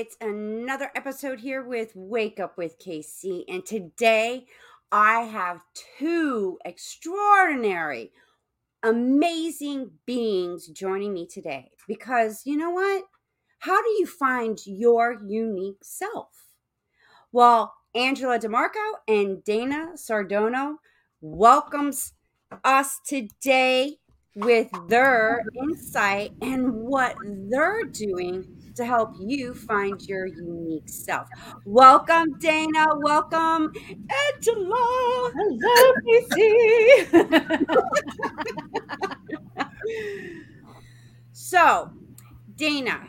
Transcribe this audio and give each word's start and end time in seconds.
It's 0.00 0.16
another 0.22 0.90
episode 0.94 1.40
here 1.40 1.62
with 1.62 1.92
Wake 1.94 2.40
Up 2.40 2.56
with 2.56 2.78
KC, 2.78 3.44
and 3.46 3.66
today 3.66 4.46
I 4.90 5.24
have 5.24 5.60
two 5.98 6.56
extraordinary, 6.64 8.10
amazing 8.82 9.90
beings 10.06 10.68
joining 10.68 11.12
me 11.12 11.26
today 11.26 11.72
because 11.86 12.46
you 12.46 12.56
know 12.56 12.70
what? 12.70 13.04
How 13.58 13.82
do 13.82 13.90
you 13.90 14.06
find 14.06 14.58
your 14.64 15.18
unique 15.22 15.84
self? 15.84 16.46
Well, 17.30 17.74
Angela 17.94 18.38
DeMarco 18.38 18.92
and 19.06 19.44
Dana 19.44 19.90
Sardono 19.96 20.76
welcomes 21.20 22.14
us 22.64 23.00
today 23.06 23.98
with 24.34 24.70
their 24.88 25.42
insight 25.54 26.32
and 26.40 26.72
what 26.72 27.16
they're 27.50 27.82
doing 27.82 28.59
to 28.74 28.84
help 28.84 29.14
you 29.18 29.54
find 29.54 30.00
your 30.02 30.26
unique 30.26 30.88
self. 30.88 31.28
Welcome, 31.64 32.38
Dana. 32.38 32.86
Welcome, 33.02 33.72
Angela. 34.34 35.32
Hello, 35.34 35.92
PC. 36.06 37.26
so, 41.32 41.90
Dana, 42.56 43.00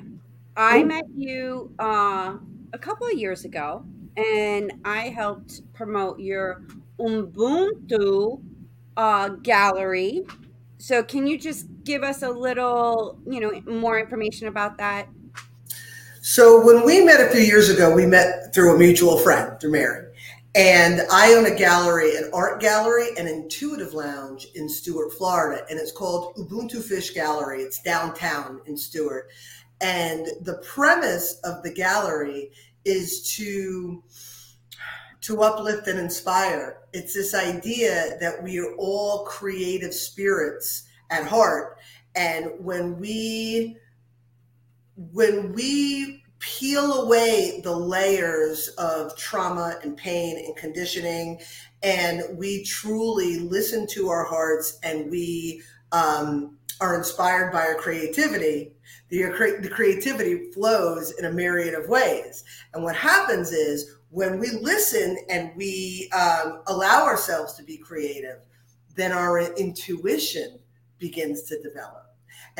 I 0.55 0.83
met 0.83 1.05
you 1.15 1.73
uh, 1.79 2.37
a 2.73 2.77
couple 2.77 3.07
of 3.07 3.13
years 3.13 3.45
ago, 3.45 3.85
and 4.17 4.73
I 4.85 5.09
helped 5.09 5.61
promote 5.73 6.19
your 6.19 6.63
Ubuntu 6.99 8.41
uh, 8.97 9.29
gallery. 9.29 10.23
So, 10.77 11.03
can 11.03 11.27
you 11.27 11.37
just 11.37 11.67
give 11.83 12.03
us 12.03 12.23
a 12.23 12.29
little, 12.29 13.19
you 13.27 13.39
know, 13.39 13.61
more 13.65 13.99
information 13.99 14.47
about 14.47 14.77
that? 14.77 15.07
So 16.23 16.63
when 16.63 16.85
we 16.85 17.03
met 17.03 17.19
a 17.19 17.31
few 17.31 17.41
years 17.41 17.69
ago, 17.69 17.91
we 17.91 18.05
met 18.05 18.53
through 18.53 18.75
a 18.75 18.77
mutual 18.77 19.17
friend, 19.17 19.59
through 19.59 19.71
Mary. 19.71 20.05
And 20.53 21.01
I 21.11 21.33
own 21.33 21.47
a 21.47 21.55
gallery, 21.55 22.15
an 22.15 22.29
art 22.31 22.61
gallery, 22.61 23.07
an 23.17 23.27
intuitive 23.27 23.95
lounge 23.95 24.45
in 24.53 24.69
Stuart, 24.69 25.13
Florida. 25.13 25.65
And 25.67 25.79
it's 25.79 25.91
called 25.91 26.35
Ubuntu 26.35 26.83
Fish 26.83 27.15
Gallery. 27.15 27.63
It's 27.63 27.81
downtown 27.81 28.61
in 28.67 28.77
Stuart. 28.77 29.29
And 29.81 30.27
the 30.41 30.61
premise 30.63 31.39
of 31.43 31.63
the 31.63 31.73
gallery 31.73 32.51
is 32.85 33.33
to 33.37 34.03
to 35.21 35.41
uplift 35.41 35.87
and 35.87 35.97
inspire. 35.97 36.81
It's 36.93 37.15
this 37.15 37.33
idea 37.33 38.17
that 38.19 38.43
we 38.43 38.59
are 38.59 38.75
all 38.75 39.25
creative 39.25 39.93
spirits 39.93 40.83
at 41.09 41.25
heart. 41.25 41.79
And 42.13 42.51
when 42.59 42.99
we 42.99 43.77
when 45.11 45.53
we 45.53 46.23
peel 46.39 47.03
away 47.03 47.61
the 47.63 47.75
layers 47.75 48.69
of 48.77 49.15
trauma 49.15 49.77
and 49.83 49.95
pain 49.95 50.37
and 50.37 50.55
conditioning, 50.55 51.39
and 51.83 52.23
we 52.37 52.63
truly 52.63 53.39
listen 53.39 53.87
to 53.87 54.09
our 54.09 54.25
hearts 54.25 54.79
and 54.83 55.09
we 55.09 55.61
um, 55.91 56.57
are 56.79 56.97
inspired 56.97 57.51
by 57.51 57.61
our 57.61 57.75
creativity, 57.75 58.73
the, 59.09 59.23
the 59.61 59.69
creativity 59.69 60.51
flows 60.51 61.11
in 61.11 61.25
a 61.25 61.31
myriad 61.31 61.75
of 61.75 61.87
ways. 61.87 62.43
And 62.73 62.83
what 62.83 62.95
happens 62.95 63.51
is 63.51 63.97
when 64.09 64.39
we 64.39 64.49
listen 64.49 65.17
and 65.29 65.51
we 65.55 66.09
um, 66.11 66.63
allow 66.67 67.05
ourselves 67.05 67.53
to 67.53 67.63
be 67.63 67.77
creative, 67.77 68.39
then 68.95 69.11
our 69.11 69.39
intuition 69.55 70.59
begins 70.97 71.43
to 71.43 71.61
develop. 71.61 72.00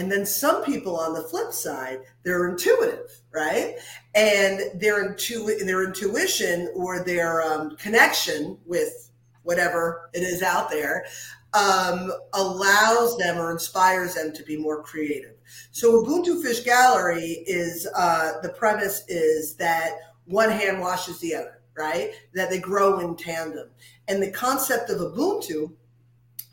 And 0.01 0.11
then 0.11 0.25
some 0.25 0.63
people 0.63 0.99
on 0.99 1.13
the 1.13 1.21
flip 1.21 1.53
side, 1.53 1.99
they're 2.23 2.49
intuitive, 2.49 3.21
right? 3.31 3.75
And 4.15 4.81
their 4.81 5.05
intu- 5.05 5.63
their 5.63 5.83
intuition 5.83 6.73
or 6.75 7.03
their 7.03 7.43
um, 7.43 7.75
connection 7.75 8.57
with 8.65 9.11
whatever 9.43 10.09
it 10.15 10.23
is 10.23 10.41
out 10.41 10.71
there 10.71 11.05
um, 11.53 12.11
allows 12.33 13.15
them 13.19 13.37
or 13.37 13.51
inspires 13.51 14.15
them 14.15 14.33
to 14.33 14.41
be 14.41 14.57
more 14.57 14.81
creative. 14.81 15.35
So 15.69 16.03
Ubuntu 16.03 16.41
Fish 16.41 16.61
Gallery 16.61 17.43
is 17.45 17.87
uh, 17.95 18.41
the 18.41 18.49
premise 18.49 19.03
is 19.07 19.53
that 19.57 19.91
one 20.25 20.49
hand 20.49 20.81
washes 20.81 21.19
the 21.19 21.35
other, 21.35 21.61
right? 21.77 22.09
That 22.33 22.49
they 22.49 22.59
grow 22.59 23.01
in 23.01 23.15
tandem. 23.15 23.69
And 24.07 24.19
the 24.19 24.31
concept 24.31 24.89
of 24.89 24.97
Ubuntu 24.97 25.73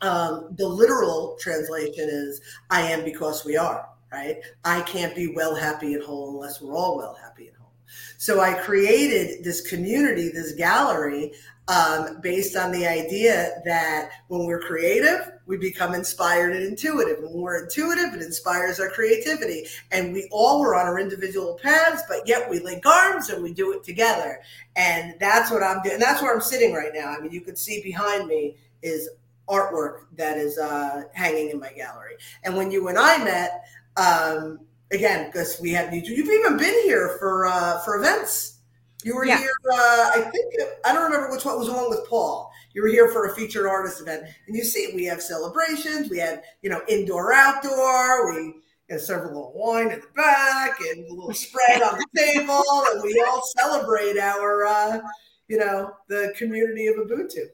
um, 0.01 0.49
the 0.51 0.67
literal 0.67 1.37
translation 1.39 2.07
is 2.09 2.41
I 2.69 2.81
am 2.81 3.03
because 3.03 3.45
we 3.45 3.57
are, 3.57 3.87
right? 4.11 4.37
I 4.63 4.81
can't 4.81 5.15
be 5.15 5.33
well, 5.35 5.55
happy, 5.55 5.93
and 5.93 6.03
whole 6.03 6.35
unless 6.35 6.61
we're 6.61 6.75
all 6.75 6.97
well, 6.97 7.17
happy, 7.21 7.47
and 7.47 7.57
whole. 7.57 7.73
So 8.17 8.39
I 8.39 8.53
created 8.53 9.43
this 9.43 9.61
community, 9.61 10.29
this 10.29 10.53
gallery, 10.53 11.33
um, 11.69 12.19
based 12.21 12.57
on 12.57 12.71
the 12.71 12.87
idea 12.87 13.61
that 13.63 14.09
when 14.27 14.45
we're 14.45 14.59
creative, 14.59 15.31
we 15.45 15.55
become 15.55 15.93
inspired 15.93 16.55
and 16.55 16.65
intuitive. 16.65 17.23
When 17.23 17.33
we're 17.33 17.63
intuitive, 17.63 18.15
it 18.15 18.23
inspires 18.23 18.79
our 18.79 18.89
creativity. 18.89 19.67
And 19.91 20.11
we 20.11 20.27
all 20.31 20.61
were 20.61 20.73
on 20.73 20.87
our 20.87 20.99
individual 20.99 21.59
paths, 21.61 22.01
but 22.07 22.27
yet 22.27 22.49
we 22.49 22.59
link 22.59 22.85
arms 22.87 23.29
and 23.29 23.43
we 23.43 23.53
do 23.53 23.71
it 23.73 23.83
together. 23.83 24.39
And 24.75 25.13
that's 25.19 25.51
what 25.51 25.61
I'm 25.61 25.81
doing. 25.83 25.99
That's 25.99 26.23
where 26.23 26.33
I'm 26.33 26.41
sitting 26.41 26.73
right 26.73 26.91
now. 26.91 27.09
I 27.09 27.19
mean, 27.19 27.31
you 27.31 27.41
can 27.41 27.55
see 27.55 27.83
behind 27.83 28.27
me 28.27 28.57
is 28.81 29.07
artwork 29.49 30.05
that 30.15 30.37
is 30.37 30.57
uh, 30.57 31.03
hanging 31.13 31.49
in 31.49 31.59
my 31.59 31.71
gallery. 31.71 32.15
And 32.43 32.55
when 32.55 32.71
you 32.71 32.87
and 32.87 32.97
I 32.97 33.23
met, 33.23 33.65
um, 33.97 34.59
again, 34.91 35.27
because 35.27 35.59
we 35.61 35.71
have 35.71 35.93
you've 35.93 36.07
even 36.07 36.57
been 36.57 36.83
here 36.83 37.17
for 37.19 37.45
uh, 37.47 37.79
for 37.79 37.97
events. 37.97 38.55
You 39.03 39.15
were 39.15 39.25
yeah. 39.25 39.37
here. 39.37 39.51
Uh, 39.71 40.11
I 40.15 40.29
think 40.31 40.53
I 40.85 40.93
don't 40.93 41.03
remember 41.03 41.31
which 41.31 41.45
one 41.45 41.57
was 41.57 41.67
the 41.67 41.73
one 41.73 41.89
with 41.89 42.05
Paul. 42.09 42.51
You 42.73 42.81
were 42.81 42.89
here 42.89 43.09
for 43.09 43.25
a 43.25 43.35
featured 43.35 43.65
artist 43.65 44.01
event, 44.01 44.23
and 44.47 44.55
you 44.55 44.63
see 44.63 44.91
we 44.93 45.05
have 45.05 45.21
celebrations. 45.21 46.09
We 46.09 46.17
had 46.17 46.43
you 46.61 46.69
know 46.69 46.81
indoor, 46.87 47.33
outdoor. 47.33 48.33
We 48.33 48.55
and 48.89 48.99
serve 48.99 49.25
a 49.25 49.27
little 49.27 49.53
wine 49.55 49.91
in 49.91 49.99
the 49.99 50.07
back 50.15 50.79
and 50.81 51.05
a 51.05 51.13
little 51.13 51.33
spread 51.33 51.81
on 51.81 51.97
the 51.97 52.05
table, 52.17 52.63
and 52.91 53.03
we 53.03 53.23
all 53.27 53.41
celebrate 53.57 54.17
our, 54.17 54.65
uh, 54.65 54.99
you 55.47 55.57
know, 55.57 55.91
the 56.07 56.33
community 56.35 56.87
of 56.87 56.95
Ubuntu. 56.95 57.45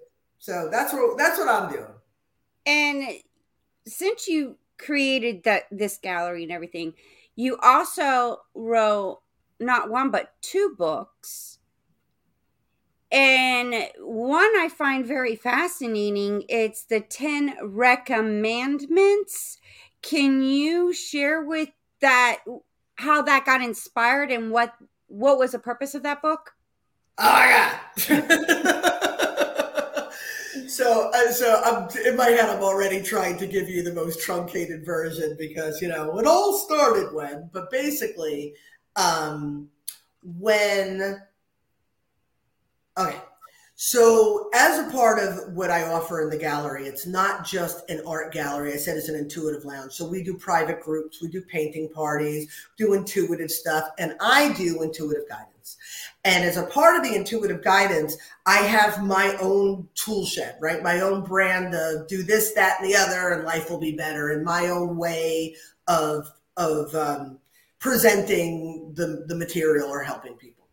So 0.45 0.69
that's 0.71 0.93
what 0.93 1.17
that's 1.17 1.39
what 1.39 1.49
I'm 1.49 1.71
doing. 1.71 1.87
And 2.67 3.03
since 3.87 4.27
you 4.27 4.57
created 4.77 5.43
that 5.45 5.63
this 5.71 5.97
gallery 5.97 6.43
and 6.43 6.51
everything, 6.51 6.93
you 7.35 7.57
also 7.63 8.41
wrote 8.53 9.21
not 9.59 9.89
one 9.89 10.11
but 10.11 10.35
two 10.41 10.75
books. 10.77 11.57
And 13.11 13.73
one 13.97 14.51
I 14.59 14.69
find 14.69 15.03
very 15.03 15.35
fascinating. 15.35 16.43
It's 16.47 16.83
the 16.83 16.99
10 16.99 17.55
recommendments. 17.63 19.57
Can 20.03 20.43
you 20.43 20.93
share 20.93 21.41
with 21.41 21.69
that 22.01 22.41
how 22.97 23.23
that 23.23 23.47
got 23.47 23.63
inspired 23.63 24.31
and 24.31 24.51
what 24.51 24.75
what 25.07 25.39
was 25.39 25.53
the 25.53 25.59
purpose 25.59 25.95
of 25.95 26.03
that 26.03 26.21
book? 26.21 26.51
Oh 27.17 27.79
yeah. 28.07 29.09
so 30.75 31.09
uh, 31.13 31.31
so 31.31 31.61
I'm 31.63 31.89
in 32.05 32.17
my 32.17 32.29
head. 32.29 32.49
I'm 32.49 32.63
already 32.63 33.01
trying 33.01 33.37
to 33.37 33.47
give 33.47 33.69
you 33.69 33.81
the 33.81 33.93
most 33.93 34.21
truncated 34.21 34.85
version 34.85 35.35
because 35.39 35.81
you 35.81 35.87
know 35.87 36.19
it 36.19 36.25
all 36.25 36.57
started 36.57 37.13
when, 37.13 37.49
but 37.53 37.71
basically, 37.71 38.53
um, 38.95 39.69
when 40.21 41.21
okay. 42.97 43.17
So, 43.77 44.49
as 44.55 44.87
a 44.87 44.89
part 44.89 45.19
of 45.19 45.53
what 45.53 45.69
I 45.69 45.83
offer 45.83 46.21
in 46.21 46.29
the 46.29 46.37
gallery, 46.37 46.87
it's 46.87 47.05
not 47.05 47.45
just 47.45 47.89
an 47.89 48.01
art 48.07 48.31
gallery. 48.31 48.71
I 48.71 48.77
said 48.77 48.95
it's 48.95 49.09
an 49.09 49.17
intuitive 49.17 49.65
lounge. 49.65 49.91
So, 49.91 50.07
we 50.07 50.23
do 50.23 50.37
private 50.37 50.79
groups, 50.79 51.21
we 51.21 51.27
do 51.27 51.41
painting 51.41 51.89
parties, 51.89 52.49
do 52.77 52.93
intuitive 52.93 53.51
stuff, 53.51 53.89
and 53.99 54.15
I 54.21 54.53
do 54.53 54.81
intuitive 54.81 55.27
guidance. 55.27 55.54
And 56.23 56.43
as 56.43 56.57
a 56.57 56.65
part 56.65 56.95
of 56.95 57.03
the 57.03 57.15
intuitive 57.15 57.63
guidance, 57.63 58.17
I 58.45 58.57
have 58.57 59.03
my 59.03 59.35
own 59.39 59.87
tool 59.95 60.25
shed, 60.25 60.57
right? 60.59 60.81
My 60.81 61.01
own 61.01 61.23
brand 61.23 61.75
of 61.75 62.07
do 62.07 62.23
this, 62.23 62.53
that, 62.53 62.81
and 62.81 62.89
the 62.89 62.95
other, 62.95 63.29
and 63.29 63.43
life 63.43 63.69
will 63.69 63.79
be 63.79 63.95
better, 63.95 64.31
and 64.31 64.43
my 64.43 64.67
own 64.67 64.97
way 64.97 65.55
of 65.87 66.31
of 66.57 66.93
um, 66.95 67.39
presenting 67.79 68.91
the 68.95 69.25
the 69.27 69.35
material 69.35 69.89
or 69.89 70.01
helping 70.03 70.33
people. 70.33 70.67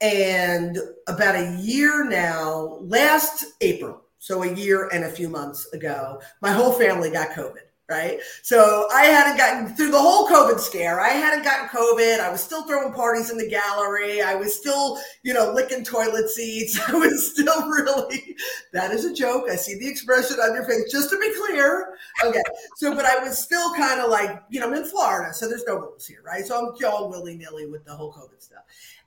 And 0.00 0.78
about 1.08 1.36
a 1.36 1.56
year 1.60 2.04
now, 2.08 2.78
last 2.82 3.44
April, 3.60 4.02
so 4.18 4.42
a 4.42 4.52
year 4.54 4.88
and 4.92 5.04
a 5.04 5.10
few 5.10 5.28
months 5.28 5.66
ago, 5.72 6.20
my 6.40 6.52
whole 6.52 6.72
family 6.72 7.10
got 7.10 7.30
COVID 7.30 7.65
right? 7.88 8.18
So 8.42 8.88
I 8.92 9.04
hadn't 9.04 9.36
gotten 9.36 9.74
through 9.76 9.92
the 9.92 10.00
whole 10.00 10.26
COVID 10.28 10.58
scare. 10.58 11.00
I 11.00 11.10
hadn't 11.10 11.44
gotten 11.44 11.68
COVID. 11.68 12.20
I 12.20 12.30
was 12.30 12.42
still 12.42 12.64
throwing 12.64 12.92
parties 12.92 13.30
in 13.30 13.38
the 13.38 13.48
gallery. 13.48 14.22
I 14.22 14.34
was 14.34 14.56
still, 14.56 14.98
you 15.22 15.32
know, 15.32 15.52
licking 15.52 15.84
toilet 15.84 16.28
seats. 16.28 16.78
I 16.88 16.92
was 16.92 17.32
still 17.32 17.68
really, 17.68 18.36
that 18.72 18.90
is 18.90 19.04
a 19.04 19.14
joke. 19.14 19.48
I 19.50 19.56
see 19.56 19.78
the 19.78 19.88
expression 19.88 20.38
on 20.38 20.54
your 20.54 20.64
face, 20.64 20.90
just 20.90 21.10
to 21.10 21.18
be 21.18 21.32
clear. 21.46 21.96
Okay. 22.24 22.42
So, 22.76 22.94
but 22.94 23.04
I 23.04 23.22
was 23.22 23.38
still 23.38 23.72
kind 23.74 24.00
of 24.00 24.10
like, 24.10 24.42
you 24.48 24.60
know, 24.60 24.66
I'm 24.66 24.74
in 24.74 24.84
Florida, 24.84 25.32
so 25.32 25.48
there's 25.48 25.64
no 25.66 25.76
rules 25.76 26.06
here, 26.06 26.22
right? 26.24 26.44
So 26.44 26.58
I'm 26.58 26.86
all 26.86 27.08
willy 27.08 27.36
nilly 27.36 27.66
with 27.66 27.84
the 27.84 27.94
whole 27.94 28.12
COVID 28.12 28.42
stuff. 28.42 28.62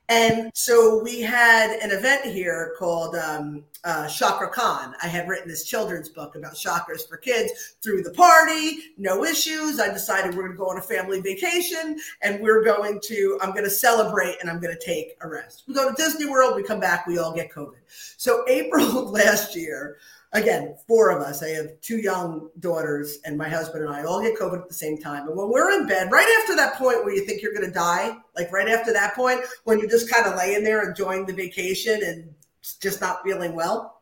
And 0.10 0.50
so 0.56 1.04
we 1.04 1.22
had 1.22 1.80
an 1.82 1.92
event 1.92 2.26
here 2.26 2.74
called 2.80 3.16
um, 3.16 3.64
uh, 3.84 4.08
Chakra 4.08 4.50
Con. 4.50 4.96
I 5.04 5.08
had 5.08 5.30
written 5.30 5.48
this 5.48 5.66
children's 5.66 6.10
book 6.10 6.36
about 6.36 6.56
chakras 6.56 7.08
for 7.08 7.16
kids 7.18 7.76
through 7.84 8.02
the 8.02 8.10
party, 8.12 8.80
no 8.98 9.24
issues. 9.24 9.80
I 9.80 9.94
decided 9.94 10.36
we're 10.36 10.48
going 10.48 10.54
to 10.54 10.58
go 10.58 10.68
on 10.68 10.80
a 10.80 10.82
family 10.82 11.22
vacation 11.22 12.00
and 12.24 12.42
we're 12.42 12.64
going 12.64 13.00
to, 13.04 13.38
I'm 13.40 13.52
going 13.52 13.66
to 13.66 13.70
celebrate 13.70 14.38
and 14.42 14.50
I'm 14.50 14.60
going 14.60 14.76
to 14.76 14.84
take 14.84 15.16
a 15.22 15.30
rest. 15.30 15.66
We 15.68 15.76
go 15.76 15.88
to 15.88 15.96
Disney 15.96 16.26
World, 16.26 16.56
we 16.56 16.64
come 16.64 16.80
back, 16.80 17.06
we 17.06 17.20
all 17.20 17.32
get 17.32 17.52
COVID. 17.52 17.78
So 18.18 18.44
April 18.48 18.98
of 18.98 19.12
last 19.12 19.56
year, 19.56 19.98
again, 20.34 20.76
four 20.88 21.10
of 21.10 21.22
us. 21.22 21.42
I 21.44 21.50
have 21.50 21.80
two 21.82 21.98
young 21.98 22.50
daughters, 22.60 23.20
and 23.26 23.38
my 23.38 23.50
husband 23.50 23.84
and 23.84 23.94
I 23.94 24.04
all 24.04 24.22
get 24.22 24.38
COVID 24.38 24.62
at 24.62 24.68
the 24.68 24.74
same 24.74 24.98
time. 24.98 25.28
And 25.28 25.36
when 25.36 25.50
we're 25.50 25.72
in 25.72 25.88
bed, 25.88 26.12
right 26.12 26.40
after 26.42 26.56
that 26.56 26.76
point 26.76 27.04
where 27.04 27.14
you 27.14 27.26
think 27.26 27.42
you're 27.42 27.54
going 27.54 27.68
to 27.68 27.74
die, 27.74 28.16
like 28.36 28.52
right 28.52 28.68
after 28.68 28.94
that 28.94 29.16
point, 29.16 29.42
when 29.64 29.80
you're 29.80 29.90
just 29.90 30.12
kind 30.12 30.26
of 30.26 30.36
laying 30.36 30.64
there 30.64 30.88
enjoying 30.88 31.26
the 31.26 31.34
vacation 31.34 32.02
and 32.04 32.34
just 32.82 33.02
not 33.02 33.24
feeling 33.24 33.56
well, 33.56 34.02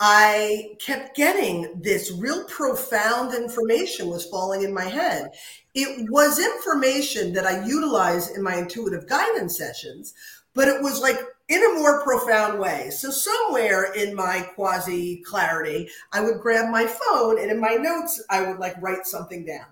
I 0.00 0.74
kept 0.80 1.14
getting 1.16 1.80
this 1.80 2.10
real 2.10 2.44
profound 2.46 3.34
information 3.34 4.08
was 4.08 4.26
falling 4.26 4.62
in 4.62 4.74
my 4.74 4.84
head. 4.84 5.30
It 5.74 6.10
was 6.10 6.40
information 6.40 7.32
that 7.34 7.46
I 7.46 7.64
utilize 7.64 8.30
in 8.36 8.42
my 8.42 8.56
intuitive 8.56 9.08
guidance 9.08 9.56
sessions, 9.56 10.14
but 10.54 10.66
it 10.66 10.82
was 10.82 11.00
like 11.00 11.20
in 11.52 11.62
a 11.62 11.74
more 11.74 12.02
profound 12.02 12.58
way. 12.58 12.88
So 12.90 13.10
somewhere 13.10 13.92
in 13.92 14.14
my 14.14 14.40
quasi 14.54 15.22
clarity, 15.26 15.90
I 16.10 16.22
would 16.22 16.40
grab 16.40 16.70
my 16.70 16.86
phone 16.86 17.38
and 17.38 17.50
in 17.50 17.60
my 17.60 17.74
notes, 17.74 18.24
I 18.30 18.40
would 18.42 18.58
like 18.58 18.74
write 18.80 19.06
something 19.06 19.44
down. 19.44 19.66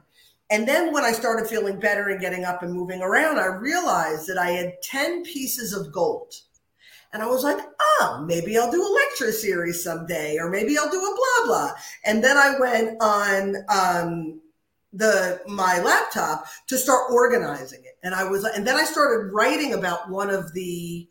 And 0.51 0.69
then 0.69 0.93
when 0.93 1.05
I 1.05 1.13
started 1.13 1.49
feeling 1.49 1.81
better 1.81 2.11
and 2.11 2.21
getting 2.21 2.45
up 2.45 2.63
and 2.63 2.73
moving 2.73 3.01
around, 3.01 3.39
I 3.39 3.47
realized 3.47 4.27
that 4.27 4.37
I 4.37 4.51
had 4.51 4.83
10 4.83 5.25
pieces 5.25 5.73
of 5.73 5.91
gold. 5.91 6.35
And 7.15 7.23
I 7.23 7.27
was 7.27 7.45
like, 7.45 7.59
oh, 7.81 8.25
maybe 8.27 8.59
I'll 8.59 8.71
do 8.71 8.83
a 8.83 8.97
lecture 9.07 9.33
series 9.33 9.83
someday, 9.83 10.37
or 10.39 10.51
maybe 10.51 10.77
I'll 10.77 10.91
do 10.91 10.99
a 10.99 11.17
blah 11.17 11.47
blah. 11.47 11.73
And 12.05 12.23
then 12.23 12.37
I 12.37 12.59
went 12.61 13.03
on 13.03 13.57
um, 13.69 14.41
the 14.93 15.41
my 15.49 15.81
laptop 15.81 16.45
to 16.69 16.77
start 16.77 17.11
organizing 17.11 17.81
it. 17.85 17.99
And 18.05 18.15
I 18.15 18.25
was, 18.25 18.45
and 18.45 18.65
then 18.65 18.77
I 18.77 18.85
started 18.85 19.33
writing 19.33 19.75
about 19.75 20.09
one 20.09 20.31
of 20.31 20.53
the 20.53 21.09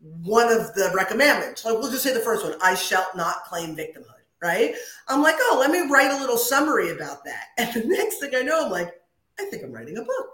one 0.00 0.52
of 0.52 0.74
the 0.74 0.90
recommendments. 0.94 1.64
Like 1.64 1.78
we'll 1.78 1.90
just 1.90 2.02
say 2.02 2.14
the 2.14 2.20
first 2.20 2.44
one: 2.44 2.56
I 2.62 2.74
shall 2.74 3.06
not 3.14 3.44
claim 3.44 3.76
victimhood. 3.76 4.04
Right? 4.42 4.74
I'm 5.08 5.22
like, 5.22 5.34
oh, 5.38 5.58
let 5.60 5.70
me 5.70 5.92
write 5.92 6.10
a 6.10 6.18
little 6.18 6.38
summary 6.38 6.92
about 6.92 7.24
that. 7.24 7.48
And 7.58 7.74
the 7.74 7.86
next 7.86 8.20
thing 8.20 8.34
I 8.34 8.40
know, 8.40 8.64
I'm 8.64 8.70
like, 8.70 8.94
I 9.38 9.44
think 9.44 9.62
I'm 9.62 9.72
writing 9.72 9.98
a 9.98 10.02
book. 10.02 10.30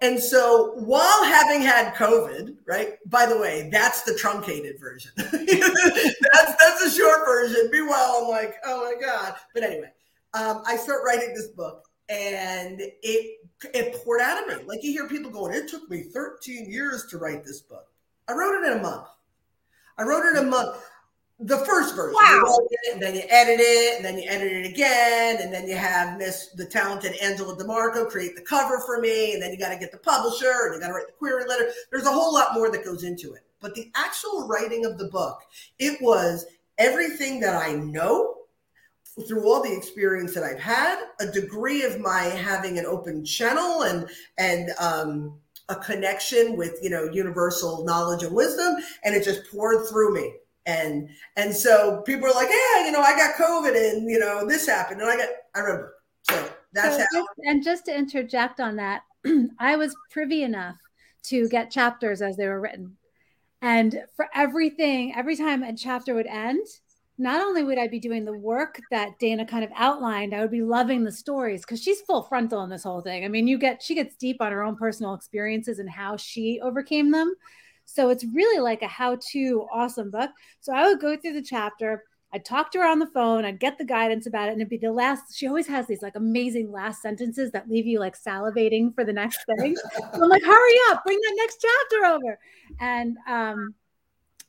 And 0.00 0.18
so 0.18 0.72
while 0.76 1.24
having 1.24 1.60
had 1.60 1.94
COVID, 1.94 2.56
right? 2.66 2.94
By 3.06 3.26
the 3.26 3.38
way, 3.38 3.68
that's 3.70 4.02
the 4.02 4.14
truncated 4.14 4.80
version. 4.80 5.12
that's 5.16 5.32
that's 5.32 6.84
the 6.84 6.90
short 6.96 7.26
version. 7.26 7.68
Meanwhile, 7.70 8.20
I'm 8.22 8.28
like, 8.28 8.54
oh 8.64 8.84
my 8.84 9.00
God. 9.00 9.34
But 9.52 9.64
anyway, 9.64 9.90
um, 10.34 10.62
I 10.66 10.76
start 10.76 11.02
writing 11.04 11.34
this 11.34 11.48
book 11.48 11.84
and 12.08 12.80
it 12.80 13.38
it 13.74 13.94
poured 14.02 14.20
out 14.20 14.42
of 14.42 14.48
me. 14.48 14.64
Like 14.66 14.82
you 14.82 14.92
hear 14.92 15.08
people 15.08 15.30
going, 15.30 15.54
it 15.54 15.68
took 15.68 15.88
me 15.90 16.02
13 16.02 16.70
years 16.70 17.06
to 17.10 17.18
write 17.18 17.44
this 17.44 17.60
book. 17.60 17.86
I 18.30 18.32
wrote 18.32 18.62
it 18.62 18.70
in 18.70 18.78
a 18.78 18.82
month. 18.82 19.08
I 19.98 20.04
wrote 20.04 20.24
it 20.24 20.38
in 20.38 20.46
a 20.46 20.50
month. 20.50 20.76
The 21.40 21.58
first 21.58 21.96
version. 21.96 22.14
Wow. 22.22 22.58
It, 22.70 22.92
and 22.92 23.02
then 23.02 23.14
you 23.14 23.22
edit 23.28 23.60
it, 23.60 23.96
and 23.96 24.04
then 24.04 24.18
you 24.18 24.28
edit 24.28 24.52
it 24.52 24.66
again, 24.66 25.38
and 25.40 25.52
then 25.52 25.66
you 25.66 25.74
have 25.74 26.18
Miss 26.18 26.48
the 26.48 26.66
talented 26.66 27.14
Angela 27.22 27.56
DeMarco 27.56 28.08
create 28.08 28.36
the 28.36 28.42
cover 28.42 28.80
for 28.84 29.00
me, 29.00 29.32
and 29.32 29.42
then 29.42 29.50
you 29.50 29.58
got 29.58 29.70
to 29.70 29.78
get 29.78 29.90
the 29.90 29.98
publisher, 29.98 30.66
and 30.66 30.74
you 30.74 30.80
got 30.80 30.88
to 30.88 30.92
write 30.92 31.06
the 31.06 31.14
query 31.14 31.46
letter. 31.46 31.70
There's 31.90 32.06
a 32.06 32.12
whole 32.12 32.32
lot 32.32 32.54
more 32.54 32.70
that 32.70 32.84
goes 32.84 33.04
into 33.04 33.32
it. 33.32 33.42
But 33.60 33.74
the 33.74 33.90
actual 33.94 34.46
writing 34.46 34.84
of 34.84 34.98
the 34.98 35.06
book, 35.06 35.40
it 35.78 36.00
was 36.00 36.46
everything 36.78 37.40
that 37.40 37.56
I 37.56 37.72
know 37.72 38.36
through 39.26 39.50
all 39.50 39.62
the 39.62 39.74
experience 39.74 40.34
that 40.34 40.44
I've 40.44 40.60
had, 40.60 41.02
a 41.20 41.26
degree 41.26 41.82
of 41.84 42.00
my 42.00 42.22
having 42.22 42.78
an 42.78 42.86
open 42.86 43.24
channel 43.24 43.82
and 43.82 44.08
and 44.38 44.70
um, 44.78 45.38
a 45.70 45.76
connection 45.76 46.56
with 46.56 46.78
you 46.82 46.90
know 46.90 47.04
universal 47.04 47.84
knowledge 47.84 48.22
and 48.22 48.34
wisdom 48.34 48.76
and 49.04 49.14
it 49.14 49.24
just 49.24 49.50
poured 49.50 49.88
through 49.88 50.12
me. 50.12 50.34
And 50.66 51.08
and 51.36 51.54
so 51.54 52.02
people 52.02 52.26
are 52.26 52.34
like 52.34 52.50
yeah 52.50 52.84
you 52.84 52.92
know 52.92 53.00
i 53.00 53.16
got 53.16 53.34
covid 53.34 53.74
and 53.74 54.08
you 54.10 54.18
know 54.18 54.46
this 54.46 54.66
happened 54.66 55.00
and 55.00 55.10
i 55.10 55.16
got 55.16 55.28
i 55.54 55.60
remember. 55.60 55.94
So 56.30 56.50
that's 56.72 56.96
so 56.96 57.04
how 57.14 57.26
and 57.44 57.64
just 57.64 57.86
to 57.86 57.96
interject 57.96 58.60
on 58.60 58.76
that 58.76 59.02
i 59.58 59.76
was 59.76 59.96
privy 60.10 60.42
enough 60.42 60.76
to 61.22 61.48
get 61.48 61.70
chapters 61.70 62.22
as 62.22 62.36
they 62.36 62.46
were 62.46 62.60
written. 62.60 62.96
And 63.62 64.02
for 64.16 64.28
everything 64.34 65.14
every 65.14 65.36
time 65.36 65.62
a 65.62 65.74
chapter 65.74 66.14
would 66.14 66.26
end 66.26 66.66
not 67.20 67.42
only 67.42 67.62
would 67.62 67.78
I 67.78 67.86
be 67.86 68.00
doing 68.00 68.24
the 68.24 68.36
work 68.36 68.80
that 68.90 69.18
Dana 69.18 69.44
kind 69.44 69.62
of 69.62 69.70
outlined, 69.76 70.34
I 70.34 70.40
would 70.40 70.50
be 70.50 70.62
loving 70.62 71.04
the 71.04 71.12
stories 71.12 71.60
because 71.60 71.82
she's 71.82 72.00
full 72.00 72.22
frontal 72.22 72.62
in 72.64 72.70
this 72.70 72.82
whole 72.82 73.02
thing. 73.02 73.24
I 73.24 73.28
mean, 73.28 73.46
you 73.46 73.58
get 73.58 73.82
she 73.82 73.94
gets 73.94 74.16
deep 74.16 74.38
on 74.40 74.52
her 74.52 74.62
own 74.64 74.74
personal 74.74 75.14
experiences 75.14 75.78
and 75.78 75.88
how 75.88 76.16
she 76.16 76.60
overcame 76.62 77.10
them. 77.10 77.34
So 77.84 78.08
it's 78.08 78.24
really 78.24 78.60
like 78.60 78.82
a 78.82 78.88
how-to 78.88 79.66
awesome 79.72 80.10
book. 80.10 80.30
So 80.60 80.72
I 80.72 80.86
would 80.86 81.00
go 81.00 81.16
through 81.16 81.34
the 81.34 81.42
chapter, 81.42 82.04
I'd 82.32 82.44
talk 82.44 82.70
to 82.72 82.78
her 82.78 82.86
on 82.86 83.00
the 83.00 83.06
phone, 83.08 83.44
I'd 83.44 83.58
get 83.58 83.76
the 83.76 83.84
guidance 83.84 84.26
about 84.26 84.48
it, 84.48 84.52
and 84.52 84.60
it'd 84.60 84.70
be 84.70 84.78
the 84.78 84.92
last. 84.92 85.36
She 85.36 85.48
always 85.48 85.66
has 85.66 85.86
these 85.86 86.00
like 86.00 86.14
amazing 86.14 86.70
last 86.70 87.02
sentences 87.02 87.50
that 87.50 87.68
leave 87.68 87.86
you 87.86 87.98
like 87.98 88.16
salivating 88.16 88.94
for 88.94 89.04
the 89.04 89.12
next 89.12 89.40
thing. 89.58 89.76
so 89.76 90.00
I'm 90.22 90.28
like, 90.28 90.42
hurry 90.42 90.74
up, 90.90 91.04
bring 91.04 91.20
that 91.20 91.34
next 91.36 91.66
chapter 91.66 92.06
over. 92.06 92.38
And 92.78 93.16
um, 93.26 93.74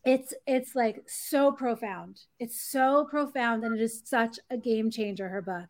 it's 0.03 0.33
it's 0.47 0.75
like 0.75 1.03
so 1.07 1.51
profound. 1.51 2.21
It's 2.39 2.59
so 2.61 3.05
profound 3.09 3.63
and 3.63 3.77
it 3.77 3.83
is 3.83 4.01
such 4.05 4.39
a 4.49 4.57
game 4.57 4.89
changer 4.89 5.29
her 5.29 5.41
book. 5.41 5.69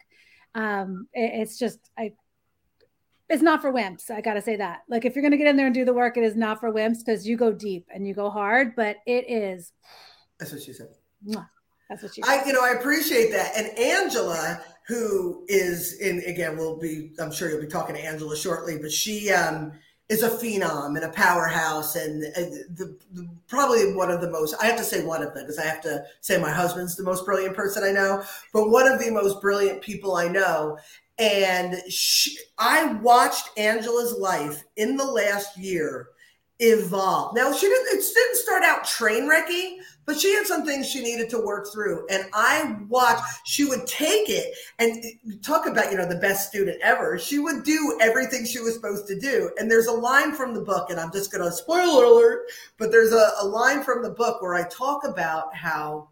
Um 0.55 1.07
it, 1.13 1.41
it's 1.41 1.57
just 1.57 1.79
i 1.97 2.13
it's 3.29 3.41
not 3.41 3.61
for 3.61 3.71
wimps 3.71 4.09
i 4.09 4.21
gotta 4.21 4.41
say 4.41 4.55
that. 4.57 4.81
Like 4.89 5.05
if 5.05 5.15
you're 5.15 5.23
gonna 5.23 5.37
get 5.37 5.47
in 5.47 5.57
there 5.57 5.65
and 5.65 5.75
do 5.75 5.85
the 5.85 5.93
work 5.93 6.17
it 6.17 6.23
is 6.23 6.35
not 6.35 6.59
for 6.59 6.71
wimps 6.71 6.99
because 7.05 7.27
you 7.27 7.37
go 7.37 7.51
deep 7.51 7.87
and 7.93 8.07
you 8.07 8.13
go 8.13 8.29
hard 8.29 8.75
but 8.75 8.97
it 9.05 9.29
is 9.29 9.73
that's 10.39 10.51
what 10.51 10.61
she 10.61 10.73
said. 10.73 10.89
That's 11.89 12.01
what 12.03 12.13
she 12.15 12.21
said. 12.21 12.29
i 12.29 12.45
you 12.45 12.53
know 12.53 12.63
i 12.63 12.71
appreciate 12.71 13.31
that. 13.31 13.51
And 13.57 13.77
angela 13.77 14.61
who 14.87 15.45
is 15.47 15.99
in 15.99 16.19
again 16.25 16.57
we'll 16.57 16.77
be 16.77 17.11
i'm 17.19 17.31
sure 17.31 17.49
you'll 17.49 17.61
be 17.61 17.67
talking 17.67 17.95
to 17.95 18.03
angela 18.03 18.35
shortly 18.35 18.77
but 18.77 18.91
she 18.91 19.31
um 19.31 19.73
is 20.11 20.23
a 20.23 20.29
phenom 20.29 20.97
and 20.97 21.05
a 21.05 21.09
powerhouse 21.09 21.95
and, 21.95 22.21
the, 22.23 22.97
the, 23.13 23.27
probably 23.47 23.93
one 23.95 24.11
of 24.11 24.19
the 24.19 24.29
most 24.29 24.53
i 24.61 24.65
have 24.65 24.77
to 24.77 24.83
say 24.83 25.03
one 25.05 25.23
of 25.23 25.33
them 25.33 25.45
because 25.45 25.57
i 25.57 25.65
have 25.65 25.81
to 25.81 26.03
say 26.19 26.37
my 26.37 26.51
husband's 26.51 26.97
the 26.97 27.03
most 27.03 27.25
brilliant 27.25 27.55
person 27.55 27.81
i 27.83 27.91
know 27.91 28.21
but 28.51 28.69
one 28.69 28.91
of 28.91 28.99
the 28.99 29.09
most 29.09 29.41
brilliant 29.41 29.81
people 29.81 30.15
i 30.15 30.27
know. 30.27 30.77
And 31.17 31.77
she, 31.89 32.37
i 32.57 32.93
watched 32.95 33.57
angela's 33.57 34.17
life 34.17 34.63
in 34.75 34.97
the 34.97 35.05
last 35.05 35.57
year 35.57 36.09
evolve 36.61 37.35
now 37.35 37.51
she 37.51 37.67
didn't 37.67 37.99
it 37.99 38.03
didn't 38.13 38.35
start 38.37 38.63
out 38.63 38.85
train 38.85 39.29
wrecky 39.29 39.77
but 40.05 40.19
she 40.19 40.33
had 40.33 40.47
some 40.47 40.65
things 40.65 40.89
she 40.89 41.01
needed 41.01 41.29
to 41.29 41.39
work 41.39 41.71
through. 41.71 42.05
And 42.09 42.25
I 42.33 42.75
watched, 42.89 43.23
she 43.45 43.65
would 43.65 43.85
take 43.85 44.29
it 44.29 44.53
and 44.79 45.03
talk 45.43 45.67
about, 45.67 45.91
you 45.91 45.97
know, 45.97 46.07
the 46.07 46.15
best 46.15 46.49
student 46.49 46.79
ever. 46.81 47.19
She 47.19 47.39
would 47.39 47.63
do 47.63 47.97
everything 48.01 48.45
she 48.45 48.59
was 48.59 48.73
supposed 48.73 49.07
to 49.07 49.19
do. 49.19 49.51
And 49.57 49.69
there's 49.69 49.87
a 49.87 49.91
line 49.93 50.33
from 50.33 50.53
the 50.53 50.61
book, 50.61 50.89
and 50.89 50.99
I'm 50.99 51.11
just 51.11 51.31
to 51.31 51.51
spoiler 51.51 52.05
alert, 52.05 52.47
but 52.77 52.91
there's 52.91 53.13
a, 53.13 53.31
a 53.39 53.45
line 53.45 53.83
from 53.83 54.01
the 54.01 54.09
book 54.09 54.41
where 54.41 54.55
I 54.55 54.67
talk 54.67 55.05
about 55.05 55.55
how, 55.55 56.09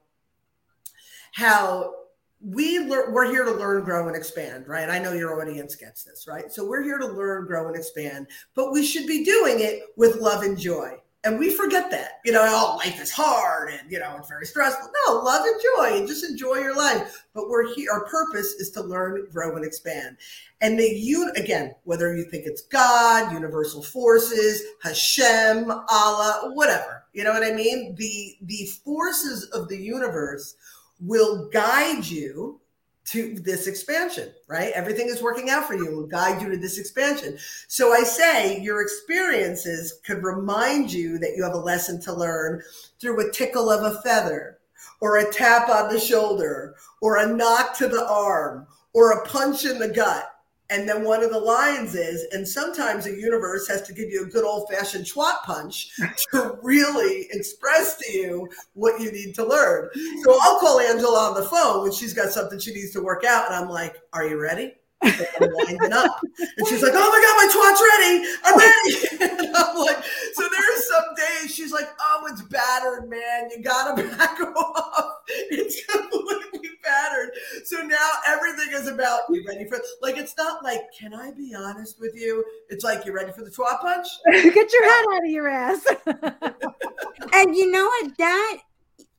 how 1.33 1.93
we 2.41 2.79
learn, 2.79 3.13
we're 3.13 3.29
here 3.29 3.43
to 3.43 3.51
learn, 3.51 3.83
grow, 3.83 4.07
and 4.07 4.15
expand, 4.15 4.67
right? 4.67 4.89
I 4.89 4.99
know 4.99 5.13
your 5.13 5.41
audience 5.41 5.75
gets 5.75 6.03
this, 6.03 6.25
right? 6.27 6.51
So 6.51 6.65
we're 6.67 6.83
here 6.83 6.97
to 6.97 7.07
learn, 7.07 7.45
grow, 7.45 7.67
and 7.67 7.75
expand, 7.75 8.27
but 8.55 8.71
we 8.71 8.85
should 8.85 9.07
be 9.07 9.25
doing 9.25 9.59
it 9.59 9.83
with 9.97 10.17
love 10.17 10.43
and 10.43 10.57
joy. 10.57 10.97
And 11.25 11.37
we 11.37 11.49
forget 11.49 11.91
that 11.91 12.21
you 12.23 12.31
know 12.31 12.45
oh 12.47 12.77
life 12.77 13.01
is 13.01 13.11
hard 13.11 13.73
and 13.73 13.91
you 13.91 13.99
know 13.99 14.15
it's 14.17 14.29
very 14.29 14.45
stressful. 14.45 14.89
No 15.05 15.15
love 15.15 15.45
and 15.45 15.61
joy 15.61 15.97
and 15.97 16.07
just 16.07 16.23
enjoy 16.23 16.55
your 16.59 16.77
life. 16.77 17.25
But 17.33 17.49
we're 17.49 17.73
here 17.73 17.91
our 17.91 18.05
purpose 18.05 18.53
is 18.53 18.71
to 18.71 18.81
learn 18.81 19.27
grow 19.29 19.57
and 19.57 19.65
expand. 19.65 20.15
And 20.61 20.79
the 20.79 20.83
you 20.83 21.29
again 21.35 21.75
whether 21.83 22.15
you 22.15 22.23
think 22.23 22.45
it's 22.45 22.61
god 22.61 23.33
universal 23.33 23.83
forces 23.83 24.63
hashem 24.81 25.69
allah 25.89 26.51
whatever 26.53 27.03
you 27.11 27.25
know 27.25 27.33
what 27.33 27.43
i 27.43 27.51
mean? 27.51 27.95
The 27.95 28.37
the 28.43 28.67
forces 28.85 29.43
of 29.49 29.67
the 29.67 29.77
universe 29.77 30.55
will 30.99 31.49
guide 31.49 32.05
you 32.05 32.59
to 33.05 33.39
this 33.39 33.65
expansion, 33.65 34.31
right? 34.47 34.71
Everything 34.75 35.07
is 35.07 35.21
working 35.21 35.49
out 35.49 35.65
for 35.65 35.73
you 35.73 35.85
will 35.85 36.05
guide 36.05 36.41
you 36.41 36.49
to 36.49 36.57
this 36.57 36.77
expansion. 36.77 37.39
So 37.67 37.91
I 37.91 38.03
say 38.03 38.61
your 38.61 38.83
experiences 38.83 39.99
could 40.05 40.23
remind 40.23 40.93
you 40.93 41.17
that 41.17 41.33
you 41.35 41.43
have 41.43 41.55
a 41.55 41.57
lesson 41.57 41.99
to 42.01 42.13
learn 42.13 42.61
through 42.99 43.27
a 43.27 43.31
tickle 43.31 43.71
of 43.71 43.83
a 43.83 43.99
feather 44.01 44.59
or 45.01 45.17
a 45.17 45.31
tap 45.31 45.69
on 45.69 45.91
the 45.91 45.99
shoulder 45.99 46.75
or 47.01 47.17
a 47.17 47.35
knock 47.35 47.75
to 47.77 47.87
the 47.87 48.07
arm 48.07 48.67
or 48.93 49.11
a 49.11 49.25
punch 49.25 49.65
in 49.65 49.79
the 49.79 49.87
gut 49.87 50.31
and 50.69 50.87
then 50.87 51.03
one 51.03 51.23
of 51.23 51.31
the 51.31 51.39
lines 51.39 51.95
is, 51.95 52.27
and 52.31 52.47
sometimes 52.47 53.05
the 53.05 53.15
universe 53.15 53.67
has 53.67 53.81
to 53.83 53.93
give 53.93 54.09
you 54.09 54.23
a 54.23 54.27
good 54.27 54.43
old 54.43 54.69
fashioned 54.69 55.05
twat 55.05 55.41
punch 55.43 55.89
to 56.31 56.57
really 56.61 57.27
express 57.31 57.97
to 57.97 58.11
you 58.11 58.47
what 58.73 59.01
you 59.01 59.11
need 59.11 59.33
to 59.35 59.45
learn. 59.45 59.89
So 60.23 60.37
I'll 60.41 60.59
call 60.59 60.79
Angela 60.79 61.29
on 61.29 61.33
the 61.33 61.47
phone 61.49 61.83
when 61.83 61.91
she's 61.91 62.13
got 62.13 62.29
something 62.29 62.59
she 62.59 62.73
needs 62.73 62.91
to 62.91 63.01
work 63.01 63.23
out. 63.23 63.47
And 63.47 63.55
I'm 63.55 63.69
like, 63.69 63.95
Are 64.13 64.27
you 64.27 64.39
ready? 64.39 64.73
I'm 65.01 65.17
winding 65.39 65.93
up. 65.93 66.19
And 66.57 66.67
she's 66.67 66.83
like, 66.83 66.93
Oh 66.95 67.09
my 67.09 67.21
God, 67.25 67.35
my 67.37 67.49
twat's 67.53 67.81
ready. 67.97 68.25
I'm 68.43 68.57
ready. 68.57 69.39
And 69.41 69.55
I'm 69.55 69.77
like, 69.77 70.03
So 70.33 70.43
there's 70.51 70.87
some 70.87 71.15
days 71.15 71.55
she's 71.55 71.71
like, 71.71 71.89
Oh, 71.99 72.27
it's 72.31 72.41
battered, 72.43 73.09
man. 73.09 73.49
You 73.49 73.63
got 73.63 73.95
to 73.95 74.03
back 74.17 74.39
off. 74.39 75.13
It's 75.27 75.83
completely 75.85 76.68
battered. 76.89 77.31
So 77.65 77.81
now 77.81 78.09
everything 78.27 78.69
is 78.73 78.87
about 78.87 79.21
you 79.29 79.43
ready 79.47 79.65
for 79.67 79.79
like 80.01 80.17
it's 80.17 80.35
not 80.37 80.63
like, 80.63 80.81
can 80.97 81.13
I 81.13 81.31
be 81.31 81.53
honest 81.55 81.99
with 81.99 82.15
you? 82.15 82.43
It's 82.69 82.83
like 82.83 83.05
you 83.05 83.13
ready 83.13 83.31
for 83.31 83.43
the 83.43 83.51
twat 83.51 83.79
punch? 83.79 84.07
Get 84.31 84.73
your 84.73 84.83
head 84.83 85.05
out 85.13 85.23
of 85.23 85.29
your 85.29 85.47
ass. 85.47 85.85
and 87.33 87.55
you 87.55 87.71
know 87.71 87.85
what? 87.85 88.17
That 88.17 88.57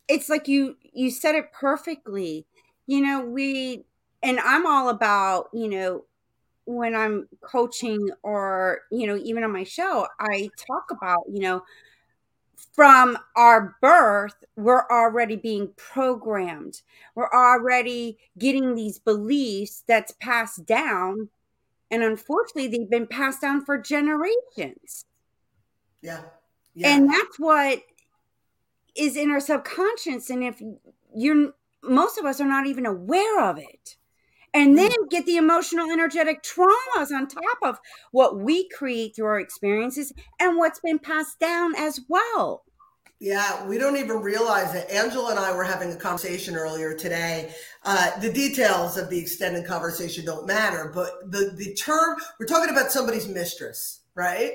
it's 0.08 0.28
like 0.28 0.48
you 0.48 0.76
you 0.92 1.10
said 1.10 1.34
it 1.34 1.52
perfectly. 1.52 2.46
You 2.86 3.00
know, 3.00 3.20
we 3.24 3.84
and 4.22 4.38
I'm 4.40 4.66
all 4.66 4.88
about, 4.88 5.48
you 5.52 5.68
know, 5.68 6.04
when 6.66 6.94
I'm 6.94 7.28
coaching 7.40 8.10
or, 8.22 8.80
you 8.90 9.06
know, 9.06 9.16
even 9.16 9.44
on 9.44 9.52
my 9.52 9.64
show, 9.64 10.06
I 10.18 10.50
talk 10.56 10.90
about, 10.90 11.24
you 11.28 11.40
know, 11.40 11.62
from 12.72 13.18
our 13.36 13.76
birth, 13.80 14.44
we're 14.56 14.86
already 14.90 15.36
being 15.36 15.72
programmed. 15.76 16.82
We're 17.14 17.30
already 17.32 18.18
getting 18.38 18.74
these 18.74 18.98
beliefs 18.98 19.82
that's 19.86 20.14
passed 20.20 20.66
down. 20.66 21.28
And 21.90 22.02
unfortunately, 22.02 22.68
they've 22.68 22.90
been 22.90 23.06
passed 23.06 23.40
down 23.40 23.64
for 23.64 23.76
generations. 23.76 25.04
Yeah. 26.02 26.22
yeah. 26.74 26.94
And 26.94 27.10
that's 27.10 27.38
what 27.38 27.82
is 28.94 29.16
in 29.16 29.30
our 29.30 29.40
subconscious. 29.40 30.30
And 30.30 30.44
if 30.44 30.62
you're, 31.14 31.52
most 31.82 32.18
of 32.18 32.24
us 32.24 32.40
are 32.40 32.46
not 32.46 32.66
even 32.66 32.86
aware 32.86 33.40
of 33.40 33.58
it 33.58 33.96
and 34.52 34.76
then 34.76 34.90
get 35.08 35.26
the 35.26 35.36
emotional 35.36 35.90
energetic 35.90 36.42
traumas 36.42 37.10
on 37.12 37.28
top 37.28 37.58
of 37.62 37.78
what 38.10 38.38
we 38.38 38.68
create 38.68 39.14
through 39.14 39.26
our 39.26 39.40
experiences 39.40 40.12
and 40.38 40.56
what's 40.56 40.80
been 40.80 40.98
passed 40.98 41.38
down 41.38 41.74
as 41.76 42.00
well 42.08 42.64
yeah, 43.20 43.66
we 43.66 43.76
don't 43.76 43.98
even 43.98 44.22
realize 44.22 44.74
it. 44.74 44.90
Angela 44.90 45.30
and 45.30 45.38
I 45.38 45.54
were 45.54 45.62
having 45.62 45.92
a 45.92 45.96
conversation 45.96 46.56
earlier 46.56 46.94
today. 46.94 47.52
Uh, 47.84 48.18
the 48.18 48.32
details 48.32 48.96
of 48.96 49.10
the 49.10 49.18
extended 49.18 49.66
conversation 49.66 50.24
don't 50.24 50.46
matter, 50.46 50.90
but 50.94 51.30
the, 51.30 51.52
the 51.54 51.74
term, 51.74 52.16
we're 52.38 52.46
talking 52.46 52.70
about 52.70 52.90
somebody's 52.90 53.28
mistress, 53.28 54.00
right? 54.14 54.54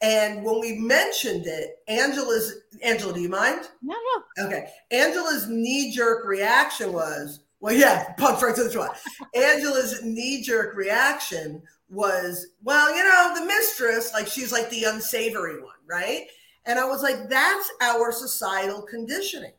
And 0.00 0.44
when 0.44 0.60
we 0.60 0.78
mentioned 0.78 1.46
it, 1.46 1.78
Angela's, 1.88 2.54
Angela, 2.84 3.14
do 3.14 3.20
you 3.20 3.28
mind? 3.28 3.62
No, 3.82 3.96
no. 3.96 4.46
Okay. 4.46 4.68
Angela's 4.92 5.48
knee 5.48 5.92
jerk 5.92 6.24
reaction 6.24 6.92
was, 6.92 7.40
well, 7.60 7.74
yeah, 7.74 8.12
punch 8.18 8.42
right 8.42 8.54
to 8.54 8.64
the 8.64 8.70
throat. 8.70 8.90
Angela's 9.34 10.02
knee 10.02 10.42
jerk 10.42 10.76
reaction 10.76 11.62
was, 11.88 12.48
well, 12.62 12.94
you 12.94 13.02
know, 13.02 13.32
the 13.38 13.46
mistress, 13.46 14.12
like 14.12 14.26
she's 14.26 14.52
like 14.52 14.68
the 14.70 14.84
unsavory 14.84 15.62
one, 15.62 15.72
right? 15.86 16.26
And 16.66 16.78
I 16.78 16.84
was 16.84 17.02
like, 17.02 17.28
that's 17.28 17.70
our 17.80 18.12
societal 18.12 18.82
conditioning. 18.82 19.52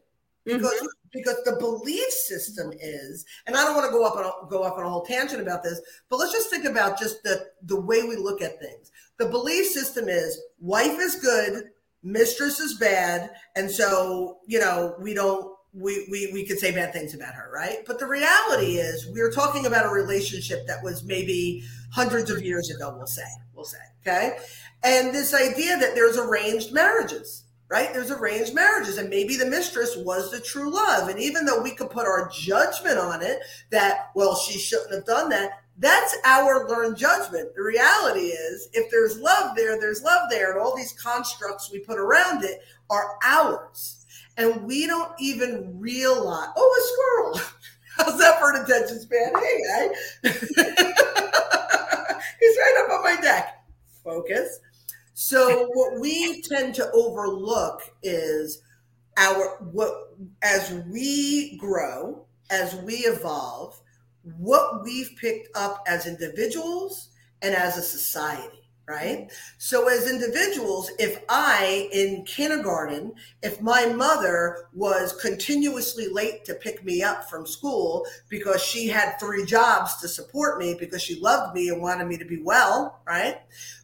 Because 0.43 0.73
mm-hmm. 0.73 0.85
because 1.11 1.37
the 1.43 1.55
belief 1.59 2.07
system 2.11 2.71
is, 2.79 3.25
and 3.47 3.55
I 3.55 3.63
don't 3.63 3.75
want 3.75 3.87
to 3.87 3.91
go 3.91 4.05
up 4.05 4.15
and 4.15 4.49
go 4.49 4.61
up 4.61 4.77
on 4.77 4.85
a 4.85 4.89
whole 4.89 5.03
tangent 5.03 5.41
about 5.41 5.63
this, 5.63 5.81
but 6.07 6.17
let's 6.17 6.31
just 6.31 6.51
think 6.51 6.65
about 6.65 6.99
just 6.99 7.23
the 7.23 7.47
the 7.63 7.79
way 7.79 8.03
we 8.03 8.15
look 8.15 8.43
at 8.43 8.59
things. 8.59 8.91
The 9.17 9.25
belief 9.25 9.65
system 9.65 10.07
is 10.07 10.39
wife 10.59 10.99
is 10.99 11.15
good, 11.15 11.71
mistress 12.03 12.59
is 12.59 12.75
bad, 12.75 13.31
and 13.55 13.71
so 13.71 14.37
you 14.45 14.59
know 14.59 14.95
we 14.99 15.15
don't 15.15 15.54
we, 15.75 16.07
we 16.09 16.31
we 16.31 16.45
could 16.45 16.57
say 16.57 16.71
bad 16.71 16.93
things 16.93 17.13
about 17.13 17.33
her, 17.33 17.49
right? 17.53 17.79
But 17.85 17.99
the 17.99 18.07
reality 18.07 18.77
is, 18.77 19.07
we 19.07 19.19
are 19.19 19.29
talking 19.29 19.65
about 19.65 19.85
a 19.85 19.89
relationship 19.89 20.65
that 20.67 20.81
was 20.83 21.03
maybe 21.03 21.63
hundreds 21.91 22.29
of 22.31 22.43
years 22.43 22.69
ago. 22.69 22.93
We'll 22.95 23.07
say, 23.07 23.23
we'll 23.53 23.65
say, 23.65 23.77
okay. 24.01 24.37
And 24.83 25.13
this 25.13 25.33
idea 25.33 25.77
that 25.77 25.95
there's 25.95 26.17
arranged 26.17 26.71
marriages, 26.71 27.43
right? 27.69 27.93
There's 27.93 28.11
arranged 28.11 28.53
marriages, 28.53 28.97
and 28.97 29.09
maybe 29.09 29.35
the 29.35 29.47
mistress 29.47 29.97
was 29.97 30.31
the 30.31 30.39
true 30.39 30.73
love. 30.73 31.09
And 31.09 31.19
even 31.19 31.45
though 31.45 31.61
we 31.61 31.75
could 31.75 31.89
put 31.89 32.07
our 32.07 32.29
judgment 32.29 32.97
on 32.97 33.21
it, 33.21 33.39
that 33.71 34.11
well, 34.15 34.35
she 34.35 34.57
shouldn't 34.57 34.93
have 34.93 35.05
done 35.05 35.29
that. 35.29 35.61
That's 35.77 36.15
our 36.23 36.69
learned 36.69 36.95
judgment. 36.95 37.53
The 37.53 37.63
reality 37.63 38.27
is, 38.27 38.69
if 38.71 38.89
there's 38.91 39.19
love 39.19 39.57
there, 39.57 39.77
there's 39.77 40.03
love 40.03 40.29
there, 40.29 40.53
and 40.53 40.61
all 40.61 40.73
these 40.73 40.93
constructs 40.93 41.69
we 41.69 41.79
put 41.79 41.99
around 41.99 42.45
it 42.45 42.61
are 42.89 43.17
ours 43.23 44.04
and 44.37 44.63
we 44.63 44.87
don't 44.87 45.11
even 45.19 45.79
realize. 45.79 46.49
Oh, 46.55 46.77
a 46.77 46.81
squirrel! 46.91 47.49
How's 47.97 48.19
that 48.19 48.39
for 48.39 48.53
an 48.53 48.63
attention 48.63 48.99
span? 48.99 49.31
Hey, 49.39 49.61
guy, 49.67 49.87
he's 52.39 52.57
right 52.57 52.83
up 52.85 52.91
on 52.91 53.03
my 53.03 53.15
deck. 53.21 53.63
Focus. 54.03 54.59
So 55.13 55.69
what 55.73 55.99
we 56.01 56.41
tend 56.41 56.75
to 56.75 56.91
overlook 56.91 57.81
is 58.03 58.61
our 59.17 59.59
what 59.71 60.13
as 60.41 60.73
we 60.91 61.57
grow, 61.57 62.25
as 62.51 62.75
we 62.75 62.95
evolve, 62.95 63.79
what 64.37 64.83
we've 64.83 65.11
picked 65.15 65.55
up 65.55 65.81
as 65.87 66.05
individuals 66.05 67.11
and 67.41 67.55
as 67.55 67.77
a 67.77 67.81
society 67.81 68.64
right? 68.87 69.31
So, 69.57 69.89
as 69.89 70.09
individuals, 70.09 70.91
if 70.99 71.23
I 71.29 71.89
in 71.91 72.23
kindergarten, 72.25 73.13
if 73.41 73.61
my 73.61 73.87
mother 73.87 74.67
was 74.73 75.13
continuously 75.21 76.07
late 76.07 76.45
to 76.45 76.53
pick 76.55 76.83
me 76.83 77.01
up 77.01 77.29
from 77.29 77.47
school 77.47 78.05
because 78.29 78.63
she 78.63 78.87
had 78.87 79.19
three 79.19 79.45
jobs 79.45 79.97
to 79.97 80.07
support 80.07 80.59
me 80.59 80.75
because 80.79 81.01
she 81.01 81.19
loved 81.19 81.55
me 81.55 81.69
and 81.69 81.81
wanted 81.81 82.07
me 82.07 82.17
to 82.17 82.25
be 82.25 82.41
well, 82.41 82.99
right? 83.07 83.41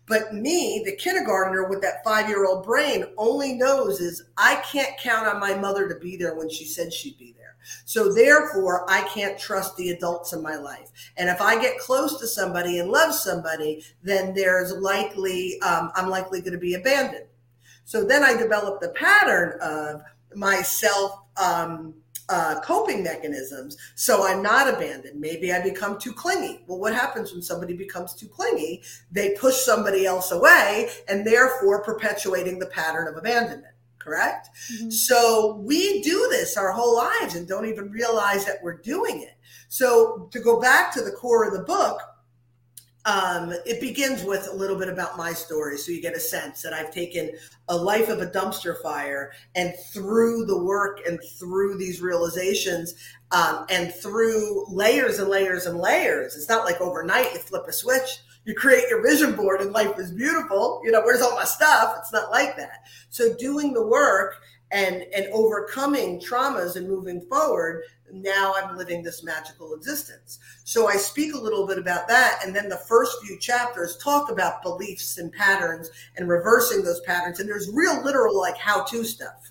But 0.07 0.33
me, 0.33 0.83
the 0.85 0.95
kindergartner 0.95 1.69
with 1.69 1.81
that 1.81 2.03
five 2.03 2.27
year 2.27 2.45
old 2.45 2.65
brain, 2.65 3.05
only 3.17 3.53
knows 3.53 4.01
is 4.01 4.23
I 4.37 4.55
can't 4.71 4.97
count 4.99 5.27
on 5.27 5.39
my 5.39 5.55
mother 5.55 5.87
to 5.87 5.95
be 5.95 6.17
there 6.17 6.35
when 6.35 6.49
she 6.49 6.65
said 6.65 6.93
she'd 6.93 7.17
be 7.17 7.33
there. 7.37 7.40
So 7.85 8.13
therefore, 8.13 8.89
I 8.89 9.01
can't 9.13 9.39
trust 9.39 9.77
the 9.77 9.91
adults 9.91 10.33
in 10.33 10.41
my 10.41 10.55
life. 10.55 10.89
And 11.17 11.29
if 11.29 11.41
I 11.41 11.61
get 11.61 11.79
close 11.79 12.19
to 12.19 12.27
somebody 12.27 12.79
and 12.79 12.89
love 12.89 13.13
somebody, 13.13 13.83
then 14.03 14.33
there's 14.33 14.73
likely 14.73 15.59
um, 15.61 15.91
I'm 15.95 16.09
likely 16.09 16.41
going 16.41 16.53
to 16.53 16.59
be 16.59 16.75
abandoned. 16.75 17.25
So 17.85 18.05
then 18.05 18.23
I 18.23 18.35
develop 18.35 18.79
the 18.79 18.89
pattern 18.89 19.59
of 19.61 20.01
myself. 20.35 21.19
Um, 21.37 21.95
uh, 22.29 22.61
coping 22.61 23.03
mechanisms 23.03 23.75
so 23.95 24.25
I'm 24.25 24.41
not 24.41 24.73
abandoned. 24.73 25.19
Maybe 25.19 25.51
I 25.51 25.61
become 25.61 25.99
too 25.99 26.13
clingy. 26.13 26.63
Well, 26.65 26.79
what 26.79 26.93
happens 26.93 27.33
when 27.33 27.41
somebody 27.41 27.75
becomes 27.75 28.13
too 28.13 28.27
clingy? 28.27 28.83
They 29.11 29.31
push 29.31 29.55
somebody 29.55 30.05
else 30.05 30.31
away 30.31 30.89
and 31.09 31.27
therefore 31.27 31.83
perpetuating 31.83 32.57
the 32.57 32.67
pattern 32.67 33.09
of 33.09 33.17
abandonment 33.17 33.70
correct? 34.01 34.49
Mm-hmm. 34.73 34.89
So 34.89 35.55
we 35.63 36.01
do 36.01 36.27
this 36.31 36.57
our 36.57 36.71
whole 36.71 36.95
lives 36.95 37.35
and 37.35 37.47
don't 37.47 37.65
even 37.65 37.91
realize 37.91 38.45
that 38.45 38.57
we're 38.61 38.77
doing 38.77 39.21
it. 39.21 39.37
So 39.69 40.29
to 40.31 40.39
go 40.39 40.59
back 40.59 40.93
to 40.93 41.01
the 41.01 41.11
core 41.11 41.45
of 41.45 41.53
the 41.53 41.63
book, 41.63 42.01
um, 43.05 43.53
it 43.65 43.81
begins 43.81 44.23
with 44.23 44.47
a 44.51 44.55
little 44.55 44.77
bit 44.77 44.87
about 44.87 45.17
my 45.17 45.33
story. 45.33 45.77
So 45.77 45.91
you 45.91 46.01
get 46.01 46.15
a 46.15 46.19
sense 46.19 46.61
that 46.61 46.73
I've 46.73 46.93
taken 46.93 47.31
a 47.67 47.75
life 47.75 48.09
of 48.09 48.19
a 48.19 48.27
dumpster 48.27 48.79
fire 48.81 49.31
and 49.55 49.73
through 49.91 50.45
the 50.45 50.63
work 50.63 50.99
and 51.07 51.19
through 51.39 51.77
these 51.77 52.01
realizations 52.01 52.93
um, 53.31 53.65
and 53.69 53.91
through 53.91 54.65
layers 54.69 55.17
and 55.17 55.29
layers 55.29 55.65
and 55.65 55.79
layers. 55.79 56.35
It's 56.35 56.49
not 56.49 56.65
like 56.65 56.79
overnight 56.79 57.33
you 57.33 57.39
flip 57.39 57.65
a 57.67 57.73
switch 57.73 58.19
you 58.45 58.55
create 58.55 58.89
your 58.89 59.03
vision 59.03 59.35
board 59.35 59.61
and 59.61 59.71
life 59.71 59.97
is 59.99 60.11
beautiful. 60.11 60.81
You 60.83 60.91
know, 60.91 61.01
where's 61.01 61.21
all 61.21 61.35
my 61.35 61.43
stuff? 61.43 61.95
It's 61.99 62.13
not 62.13 62.31
like 62.31 62.55
that. 62.57 62.85
So 63.09 63.35
doing 63.35 63.73
the 63.73 63.85
work 63.85 64.41
and 64.71 65.03
and 65.15 65.27
overcoming 65.33 66.19
traumas 66.19 66.75
and 66.75 66.87
moving 66.87 67.21
forward, 67.21 67.83
now 68.11 68.53
I'm 68.55 68.77
living 68.77 69.03
this 69.03 69.23
magical 69.23 69.73
existence. 69.73 70.39
So 70.63 70.87
I 70.87 70.95
speak 70.95 71.33
a 71.33 71.39
little 71.39 71.67
bit 71.67 71.77
about 71.77 72.07
that. 72.07 72.39
And 72.43 72.55
then 72.55 72.69
the 72.69 72.77
first 72.77 73.17
few 73.23 73.37
chapters 73.39 73.97
talk 73.97 74.31
about 74.31 74.63
beliefs 74.63 75.17
and 75.17 75.31
patterns 75.31 75.89
and 76.17 76.27
reversing 76.27 76.83
those 76.83 77.01
patterns. 77.01 77.39
And 77.39 77.47
there's 77.47 77.71
real 77.73 78.03
literal 78.03 78.37
like 78.37 78.57
how-to 78.57 79.03
stuff 79.03 79.50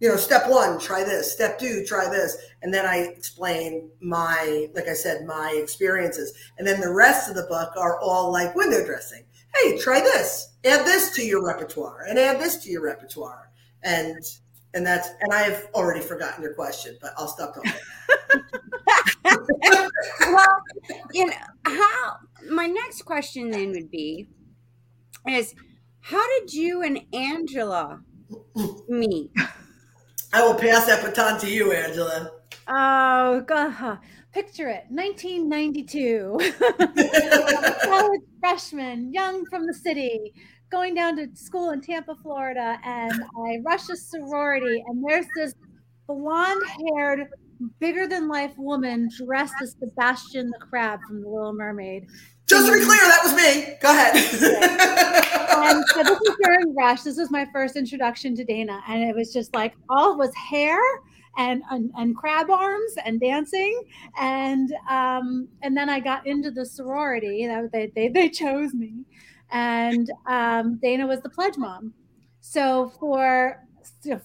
you 0.00 0.08
know, 0.08 0.16
step 0.16 0.48
one, 0.48 0.78
try 0.78 1.02
this. 1.02 1.32
Step 1.32 1.58
two, 1.58 1.84
try 1.84 2.08
this. 2.08 2.36
And 2.62 2.72
then 2.72 2.86
I 2.86 2.98
explain 2.98 3.90
my, 4.00 4.68
like 4.74 4.88
I 4.88 4.94
said, 4.94 5.26
my 5.26 5.58
experiences. 5.60 6.32
And 6.58 6.66
then 6.66 6.80
the 6.80 6.92
rest 6.92 7.28
of 7.28 7.34
the 7.34 7.46
book 7.48 7.72
are 7.76 7.98
all 8.00 8.30
like 8.30 8.54
window 8.54 8.84
dressing. 8.84 9.24
Hey, 9.54 9.78
try 9.78 10.00
this. 10.00 10.56
Add 10.64 10.86
this 10.86 11.14
to 11.16 11.24
your 11.24 11.44
repertoire 11.44 12.04
and 12.08 12.18
add 12.18 12.40
this 12.40 12.62
to 12.64 12.70
your 12.70 12.82
repertoire. 12.82 13.50
And 13.82 14.16
and 14.74 14.86
that's 14.86 15.08
and 15.20 15.32
I've 15.32 15.66
already 15.74 16.00
forgotten 16.00 16.42
your 16.42 16.54
question, 16.54 16.96
but 17.00 17.12
I'll 17.16 17.28
stop 17.28 17.54
talking. 17.54 17.72
well, 20.20 20.62
you 21.12 21.26
know, 21.26 21.32
how 21.64 22.16
my 22.50 22.66
next 22.66 23.02
question 23.02 23.50
then 23.50 23.72
would 23.72 23.90
be 23.90 24.28
is 25.28 25.54
how 26.00 26.24
did 26.38 26.52
you 26.52 26.82
and 26.82 27.00
Angela 27.12 28.02
meet? 28.88 29.30
I 30.32 30.42
will 30.42 30.54
pass 30.54 30.86
that 30.86 31.02
baton 31.02 31.40
to 31.40 31.50
you, 31.50 31.72
Angela. 31.72 32.32
Oh, 32.66 33.40
God. 33.46 33.98
Picture 34.32 34.68
it 34.68 34.84
1992. 34.90 36.38
College 37.84 38.20
freshman, 38.38 39.12
young 39.12 39.46
from 39.46 39.66
the 39.66 39.72
city, 39.72 40.34
going 40.70 40.94
down 40.94 41.16
to 41.16 41.28
school 41.34 41.70
in 41.70 41.80
Tampa, 41.80 42.14
Florida. 42.14 42.78
And 42.84 43.24
I 43.46 43.58
rush 43.64 43.88
a 43.88 43.96
sorority, 43.96 44.84
and 44.86 45.02
there's 45.08 45.26
this 45.34 45.54
blonde 46.06 46.62
haired, 46.94 47.28
bigger 47.80 48.06
than 48.06 48.28
life 48.28 48.52
woman 48.56 49.08
dressed 49.16 49.54
as 49.62 49.76
Sebastian 49.78 50.50
the 50.50 50.58
Crab 50.58 51.00
from 51.06 51.22
The 51.22 51.28
Little 51.28 51.52
Mermaid. 51.52 52.06
Just 52.46 52.66
to 52.66 52.72
be 52.72 52.84
clear, 52.84 52.98
that 52.98 53.20
was 53.22 53.34
me. 53.34 53.76
Go 53.80 53.90
ahead. 53.90 54.14
and 55.66 55.84
so 55.88 56.02
this 56.02 56.18
was 56.18 56.36
during 56.42 56.74
Rush. 56.74 57.02
This 57.02 57.18
was 57.18 57.30
my 57.30 57.46
first 57.52 57.76
introduction 57.76 58.34
to 58.36 58.44
Dana, 58.44 58.80
and 58.88 59.02
it 59.02 59.14
was 59.14 59.32
just 59.32 59.54
like 59.54 59.74
all 59.90 60.16
was 60.16 60.34
hair 60.34 60.80
and 61.36 61.62
and, 61.70 61.90
and 61.96 62.16
crab 62.16 62.50
arms 62.50 62.94
and 63.04 63.20
dancing, 63.20 63.82
and 64.18 64.72
um, 64.88 65.48
and 65.62 65.76
then 65.76 65.90
I 65.90 66.00
got 66.00 66.26
into 66.26 66.50
the 66.50 66.64
sorority. 66.64 67.46
That 67.46 67.70
they 67.70 67.92
they 67.94 68.08
they 68.08 68.28
chose 68.30 68.72
me, 68.72 69.04
and 69.50 70.10
um, 70.26 70.78
Dana 70.82 71.06
was 71.06 71.20
the 71.20 71.30
pledge 71.30 71.58
mom. 71.58 71.92
So 72.40 72.92
for 72.98 73.62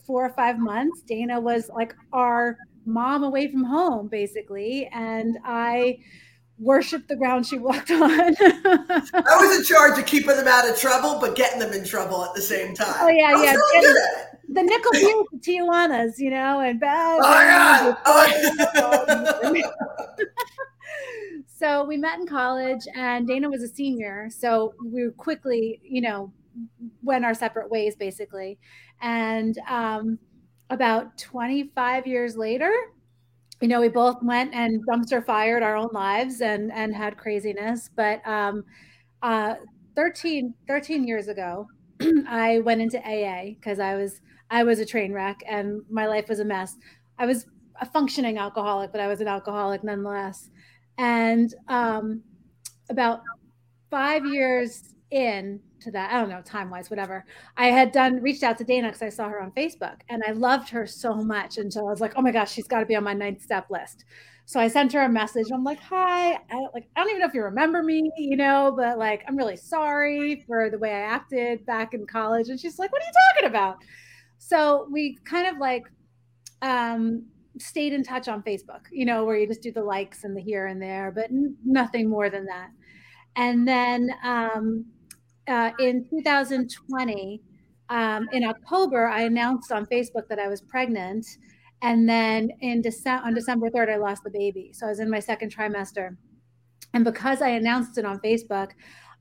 four 0.06 0.26
or 0.26 0.34
five 0.34 0.60
months, 0.60 1.02
Dana 1.02 1.40
was 1.42 1.70
like 1.76 1.94
our 2.14 2.58
mom 2.86 3.24
away 3.24 3.52
from 3.52 3.64
home, 3.64 4.08
basically, 4.08 4.90
and 4.92 5.38
I 5.44 6.00
worshiped 6.60 7.08
the 7.08 7.16
ground 7.16 7.46
she 7.46 7.58
walked 7.58 7.92
on. 7.92 8.02
I 8.02 9.38
was 9.40 9.58
in 9.58 9.64
charge 9.64 9.98
of 10.00 10.06
keeping 10.06 10.36
them 10.36 10.48
out 10.48 10.70
of 10.70 10.78
trouble, 10.78 11.20
but 11.20 11.36
getting 11.36 11.60
them 11.60 11.74
in 11.74 11.86
trouble 11.86 12.24
at 12.24 12.34
the 12.34 12.42
same 12.42 12.74
time. 12.74 12.96
Oh 13.00 13.08
yeah, 13.10 13.42
yeah. 13.42 13.54
Really 13.54 14.28
the 14.50 14.64
nickel 14.64 14.92
the 14.92 15.26
Tijuanas, 15.40 16.20
you 16.20 16.30
know, 16.30 16.60
and 16.60 16.80
bad. 16.80 17.20
Oh, 17.24 17.98
oh 18.06 19.62
so 21.48 21.84
we 21.86 21.98
met 21.98 22.20
in 22.20 22.28
college, 22.28 22.88
and 22.96 23.28
Dana 23.28 23.50
was 23.50 23.64
a 23.64 23.68
senior, 23.68 24.30
so 24.30 24.74
we 24.84 25.10
quickly, 25.18 25.82
you 25.84 26.02
know, 26.02 26.32
went 27.02 27.26
our 27.26 27.34
separate 27.34 27.70
ways, 27.70 27.96
basically. 27.96 28.60
And 29.02 29.58
um, 29.68 30.20
about 30.70 31.18
25 31.18 32.08
years 32.08 32.36
later, 32.38 32.72
you 33.62 33.68
know, 33.68 33.80
we 33.80 33.88
both 33.88 34.22
went 34.22 34.54
and 34.54 34.86
dumpster 34.88 35.26
fired 35.26 35.64
our 35.64 35.76
own 35.78 35.90
lives 35.94 36.42
and 36.42 36.72
and 36.72 36.94
had 36.94 37.18
craziness. 37.18 37.90
But 37.96 38.26
um, 38.28 38.66
uh, 39.22 39.56
13, 39.96 40.54
13 40.68 41.08
years 41.08 41.28
ago, 41.28 41.68
I 42.28 42.60
went 42.60 42.82
into 42.82 43.00
AA 43.00 43.54
because 43.54 43.80
I 43.80 43.96
was 43.96 44.22
I 44.50 44.64
was 44.64 44.80
a 44.80 44.86
train 44.86 45.14
wreck 45.14 45.42
and 45.48 45.82
my 45.90 46.08
life 46.08 46.28
was 46.30 46.40
a 46.40 46.46
mess. 46.46 46.76
I 47.18 47.26
was 47.26 47.46
a 47.82 47.86
functioning 47.86 48.38
alcoholic, 48.38 48.92
but 48.92 49.02
I 49.02 49.08
was 49.08 49.22
an 49.22 49.28
alcoholic 49.28 49.84
nonetheless. 49.84 50.50
And 50.98 51.54
um, 51.70 52.22
about 52.90 53.22
five 53.90 54.26
years 54.26 54.94
in 55.12 55.60
to 55.84 55.92
that. 55.92 56.12
I 56.12 56.20
don't 56.20 56.30
know, 56.30 56.42
time 56.42 56.70
wise, 56.70 56.90
whatever. 56.90 57.26
I 57.58 57.68
had 57.68 57.92
done 57.92 58.22
reached 58.22 58.44
out 58.44 58.58
to 58.58 58.64
Dana 58.64 58.88
because 58.88 59.02
I 59.02 59.10
saw 59.10 59.30
her 59.30 59.42
on 59.42 59.52
Facebook 59.52 60.02
and 60.10 60.24
I 60.28 60.32
loved 60.32 60.70
her 60.70 60.86
so 60.86 61.16
much. 61.16 61.58
And 61.58 61.72
so 61.72 61.82
I 61.88 61.90
was 61.90 62.02
like, 62.02 62.14
oh 62.16 62.22
my 62.22 62.32
gosh, 62.32 62.52
she's 62.52 62.68
got 62.68 62.80
to 62.80 62.86
be 62.86 62.96
on 62.96 63.04
my 63.04 63.14
ninth 63.14 63.42
step 63.42 63.68
list. 63.70 64.06
So 64.46 64.60
I 64.60 64.68
sent 64.68 64.92
her 64.94 65.02
a 65.02 65.10
message. 65.10 65.48
I'm 65.54 65.64
like, 65.64 65.80
hi, 65.80 66.34
I, 66.34 66.68
like 66.74 66.88
I 66.96 67.02
don't 67.02 67.10
even 67.10 67.22
know 67.22 67.28
if 67.28 67.34
you 67.34 67.44
remember 67.44 67.82
me, 67.82 68.12
you 68.18 68.36
know, 68.36 68.74
but 68.76 68.98
like 68.98 69.24
I'm 69.28 69.38
really 69.38 69.58
sorry 69.58 70.44
for 70.48 70.70
the 70.70 70.78
way 70.78 70.92
I 70.92 71.00
acted 71.00 71.66
back 71.66 71.94
in 71.94 72.06
college. 72.06 72.50
And 72.50 72.60
she's 72.60 72.78
like, 72.80 72.92
what 72.92 73.02
are 73.02 73.06
you 73.06 73.12
talking 73.34 73.50
about? 73.50 73.78
So 74.40 74.88
we 74.92 75.18
kind 75.24 75.48
of 75.48 75.58
like 75.58 75.84
um 76.62 77.26
stayed 77.60 77.94
in 77.94 78.04
touch 78.04 78.28
on 78.28 78.42
Facebook, 78.44 78.82
you 78.92 79.06
know, 79.06 79.26
where 79.26 79.38
you 79.38 79.48
just 79.48 79.62
do 79.62 79.72
the 79.72 79.84
likes 79.84 80.24
and 80.24 80.36
the 80.36 80.42
here 80.42 80.68
and 80.68 80.82
there, 80.82 81.12
but 81.12 81.26
n- 81.26 81.56
nothing 81.64 82.10
more 82.10 82.30
than 82.30 82.46
that. 82.46 82.70
And 83.36 83.68
then 83.68 84.14
um, 84.24 84.86
uh, 85.48 85.72
in 85.80 86.08
2020, 86.10 87.42
um, 87.90 88.28
in 88.32 88.44
October, 88.44 89.08
I 89.08 89.24
announced 89.24 89.72
on 89.72 89.86
Facebook 89.86 90.28
that 90.30 90.40
I 90.40 90.48
was 90.48 90.62
pregnant. 90.62 91.26
And 91.82 92.08
then 92.08 92.50
in 92.62 92.82
December, 92.82 93.26
on 93.26 93.34
December 93.34 93.70
3rd, 93.70 93.90
I 93.90 93.98
lost 93.98 94.24
the 94.24 94.30
baby. 94.30 94.72
So 94.74 94.86
I 94.86 94.90
was 94.90 95.00
in 95.00 95.10
my 95.10 95.20
second 95.20 95.54
trimester. 95.54 96.16
And 96.94 97.04
because 97.04 97.42
I 97.42 97.50
announced 97.50 97.98
it 97.98 98.06
on 98.06 98.20
Facebook, 98.20 98.72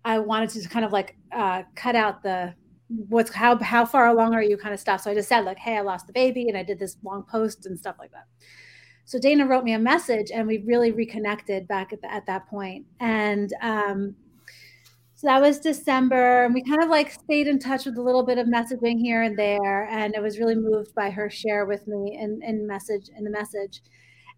I 0.05 0.19
wanted 0.19 0.51
to 0.51 0.69
kind 0.69 0.85
of 0.85 0.93
like 0.93 1.17
uh, 1.33 1.63
cut 1.75 1.97
out 1.97 2.23
the 2.23 2.55
what's 3.09 3.33
how 3.33 3.57
how 3.59 3.87
far 3.87 4.09
along 4.09 4.35
are 4.35 4.43
you 4.43 4.57
kind 4.57 4.75
of 4.75 4.81
stuff. 4.81 5.01
So 5.01 5.11
I 5.11 5.15
just 5.15 5.29
said 5.29 5.41
like, 5.45 5.59
hey, 5.59 5.77
I 5.77 5.81
lost 5.81 6.07
the 6.07 6.13
baby, 6.13 6.49
and 6.49 6.57
I 6.57 6.63
did 6.63 6.79
this 6.79 6.97
long 7.03 7.25
post 7.25 7.67
and 7.67 7.79
stuff 7.79 7.97
like 7.99 8.13
that. 8.13 8.27
So 9.05 9.19
Dana 9.19 9.47
wrote 9.47 9.65
me 9.65 9.73
a 9.73 9.79
message, 9.79 10.31
and 10.33 10.47
we 10.47 10.59
really 10.59 10.93
reconnected 10.93 11.67
back 11.67 11.93
at, 11.93 12.01
the, 12.01 12.13
at 12.13 12.27
that 12.27 12.47
point. 12.49 12.87
And 13.01 13.53
um, 13.61 14.15
so 15.23 15.29
that 15.29 15.41
was 15.41 15.61
December, 15.61 16.47
and 16.47 16.53
we 16.53 16.65
kind 16.65 16.83
of 16.83 16.89
like 16.89 17.13
stayed 17.13 17.47
in 17.47 17.61
touch 17.61 17.87
with 17.87 17.97
a 17.97 18.03
little 18.03 18.25
bit 18.25 18.39
of 18.39 18.49
messaging 18.49 18.99
here 18.99 19.23
and 19.23 19.39
there. 19.39 19.87
And 19.89 20.17
I 20.17 20.19
was 20.19 20.41
really 20.41 20.57
moved 20.57 20.97
by 20.97 21.11
her 21.11 21.31
share 21.31 21.65
with 21.65 21.87
me 21.87 22.19
in, 22.21 22.41
in 22.43 22.67
message 22.67 23.09
in 23.17 23.23
the 23.23 23.31
message. 23.31 23.83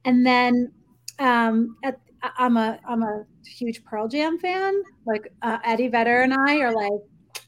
And 0.05 0.27
then 0.27 0.71
um, 1.19 1.79
at, 1.83 1.99
I'm 2.37 2.59
a 2.59 2.79
I'm 2.87 3.03
a 3.03 3.25
huge 3.47 3.83
Pearl 3.85 4.09
Jam 4.09 4.39
fan. 4.39 4.83
Like 5.07 5.33
uh, 5.41 5.57
Eddie 5.65 5.89
Vedder 5.89 6.21
and 6.21 6.35
I 6.35 6.59
are 6.59 6.75
like 6.75 7.01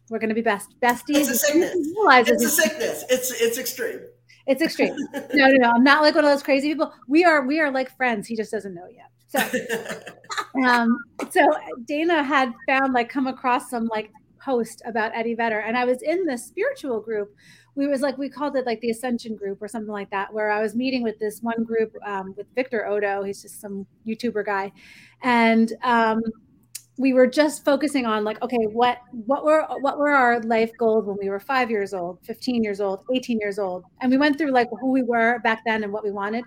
we're 0.09 0.19
going 0.19 0.31
to 0.31 0.35
be 0.35 0.41
best 0.41 0.75
besties. 0.81 1.29
It's 1.29 1.29
a 1.29 1.37
sickness. 1.37 1.77
It's 1.77 2.43
a 2.43 2.49
sickness. 2.49 3.05
It's 3.11 3.31
it's 3.39 3.59
extreme. 3.59 4.01
It's 4.47 4.63
extreme. 4.63 4.97
no, 5.13 5.21
no, 5.35 5.57
no. 5.59 5.73
I'm 5.73 5.85
not 5.85 6.01
like 6.01 6.15
one 6.15 6.25
of 6.25 6.31
those 6.31 6.43
crazy 6.43 6.69
people. 6.69 6.91
We 7.07 7.27
are 7.27 7.47
we 7.47 7.61
are 7.61 7.71
like 7.71 7.95
friends. 7.99 8.29
He 8.29 8.35
just 8.35 8.51
doesn't 8.51 8.75
know 8.75 8.87
yet. 8.91 9.11
So, 9.29 9.39
um, 10.65 10.97
so 11.31 11.49
Dana 11.87 12.23
had 12.23 12.53
found 12.69 12.93
like 12.93 13.09
come 13.09 13.27
across 13.27 13.71
some 13.71 13.87
like 13.87 14.11
post 14.41 14.83
about 14.87 15.13
Eddie 15.15 15.35
Vedder, 15.35 15.61
and 15.61 15.77
I 15.77 15.85
was 15.85 16.03
in 16.03 16.25
the 16.25 16.39
spiritual 16.39 17.01
group. 17.01 17.35
We 17.75 17.87
was 17.89 18.01
like 18.01 18.17
we 18.17 18.29
called 18.29 18.57
it 18.57 18.65
like 18.65 18.81
the 18.81 18.91
Ascension 18.91 19.37
group 19.37 19.61
or 19.61 19.69
something 19.69 19.93
like 19.93 20.11
that, 20.11 20.33
where 20.33 20.51
I 20.51 20.63
was 20.63 20.75
meeting 20.75 21.03
with 21.03 21.19
this 21.19 21.41
one 21.43 21.65
group 21.65 21.93
um, 22.07 22.35
with 22.37 22.47
Victor 22.55 22.87
Oddo. 22.87 23.23
He's 23.25 23.43
just 23.43 23.61
some 23.61 23.87
YouTuber 24.07 24.47
guy, 24.47 24.73
and 25.23 25.73
um, 25.83 26.23
we 26.99 27.13
were 27.13 27.27
just 27.27 27.65
focusing 27.65 28.07
on 28.07 28.25
like 28.25 28.41
okay 28.43 28.65
what 28.73 28.99
what 29.11 29.45
were 29.45 29.67
what 29.81 29.99
were 29.99 30.11
our 30.11 30.41
life 30.43 30.71
goals 30.79 31.05
when 31.05 31.17
we 31.21 31.29
were 31.29 31.41
five 31.41 31.71
years 31.71 31.93
old 31.93 32.19
15 32.23 32.65
years 32.65 32.81
old 32.81 33.05
18 33.15 33.39
years 33.39 33.59
old 33.59 33.85
and 34.01 34.11
we 34.11 34.17
went 34.17 34.39
through 34.39 34.51
like 34.51 34.69
who 34.81 34.91
we 34.91 35.03
were 35.03 35.39
back 35.41 35.63
then 35.67 35.85
and 35.85 35.93
what 35.93 36.05
we 36.05 36.11
wanted 36.11 36.45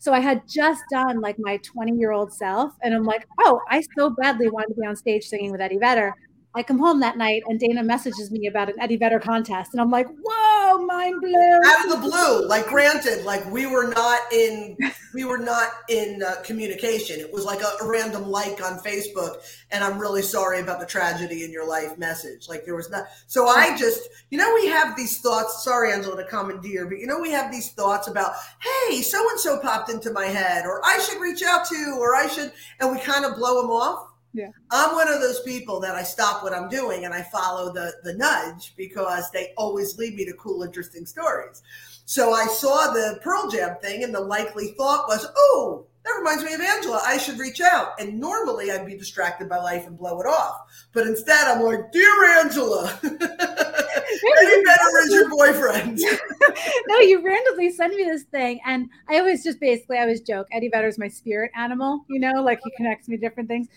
so 0.00 0.12
I 0.14 0.20
had 0.20 0.48
just 0.48 0.82
done 0.90 1.20
like 1.20 1.38
my 1.38 1.58
20 1.58 1.92
year 1.92 2.10
old 2.12 2.32
self, 2.32 2.72
and 2.82 2.94
I'm 2.94 3.04
like, 3.04 3.28
oh, 3.40 3.60
I 3.68 3.82
so 3.96 4.10
badly 4.10 4.50
wanted 4.50 4.74
to 4.74 4.80
be 4.80 4.86
on 4.86 4.96
stage 4.96 5.24
singing 5.26 5.52
with 5.52 5.60
Eddie 5.60 5.78
Vedder. 5.78 6.14
I 6.52 6.64
come 6.64 6.80
home 6.80 6.98
that 6.98 7.16
night 7.16 7.44
and 7.46 7.60
Dana 7.60 7.84
messages 7.84 8.32
me 8.32 8.48
about 8.48 8.68
an 8.68 8.74
Eddie 8.80 8.96
Vedder 8.96 9.20
contest, 9.20 9.70
and 9.72 9.80
I'm 9.80 9.90
like, 9.90 10.08
"Whoa, 10.08 10.84
mind 10.84 11.20
blown!" 11.20 11.64
Out 11.64 11.84
of 11.84 11.90
the 11.92 12.08
blue, 12.08 12.44
like 12.48 12.66
granted, 12.66 13.24
like 13.24 13.48
we 13.52 13.66
were 13.66 13.86
not 13.86 14.20
in, 14.32 14.76
we 15.14 15.24
were 15.24 15.38
not 15.38 15.68
in 15.88 16.24
uh, 16.24 16.42
communication. 16.42 17.20
It 17.20 17.32
was 17.32 17.44
like 17.44 17.60
a, 17.60 17.84
a, 17.84 17.88
random 17.88 18.28
like 18.28 18.60
on 18.64 18.80
Facebook, 18.80 19.36
and 19.70 19.84
I'm 19.84 19.96
really 19.96 20.22
sorry 20.22 20.58
about 20.58 20.80
the 20.80 20.86
tragedy 20.86 21.44
in 21.44 21.52
your 21.52 21.68
life 21.68 21.96
message. 21.98 22.48
Like 22.48 22.64
there 22.64 22.74
was 22.74 22.90
not. 22.90 23.04
So 23.28 23.46
I 23.46 23.76
just, 23.76 24.08
you 24.30 24.38
know, 24.38 24.52
we 24.52 24.66
have 24.66 24.96
these 24.96 25.20
thoughts. 25.20 25.62
Sorry, 25.62 25.92
Angela, 25.92 26.16
to 26.16 26.28
commandeer, 26.28 26.86
but 26.86 26.98
you 26.98 27.06
know, 27.06 27.20
we 27.20 27.30
have 27.30 27.52
these 27.52 27.70
thoughts 27.70 28.08
about, 28.08 28.32
hey, 28.60 29.02
so 29.02 29.24
and 29.30 29.38
so 29.38 29.60
popped 29.60 29.88
into 29.88 30.12
my 30.12 30.26
head, 30.26 30.66
or 30.66 30.84
I 30.84 30.98
should 30.98 31.20
reach 31.20 31.44
out 31.44 31.64
to, 31.66 31.96
or 32.00 32.16
I 32.16 32.26
should, 32.26 32.50
and 32.80 32.90
we 32.90 32.98
kind 32.98 33.24
of 33.24 33.36
blow 33.36 33.62
them 33.62 33.70
off 33.70 34.09
yeah. 34.32 34.50
I'm 34.70 34.94
one 34.94 35.12
of 35.12 35.20
those 35.20 35.40
people 35.42 35.80
that 35.80 35.94
I 35.94 36.02
stop 36.02 36.42
what 36.42 36.52
I'm 36.52 36.68
doing 36.68 37.04
and 37.04 37.12
I 37.12 37.22
follow 37.22 37.72
the 37.72 37.92
the 38.04 38.14
nudge 38.14 38.74
because 38.76 39.30
they 39.30 39.52
always 39.56 39.98
lead 39.98 40.14
me 40.14 40.24
to 40.26 40.32
cool, 40.34 40.62
interesting 40.62 41.06
stories. 41.06 41.62
So 42.10 42.32
I 42.32 42.46
saw 42.46 42.92
the 42.92 43.20
Pearl 43.22 43.48
Jam 43.48 43.76
thing, 43.80 44.02
and 44.02 44.12
the 44.12 44.20
likely 44.20 44.74
thought 44.76 45.06
was, 45.06 45.24
oh, 45.36 45.86
that 46.04 46.10
reminds 46.18 46.42
me 46.42 46.54
of 46.54 46.60
Angela. 46.60 47.00
I 47.06 47.18
should 47.18 47.38
reach 47.38 47.60
out. 47.60 48.00
And 48.00 48.18
normally 48.18 48.72
I'd 48.72 48.84
be 48.84 48.96
distracted 48.96 49.48
by 49.48 49.58
life 49.58 49.86
and 49.86 49.96
blow 49.96 50.20
it 50.20 50.26
off. 50.26 50.88
But 50.92 51.06
instead, 51.06 51.46
I'm 51.46 51.62
like, 51.62 51.92
Dear 51.92 52.24
Angela. 52.40 52.98
Eddie 53.04 54.62
Vedder 54.64 54.98
is 55.04 55.12
your 55.12 55.30
boyfriend. 55.30 55.98
no, 56.88 56.98
you 56.98 57.24
randomly 57.24 57.70
send 57.70 57.94
me 57.94 58.02
this 58.02 58.24
thing, 58.24 58.58
and 58.66 58.88
I 59.08 59.18
always 59.18 59.44
just 59.44 59.60
basically 59.60 59.98
I 59.98 60.02
always 60.02 60.20
joke 60.20 60.48
Eddie 60.50 60.68
Vedder's 60.68 60.98
my 60.98 61.06
spirit 61.06 61.52
animal, 61.54 62.04
you 62.08 62.18
know, 62.18 62.42
like 62.42 62.60
he 62.64 62.72
connects 62.76 63.06
me 63.08 63.16
to 63.16 63.20
different 63.20 63.48
things. 63.48 63.68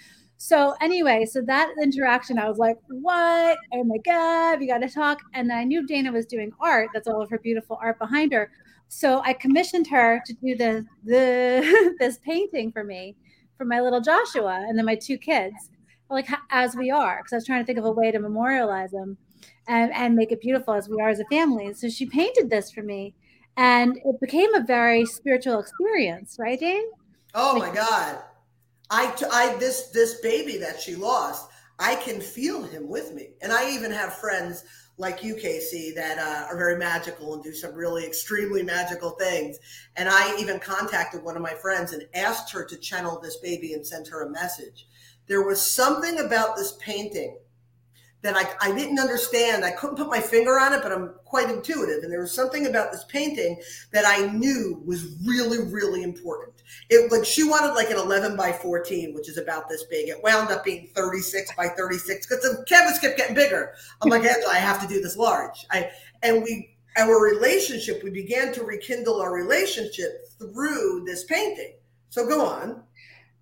So 0.43 0.75
anyway, 0.81 1.23
so 1.23 1.41
that 1.43 1.71
interaction, 1.81 2.37
I 2.37 2.49
was 2.49 2.57
like, 2.57 2.77
"What? 2.89 3.57
Oh 3.71 3.85
my 3.85 3.95
god, 4.03 4.59
we 4.59 4.67
got 4.67 4.79
to 4.79 4.89
talk!" 4.89 5.21
And 5.33 5.49
I 5.53 5.63
knew 5.63 5.87
Dana 5.87 6.11
was 6.11 6.25
doing 6.25 6.51
art. 6.59 6.89
That's 6.93 7.07
all 7.07 7.21
of 7.21 7.29
her 7.29 7.39
beautiful 7.39 7.79
art 7.81 7.97
behind 7.97 8.33
her. 8.33 8.51
So 8.89 9.21
I 9.21 9.31
commissioned 9.31 9.87
her 9.87 10.21
to 10.25 10.33
do 10.33 10.57
the 10.57 10.85
the 11.05 11.95
this 11.99 12.17
painting 12.17 12.73
for 12.73 12.83
me 12.83 13.15
for 13.57 13.63
my 13.63 13.79
little 13.79 14.01
Joshua 14.01 14.65
and 14.67 14.77
then 14.77 14.83
my 14.83 14.95
two 14.95 15.17
kids, 15.17 15.55
like 16.09 16.27
as 16.49 16.75
we 16.75 16.91
are, 16.91 17.19
because 17.19 17.31
I 17.31 17.37
was 17.37 17.45
trying 17.45 17.61
to 17.61 17.65
think 17.65 17.79
of 17.79 17.85
a 17.85 17.91
way 17.91 18.11
to 18.11 18.19
memorialize 18.19 18.91
them 18.91 19.17
and, 19.69 19.93
and 19.93 20.13
make 20.13 20.33
it 20.33 20.41
beautiful 20.41 20.73
as 20.73 20.89
we 20.89 20.99
are 20.99 21.07
as 21.07 21.21
a 21.21 21.25
family. 21.31 21.73
So 21.73 21.87
she 21.87 22.05
painted 22.05 22.49
this 22.49 22.69
for 22.69 22.83
me, 22.83 23.15
and 23.55 23.95
it 23.95 24.19
became 24.19 24.53
a 24.55 24.65
very 24.65 25.05
spiritual 25.05 25.61
experience, 25.61 26.35
right, 26.37 26.59
Dane? 26.59 26.91
Oh 27.33 27.57
my 27.57 27.73
God. 27.73 28.21
I, 28.93 29.11
I, 29.31 29.55
this, 29.55 29.87
this 29.87 30.21
baby 30.21 30.57
that 30.57 30.79
she 30.79 30.95
lost, 30.95 31.49
I 31.79 31.95
can 31.95 32.21
feel 32.21 32.61
him 32.61 32.87
with 32.87 33.11
me. 33.11 33.29
And 33.41 33.51
I 33.51 33.71
even 33.71 33.91
have 33.91 34.13
friends 34.19 34.63
like 34.97 35.23
you, 35.23 35.33
Casey, 35.33 35.91
that 35.95 36.19
uh, 36.19 36.45
are 36.47 36.55
very 36.55 36.77
magical 36.77 37.33
and 37.33 37.43
do 37.43 37.53
some 37.53 37.73
really 37.73 38.05
extremely 38.05 38.61
magical 38.61 39.09
things. 39.09 39.57
And 39.95 40.07
I 40.07 40.37
even 40.39 40.59
contacted 40.59 41.23
one 41.23 41.35
of 41.35 41.41
my 41.41 41.55
friends 41.55 41.93
and 41.93 42.03
asked 42.13 42.51
her 42.53 42.63
to 42.65 42.77
channel 42.77 43.19
this 43.19 43.37
baby 43.37 43.73
and 43.73 43.85
send 43.85 44.07
her 44.09 44.27
a 44.27 44.29
message. 44.29 44.87
There 45.25 45.41
was 45.41 45.59
something 45.59 46.19
about 46.19 46.55
this 46.55 46.73
painting 46.73 47.39
that 48.23 48.35
I, 48.37 48.71
I 48.71 48.75
didn't 48.75 48.99
understand. 48.99 49.63
I 49.63 49.71
couldn't 49.71 49.97
put 49.97 50.07
my 50.07 50.21
finger 50.21 50.57
on 50.57 50.73
it, 50.73 50.81
but 50.81 50.93
I'm 50.93 51.13
quite 51.25 51.49
intuitive. 51.49 52.03
And 52.03 52.11
there 52.11 52.21
was 52.21 52.33
something 52.33 52.67
about 52.67 52.91
this 52.91 53.03
painting 53.09 53.61
that 53.91 54.05
I 54.07 54.31
knew 54.31 54.81
was 54.85 55.17
really, 55.25 55.69
really 55.71 56.03
important. 56.03 56.53
It 56.89 57.11
like 57.11 57.25
she 57.25 57.43
wanted 57.43 57.73
like 57.73 57.89
an 57.89 57.97
11 57.97 58.37
by 58.37 58.53
14, 58.53 59.13
which 59.13 59.29
is 59.29 59.37
about 59.37 59.67
this 59.67 59.83
big. 59.83 60.07
It 60.07 60.23
wound 60.23 60.49
up 60.51 60.63
being 60.63 60.89
36 60.95 61.51
by 61.55 61.67
36 61.67 62.25
because 62.25 62.41
the 62.43 62.63
canvas 62.63 62.97
kept 62.97 63.17
getting 63.17 63.35
bigger. 63.35 63.73
I'm 64.01 64.09
like, 64.09 64.23
I 64.23 64.57
have 64.57 64.81
to 64.81 64.87
do 64.87 65.01
this 65.01 65.17
large. 65.17 65.65
I 65.69 65.91
and 66.23 66.41
we 66.43 66.69
our 66.97 67.21
relationship, 67.21 68.03
we 68.03 68.09
began 68.09 68.53
to 68.53 68.63
rekindle 68.63 69.19
our 69.19 69.33
relationship 69.33 70.27
through 70.39 71.03
this 71.05 71.23
painting. 71.25 71.73
So 72.09 72.27
go 72.27 72.45
on. 72.45 72.83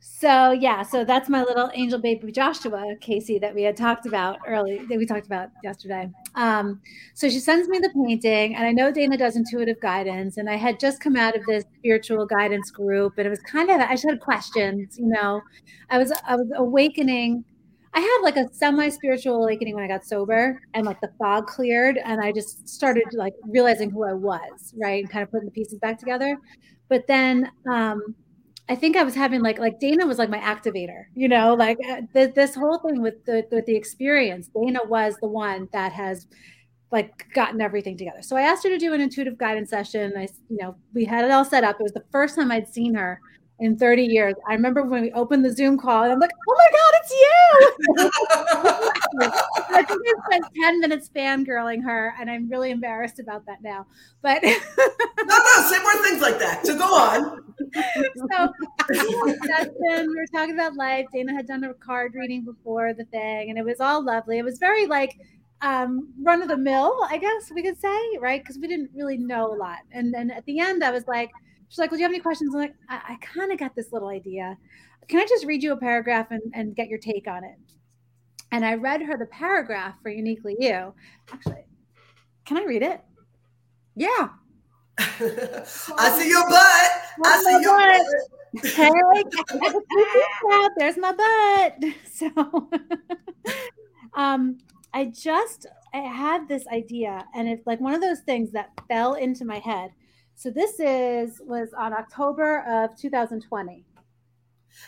So 0.04 0.52
yeah, 0.52 0.82
so 0.82 1.06
that's 1.06 1.30
my 1.30 1.44
little 1.44 1.70
angel 1.76 2.00
baby 2.00 2.32
Joshua, 2.32 2.96
Casey, 3.02 3.38
that 3.38 3.54
we 3.54 3.62
had 3.62 3.78
talked 3.78 4.08
about 4.08 4.40
early 4.48 4.84
that 4.90 4.98
we 4.98 5.06
talked 5.06 5.28
about 5.28 5.50
yesterday. 5.64 6.10
Um, 6.34 6.82
so 7.14 7.30
she 7.30 7.40
sends 7.40 7.70
me 7.70 7.78
the 7.78 7.92
painting, 7.94 8.56
and 8.56 8.66
I 8.66 8.72
know 8.72 8.92
Dana 8.92 9.16
does 9.16 9.36
intuitive 9.36 9.80
guidance, 9.80 10.38
and 10.38 10.50
I 10.50 10.56
had 10.56 10.80
just 10.80 11.02
come 11.02 11.16
out 11.16 11.36
of 11.36 11.46
this 11.46 11.66
spiritual 11.78 12.26
guidance 12.26 12.72
group, 12.72 13.14
and 13.20 13.28
it 13.28 13.30
was 13.30 13.42
kind 13.42 13.70
of 13.70 13.80
I 13.80 13.92
just 13.92 14.10
had 14.10 14.20
questions, 14.20 14.98
you 14.98 15.06
know. 15.06 15.40
I 15.92 16.00
was 16.00 16.12
I 16.28 16.36
was 16.36 16.52
awakening. 16.56 17.46
I 17.94 18.00
had 18.00 18.20
like 18.24 18.38
a 18.38 18.52
semi 18.52 18.90
spiritual 18.90 19.44
awakening 19.44 19.76
when 19.76 19.84
I 19.84 19.88
got 19.88 20.04
sober, 20.04 20.60
and 20.74 20.84
like 20.84 21.00
the 21.02 21.12
fog 21.20 21.46
cleared, 21.46 22.00
and 22.00 22.20
I 22.20 22.32
just 22.32 22.68
started 22.68 23.06
like 23.14 23.36
realizing 23.46 23.92
who 23.92 24.04
I 24.04 24.14
was, 24.14 24.74
right, 24.82 25.04
and 25.04 25.12
kind 25.12 25.22
of 25.22 25.30
putting 25.30 25.46
the 25.46 25.52
pieces 25.52 25.78
back 25.78 26.00
together. 26.00 26.38
But 26.90 27.06
then 27.06 27.52
um, 27.70 28.16
I 28.70 28.76
think 28.76 28.96
I 28.96 29.04
was 29.04 29.16
having 29.16 29.42
like 29.42 29.60
like 29.60 29.80
Dana 29.80 30.06
was 30.06 30.18
like 30.18 30.30
my 30.30 30.40
activator, 30.40 31.06
you 31.16 31.28
know, 31.28 31.54
like 31.54 31.78
uh, 31.90 32.02
th- 32.14 32.34
this 32.36 32.56
whole 32.56 32.80
thing 32.80 33.02
with 33.02 33.26
the 33.26 33.46
with 33.52 33.66
the 33.66 33.76
experience. 33.76 34.50
Dana 34.56 34.80
was 34.86 35.16
the 35.22 35.28
one 35.28 35.68
that 35.74 35.92
has 35.92 36.28
like 36.92 37.26
gotten 37.34 37.62
everything 37.62 37.98
together. 37.98 38.22
So 38.22 38.36
I 38.36 38.42
asked 38.42 38.64
her 38.64 38.70
to 38.70 38.78
do 38.78 38.94
an 38.94 39.02
intuitive 39.02 39.38
guidance 39.38 39.70
session. 39.70 40.14
I, 40.18 40.28
you 40.50 40.58
know, 40.58 40.76
we 40.94 41.06
had 41.06 41.26
it 41.26 41.32
all 41.32 41.46
set 41.46 41.64
up. 41.64 41.78
It 41.80 41.84
was 41.84 41.94
the 41.94 42.04
first 42.12 42.36
time 42.36 42.52
I'd 42.52 42.68
seen 42.68 42.94
her 42.96 43.20
in 43.62 43.78
30 43.78 44.04
years. 44.04 44.34
I 44.50 44.54
remember 44.54 44.84
when 44.84 45.04
we 45.04 45.12
opened 45.14 45.46
the 45.46 45.52
Zoom 45.52 45.78
call 45.78 46.04
and 46.04 46.12
I'm 46.12 46.20
like, 46.20 46.32
oh 46.50 46.56
my 46.58 46.68
God, 46.72 46.94
it's 47.00 47.12
you. 47.22 47.72
I 49.76 49.84
think 49.84 50.02
I 50.04 50.14
spent 50.26 50.46
10 50.62 50.80
minutes 50.80 51.10
fangirling 51.16 51.84
her 51.84 52.16
and 52.20 52.30
I'm 52.30 52.50
really 52.50 52.72
embarrassed 52.72 53.20
about 53.20 53.46
that 53.46 53.62
now. 53.62 53.86
But 54.24 54.42
no, 54.44 54.50
no, 54.50 55.70
say 55.70 55.80
more 55.80 56.04
things 56.04 56.22
like 56.22 56.40
that. 56.40 56.62
So 56.66 56.76
go 56.76 56.86
on. 56.86 57.54
so 58.16 58.54
we 58.90 60.08
were 60.08 60.28
talking 60.34 60.56
about 60.56 60.76
life. 60.76 61.06
Dana 61.14 61.34
had 61.34 61.48
done 61.48 61.64
a 61.64 61.74
card 61.76 62.16
reading 62.16 62.44
before 62.44 62.96
the 62.96 63.06
thing 63.06 63.52
and 63.52 63.60
it 63.60 63.64
was 63.64 63.80
all 63.80 64.04
lovely. 64.04 64.40
It 64.40 64.44
was 64.44 64.58
very 64.58 64.88
like 64.88 65.20
um, 65.62 66.12
run 66.24 66.42
of 66.42 66.48
the 66.48 66.58
mill, 66.58 66.98
I 67.08 67.20
guess 67.20 67.52
we 67.54 67.62
could 67.62 67.80
say, 67.80 68.18
right? 68.20 68.42
Because 68.42 68.58
we 68.58 68.68
didn't 68.68 68.90
really 68.96 69.18
know 69.18 69.54
a 69.54 69.56
lot. 69.56 69.80
And 69.92 70.12
then 70.12 70.32
at 70.32 70.44
the 70.46 70.60
end, 70.60 70.84
I 70.84 70.90
was 70.90 71.08
like, 71.08 71.30
she's 71.72 71.80
like, 71.80 71.90
well, 71.90 71.98
do 71.98 72.02
you 72.02 72.06
have 72.06 72.14
any 72.14 72.22
questions? 72.22 72.54
I'm 72.54 72.60
like, 72.60 72.76
I, 72.90 73.14
I 73.14 73.18
kind 73.22 73.50
of 73.52 73.58
got 73.58 73.76
this 73.76 73.94
little 73.94 74.10
idea. 74.10 74.58
Can 75.08 75.20
I 75.20 75.26
just 75.26 75.46
read 75.46 75.64
you 75.64 75.72
a 75.72 75.78
paragraph 75.78 76.28
and, 76.30 76.42
and 76.54 76.76
get 76.76 76.90
your 76.90 77.00
take 77.00 77.28
on 77.28 77.46
it? 77.46 77.56
And 78.52 78.66
I 78.66 78.74
read 78.76 79.02
her 79.02 79.18
the 79.18 79.26
paragraph 79.28 79.96
for 80.04 80.10
Uniquely 80.10 80.58
You. 80.60 80.94
Actually, 81.32 81.64
can 82.46 82.58
I 82.58 82.66
read 82.66 82.84
it? 82.84 83.00
Yeah. 83.96 84.28
I 85.00 86.20
see 86.20 86.30
your 86.30 86.44
butt. 86.50 86.92
I 87.24 87.42
see 87.46 87.62
your 87.62 87.78
butt. 87.78 88.32
Hey, 88.54 88.92
there's 90.78 90.98
my 90.98 91.14
butt. 91.14 91.92
So, 92.12 92.70
um, 94.14 94.60
I 94.94 95.06
just 95.06 95.66
I 95.92 96.00
had 96.00 96.48
this 96.48 96.68
idea, 96.68 97.26
and 97.34 97.48
it's 97.48 97.66
like 97.66 97.80
one 97.80 97.96
of 97.96 98.02
those 98.02 98.20
things 98.20 98.52
that 98.52 98.70
fell 98.88 99.16
into 99.16 99.44
my 99.44 99.58
head. 99.58 99.92
So 100.42 100.50
this 100.50 100.80
is 100.80 101.40
was 101.46 101.72
on 101.78 101.94
October 101.94 102.64
of 102.68 102.98
2020. 102.98 103.86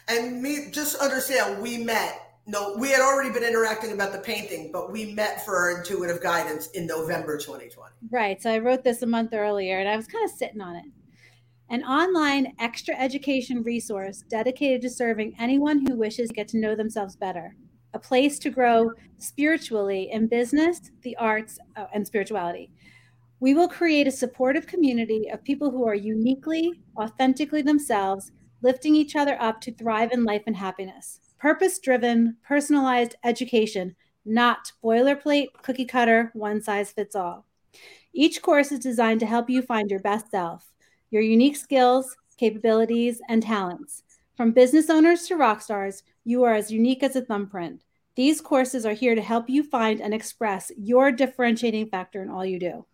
And 0.08 0.42
me, 0.42 0.70
just 0.72 0.96
understand, 0.96 1.62
we 1.62 1.78
met. 1.78 2.39
No, 2.48 2.76
we 2.76 2.89
had 2.89 3.02
already 3.02 3.30
been 3.30 3.44
interacting 3.44 3.92
about 3.92 4.13
the 4.13 4.18
painting, 4.18 4.72
but 4.72 4.92
we 4.92 5.13
met 5.13 5.46
for 5.46 5.56
our 5.56 5.78
intuitive 5.78 6.24
guidance 6.24 6.72
in 6.72 6.88
November 6.88 7.38
2020. 7.38 7.94
Right. 8.10 8.42
So 8.42 8.52
I 8.52 8.58
wrote 8.58 8.84
this 8.84 9.04
a 9.04 9.06
month 9.06 9.32
earlier, 9.32 9.78
and 9.78 9.88
I 9.88 9.96
was 9.96 10.08
kind 10.08 10.26
of 10.26 10.32
sitting 10.32 10.60
on 10.60 10.76
it. 10.76 10.86
An 11.70 11.84
online 11.84 12.56
extra 12.58 12.96
education 12.96 13.62
resource 13.62 14.24
dedicated 14.28 14.82
to 14.82 14.89
serving 14.89 15.36
anyone 15.38 15.86
who 15.86 15.96
wishes 15.96 16.30
to 16.30 16.34
get 16.34 16.48
to 16.48 16.58
know 16.58 16.74
themselves 16.74 17.16
better. 17.16 17.56
A 17.94 18.00
place 18.00 18.39
to 18.39 18.50
grow 18.50 18.89
spiritually 19.20 20.10
in 20.12 20.26
business, 20.26 20.89
the 21.04 21.16
arts, 21.18 21.60
oh, 21.78 21.86
and 21.94 22.08
spirituality. 22.08 22.72
We 23.43 23.56
will 23.56 23.67
create 23.67 24.08
a 24.08 24.12
supportive 24.12 24.67
community 24.67 25.29
of 25.29 25.43
people 25.43 25.69
who 25.69 25.86
are 25.86 25.93
uniquely, 25.93 26.82
authentically 26.97 27.62
themselves, 27.62 28.32
lifting 28.62 28.95
each 28.95 29.17
other 29.17 29.36
up 29.41 29.60
to 29.60 29.73
thrive 29.73 30.13
in 30.13 30.23
life 30.23 30.43
and 30.47 30.56
happiness. 30.56 31.19
Purpose 31.39 31.79
driven, 31.79 32.38
personalized 32.41 33.17
education, 33.25 33.97
not 34.23 34.71
boilerplate, 34.82 35.47
cookie 35.62 35.84
cutter, 35.84 36.32
one 36.34 36.62
size 36.62 36.93
fits 36.93 37.17
all. 37.17 37.45
Each 38.13 38.41
course 38.41 38.71
is 38.71 38.79
designed 38.79 39.19
to 39.19 39.25
help 39.25 39.49
you 39.49 39.62
find 39.62 39.91
your 39.91 39.99
best 39.99 40.32
self, 40.32 40.71
your 41.12 41.21
unique 41.21 41.58
skills, 41.58 42.15
capabilities, 42.38 43.19
and 43.27 43.43
talents. 43.43 44.03
From 44.38 44.53
business 44.53 44.89
owners 44.89 45.27
to 45.27 45.36
rock 45.36 45.62
stars, 45.62 46.03
you 46.23 46.45
are 46.45 46.53
as 46.53 46.71
unique 46.71 47.03
as 47.03 47.17
a 47.17 47.21
thumbprint. 47.21 47.84
These 48.15 48.39
courses 48.39 48.86
are 48.86 48.93
here 48.93 49.15
to 49.15 49.21
help 49.21 49.49
you 49.49 49.63
find 49.63 49.99
and 49.99 50.13
express 50.13 50.71
your 50.77 51.12
differentiating 51.12 51.89
factor 51.89 52.23
in 52.23 52.29
all 52.29 52.45
you 52.45 52.58
do. 52.58 52.86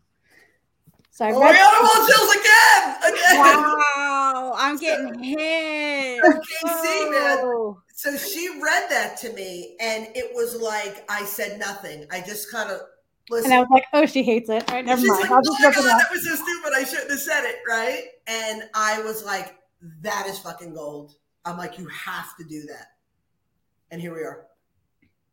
So 1.19 1.25
I 1.25 1.32
oh 1.34 1.41
read. 1.41 1.58
Oh, 1.60 2.08
chills 2.08 2.32
again! 2.32 3.13
Again! 3.13 3.62
Wow, 3.97 4.53
I'm 4.55 4.77
getting 4.77 5.21
hit. 5.21 6.23
Okay, 6.23 7.10
man. 7.10 7.75
So 7.93 8.15
she 8.15 8.47
read 8.63 8.86
that 8.89 9.17
to 9.17 9.34
me, 9.34 9.75
and 9.82 10.08
it 10.15 10.34
was 10.34 10.55
like 10.62 11.03
I 11.10 11.25
said 11.25 11.60
nothing. 11.60 12.05
I 12.10 12.21
just 12.21 12.49
kind 12.49 12.71
of 12.71 12.79
listened. 13.29 13.51
And 13.51 13.53
I 13.53 13.60
was 13.60 13.67
like, 13.69 13.84
"Oh, 13.91 14.05
she 14.05 14.23
hates 14.23 14.49
it." 14.49 14.63
All 14.69 14.75
right, 14.77 14.86
never 14.86 15.01
She's 15.01 15.10
mind. 15.10 15.23
Like, 15.23 15.32
I'll 15.32 15.41
just 15.41 15.60
oh 15.60 15.71
God, 15.71 15.99
that 15.99 16.10
was 16.10 16.25
so 16.25 16.36
stupid. 16.36 16.71
I 16.73 16.86
shouldn't 16.86 17.12
have 17.12 17.19
said 17.19 17.43
it, 17.43 17.58
right? 17.67 18.03
And 18.27 18.63
I 18.73 19.01
was 19.01 19.25
like, 19.25 19.58
"That 19.99 20.25
is 20.25 20.39
fucking 20.39 20.73
gold." 20.73 21.15
I'm 21.43 21.58
like, 21.58 21.77
"You 21.77 21.86
have 21.88 22.38
to 22.38 22.45
do 22.45 22.62
that." 22.67 22.93
And 23.91 23.99
here 23.99 24.15
we 24.15 24.21
are. 24.21 24.45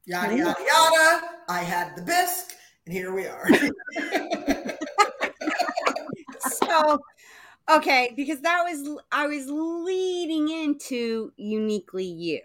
Yada 0.05 0.37
yada 0.37 0.57
yada. 0.67 1.29
I 1.49 1.61
had 1.61 1.95
the 1.95 2.03
bisque, 2.03 2.57
and 2.87 2.93
here 2.93 3.15
we 3.15 3.29
are. 3.29 3.49
so 6.83 7.01
okay 7.71 8.13
because 8.17 8.41
that 8.41 8.63
was 8.63 9.01
i 9.11 9.27
was 9.27 9.47
leading 9.49 10.49
into 10.49 11.33
uniquely 11.37 12.05
you 12.05 12.41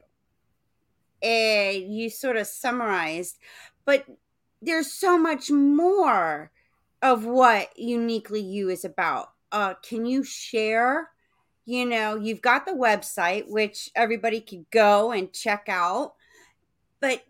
and 1.22 1.96
you 1.96 2.10
sort 2.10 2.38
of 2.38 2.48
summarized 2.48 3.38
but 3.86 4.06
there's 4.62 4.92
so 4.92 5.18
much 5.18 5.52
more 5.52 6.52
of 7.02 7.26
what 7.26 7.70
uniquely 7.78 8.42
you 8.42 8.70
is 8.70 8.84
about 8.84 9.32
uh 9.52 9.74
can 9.84 10.06
you 10.06 10.24
share 10.24 11.10
you 11.66 11.86
know 11.86 12.16
you've 12.16 12.42
got 12.42 12.66
the 12.66 12.72
website 12.72 13.48
which 13.48 13.90
everybody 13.96 14.42
could 14.42 14.66
go 14.72 15.12
and 15.12 15.32
check 15.34 15.66
out 15.70 16.14
but 17.00 17.24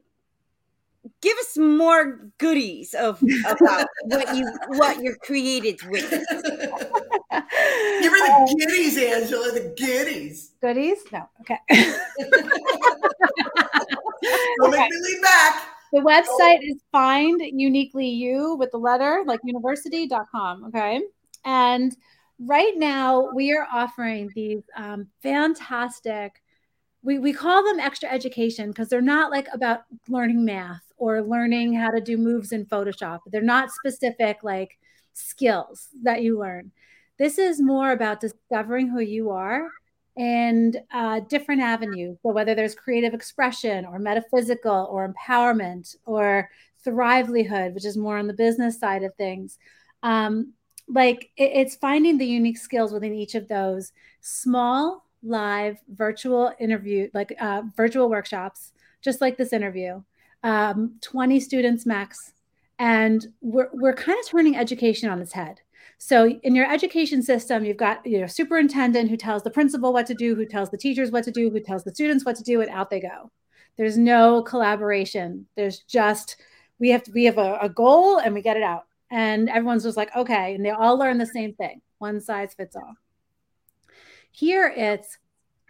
give 1.22 1.38
us 1.38 1.58
more 1.58 2.30
goodies 2.38 2.94
of 2.94 3.22
about 3.48 3.88
what 4.06 4.36
you 4.36 4.52
what 4.68 5.02
you're 5.02 5.18
created 5.18 5.82
with. 5.84 6.12
Give 8.02 8.12
her 8.12 8.46
the 8.46 8.56
goodies, 8.60 8.98
Angela. 8.98 9.52
The 9.52 9.74
goodies. 9.78 10.52
Goodies? 10.62 11.00
No. 11.12 11.30
Okay. 11.42 11.58
Don't 14.60 14.72
make 14.72 14.90
me 14.90 14.98
lean 15.04 15.22
back. 15.22 15.68
The 15.94 16.00
website 16.00 16.60
is 16.62 16.82
find 16.92 17.42
uniquely 17.42 18.08
you 18.08 18.56
with 18.56 18.72
the 18.72 18.78
letter 18.78 19.24
like 19.26 19.42
university.com. 19.44 20.66
Okay. 20.66 21.02
And 21.44 21.96
right 22.40 22.74
now 22.78 23.30
we 23.34 23.54
are 23.54 23.68
offering 23.72 24.32
these 24.36 24.64
um, 24.76 25.08
fantastic 25.22 26.42
we, 27.04 27.18
we 27.18 27.34
call 27.34 27.64
them 27.64 27.80
extra 27.80 28.10
education 28.10 28.70
because 28.70 28.88
they're 28.88 29.02
not 29.02 29.32
like 29.32 29.48
about 29.54 29.82
learning 30.08 30.46
math 30.46 30.84
or 30.98 31.22
learning 31.22 31.74
how 31.74 31.90
to 31.90 32.00
do 32.00 32.18
moves 32.18 32.52
in 32.52 32.66
photoshop 32.66 33.20
they're 33.28 33.42
not 33.42 33.72
specific 33.72 34.38
like 34.44 34.78
skills 35.14 35.90
that 36.04 36.22
you 36.22 36.40
learn 36.40 36.72
this 37.22 37.38
is 37.38 37.62
more 37.62 37.92
about 37.92 38.20
discovering 38.20 38.88
who 38.88 39.00
you 39.00 39.30
are 39.30 39.70
and 40.18 40.78
uh, 40.94 41.20
different 41.22 41.62
avenues. 41.62 42.18
So 42.24 42.32
whether 42.32 42.56
there's 42.56 42.76
creative 42.76 43.14
expression 43.14 43.86
or 43.86 44.00
metaphysical 44.00 44.88
or 44.92 45.14
empowerment 45.14 45.96
or 46.06 46.50
thrivelihood 46.84 47.76
which 47.76 47.86
is 47.86 47.96
more 47.96 48.18
on 48.18 48.26
the 48.26 48.34
business 48.34 48.80
side 48.80 49.04
of 49.04 49.14
things 49.14 49.60
um, 50.02 50.52
like 50.88 51.30
it, 51.38 51.52
it's 51.54 51.76
finding 51.76 52.18
the 52.18 52.26
unique 52.26 52.58
skills 52.58 52.92
within 52.92 53.14
each 53.14 53.36
of 53.36 53.48
those 53.48 53.92
small 54.20 55.06
live 55.22 55.78
virtual 55.94 56.52
interview 56.60 57.08
like 57.14 57.36
uh, 57.40 57.62
virtual 57.78 58.10
workshops 58.10 58.74
just 59.04 59.22
like 59.22 59.38
this 59.38 59.54
interview 59.54 60.02
um, 60.44 60.96
20 61.02 61.40
students 61.40 61.86
max. 61.86 62.34
And 62.80 63.28
we're, 63.42 63.70
we're 63.74 63.94
kind 63.94 64.18
of 64.20 64.28
turning 64.28 64.56
education 64.56 65.10
on 65.10 65.22
its 65.22 65.34
head 65.34 65.60
so 66.04 66.28
in 66.28 66.56
your 66.56 66.66
education 66.66 67.22
system 67.22 67.64
you've 67.64 67.78
got 67.78 68.04
your 68.08 68.28
superintendent 68.28 69.08
who 69.08 69.16
tells 69.16 69.44
the 69.44 69.52
principal 69.52 69.94
what 69.94 70.08
to 70.08 70.16
do 70.16 70.34
who 70.34 70.48
tells 70.48 70.72
the 70.72 70.78
teachers 70.78 71.12
what 71.12 71.24
to 71.24 71.30
do 71.30 71.52
who 71.52 71.60
tells 71.60 71.84
the 71.84 71.94
students 71.94 72.26
what 72.26 72.36
to 72.38 72.44
do 72.44 72.60
and 72.60 72.72
out 72.72 72.90
they 72.90 73.00
go. 73.00 73.30
There's 73.78 74.00
no 74.00 74.42
collaboration. 74.42 75.46
There's 75.56 75.82
just 75.82 76.38
we 76.80 76.90
have 76.90 77.04
to, 77.04 77.12
we 77.12 77.26
have 77.26 77.38
a, 77.38 77.60
a 77.62 77.70
goal 77.70 78.18
and 78.18 78.34
we 78.34 78.42
get 78.42 78.58
it 78.58 78.64
out. 78.64 78.88
And 79.12 79.48
everyone's 79.48 79.84
just 79.84 79.96
like 79.96 80.10
okay. 80.16 80.56
And 80.56 80.66
they 80.66 80.72
all 80.72 80.98
learn 80.98 81.20
the 81.20 81.28
same 81.28 81.54
thing. 81.54 81.82
One 82.00 82.20
size 82.20 82.56
fits 82.56 82.76
all. 82.76 82.96
Here 84.32 84.74
it's 84.76 85.20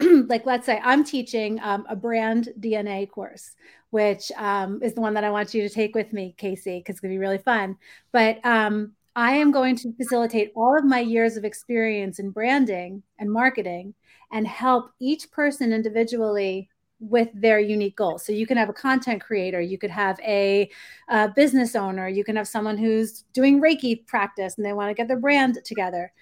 like 0.00 0.46
let's 0.46 0.64
say 0.64 0.80
i'm 0.82 1.04
teaching 1.04 1.60
um, 1.62 1.84
a 1.90 1.94
brand 1.94 2.48
dna 2.58 3.08
course 3.08 3.54
which 3.90 4.32
um, 4.38 4.82
is 4.82 4.94
the 4.94 5.00
one 5.02 5.12
that 5.12 5.22
i 5.22 5.30
want 5.30 5.52
you 5.52 5.60
to 5.60 5.68
take 5.68 5.94
with 5.94 6.14
me 6.14 6.34
casey 6.38 6.78
because 6.78 6.94
it's 6.94 7.02
to 7.02 7.08
be 7.08 7.18
really 7.18 7.36
fun. 7.36 7.76
But 8.10 8.44
um, 8.44 8.92
i 9.16 9.32
am 9.32 9.50
going 9.50 9.76
to 9.76 9.92
facilitate 9.94 10.52
all 10.54 10.76
of 10.76 10.84
my 10.84 11.00
years 11.00 11.36
of 11.36 11.44
experience 11.44 12.18
in 12.18 12.30
branding 12.30 13.02
and 13.18 13.30
marketing 13.30 13.94
and 14.32 14.46
help 14.46 14.90
each 14.98 15.30
person 15.30 15.72
individually 15.72 16.68
with 17.02 17.28
their 17.34 17.58
unique 17.58 17.96
goals. 17.96 18.24
So 18.24 18.32
you 18.32 18.46
can 18.46 18.56
have 18.56 18.68
a 18.68 18.72
content 18.72 19.20
creator, 19.20 19.60
you 19.60 19.76
could 19.76 19.90
have 19.90 20.18
a, 20.20 20.70
a, 21.08 21.28
business 21.28 21.74
owner, 21.74 22.08
you 22.08 22.24
can 22.24 22.36
have 22.36 22.46
someone 22.46 22.78
who's 22.78 23.24
doing 23.32 23.60
Reiki 23.60 24.06
practice 24.06 24.56
and 24.56 24.64
they 24.64 24.72
want 24.72 24.90
to 24.90 24.94
get 24.94 25.08
their 25.08 25.18
brand 25.18 25.58
together. 25.64 26.12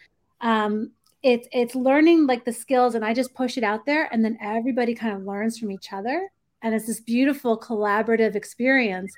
Um, 0.40 0.92
it's 1.22 1.46
it's 1.52 1.74
learning 1.74 2.26
like 2.26 2.46
the 2.46 2.52
skills, 2.52 2.94
and 2.94 3.04
I 3.04 3.12
just 3.12 3.34
push 3.34 3.58
it 3.58 3.64
out 3.64 3.84
there, 3.84 4.08
and 4.10 4.24
then 4.24 4.38
everybody 4.40 4.94
kind 4.94 5.14
of 5.14 5.24
learns 5.24 5.58
from 5.58 5.70
each 5.70 5.92
other, 5.92 6.30
and 6.62 6.74
it's 6.74 6.86
this 6.86 7.00
beautiful 7.00 7.58
collaborative 7.58 8.34
experience. 8.34 9.12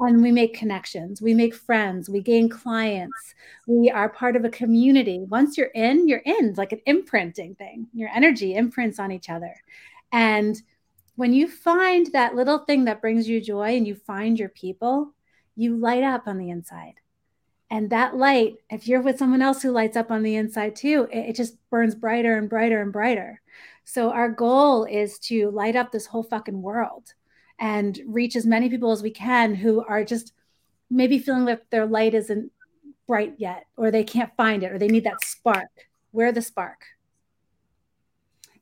And 0.00 0.22
we 0.22 0.32
make 0.32 0.54
connections, 0.54 1.22
we 1.22 1.34
make 1.34 1.54
friends, 1.54 2.08
we 2.08 2.20
gain 2.20 2.48
clients, 2.48 3.34
we 3.66 3.90
are 3.90 4.08
part 4.08 4.34
of 4.34 4.44
a 4.44 4.50
community. 4.50 5.20
Once 5.20 5.56
you're 5.56 5.68
in, 5.68 6.08
you're 6.08 6.22
in, 6.24 6.48
it's 6.48 6.58
like 6.58 6.72
an 6.72 6.80
imprinting 6.86 7.54
thing. 7.54 7.86
Your 7.92 8.08
energy 8.08 8.54
imprints 8.54 8.98
on 8.98 9.12
each 9.12 9.30
other, 9.30 9.54
and 10.10 10.60
when 11.16 11.32
you 11.32 11.48
find 11.48 12.06
that 12.12 12.34
little 12.34 12.58
thing 12.58 12.86
that 12.86 13.00
brings 13.00 13.28
you 13.28 13.40
joy 13.40 13.76
and 13.76 13.86
you 13.86 13.94
find 13.94 14.38
your 14.38 14.48
people, 14.48 15.12
you 15.56 15.76
light 15.76 16.02
up 16.02 16.26
on 16.26 16.38
the 16.38 16.50
inside. 16.50 16.94
And 17.70 17.90
that 17.90 18.16
light, 18.16 18.56
if 18.70 18.86
you're 18.86 19.02
with 19.02 19.18
someone 19.18 19.42
else 19.42 19.62
who 19.62 19.70
lights 19.70 19.96
up 19.96 20.10
on 20.10 20.22
the 20.22 20.36
inside 20.36 20.76
too, 20.76 21.08
it, 21.12 21.30
it 21.30 21.36
just 21.36 21.56
burns 21.70 21.94
brighter 21.94 22.36
and 22.36 22.48
brighter 22.48 22.80
and 22.80 22.92
brighter. 22.92 23.40
So 23.84 24.10
our 24.10 24.28
goal 24.28 24.84
is 24.84 25.18
to 25.20 25.50
light 25.50 25.76
up 25.76 25.92
this 25.92 26.06
whole 26.06 26.22
fucking 26.22 26.62
world 26.62 27.14
and 27.58 28.00
reach 28.06 28.36
as 28.36 28.46
many 28.46 28.68
people 28.68 28.92
as 28.92 29.02
we 29.02 29.10
can 29.10 29.54
who 29.54 29.84
are 29.84 30.04
just 30.04 30.32
maybe 30.90 31.18
feeling 31.18 31.46
that 31.46 31.70
their 31.70 31.86
light 31.86 32.14
isn't 32.14 32.50
bright 33.06 33.34
yet 33.38 33.66
or 33.76 33.90
they 33.90 34.04
can't 34.04 34.34
find 34.36 34.62
it 34.62 34.72
or 34.72 34.78
they 34.78 34.88
need 34.88 35.04
that 35.04 35.24
spark. 35.24 35.68
We're 36.12 36.32
the 36.32 36.42
spark. 36.42 36.84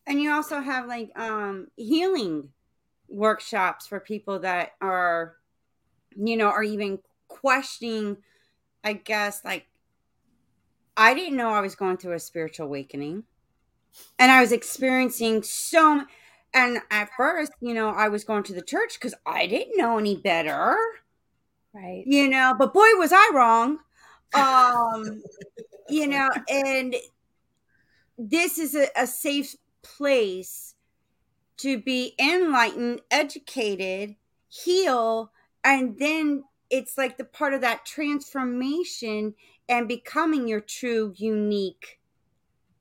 And 0.07 0.21
you 0.21 0.33
also 0.33 0.61
have 0.61 0.87
like 0.87 1.17
um, 1.19 1.69
healing 1.77 2.49
workshops 3.09 3.87
for 3.87 4.01
people 4.01 4.41
that 4.41 4.73
are, 4.81 5.37
you 6.17 6.37
know, 6.37 6.49
are 6.49 6.63
even 6.63 6.99
questioning, 7.29 8.17
I 8.83 8.95
guess, 8.95 9.45
like, 9.45 9.67
I 10.97 11.15
didn't 11.15 11.37
know 11.37 11.51
I 11.51 11.61
was 11.61 11.75
going 11.75 11.97
through 11.97 12.15
a 12.15 12.21
spiritual 12.21 12.67
awakening. 12.67 13.25
And 14.19 14.31
I 14.31 14.41
was 14.41 14.53
experiencing 14.53 15.43
so, 15.43 16.05
and 16.53 16.79
at 16.91 17.11
first, 17.17 17.53
you 17.61 17.75
know, 17.75 17.91
I 17.91 18.09
was 18.09 18.25
going 18.25 18.43
to 18.45 18.55
the 18.55 18.63
church 18.63 18.95
because 18.95 19.15
I 19.27 19.47
didn't 19.47 19.77
know 19.77 19.99
any 19.99 20.17
better. 20.17 20.77
Right. 21.73 22.05
You 22.07 22.29
know, 22.29 22.55
but 22.59 22.75
boy, 22.75 22.89
was 22.97 23.13
I 23.13 23.31
wrong. 23.33 23.79
Um, 24.35 25.23
you 25.89 26.07
know, 26.07 26.29
and 26.49 26.97
this 28.19 28.59
is 28.59 28.75
a, 28.75 28.89
a 28.97 29.07
safe 29.07 29.57
place 29.83 30.75
to 31.59 31.79
be 31.79 32.15
enlightened, 32.19 33.03
educated, 33.11 34.17
heal, 34.49 35.31
and 35.63 35.99
then 35.99 36.45
it's 36.71 36.97
like 36.97 37.19
the 37.19 37.25
part 37.25 37.53
of 37.53 37.61
that 37.61 37.85
transformation 37.85 39.35
and 39.69 39.87
becoming 39.87 40.49
your 40.49 40.61
true, 40.61 41.13
unique, 41.17 42.00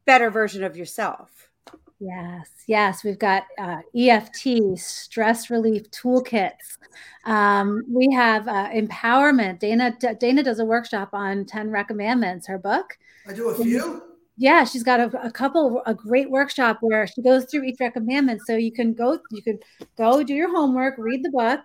better 0.09 0.31
version 0.31 0.63
of 0.63 0.75
yourself. 0.75 1.51
Yes, 1.99 2.49
yes, 2.65 3.03
we've 3.03 3.19
got 3.19 3.43
uh, 3.59 3.81
EFT, 3.95 4.75
stress 4.75 5.51
relief 5.51 5.91
toolkits. 5.91 6.79
Um, 7.25 7.83
we 7.87 8.11
have 8.11 8.47
uh, 8.47 8.69
empowerment. 8.69 9.59
Dana 9.59 9.95
Dana 10.19 10.41
does 10.41 10.57
a 10.57 10.65
workshop 10.65 11.09
on 11.13 11.45
Ten 11.45 11.69
Recommendments. 11.69 12.47
Her 12.47 12.57
book. 12.57 12.97
I 13.27 13.33
do 13.33 13.49
a 13.49 13.55
few 13.63 14.01
yeah 14.39 14.63
she's 14.63 14.83
got 14.83 15.01
a, 15.01 15.27
a, 15.27 15.29
couple 15.29 15.83
a 15.85 15.93
great 15.93 16.31
workshop 16.31 16.77
where 16.79 17.05
she 17.05 17.21
goes 17.21 17.43
through 17.45 17.63
each 17.63 17.79
recommendment 17.81 18.39
so 18.47 18.55
you 18.55 18.71
can 18.71 18.93
go 18.93 19.19
you 19.31 19.41
can 19.43 19.59
go 19.97 20.23
do 20.23 20.33
your 20.33 20.49
homework 20.49 20.95
read 20.97 21.21
the 21.23 21.31
book 21.31 21.59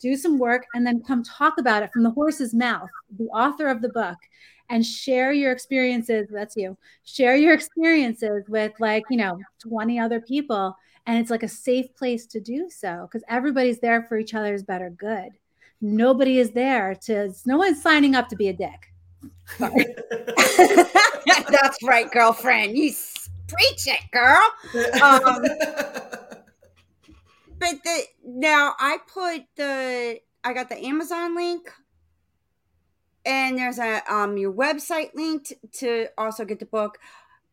do 0.00 0.16
some 0.16 0.36
work 0.36 0.64
and 0.74 0.84
then 0.84 1.00
come 1.06 1.22
talk 1.22 1.54
about 1.58 1.84
it 1.84 1.90
from 1.92 2.02
the 2.02 2.10
horse's 2.10 2.52
mouth 2.52 2.88
the 3.16 3.26
author 3.26 3.68
of 3.68 3.80
the 3.80 3.88
book 3.90 4.18
and 4.68 4.84
share 4.84 5.32
your 5.32 5.52
experiences 5.52 6.26
that's 6.30 6.56
you 6.56 6.76
share 7.04 7.36
your 7.36 7.54
experiences 7.54 8.44
with 8.48 8.72
like 8.78 9.04
you 9.10 9.16
know 9.16 9.38
20 9.60 9.98
other 9.98 10.20
people 10.20 10.76
and 11.06 11.18
it's 11.18 11.30
like 11.30 11.42
a 11.42 11.48
safe 11.48 11.94
place 11.94 12.26
to 12.26 12.40
do 12.40 12.68
so 12.68 13.08
because 13.10 13.24
everybody's 13.28 13.78
there 13.78 14.02
for 14.02 14.18
each 14.18 14.34
other's 14.34 14.62
better 14.62 14.90
good 14.90 15.30
nobody 15.80 16.38
is 16.38 16.50
there 16.52 16.94
to 16.94 17.32
no 17.44 17.58
one's 17.58 17.80
signing 17.80 18.14
up 18.14 18.28
to 18.28 18.36
be 18.36 18.48
a 18.48 18.52
dick 18.52 18.92
That's 21.48 21.82
right, 21.82 22.10
girlfriend. 22.10 22.76
You 22.76 22.92
preach 23.48 23.86
it, 23.86 24.00
girl. 24.12 24.42
Um, 25.02 25.42
but 27.58 27.74
the 27.84 28.02
now 28.24 28.74
I 28.78 28.98
put 29.12 29.42
the 29.56 30.20
I 30.44 30.52
got 30.52 30.68
the 30.68 30.78
Amazon 30.84 31.34
link, 31.34 31.70
and 33.26 33.58
there's 33.58 33.78
a 33.78 34.00
um 34.12 34.36
your 34.36 34.52
website 34.52 35.14
link 35.14 35.52
to 35.72 36.06
also 36.16 36.44
get 36.44 36.60
the 36.60 36.66
book. 36.66 36.98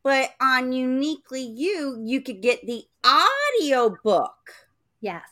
But 0.03 0.31
on 0.41 0.73
Uniquely 0.73 1.41
You, 1.41 2.01
you 2.03 2.21
could 2.21 2.41
get 2.41 2.65
the 2.65 2.83
audio 3.03 3.95
book. 4.03 4.53
Yes. 5.01 5.23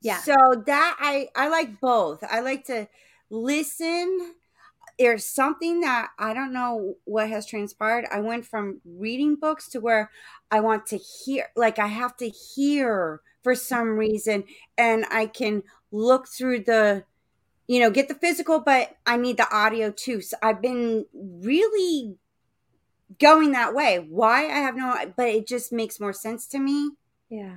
Yeah. 0.00 0.18
So 0.18 0.34
that 0.66 0.96
I 0.98 1.28
I 1.36 1.48
like 1.48 1.80
both. 1.80 2.24
I 2.24 2.40
like 2.40 2.64
to 2.66 2.88
listen 3.30 4.34
there's 4.98 5.24
something 5.24 5.80
that 5.80 6.08
I 6.18 6.32
don't 6.32 6.52
know 6.52 6.94
what 7.04 7.28
has 7.28 7.46
transpired. 7.46 8.06
I 8.10 8.20
went 8.20 8.46
from 8.46 8.80
reading 8.84 9.36
books 9.36 9.68
to 9.70 9.80
where 9.80 10.10
I 10.50 10.60
want 10.60 10.86
to 10.86 10.96
hear, 10.96 11.48
like, 11.54 11.78
I 11.78 11.88
have 11.88 12.16
to 12.18 12.28
hear 12.28 13.20
for 13.42 13.54
some 13.54 13.98
reason, 13.98 14.44
and 14.78 15.04
I 15.10 15.26
can 15.26 15.62
look 15.92 16.28
through 16.28 16.60
the, 16.60 17.04
you 17.66 17.80
know, 17.80 17.90
get 17.90 18.08
the 18.08 18.14
physical, 18.14 18.60
but 18.60 18.96
I 19.06 19.16
need 19.16 19.36
the 19.36 19.54
audio 19.54 19.90
too. 19.90 20.20
So 20.20 20.36
I've 20.42 20.62
been 20.62 21.06
really 21.14 22.16
going 23.18 23.52
that 23.52 23.74
way. 23.74 24.06
Why? 24.08 24.44
I 24.44 24.58
have 24.60 24.76
no, 24.76 24.94
but 25.16 25.28
it 25.28 25.46
just 25.46 25.72
makes 25.72 26.00
more 26.00 26.12
sense 26.12 26.46
to 26.48 26.58
me. 26.58 26.90
Yeah. 27.28 27.56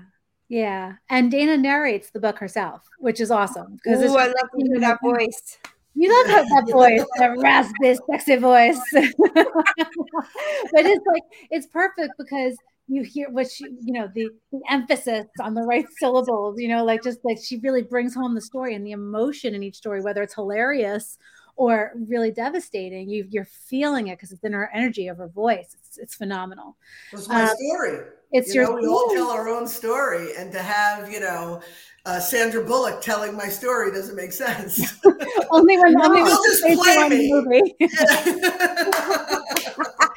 Yeah, 0.49 0.93
and 1.11 1.29
Dana 1.29 1.57
narrates 1.57 2.09
the 2.09 2.19
book 2.19 2.39
herself, 2.39 2.81
which 2.97 3.21
is 3.21 3.29
awesome 3.29 3.75
because 3.75 4.01
I 4.03 4.25
love 4.25 4.33
to 4.33 4.65
hear 4.65 4.79
that 4.79 4.97
voice. 4.99 5.59
You 5.93 6.09
love 6.09 6.27
that, 6.27 6.45
that 6.49 6.71
voice, 6.71 7.05
that 7.19 7.37
raspy, 7.37 7.95
sexy 8.09 8.35
voice. 8.37 8.81
but 8.93 10.85
it's 10.85 11.05
like 11.05 11.21
it's 11.51 11.67
perfect 11.67 12.13
because 12.17 12.57
you 12.89 13.03
hear 13.03 13.29
what 13.29 13.49
she, 13.49 13.65
you 13.65 13.93
know, 13.93 14.09
the, 14.13 14.29
the 14.51 14.59
emphasis 14.69 15.27
on 15.39 15.53
the 15.53 15.61
right 15.61 15.85
syllables. 15.99 16.59
You 16.59 16.67
know, 16.67 16.83
like 16.83 17.03
just 17.03 17.19
like 17.23 17.37
she 17.41 17.57
really 17.57 17.83
brings 17.83 18.15
home 18.15 18.35
the 18.35 18.41
story 18.41 18.75
and 18.75 18.85
the 18.85 18.91
emotion 18.91 19.53
in 19.55 19.63
each 19.63 19.75
story, 19.75 20.01
whether 20.01 20.23
it's 20.23 20.33
hilarious 20.33 21.17
or 21.55 21.93
really 22.07 22.31
devastating. 22.31 23.09
You, 23.09 23.27
you're 23.29 23.45
feeling 23.45 24.07
it 24.07 24.17
because 24.17 24.31
it's 24.31 24.43
in 24.43 24.53
her 24.53 24.71
energy 24.73 25.07
of 25.07 25.17
her 25.17 25.27
voice. 25.27 25.75
It's, 25.79 25.97
it's 25.99 26.15
phenomenal. 26.15 26.77
It's 27.13 27.29
my 27.29 27.43
um, 27.43 27.55
story. 27.55 27.99
It's 28.31 28.53
you 28.53 28.61
your. 28.61 28.69
Know, 28.69 28.75
we 28.81 28.87
all 28.87 29.09
tell 29.13 29.29
our 29.29 29.47
own 29.49 29.67
story, 29.67 30.35
and 30.37 30.51
to 30.51 30.59
have 30.59 31.11
you 31.11 31.19
know 31.19 31.61
uh, 32.05 32.19
Sandra 32.19 32.63
Bullock 32.63 33.01
telling 33.01 33.35
my 33.35 33.47
story 33.47 33.91
doesn't 33.91 34.15
make 34.15 34.31
sense. 34.31 34.99
only 35.51 35.77
when 35.77 35.93
no, 35.97 36.05
only 36.05 36.23
will 36.23 36.43
just 36.43 36.63
play 36.63 37.09
me. 37.09 37.31
Movie. 37.31 37.75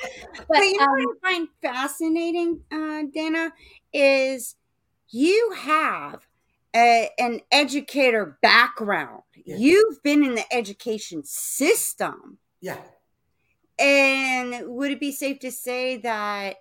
but, 0.36 0.46
but, 0.48 0.58
you 0.58 0.78
know 0.78 0.84
um, 0.84 0.90
what 0.90 1.16
I 1.22 1.32
find 1.32 1.48
fascinating, 1.60 2.60
uh, 2.70 3.02
Dana, 3.12 3.52
is 3.92 4.56
you 5.08 5.54
have 5.56 6.26
a, 6.74 7.10
an 7.18 7.40
educator 7.50 8.38
background. 8.42 9.22
Yeah. 9.44 9.56
You've 9.56 10.02
been 10.02 10.24
in 10.24 10.34
the 10.34 10.54
education 10.54 11.22
system. 11.24 12.38
Yeah. 12.60 12.76
And 13.78 14.68
would 14.68 14.92
it 14.92 15.00
be 15.00 15.12
safe 15.12 15.40
to 15.40 15.50
say 15.50 15.96
that 15.98 16.56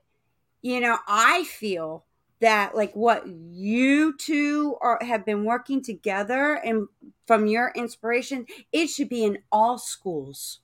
you 0.61 0.79
know, 0.79 0.97
I 1.07 1.43
feel 1.45 2.05
that 2.39 2.75
like 2.75 2.93
what 2.95 3.27
you 3.27 4.15
two 4.17 4.75
are 4.81 4.99
have 5.01 5.25
been 5.25 5.43
working 5.43 5.83
together 5.83 6.53
and 6.53 6.87
from 7.27 7.47
your 7.47 7.71
inspiration, 7.75 8.45
it 8.71 8.87
should 8.87 9.09
be 9.09 9.23
in 9.23 9.39
all 9.51 9.77
schools. 9.77 10.59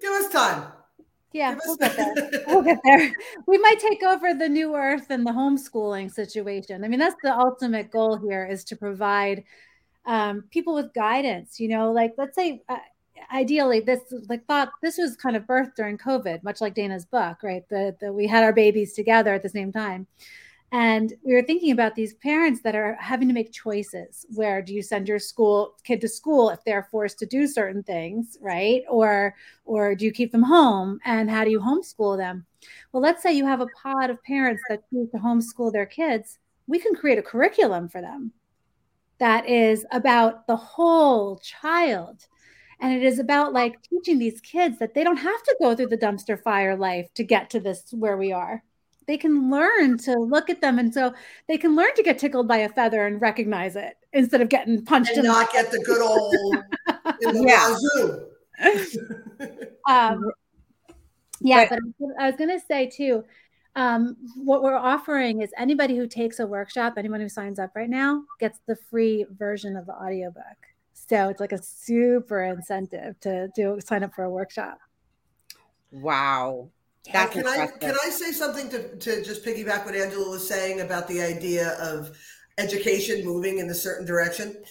Give 0.00 0.12
us 0.12 0.32
time. 0.32 0.72
Yeah, 1.32 1.56
we'll 1.64 1.76
get 1.76 1.96
there. 1.96 2.14
We'll 2.48 2.62
get 2.62 2.80
there. 2.82 3.12
We 3.46 3.58
might 3.58 3.78
take 3.78 4.02
over 4.02 4.34
the 4.34 4.48
new 4.48 4.74
earth 4.74 5.06
and 5.10 5.24
the 5.24 5.30
homeschooling 5.30 6.10
situation. 6.10 6.84
I 6.84 6.88
mean, 6.88 6.98
that's 6.98 7.16
the 7.22 7.36
ultimate 7.36 7.90
goal 7.90 8.16
here 8.16 8.44
is 8.46 8.64
to 8.64 8.76
provide 8.76 9.44
um, 10.06 10.44
people 10.50 10.74
with 10.74 10.92
guidance. 10.92 11.60
You 11.60 11.68
know, 11.68 11.92
like 11.92 12.14
let's 12.18 12.34
say 12.34 12.62
uh, 12.68 12.78
ideally 13.32 13.80
this 13.80 14.00
like 14.28 14.44
thought 14.46 14.70
this 14.82 14.98
was 14.98 15.16
kind 15.16 15.36
of 15.36 15.44
birthed 15.44 15.74
during 15.76 15.98
covid 15.98 16.42
much 16.42 16.60
like 16.60 16.74
dana's 16.74 17.04
book 17.04 17.38
right 17.42 17.68
That 17.68 17.96
we 18.12 18.26
had 18.26 18.42
our 18.42 18.52
babies 18.52 18.92
together 18.92 19.34
at 19.34 19.42
the 19.42 19.48
same 19.48 19.72
time 19.72 20.06
and 20.72 21.12
we 21.24 21.34
were 21.34 21.42
thinking 21.42 21.72
about 21.72 21.96
these 21.96 22.14
parents 22.14 22.60
that 22.62 22.76
are 22.76 22.96
having 23.00 23.26
to 23.26 23.34
make 23.34 23.52
choices. 23.52 24.24
Where 24.34 24.62
do 24.62 24.72
you 24.72 24.82
send 24.82 25.08
your 25.08 25.18
school 25.18 25.74
kid 25.82 26.00
to 26.02 26.08
school 26.08 26.50
if 26.50 26.62
they're 26.64 26.86
forced 26.90 27.18
to 27.20 27.26
do 27.26 27.46
certain 27.46 27.82
things 27.82 28.38
right? 28.40 28.82
Or 28.88 29.34
or 29.64 29.94
do 29.96 30.04
you 30.04 30.12
keep 30.12 30.30
them 30.30 30.44
home? 30.44 31.00
And 31.04 31.28
how 31.28 31.44
do 31.44 31.50
you 31.50 31.60
homeschool 31.60 32.16
them? 32.16 32.46
Well 32.92 33.02
let's 33.02 33.22
say 33.22 33.32
you 33.32 33.46
have 33.46 33.60
a 33.60 33.66
pod 33.82 34.10
of 34.10 34.22
parents 34.22 34.62
that 34.68 34.88
choose 34.90 35.10
to 35.10 35.18
homeschool 35.18 35.72
their 35.72 35.86
kids. 35.86 36.38
We 36.68 36.78
can 36.78 36.94
create 36.94 37.18
a 37.18 37.22
curriculum 37.22 37.88
for 37.88 38.00
them 38.00 38.32
that 39.18 39.48
is 39.48 39.84
about 39.90 40.46
the 40.46 40.56
whole 40.56 41.38
child. 41.38 42.26
And 42.80 42.94
it 42.94 43.02
is 43.02 43.18
about 43.18 43.52
like 43.52 43.82
teaching 43.82 44.18
these 44.18 44.40
kids 44.40 44.78
that 44.78 44.94
they 44.94 45.04
don't 45.04 45.16
have 45.16 45.42
to 45.42 45.56
go 45.60 45.74
through 45.74 45.88
the 45.88 45.98
dumpster 45.98 46.40
fire 46.42 46.76
life 46.76 47.12
to 47.14 47.24
get 47.24 47.50
to 47.50 47.60
this 47.60 47.92
where 47.92 48.16
we 48.16 48.32
are 48.32 48.62
they 49.10 49.18
can 49.18 49.50
learn 49.50 49.98
to 49.98 50.12
look 50.18 50.48
at 50.48 50.60
them 50.60 50.78
and 50.78 50.92
so 50.94 51.12
they 51.48 51.58
can 51.58 51.74
learn 51.74 51.92
to 51.96 52.02
get 52.02 52.18
tickled 52.18 52.46
by 52.46 52.58
a 52.58 52.68
feather 52.68 53.06
and 53.06 53.20
recognize 53.20 53.76
it 53.76 53.96
instead 54.12 54.40
of 54.40 54.48
getting 54.48 54.84
punched 54.84 55.12
and 55.12 55.24
not 55.24 55.52
get 55.52 55.70
the 55.70 55.78
good 55.80 56.00
old 56.00 56.34
in 57.22 57.34
the 57.34 58.28
um, 59.88 60.22
yeah 61.40 61.66
but 61.68 61.78
i 62.20 62.26
was 62.26 62.36
going 62.36 62.50
to 62.50 62.64
say 62.66 62.86
too 62.86 63.24
um, 63.76 64.16
what 64.34 64.62
we're 64.62 64.76
offering 64.76 65.42
is 65.42 65.50
anybody 65.56 65.96
who 65.96 66.06
takes 66.06 66.40
a 66.40 66.46
workshop 66.46 66.94
anyone 66.96 67.20
who 67.20 67.28
signs 67.28 67.58
up 67.58 67.70
right 67.74 67.90
now 67.90 68.22
gets 68.38 68.60
the 68.66 68.76
free 68.76 69.24
version 69.38 69.76
of 69.76 69.86
the 69.86 69.94
audiobook 69.94 70.44
so 71.10 71.28
it's 71.28 71.40
like 71.40 71.50
a 71.50 71.60
super 71.60 72.44
incentive 72.44 73.18
to 73.20 73.48
do 73.56 73.80
sign 73.84 74.04
up 74.04 74.14
for 74.14 74.22
a 74.22 74.30
workshop. 74.30 74.78
Wow. 75.90 76.68
That's 77.12 77.32
can 77.32 77.46
I 77.46 77.66
can 77.66 77.94
I 78.04 78.10
say 78.10 78.32
something 78.32 78.68
to, 78.70 78.96
to 78.96 79.24
just 79.24 79.44
piggyback 79.44 79.86
what 79.86 79.94
Angela 79.94 80.28
was 80.28 80.46
saying 80.46 80.80
about 80.80 81.08
the 81.08 81.22
idea 81.22 81.70
of 81.80 82.16
education 82.58 83.24
moving 83.24 83.58
in 83.58 83.70
a 83.70 83.74
certain 83.74 84.06
direction? 84.06 84.62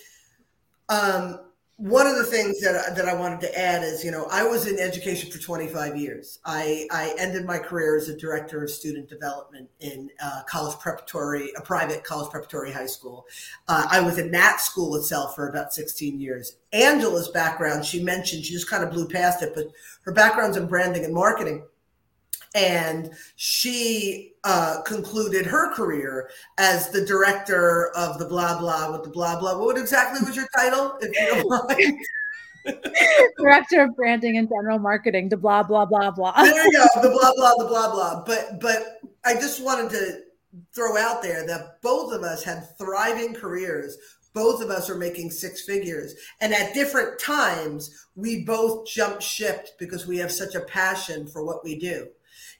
Um, 0.89 1.39
one 1.79 2.05
of 2.07 2.17
the 2.17 2.25
things 2.25 2.59
that, 2.59 2.93
that 2.97 3.05
I 3.05 3.13
wanted 3.13 3.39
to 3.39 3.57
add 3.57 3.83
is, 3.83 4.03
you 4.03 4.11
know, 4.11 4.27
I 4.29 4.43
was 4.43 4.67
in 4.67 4.77
education 4.79 5.31
for 5.31 5.39
25 5.39 5.95
years. 5.95 6.39
I, 6.43 6.85
I 6.91 7.15
ended 7.17 7.45
my 7.45 7.57
career 7.57 7.95
as 7.95 8.09
a 8.09 8.17
director 8.17 8.61
of 8.61 8.69
student 8.69 9.07
development 9.07 9.69
in 9.79 10.09
uh, 10.21 10.41
college 10.45 10.77
preparatory, 10.79 11.53
a 11.57 11.61
private 11.61 12.03
college 12.03 12.29
preparatory 12.31 12.73
high 12.73 12.85
school. 12.85 13.25
Uh, 13.69 13.87
I 13.89 14.01
was 14.01 14.17
in 14.17 14.29
that 14.31 14.59
school 14.59 14.97
itself 14.97 15.35
for 15.35 15.47
about 15.47 15.71
16 15.71 16.19
years. 16.19 16.57
Angela's 16.73 17.29
background, 17.29 17.85
she 17.85 18.03
mentioned, 18.03 18.43
she 18.43 18.51
just 18.51 18.69
kind 18.69 18.83
of 18.83 18.91
blew 18.91 19.07
past 19.07 19.41
it, 19.41 19.53
but 19.55 19.67
her 20.01 20.11
background's 20.11 20.57
in 20.57 20.67
branding 20.67 21.05
and 21.05 21.13
marketing 21.13 21.63
and 22.55 23.11
she 23.35 24.33
uh, 24.43 24.81
concluded 24.81 25.45
her 25.45 25.73
career 25.73 26.29
as 26.57 26.89
the 26.89 27.05
director 27.05 27.91
of 27.95 28.17
the 28.17 28.25
blah 28.25 28.57
blah 28.57 28.91
with 28.91 29.03
the 29.03 29.09
blah 29.09 29.39
blah. 29.39 29.57
What 29.57 29.77
exactly 29.77 30.25
was 30.25 30.35
your 30.35 30.47
title, 30.55 30.97
if 31.01 31.15
you 31.17 31.43
don't 31.43 31.69
mind? 31.69 31.97
director 33.37 33.83
of 33.83 33.95
branding 33.95 34.37
and 34.37 34.49
general 34.49 34.79
marketing. 34.79 35.29
The 35.29 35.37
blah 35.37 35.63
blah 35.63 35.85
blah 35.85 36.11
blah. 36.11 36.33
There 36.43 36.65
you 36.65 36.71
go. 36.71 37.01
The 37.01 37.09
blah 37.09 37.31
blah 37.35 37.53
the 37.57 37.65
blah 37.65 37.91
blah. 37.91 38.23
But 38.25 38.59
but 38.59 38.99
I 39.25 39.35
just 39.35 39.63
wanted 39.63 39.91
to 39.91 40.21
throw 40.73 40.97
out 40.97 41.21
there 41.21 41.45
that 41.45 41.81
both 41.81 42.11
of 42.13 42.23
us 42.23 42.43
had 42.43 42.75
thriving 42.77 43.33
careers 43.33 43.97
both 44.33 44.61
of 44.61 44.69
us 44.69 44.89
are 44.89 44.95
making 44.95 45.29
six 45.29 45.63
figures 45.63 46.15
and 46.41 46.53
at 46.53 46.73
different 46.73 47.19
times 47.19 48.07
we 48.15 48.43
both 48.43 48.87
jumped 48.87 49.21
ship 49.21 49.69
because 49.77 50.07
we 50.07 50.17
have 50.17 50.31
such 50.31 50.55
a 50.55 50.61
passion 50.61 51.27
for 51.27 51.43
what 51.43 51.63
we 51.63 51.77
do 51.77 52.07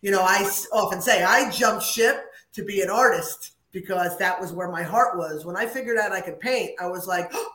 you 0.01 0.12
know, 0.12 0.21
I 0.21 0.49
often 0.71 1.01
say 1.01 1.23
I 1.23 1.49
jumped 1.51 1.83
ship 1.83 2.31
to 2.53 2.63
be 2.63 2.81
an 2.81 2.89
artist 2.89 3.51
because 3.71 4.17
that 4.17 4.39
was 4.39 4.53
where 4.53 4.69
my 4.69 4.83
heart 4.83 5.17
was. 5.17 5.45
When 5.45 5.55
I 5.55 5.65
figured 5.65 5.97
out 5.97 6.12
I 6.12 6.21
could 6.21 6.39
paint, 6.39 6.71
I 6.81 6.88
was 6.88 7.07
like, 7.07 7.29
oh, 7.33 7.51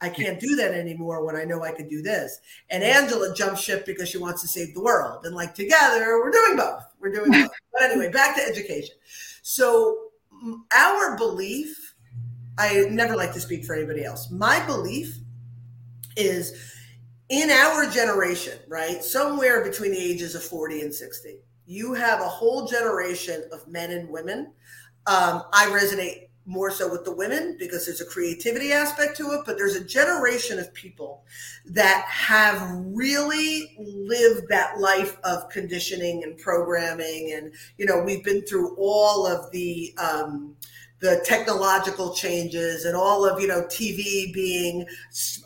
I 0.00 0.10
can't 0.10 0.38
do 0.38 0.56
that 0.56 0.74
anymore 0.74 1.24
when 1.24 1.36
I 1.36 1.44
know 1.44 1.62
I 1.62 1.72
could 1.72 1.88
do 1.88 2.02
this. 2.02 2.40
And 2.68 2.82
Angela 2.82 3.34
jumped 3.34 3.60
ship 3.60 3.86
because 3.86 4.08
she 4.08 4.18
wants 4.18 4.42
to 4.42 4.48
save 4.48 4.74
the 4.74 4.82
world. 4.82 5.24
And 5.24 5.34
like 5.34 5.54
together, 5.54 6.20
we're 6.22 6.30
doing 6.30 6.56
both. 6.56 6.84
We're 7.00 7.12
doing 7.12 7.30
both. 7.30 7.50
but 7.72 7.82
anyway, 7.82 8.10
back 8.10 8.36
to 8.36 8.42
education. 8.42 8.96
So, 9.42 9.98
our 10.74 11.16
belief, 11.16 11.94
I 12.58 12.86
never 12.90 13.16
like 13.16 13.32
to 13.32 13.40
speak 13.40 13.64
for 13.64 13.74
anybody 13.74 14.04
else. 14.04 14.30
My 14.30 14.64
belief 14.66 15.16
is 16.16 16.74
in 17.30 17.50
our 17.50 17.88
generation, 17.88 18.58
right? 18.68 19.02
Somewhere 19.02 19.64
between 19.64 19.92
the 19.92 19.98
ages 19.98 20.34
of 20.34 20.42
40 20.42 20.82
and 20.82 20.94
60 20.94 21.38
you 21.66 21.94
have 21.94 22.20
a 22.20 22.28
whole 22.28 22.66
generation 22.66 23.44
of 23.52 23.66
men 23.68 23.90
and 23.90 24.08
women. 24.08 24.52
Um, 25.06 25.42
I 25.52 25.66
resonate 25.66 26.28
more 26.46 26.70
so 26.70 26.88
with 26.90 27.04
the 27.04 27.14
women 27.14 27.56
because 27.58 27.84
there's 27.84 28.00
a 28.00 28.06
creativity 28.06 28.72
aspect 28.72 29.16
to 29.16 29.32
it, 29.32 29.40
but 29.44 29.58
there's 29.58 29.74
a 29.74 29.84
generation 29.84 30.60
of 30.60 30.72
people 30.72 31.24
that 31.66 32.04
have 32.08 32.62
really 32.72 33.76
lived 33.78 34.48
that 34.48 34.78
life 34.78 35.18
of 35.24 35.48
conditioning 35.48 36.22
and 36.22 36.38
programming. 36.38 37.32
And, 37.36 37.52
you 37.78 37.84
know, 37.84 38.00
we've 38.00 38.22
been 38.22 38.42
through 38.42 38.76
all 38.76 39.26
of 39.26 39.50
the, 39.50 39.92
um, 39.98 40.54
the 41.00 41.20
technological 41.24 42.14
changes 42.14 42.84
and 42.84 42.96
all 42.96 43.26
of 43.26 43.38
you 43.38 43.46
know 43.46 43.62
TV 43.64 44.32
being 44.32 44.86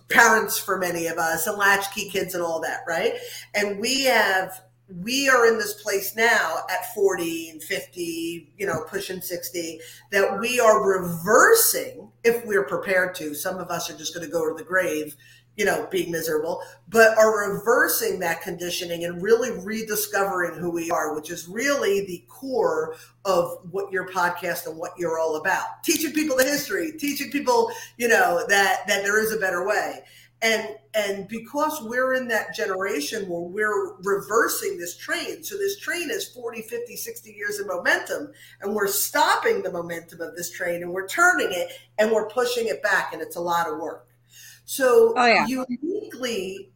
parents 0.09 0.57
for 0.57 0.79
many 0.79 1.07
of 1.07 1.19
us 1.19 1.47
and 1.47 1.59
latchkey 1.59 2.09
kids 2.09 2.35
and 2.35 2.43
all 2.43 2.61
that, 2.61 2.81
right? 2.87 3.15
And 3.55 3.81
we 3.81 4.05
have 4.05 4.63
we 5.03 5.29
are 5.29 5.47
in 5.47 5.59
this 5.59 5.83
place 5.83 6.17
now 6.17 6.59
at 6.71 6.95
40 6.95 7.51
and 7.51 7.63
50, 7.63 8.53
you 8.57 8.67
know, 8.67 8.85
pushing 8.89 9.21
60, 9.21 9.81
that 10.11 10.39
we 10.39 10.61
are 10.61 10.87
reversing 10.87 12.11
if 12.25 12.45
we're 12.45 12.65
prepared 12.65 13.15
to. 13.17 13.35
Some 13.35 13.59
of 13.59 13.71
us 13.71 13.91
are 13.91 13.97
just 13.97 14.15
going 14.15 14.27
to 14.27 14.33
go 14.33 14.49
to 14.49 14.55
the 14.55 14.65
grave, 14.65 15.17
you 15.57 15.65
know, 15.65 15.87
being 15.91 16.11
miserable, 16.11 16.63
but 16.89 17.17
are 17.19 17.53
reversing 17.53 18.19
that 18.21 18.43
conditioning 18.43 19.05
and 19.05 19.23
really 19.23 19.51
rediscovering 19.65 20.59
who 20.59 20.71
we 20.71 20.91
are, 20.91 21.15
which 21.15 21.31
is 21.31 21.49
really 21.49 22.07
the 22.07 22.25
core 22.29 22.97
of 23.25 23.59
what 23.71 23.93
your 23.93 24.09
podcast 24.09 24.67
and 24.67 24.77
what 24.77 24.93
you're 24.99 25.19
all 25.19 25.37
about. 25.37 25.83
Teaching 25.85 26.13
people 26.13 26.37
the 26.37 26.45
history, 26.45 26.93
teaching 26.99 27.31
people, 27.31 27.71
you 27.99 28.09
know, 28.09 28.45
that 28.49 28.87
that 28.87 29.03
there 29.03 29.23
is 29.23 29.33
a 29.33 29.39
better 29.39 29.67
way. 29.67 30.01
And 30.43 30.69
and 30.95 31.29
because 31.29 31.81
we're 31.83 32.15
in 32.15 32.29
that 32.29 32.55
generation 32.55 33.29
where 33.29 33.43
we're 33.43 33.97
reversing 34.03 34.79
this 34.79 34.97
train 34.97 35.43
so 35.45 35.57
this 35.57 35.79
train 35.79 36.11
is 36.11 36.29
40 36.29 36.63
50 36.63 36.97
60 36.97 37.33
years 37.33 37.59
of 37.59 37.67
momentum 37.67 38.33
and 38.61 38.75
we're 38.75 38.89
stopping 38.89 39.63
the 39.63 39.71
momentum 39.71 40.21
of 40.21 40.37
this 40.37 40.51
train 40.51 40.83
and 40.83 40.93
we're 40.93 41.09
turning 41.09 41.49
it 41.51 41.73
and 41.99 42.11
we're 42.11 42.29
pushing 42.29 42.67
it 42.67 42.83
back 42.83 43.13
and 43.13 43.21
it's 43.21 43.37
a 43.37 43.41
lot 43.41 43.69
of 43.69 43.79
work 43.79 44.09
so 44.65 45.13
oh, 45.17 45.27
yeah. 45.27 45.47
uniquely 45.47 46.73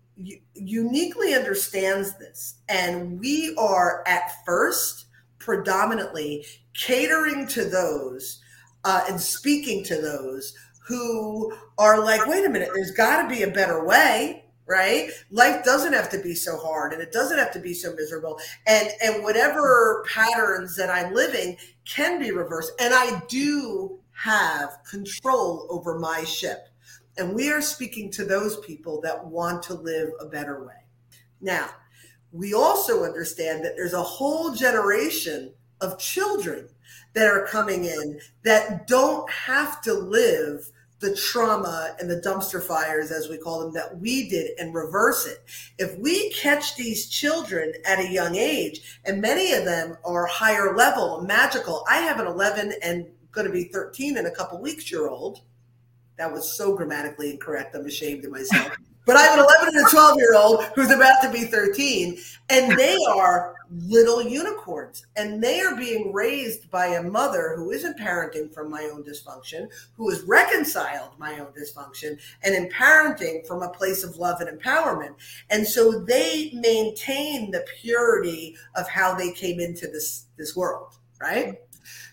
uniquely 0.55 1.35
understands 1.35 2.17
this 2.19 2.57
and 2.69 3.19
we 3.19 3.55
are 3.59 4.05
at 4.07 4.45
first 4.45 5.07
predominantly 5.39 6.45
catering 6.75 7.47
to 7.47 7.65
those 7.65 8.41
uh, 8.85 9.05
and 9.09 9.21
speaking 9.21 9.83
to 9.85 10.01
those 10.01 10.55
who 10.85 11.53
are 11.79 12.05
like, 12.05 12.27
wait 12.27 12.45
a 12.45 12.49
minute, 12.49 12.71
there's 12.75 12.91
got 12.91 13.23
to 13.23 13.29
be 13.29 13.43
a 13.43 13.51
better 13.51 13.85
way, 13.85 14.45
right? 14.67 15.11
Life 15.31 15.65
doesn't 15.65 15.95
have 15.95 16.11
to 16.11 16.21
be 16.21 16.35
so 16.35 16.59
hard 16.59 16.93
and 16.93 17.03
it 17.03 17.13
doesn't 17.13 17.39
have 17.39 17.53
to 17.53 17.59
be 17.59 17.75
so 17.75 17.95
miserable. 17.95 18.39
And 18.67 18.91
and 19.03 19.23
whatever 19.23 20.05
patterns 20.09 20.77
that 20.77 20.91
I'm 20.91 21.15
living 21.15 21.57
can 21.85 22.21
be 22.21 22.33
reversed. 22.33 22.73
And 22.81 22.93
I 22.95 23.23
do 23.29 23.99
have 24.13 24.79
control 24.89 25.67
over 25.71 25.99
my 25.99 26.23
ship. 26.25 26.69
And 27.17 27.35
we 27.35 27.51
are 27.51 27.63
speaking 27.63 28.11
to 28.13 28.25
those 28.25 28.59
people 28.59 29.01
that 29.03 29.27
want 29.27 29.63
to 29.65 29.75
live 29.75 30.11
a 30.21 30.27
better 30.27 30.65
way. 30.65 30.75
Now, 31.41 31.69
we 32.33 32.53
also 32.53 33.05
understand 33.05 33.65
that 33.65 33.77
there's 33.77 33.93
a 33.93 34.03
whole 34.03 34.53
generation 34.53 35.53
of 35.81 35.99
children 35.99 36.69
that 37.15 37.29
are 37.29 37.47
coming 37.47 37.85
in 37.85 38.19
that 38.43 38.87
don't 38.87 39.31
have 39.31 39.81
to 39.83 39.95
live 39.95 40.71
the 41.05 41.15
trauma 41.15 41.95
and 42.01 42.11
the 42.11 42.21
dumpster 42.21 42.63
fires, 42.63 43.11
as 43.11 43.29
we 43.29 43.37
call 43.37 43.61
them, 43.61 43.75
that 43.75 43.99
we 43.99 44.27
did 44.29 44.59
and 44.59 44.75
reverse 44.75 45.27
it. 45.27 45.45
If 45.79 45.99
we 45.99 46.31
catch 46.31 46.77
these 46.77 47.09
children 47.09 47.75
at 47.85 47.99
a 47.99 48.11
young 48.11 48.37
age, 48.37 49.01
and 49.05 49.21
many 49.21 49.53
of 49.53 49.67
them 49.67 49.99
are 50.03 50.25
higher 50.25 50.75
level, 50.75 51.21
magical. 51.21 51.85
I 51.91 51.99
have 51.99 52.21
an 52.21 52.27
11 52.27 52.75
and 52.83 53.07
going 53.33 53.47
to 53.47 53.53
be 53.53 53.65
13 53.65 54.17
in 54.17 54.25
a 54.25 54.31
couple 54.31 54.59
weeks 54.61 54.91
year 54.91 55.09
old. 55.09 55.43
That 56.17 56.33
was 56.33 56.57
so 56.57 56.75
grammatically 56.75 57.33
incorrect. 57.33 57.75
I'm 57.75 57.85
ashamed 57.85 58.25
of 58.25 58.31
myself. 58.31 58.75
But 59.07 59.17
I 59.17 59.23
have 59.23 59.39
an 59.39 59.45
11 59.45 59.77
and 59.77 59.87
a 59.87 59.91
12 59.91 60.17
year 60.19 60.35
old 60.35 60.65
who's 60.75 60.91
about 60.91 61.21
to 61.23 61.31
be 61.31 61.45
13, 61.45 62.19
and 62.49 62.79
they 62.79 62.97
are 63.09 63.57
little 63.71 64.23
unicorns. 64.23 65.07
And 65.17 65.43
they 65.43 65.61
are 65.61 65.77
being 65.77 66.13
raised 66.13 66.71
by 66.71 66.87
a 66.87 67.03
mother 67.03 67.55
who 67.57 67.71
isn't 67.71 67.99
parenting 67.99 68.53
from 68.53 68.71
my 68.71 68.85
own 68.85 69.05
dysfunction, 69.05 69.69
who 69.95 70.09
has 70.11 70.23
reconciled 70.23 71.11
my 71.19 71.39
own 71.39 71.53
dysfunction, 71.53 72.19
and 72.43 72.55
in 72.55 72.69
parenting 72.71 73.47
from 73.47 73.63
a 73.63 73.69
place 73.69 74.05
of 74.05 74.17
love 74.17 74.41
and 74.41 74.59
empowerment. 74.59 75.15
And 75.51 75.67
so 75.67 76.01
they 76.01 76.53
maintain 76.55 77.51
the 77.51 77.65
purity 77.81 78.57
of 78.75 78.89
how 78.89 79.15
they 79.15 79.33
came 79.33 79.61
into 79.61 79.87
this, 79.87 80.27
this 80.37 80.57
world, 80.57 80.95
right? 81.21 81.59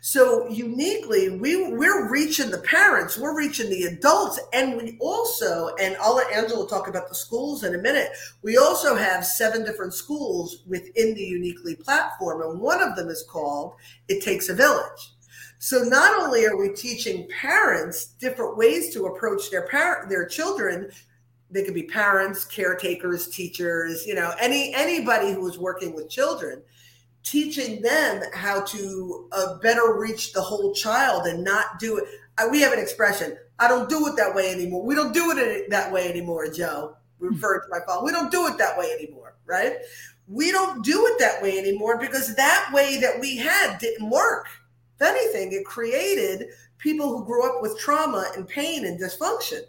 So 0.01 0.47
uniquely, 0.49 1.29
we 1.29 1.71
we're 1.71 2.09
reaching 2.09 2.51
the 2.51 2.59
parents, 2.59 3.17
we're 3.17 3.37
reaching 3.37 3.69
the 3.69 3.83
adults, 3.83 4.39
and 4.53 4.77
we 4.77 4.97
also, 4.99 5.75
and 5.79 5.95
I'll 6.01 6.15
let 6.15 6.31
Angela 6.31 6.67
talk 6.67 6.87
about 6.87 7.07
the 7.07 7.15
schools 7.15 7.63
in 7.63 7.75
a 7.75 7.77
minute. 7.77 8.09
We 8.41 8.57
also 8.57 8.95
have 8.95 9.25
seven 9.25 9.63
different 9.63 9.93
schools 9.93 10.63
within 10.67 11.13
the 11.13 11.23
Uniquely 11.23 11.75
platform, 11.75 12.41
and 12.41 12.59
one 12.59 12.81
of 12.81 12.95
them 12.95 13.09
is 13.09 13.23
called 13.29 13.75
"It 14.07 14.23
Takes 14.23 14.49
a 14.49 14.53
Village." 14.53 15.13
So 15.59 15.83
not 15.83 16.19
only 16.19 16.45
are 16.45 16.57
we 16.57 16.69
teaching 16.73 17.27
parents 17.29 18.05
different 18.19 18.57
ways 18.57 18.91
to 18.93 19.05
approach 19.05 19.51
their 19.51 19.67
parent 19.67 20.09
their 20.09 20.25
children, 20.25 20.91
they 21.51 21.63
could 21.63 21.75
be 21.75 21.83
parents, 21.83 22.45
caretakers, 22.45 23.27
teachers, 23.27 24.05
you 24.05 24.15
know, 24.15 24.33
any 24.39 24.73
anybody 24.73 25.33
who 25.33 25.47
is 25.47 25.59
working 25.59 25.93
with 25.93 26.09
children 26.09 26.63
teaching 27.23 27.81
them 27.81 28.23
how 28.33 28.61
to 28.61 29.27
uh, 29.31 29.57
better 29.59 29.93
reach 29.97 30.33
the 30.33 30.41
whole 30.41 30.73
child 30.73 31.27
and 31.27 31.43
not 31.43 31.79
do 31.79 31.97
it. 31.97 32.05
Uh, 32.37 32.47
we 32.49 32.61
have 32.61 32.73
an 32.73 32.79
expression. 32.79 33.37
I 33.59 33.67
don't 33.67 33.89
do 33.89 34.07
it 34.07 34.15
that 34.17 34.33
way 34.33 34.51
anymore. 34.51 34.83
We 34.83 34.95
don't 34.95 35.13
do 35.13 35.31
it 35.37 35.69
that 35.69 35.91
way 35.91 36.09
anymore, 36.09 36.49
Joe. 36.49 36.95
Hmm. 37.21 37.27
refer 37.27 37.61
to 37.61 37.67
my 37.69 37.79
father. 37.85 38.03
We 38.03 38.11
don't 38.11 38.31
do 38.31 38.47
it 38.47 38.57
that 38.57 38.77
way 38.77 38.91
anymore, 38.91 39.35
right? 39.45 39.77
We 40.27 40.51
don't 40.51 40.83
do 40.83 41.05
it 41.07 41.19
that 41.19 41.41
way 41.41 41.57
anymore 41.57 41.97
because 41.97 42.35
that 42.35 42.71
way 42.73 42.99
that 42.99 43.19
we 43.19 43.37
had 43.37 43.77
didn't 43.79 44.09
work. 44.09 44.47
If 44.95 45.07
anything, 45.07 45.51
it 45.51 45.65
created 45.65 46.47
people 46.77 47.09
who 47.09 47.25
grew 47.25 47.47
up 47.47 47.61
with 47.61 47.77
trauma 47.77 48.31
and 48.35 48.47
pain 48.47 48.85
and 48.85 48.99
dysfunction. 48.99 49.61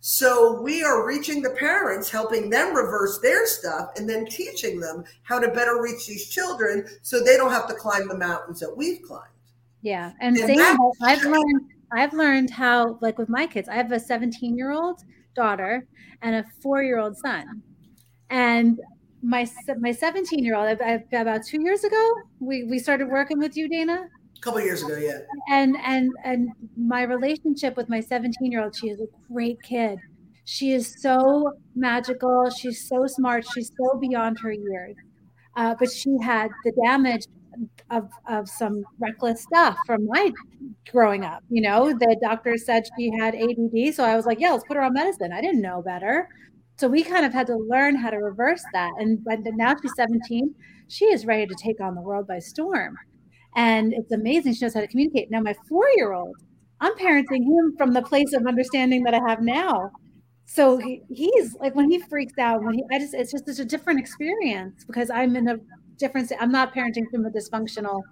So 0.00 0.60
we 0.62 0.82
are 0.82 1.06
reaching 1.06 1.42
the 1.42 1.50
parents, 1.50 2.08
helping 2.08 2.48
them 2.48 2.74
reverse 2.74 3.18
their 3.18 3.46
stuff, 3.46 3.90
and 3.96 4.08
then 4.08 4.24
teaching 4.26 4.80
them 4.80 5.04
how 5.24 5.38
to 5.38 5.48
better 5.48 5.82
reach 5.82 6.06
these 6.06 6.28
children 6.28 6.86
so 7.02 7.22
they 7.22 7.36
don't 7.36 7.50
have 7.50 7.68
to 7.68 7.74
climb 7.74 8.08
the 8.08 8.16
mountains 8.16 8.60
that 8.60 8.74
we've 8.74 9.02
climbed. 9.02 9.26
Yeah, 9.82 10.12
and, 10.20 10.36
and 10.38 10.46
same. 10.46 10.78
I've 11.02 11.24
learned. 11.24 11.70
I've 11.92 12.12
learned 12.14 12.50
how, 12.50 12.98
like 13.00 13.18
with 13.18 13.28
my 13.28 13.46
kids, 13.46 13.68
I 13.68 13.74
have 13.74 13.92
a 13.92 14.00
17 14.00 14.56
year 14.56 14.72
old 14.72 15.02
daughter 15.34 15.86
and 16.22 16.36
a 16.36 16.44
four 16.62 16.82
year 16.82 16.98
old 16.98 17.16
son, 17.18 17.62
and 18.30 18.80
my 19.22 19.46
my 19.78 19.92
17 19.92 20.42
year 20.42 20.56
old. 20.56 20.78
About 21.12 21.44
two 21.44 21.60
years 21.62 21.84
ago, 21.84 22.12
we 22.38 22.64
we 22.64 22.78
started 22.78 23.08
working 23.08 23.38
with 23.38 23.54
you, 23.54 23.68
Dana 23.68 24.08
a 24.36 24.40
couple 24.40 24.60
years 24.60 24.82
ago 24.82 24.96
yeah. 24.96 25.18
And 25.50 25.76
and 25.84 26.10
and 26.24 26.50
my 26.76 27.02
relationship 27.02 27.76
with 27.76 27.88
my 27.88 28.00
17 28.00 28.50
year 28.50 28.62
old 28.62 28.74
she 28.74 28.88
is 28.88 29.00
a 29.00 29.06
great 29.32 29.60
kid. 29.62 29.98
She 30.44 30.72
is 30.72 30.96
so 31.00 31.52
magical. 31.76 32.50
She's 32.50 32.88
so 32.88 33.06
smart. 33.06 33.44
She's 33.54 33.70
so 33.80 33.98
beyond 33.98 34.38
her 34.40 34.52
years. 34.52 34.96
Uh, 35.56 35.74
but 35.78 35.90
she 35.90 36.16
had 36.22 36.50
the 36.64 36.72
damage 36.84 37.26
of, 37.90 38.08
of 38.28 38.48
some 38.48 38.84
reckless 38.98 39.42
stuff 39.42 39.76
from 39.84 40.06
my 40.06 40.32
growing 40.90 41.24
up 41.24 41.42
you 41.50 41.60
know? 41.60 41.92
The 41.92 42.16
doctor 42.22 42.56
said 42.56 42.84
she 42.96 43.10
had 43.18 43.34
add 43.34 43.94
so 43.94 44.04
i 44.04 44.14
was 44.14 44.24
like 44.24 44.40
yeah 44.40 44.52
let's 44.52 44.64
put 44.64 44.76
her 44.76 44.82
on 44.82 44.94
medicine. 44.94 45.32
I 45.32 45.40
didn't 45.40 45.60
know 45.60 45.82
better. 45.82 46.28
So 46.76 46.88
we 46.88 47.02
kind 47.02 47.26
of 47.26 47.32
had 47.34 47.46
to 47.48 47.56
learn 47.56 47.94
how 47.96 48.08
to 48.08 48.16
reverse 48.16 48.64
that. 48.72 48.90
And 48.98 49.22
but 49.24 49.40
now 49.44 49.74
she's 49.80 49.92
17 49.96 50.54
she 50.88 51.04
is 51.06 51.24
ready 51.24 51.46
to 51.46 51.54
take 51.54 51.80
on 51.80 51.94
the 51.94 52.00
world 52.00 52.26
by 52.26 52.40
storm 52.40 52.96
and 53.56 53.92
it's 53.92 54.12
amazing. 54.12 54.54
She 54.54 54.64
knows 54.64 54.74
how 54.74 54.80
to 54.80 54.88
communicate. 54.88 55.30
Now, 55.30 55.40
my 55.40 55.54
four 55.68 55.86
year 55.96 56.12
old, 56.12 56.36
I'm 56.80 56.94
parenting 56.96 57.44
him 57.44 57.74
from 57.76 57.92
the 57.92 58.02
place 58.02 58.32
of 58.32 58.46
understanding 58.46 59.02
that 59.04 59.14
I 59.14 59.20
have 59.28 59.42
now. 59.42 59.90
So 60.46 60.78
he, 60.78 61.02
he's 61.08 61.56
like 61.60 61.74
when 61.76 61.90
he 61.90 62.00
freaks 62.00 62.38
out, 62.38 62.62
when 62.64 62.74
he, 62.74 62.84
I 62.90 62.98
just, 62.98 63.14
it's 63.14 63.30
just 63.32 63.46
such 63.46 63.58
a 63.58 63.64
different 63.64 64.00
experience 64.00 64.84
because 64.84 65.10
I'm 65.10 65.36
in 65.36 65.48
a 65.48 65.56
different, 65.96 66.32
I'm 66.40 66.50
not 66.50 66.74
parenting 66.74 67.04
from 67.10 67.24
a 67.26 67.30
dysfunctional 67.30 68.02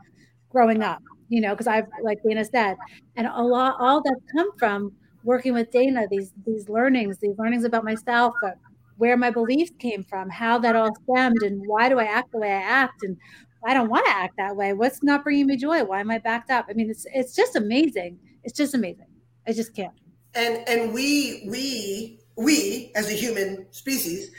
growing 0.51 0.82
up, 0.82 1.03
you 1.28 1.41
know, 1.41 1.51
because 1.51 1.66
I've, 1.66 1.86
like 2.03 2.18
Dana 2.26 2.45
said, 2.45 2.76
and 3.16 3.26
a 3.26 3.43
lot, 3.43 3.76
all 3.80 4.03
that's 4.03 4.20
come 4.32 4.51
from 4.59 4.93
working 5.24 5.53
with 5.53 5.70
Dana, 5.72 6.07
these, 6.11 6.32
these 6.47 6.68
learnings, 6.68 7.18
these 7.18 7.36
learnings 7.39 7.64
about 7.64 7.84
myself, 7.84 8.34
uh, 8.47 8.51
where 8.97 9.16
my 9.16 9.30
beliefs 9.30 9.72
came 9.78 10.05
from, 10.05 10.30
how 10.30 10.59
that 10.59 10.76
all 10.76 10.95
stemmed, 11.05 11.43
and 11.43 11.62
why 11.66 11.89
do 11.89 11.99
I 11.99 12.05
act 12.05 12.32
the 12.32 12.39
way 12.39 12.51
I 12.53 12.61
act, 12.61 13.03
and 13.03 13.16
I 13.65 13.75
don't 13.75 13.89
want 13.89 14.07
to 14.07 14.13
act 14.13 14.37
that 14.37 14.57
way. 14.57 14.73
What's 14.73 15.03
not 15.03 15.25
bringing 15.25 15.47
me 15.47 15.57
joy? 15.57 15.85
Why 15.85 16.01
am 16.01 16.11
I 16.11 16.19
backed 16.19 16.51
up? 16.51 16.67
I 16.69 16.75
mean, 16.75 16.91
it's 16.91 17.07
it's 17.13 17.35
just 17.35 17.57
amazing. 17.57 18.19
It's 18.45 18.57
just 18.57 18.75
amazing. 18.75 19.07
I 19.47 19.53
just 19.53 19.75
can't. 19.75 19.95
And 20.35 20.69
and 20.69 20.93
we 20.93 21.45
we 21.49 22.21
we 22.37 22.93
as 22.95 23.11
a 23.11 23.15
human 23.15 23.67
species, 23.73 24.31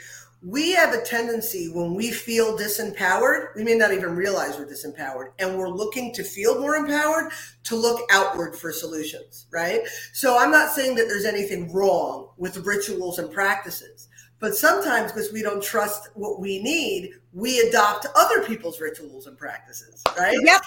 we 0.42 0.72
have 0.72 0.94
a 0.94 1.02
tendency 1.02 1.70
when 1.70 1.94
we 1.94 2.10
feel 2.10 2.56
disempowered, 2.56 3.54
we 3.54 3.62
may 3.62 3.74
not 3.74 3.92
even 3.92 4.16
realize 4.16 4.56
we're 4.56 4.66
disempowered, 4.66 5.32
and 5.38 5.58
we're 5.58 5.68
looking 5.68 6.14
to 6.14 6.24
feel 6.24 6.58
more 6.58 6.76
empowered 6.76 7.30
to 7.64 7.76
look 7.76 8.00
outward 8.10 8.56
for 8.56 8.72
solutions, 8.72 9.46
right? 9.52 9.80
So 10.14 10.38
I'm 10.38 10.50
not 10.50 10.70
saying 10.70 10.94
that 10.96 11.08
there's 11.08 11.26
anything 11.26 11.70
wrong 11.72 12.30
with 12.38 12.64
rituals 12.64 13.18
and 13.18 13.30
practices. 13.30 14.08
But 14.40 14.56
sometimes, 14.56 15.12
because 15.12 15.32
we 15.32 15.42
don't 15.42 15.62
trust 15.62 16.08
what 16.14 16.40
we 16.40 16.62
need, 16.62 17.12
we 17.34 17.60
adopt 17.60 18.06
other 18.16 18.42
people's 18.42 18.80
rituals 18.80 19.26
and 19.26 19.36
practices, 19.36 20.02
right? 20.18 20.38
Yep. 20.42 20.62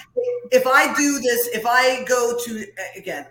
If 0.51 0.67
I 0.67 0.95
do 0.95 1.19
this, 1.19 1.47
if 1.47 1.65
I 1.65 2.03
go 2.03 2.37
to, 2.45 2.65
again, 2.95 3.25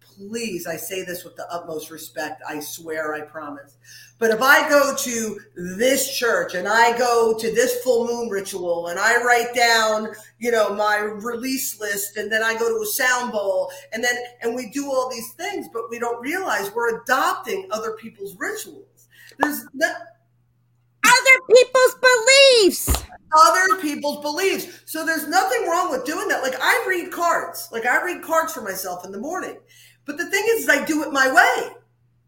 please, 0.00 0.66
I 0.66 0.76
say 0.76 1.04
this 1.04 1.24
with 1.24 1.36
the 1.36 1.50
utmost 1.50 1.90
respect. 1.90 2.42
I 2.46 2.60
swear, 2.60 3.14
I 3.14 3.20
promise. 3.20 3.76
But 4.18 4.30
if 4.30 4.40
I 4.42 4.68
go 4.68 4.94
to 4.96 5.40
this 5.56 6.16
church 6.16 6.54
and 6.54 6.68
I 6.68 6.96
go 6.96 7.36
to 7.38 7.52
this 7.52 7.82
full 7.82 8.06
moon 8.06 8.28
ritual 8.28 8.88
and 8.88 8.98
I 8.98 9.22
write 9.22 9.54
down, 9.54 10.08
you 10.38 10.50
know, 10.50 10.74
my 10.74 10.98
release 10.98 11.80
list 11.80 12.16
and 12.16 12.30
then 12.30 12.42
I 12.42 12.54
go 12.54 12.68
to 12.68 12.82
a 12.82 12.86
sound 12.86 13.32
bowl 13.32 13.70
and 13.92 14.02
then, 14.02 14.14
and 14.40 14.54
we 14.54 14.70
do 14.70 14.86
all 14.86 15.10
these 15.10 15.32
things, 15.34 15.68
but 15.72 15.90
we 15.90 15.98
don't 15.98 16.20
realize 16.20 16.72
we're 16.72 17.02
adopting 17.02 17.68
other 17.70 17.92
people's 17.92 18.36
rituals. 18.36 18.86
There's 19.38 19.66
other 21.04 21.38
people's 21.50 21.96
beliefs. 22.00 23.04
Other 23.36 23.80
people's 23.80 24.22
beliefs. 24.22 24.82
So 24.86 25.04
there's 25.04 25.28
nothing 25.28 25.68
wrong 25.68 25.90
with 25.90 26.04
doing 26.04 26.28
that. 26.28 26.42
Like 26.42 26.56
I 26.60 26.84
read 26.88 27.10
cards. 27.10 27.68
Like 27.72 27.86
I 27.86 28.02
read 28.04 28.22
cards 28.22 28.52
for 28.52 28.62
myself 28.62 29.04
in 29.04 29.12
the 29.12 29.18
morning. 29.18 29.56
But 30.04 30.18
the 30.18 30.30
thing 30.30 30.44
is, 30.50 30.62
is 30.62 30.68
I 30.68 30.84
do 30.84 31.02
it 31.02 31.12
my 31.12 31.32
way. 31.32 31.74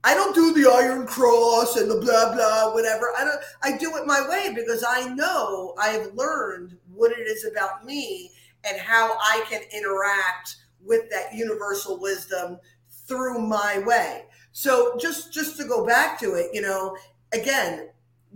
I 0.04 0.14
don't 0.14 0.34
do 0.34 0.54
the 0.54 0.70
Iron 0.70 1.07
Cross 1.07 1.76
and 1.76 1.90
the 1.90 2.00
blah 2.00 2.32
blah 2.32 2.72
whatever. 2.72 3.12
I 3.18 3.24
don't. 3.24 3.40
I 3.62 3.76
do 3.76 3.96
it 3.96 4.07
my 4.07 4.26
way 4.28 4.52
because 4.54 4.84
I 4.86 5.09
know 5.14 5.74
I've 5.78 6.14
learned 6.14 6.76
what 6.92 7.12
it 7.12 7.26
is 7.26 7.44
about 7.44 7.84
me 7.84 8.30
and 8.64 8.80
how 8.80 9.16
I 9.18 9.44
can 9.48 9.62
interact 9.72 10.57
with 10.84 11.11
that 11.11 11.34
universal 11.34 12.00
wisdom 12.00 12.59
through 13.07 13.40
my 13.40 13.82
way. 13.84 14.24
So 14.57 14.96
just 14.98 15.34
just 15.34 15.59
to 15.59 15.64
go 15.64 15.84
back 15.84 16.18
to 16.20 16.32
it, 16.32 16.48
you 16.54 16.62
know, 16.62 16.96
again, 17.34 17.90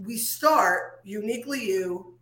we 0.04 0.18
start 0.18 1.00
uniquely 1.02 1.64
you 1.64 2.12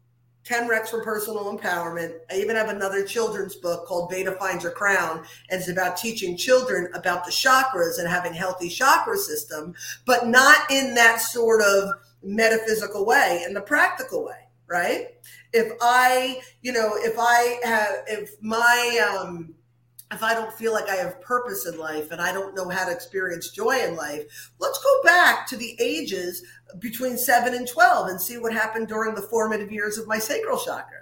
10 0.45 0.69
Recs 0.69 0.91
for 0.91 1.03
personal 1.03 1.59
empowerment. 1.59 2.15
I 2.31 2.37
even 2.37 2.55
have 2.55 2.69
another 2.69 3.05
children's 3.05 3.57
book 3.57 3.87
called 3.87 4.09
Beta 4.09 4.31
Finds 4.39 4.63
Her 4.63 4.71
Crown, 4.71 5.25
and 5.51 5.59
it's 5.59 5.69
about 5.69 5.97
teaching 5.97 6.37
children 6.37 6.93
about 6.95 7.25
the 7.25 7.33
chakras 7.33 7.99
and 7.99 8.07
having 8.07 8.33
healthy 8.33 8.69
chakra 8.69 9.17
system, 9.17 9.75
but 10.07 10.29
not 10.29 10.71
in 10.71 10.95
that 10.95 11.21
sort 11.21 11.61
of 11.61 11.91
metaphysical 12.23 13.05
way, 13.05 13.43
in 13.49 13.53
the 13.53 13.61
practical 13.61 14.25
way, 14.25 14.47
right? 14.69 15.09
If 15.53 15.73
I, 15.81 16.41
you 16.63 16.71
know, 16.71 16.93
if 16.95 17.17
I 17.19 17.59
have, 17.65 18.05
if 18.07 18.41
my, 18.41 19.09
um, 19.13 19.55
if 20.11 20.23
I 20.23 20.35
don't 20.35 20.53
feel 20.53 20.73
like 20.73 20.89
I 20.89 20.97
have 20.97 21.21
purpose 21.21 21.67
in 21.67 21.79
life 21.79 22.11
and 22.11 22.21
I 22.21 22.33
don't 22.33 22.55
know 22.55 22.69
how 22.69 22.87
to 22.87 22.93
experience 22.93 23.51
joy 23.51 23.79
in 23.85 23.97
life, 23.97 24.51
let's 24.59 24.83
go 24.83 25.03
back 25.05 25.47
to 25.49 25.57
the 25.57 25.77
ages 25.79 26.43
between 26.79 27.19
seven 27.19 27.55
and 27.55 27.69
12 27.69 28.09
and 28.09 28.21
see 28.21 28.39
what 28.39 28.53
happened 28.53 28.89
during 28.89 29.15
the 29.15 29.23
formative 29.23 29.71
years 29.71 29.99
of 29.99 30.07
my 30.07 30.19
sacral 30.19 30.59
chakra. 30.59 31.01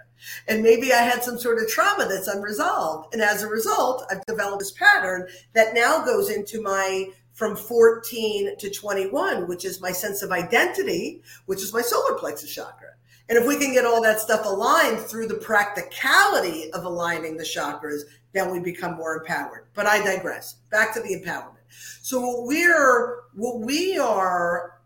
And 0.48 0.62
maybe 0.62 0.92
I 0.92 1.02
had 1.02 1.22
some 1.22 1.38
sort 1.38 1.59
of 1.59 1.68
trauma 1.68 2.07
that's 2.09 2.28
unresolved. 2.28 3.12
And 3.12 3.22
as 3.22 3.42
a 3.42 3.48
result, 3.48 4.04
I've 4.11 4.24
developed 4.26 4.61
this 4.61 4.72
pattern 4.72 5.28
that 5.54 5.74
now 5.74 6.04
goes 6.04 6.30
into 6.30 6.62
my 6.62 7.11
from 7.32 7.54
14 7.54 8.57
to 8.57 8.70
21, 8.70 9.46
which 9.46 9.66
is 9.66 9.80
my 9.80 9.92
sense 9.92 10.22
of 10.22 10.32
identity, 10.32 11.20
which 11.44 11.62
is 11.62 11.72
my 11.72 11.82
solar 11.82 12.14
plexus 12.14 12.52
chakra. 12.52 12.94
And 13.28 13.36
if 13.36 13.46
we 13.46 13.59
can 13.59 13.74
get 13.74 13.84
all 13.84 14.00
that 14.02 14.20
stuff 14.20 14.46
aligned 14.46 15.00
through 15.00 15.26
the 15.26 15.34
practicality 15.34 16.72
of 16.72 16.84
aligning 16.84 17.36
the 17.36 17.44
chakras, 17.44 18.02
then 18.37 18.51
we 18.51 18.61
become 18.61 18.97
more 18.97 19.18
empowered. 19.18 19.66
But 19.74 19.87
I 19.87 20.03
digress. 20.05 20.55
Back 20.70 20.93
to 20.95 21.01
the 21.01 21.20
empowerment. 21.20 21.57
So 22.03 22.20
what 22.20 22.47
we're 22.47 23.22
what 23.34 23.61
we 23.61 23.99
are 23.99 24.80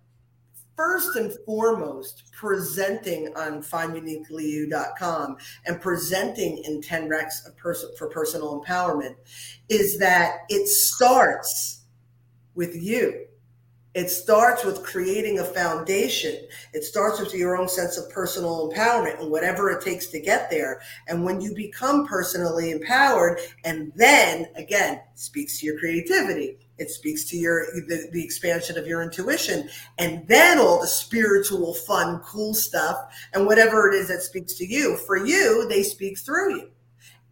first 0.77 1.17
and 1.17 1.33
foremost 1.45 2.33
presenting 2.33 3.29
on 3.37 3.63
finduniquelyyou.com 3.63 5.37
and 5.67 5.79
presenting 5.79 6.57
in 6.65 6.81
10 6.81 7.07
recs 7.07 7.55
pers- 7.59 7.85
for 7.99 8.09
personal 8.09 8.65
empowerment 8.65 9.15
is 9.69 9.99
that 9.99 10.39
it 10.49 10.67
starts 10.67 11.83
with 12.55 12.75
you. 12.75 13.27
It 13.95 14.09
starts 14.09 14.65
with 14.65 14.85
creating 14.85 15.41
a 15.41 15.45
foundation. 15.45 16.37
It 16.73 16.85
starts 16.85 17.19
with 17.19 17.35
your 17.35 17.57
own 17.57 17.69
sense 17.69 17.99
of 17.99 18.11
personal 18.11 18.71
empowerment 18.71 19.21
and 19.21 19.31
whatever 19.31 19.71
it 19.71 19.83
takes 19.83 20.07
to 20.09 20.21
get 20.21 20.49
there. 20.51 20.81
And 21.09 21.25
when 21.25 21.41
you 21.41 21.55
become 21.55 22.07
personally 22.07 22.71
empowered, 22.71 23.41
and 23.65 23.93
then 23.97 24.47
again, 24.55 25.01
speaks 25.17 25.59
to 25.61 25.67
your 25.67 25.79
creativity, 25.79 26.57
it 26.81 26.91
speaks 26.91 27.25
to 27.27 27.37
your 27.37 27.67
the, 27.89 28.09
the 28.13 28.25
expansion 28.25 28.79
of 28.79 28.87
your 28.87 29.03
intuition 29.03 29.69
and 29.99 30.27
then 30.27 30.59
all 30.59 30.81
the 30.81 30.87
spiritual 30.87 31.75
fun 31.75 32.21
cool 32.21 32.55
stuff 32.55 32.97
and 33.35 33.47
whatever 33.47 33.89
it 33.89 33.95
is 33.95 34.09
that 34.09 34.23
speaks 34.23 34.55
to 34.55 34.67
you 34.67 34.97
for 35.07 35.19
you 35.19 35.69
they 35.69 35.83
speak 35.83 36.19
through 36.19 36.57
you 36.57 36.70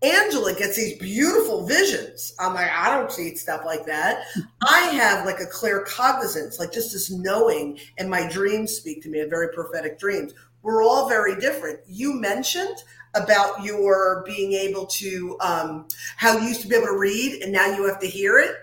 Angela 0.02 0.54
gets 0.54 0.76
these 0.76 0.98
beautiful 0.98 1.66
visions. 1.66 2.34
I'm 2.38 2.54
like, 2.54 2.70
I 2.70 2.96
don't 2.96 3.10
see 3.10 3.34
stuff 3.34 3.62
like 3.64 3.84
that. 3.86 4.24
I 4.62 4.80
have 4.92 5.26
like 5.26 5.40
a 5.40 5.46
claircognizance, 5.46 6.58
like 6.58 6.72
just 6.72 6.92
this 6.92 7.10
knowing, 7.10 7.78
and 7.98 8.08
my 8.08 8.28
dreams 8.28 8.72
speak 8.72 9.02
to 9.02 9.08
me, 9.08 9.20
a 9.20 9.26
very 9.26 9.52
prophetic 9.52 9.98
dreams. 9.98 10.34
We're 10.62 10.84
all 10.84 11.08
very 11.08 11.40
different. 11.40 11.80
You 11.86 12.14
mentioned 12.14 12.84
about 13.14 13.64
your 13.64 14.22
being 14.26 14.52
able 14.52 14.86
to, 14.86 15.36
um, 15.40 15.88
how 16.16 16.38
you 16.38 16.48
used 16.48 16.62
to 16.62 16.68
be 16.68 16.76
able 16.76 16.86
to 16.86 16.98
read 16.98 17.42
and 17.42 17.52
now 17.52 17.66
you 17.66 17.86
have 17.86 17.98
to 18.00 18.06
hear 18.06 18.38
it 18.38 18.54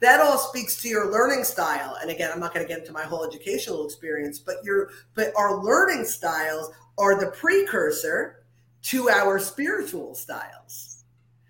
that 0.00 0.20
all 0.20 0.38
speaks 0.38 0.80
to 0.80 0.88
your 0.88 1.10
learning 1.10 1.44
style 1.44 1.96
and 2.00 2.10
again 2.10 2.30
i'm 2.32 2.40
not 2.40 2.54
going 2.54 2.64
to 2.64 2.68
get 2.68 2.80
into 2.80 2.92
my 2.92 3.02
whole 3.02 3.24
educational 3.24 3.84
experience 3.84 4.38
but 4.38 4.56
your 4.64 4.90
but 5.14 5.32
our 5.36 5.62
learning 5.62 6.04
styles 6.04 6.70
are 6.98 7.18
the 7.18 7.30
precursor 7.32 8.37
to 8.88 9.08
our 9.08 9.38
spiritual 9.38 10.14
styles 10.14 11.04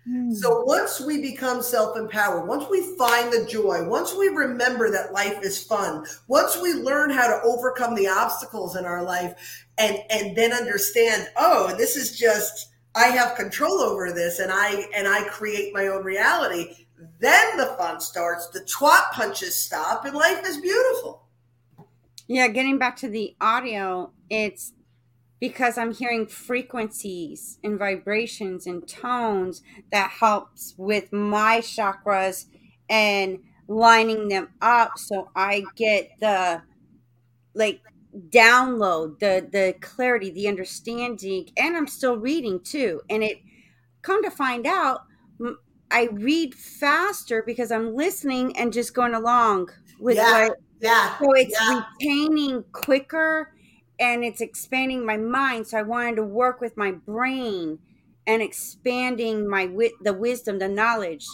mm. 0.07 0.33
so 0.33 0.63
once 0.63 0.99
we 0.99 1.21
become 1.21 1.61
self-empowered 1.61 2.47
once 2.47 2.65
we 2.69 2.95
find 2.97 3.31
the 3.31 3.45
joy 3.49 3.87
once 3.87 4.15
we 4.15 4.27
remember 4.29 4.89
that 4.89 5.13
life 5.13 5.39
is 5.43 5.63
fun 5.63 6.05
once 6.27 6.59
we 6.61 6.73
learn 6.73 7.09
how 7.09 7.27
to 7.27 7.41
overcome 7.43 7.95
the 7.95 8.07
obstacles 8.07 8.75
in 8.75 8.85
our 8.85 9.03
life 9.03 9.65
and 9.77 9.99
and 10.09 10.35
then 10.35 10.53
understand 10.53 11.29
oh 11.37 11.73
this 11.77 11.95
is 11.95 12.17
just 12.17 12.69
i 12.95 13.05
have 13.05 13.35
control 13.35 13.79
over 13.79 14.11
this 14.11 14.39
and 14.39 14.51
i 14.51 14.85
and 14.95 15.07
i 15.07 15.23
create 15.29 15.73
my 15.73 15.87
own 15.87 16.03
reality 16.03 16.75
then 17.19 17.57
the 17.57 17.67
fun 17.77 17.99
starts, 17.99 18.49
the 18.49 18.61
twat 18.61 19.11
punches 19.11 19.55
stop, 19.55 20.05
and 20.05 20.15
life 20.15 20.45
is 20.45 20.57
beautiful. 20.57 21.23
Yeah, 22.27 22.47
getting 22.47 22.77
back 22.77 22.95
to 22.97 23.09
the 23.09 23.35
audio, 23.41 24.11
it's 24.29 24.73
because 25.39 25.77
I'm 25.77 25.93
hearing 25.93 26.27
frequencies 26.27 27.59
and 27.63 27.79
vibrations 27.79 28.67
and 28.67 28.87
tones 28.87 29.61
that 29.91 30.11
helps 30.11 30.75
with 30.77 31.13
my 31.13 31.59
chakras 31.59 32.45
and 32.89 33.39
lining 33.67 34.27
them 34.29 34.49
up 34.61 34.97
so 34.97 35.29
I 35.35 35.63
get 35.75 36.11
the 36.19 36.61
like 37.53 37.81
download 38.29 39.19
the 39.19 39.47
the 39.51 39.75
clarity 39.81 40.31
the 40.31 40.47
understanding 40.47 41.47
and 41.55 41.77
i'm 41.77 41.85
still 41.85 42.17
reading 42.17 42.59
too 42.59 42.99
and 43.07 43.23
it 43.23 43.37
come 44.01 44.23
to 44.23 44.31
find 44.31 44.65
out 44.65 45.01
I 45.91 46.09
read 46.11 46.53
faster 46.53 47.43
because 47.45 47.71
I'm 47.71 47.95
listening 47.95 48.55
and 48.57 48.71
just 48.71 48.93
going 48.93 49.15
along 49.15 49.69
with 49.99 50.17
yeah, 50.17 50.47
what. 50.47 50.57
Yeah. 50.81 51.17
So 51.17 51.33
it's 51.33 51.57
yeah. 51.59 51.83
retaining 51.99 52.63
quicker 52.71 53.53
and 53.99 54.23
it's 54.23 54.41
expanding 54.41 55.05
my 55.05 55.17
mind. 55.17 55.67
So 55.67 55.77
I 55.77 55.83
wanted 55.83 56.15
to 56.15 56.23
work 56.23 56.61
with 56.61 56.77
my 56.77 56.91
brain 56.91 57.79
and 58.25 58.41
expanding 58.41 59.47
my 59.47 59.65
wit, 59.65 59.93
the 60.01 60.13
wisdom, 60.13 60.59
the 60.59 60.67
knowledge, 60.67 61.25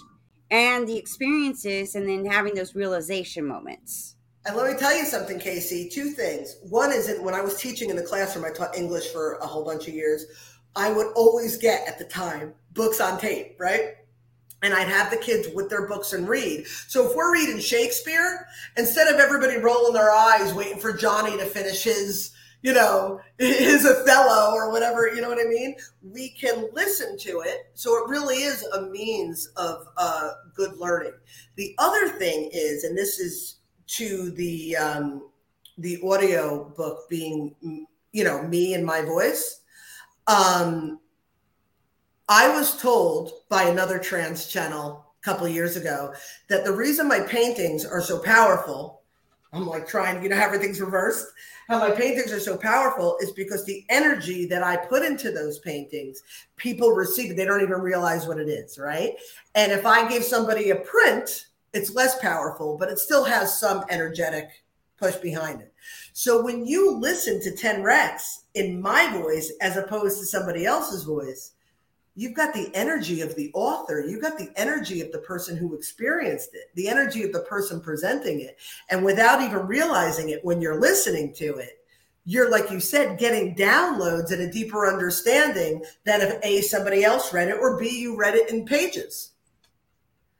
and 0.49 0.88
the 0.88 0.97
experiences, 0.97 1.95
and 1.95 2.07
then 2.07 2.26
having 2.26 2.55
those 2.55 2.76
realization 2.76 3.45
moments. 3.45 4.16
And 4.45 4.55
let 4.55 4.72
me 4.72 4.78
tell 4.78 4.95
you 4.95 5.05
something, 5.05 5.39
Casey. 5.39 5.89
Two 5.89 6.11
things. 6.11 6.57
One 6.70 6.91
is 6.91 7.07
that 7.07 7.22
when 7.22 7.34
I 7.34 7.41
was 7.41 7.59
teaching 7.59 7.89
in 7.89 7.95
the 7.95 8.03
classroom, 8.03 8.45
I 8.45 8.51
taught 8.51 8.78
English 8.78 9.11
for 9.11 9.34
a 9.36 9.47
whole 9.47 9.66
bunch 9.66 9.88
of 9.88 9.93
years. 9.93 10.26
I 10.76 10.91
would 10.91 11.07
always 11.16 11.57
get 11.57 11.88
at 11.88 11.97
the 11.97 12.05
time 12.05 12.53
books 12.74 13.01
on 13.01 13.20
tape, 13.20 13.55
right? 13.59 13.95
and 14.66 14.74
I'd 14.74 14.88
have 14.88 15.11
the 15.11 15.18
kids 15.18 15.47
with 15.53 15.70
their 15.70 15.88
books 15.88 16.13
and 16.13 16.28
read. 16.28 16.66
So 16.88 17.07
if 17.07 17.16
we're 17.16 17.32
reading 17.32 17.59
Shakespeare, 17.59 18.47
instead 18.78 19.07
of 19.13 19.20
everybody 19.20 19.57
rolling 19.57 19.93
their 19.93 20.11
eyes 20.11 20.53
waiting 20.53 20.80
for 20.80 20.91
Johnny 20.91 21.38
to 21.38 21.45
finish 21.45 21.84
his, 21.84 22.32
you 22.66 22.74
know, 22.74 23.20
his 23.38 23.86
Othello 23.86 24.55
or 24.55 24.72
whatever, 24.72 25.13
you 25.13 25.22
know 25.22 25.30
what 25.30 25.39
I 25.39 25.47
mean? 25.47 25.76
We 26.01 26.30
can 26.30 26.68
listen 26.74 27.16
to 27.20 27.41
it. 27.41 27.70
So 27.76 27.95
it 27.95 28.09
really 28.09 28.38
is 28.38 28.63
a 28.63 28.82
means 28.88 29.51
of 29.55 29.86
uh, 29.97 30.32
good 30.55 30.76
learning. 30.78 31.13
The 31.57 31.76
other 31.78 32.09
thing 32.09 32.49
is, 32.51 32.84
and 32.84 32.97
this 32.97 33.20
is 33.20 33.59
to 33.88 34.32
the 34.32 34.76
um, 34.78 35.30
the 35.78 35.99
audio 36.03 36.74
book 36.76 37.07
being, 37.07 37.55
you 38.13 38.24
know, 38.24 38.41
me 38.47 38.74
and 38.74 38.84
my 38.84 39.01
voice. 39.01 39.61
Um, 40.26 40.99
I 42.28 42.49
was 42.49 42.82
told 42.82 43.32
by 43.47 43.63
another 43.63 43.99
trance 43.99 44.47
channel 44.47 45.13
a 45.22 45.24
couple 45.24 45.47
years 45.47 45.76
ago 45.76 46.13
that 46.49 46.66
the 46.66 46.72
reason 46.72 47.07
my 47.07 47.20
paintings 47.20 47.86
are 47.86 48.01
so 48.01 48.18
powerful, 48.18 48.95
I'm 49.56 49.66
like 49.66 49.88
trying, 49.88 50.22
you 50.22 50.28
know, 50.28 50.36
how 50.36 50.45
everything's 50.45 50.82
reversed, 50.82 51.28
how 51.70 51.80
my 51.80 51.89
paintings 51.89 52.34
are 52.34 52.39
so 52.41 52.58
powerful 52.58 53.18
is 53.22 53.32
because 53.32 53.64
the 53.64 53.86
energy 53.89 54.45
that 54.47 54.64
I 54.64 54.76
put 54.76 55.03
into 55.03 55.32
those 55.32 55.60
paintings, 55.60 56.24
people 56.58 56.91
receive 56.91 57.32
it. 57.32 57.38
They 57.38 57.45
don't 57.45 57.62
even 57.62 57.80
realize 57.80 58.28
what 58.28 58.38
it 58.38 58.49
is, 58.49 58.78
right? 58.78 59.14
And 59.56 59.72
if 59.72 59.86
I 59.86 60.10
give 60.10 60.24
somebody 60.24 60.72
a 60.72 60.76
print, 60.76 61.47
it's 61.74 61.95
less 61.95 62.20
powerful, 62.20 62.78
but 62.78 62.89
it 62.89 62.99
still 62.99 63.24
has 63.24 63.58
some 63.58 63.86
energetic 63.89 64.49
push 64.97 65.16
behind 65.16 65.62
it. 65.62 65.74
So 66.12 66.43
when 66.43 66.66
you 66.66 66.97
listen 66.97 67.41
to 67.41 67.56
10 67.56 67.82
Recs 67.82 68.43
in 68.56 68.82
my 68.82 69.10
voice 69.12 69.53
as 69.62 69.78
opposed 69.78 70.20
to 70.20 70.26
somebody 70.26 70.66
else's 70.66 71.03
voice, 71.03 71.55
you've 72.16 72.34
got 72.34 72.53
the 72.53 72.72
energy 72.74 73.22
of 73.22 73.36
the 73.36 73.51
author. 73.53 73.99
You've 74.01 74.22
got 74.22 74.38
the 74.38 74.51
energy 74.55 75.01
of 75.01 75.11
the 75.11 75.20
person 75.20 75.57
who 75.57 75.76
experienced 75.76 76.49
it 76.53 76.70
the 76.76 76.88
energy 76.88 77.24
of 77.24 77.32
the 77.32 77.41
person 77.41 77.80
presenting 77.80 78.41
it. 78.41 78.57
And 78.89 79.03
without 79.03 79.41
even 79.41 79.68
realizing 79.68 80.30
it 80.30 80.43
when 80.43 80.61
you're 80.61 80.80
listening 80.80 81.34
to 81.36 81.55
it 81.55 81.80
you're 82.26 82.49
like 82.49 82.72
you 82.72 82.80
said 82.80 83.20
getting 83.20 83.55
downloads 83.55 84.32
and 84.32 84.41
a 84.41 84.51
deeper 84.51 84.91
understanding 84.91 85.84
than 86.03 86.22
if 86.22 86.43
a 86.43 86.61
somebody 86.61 87.03
else 87.03 87.32
read 87.32 87.47
it 87.47 87.57
or 87.59 87.78
b 87.80 87.88
you 87.88 88.18
read 88.18 88.36
it 88.36 88.49
in 88.49 88.66
pages. 88.66 89.32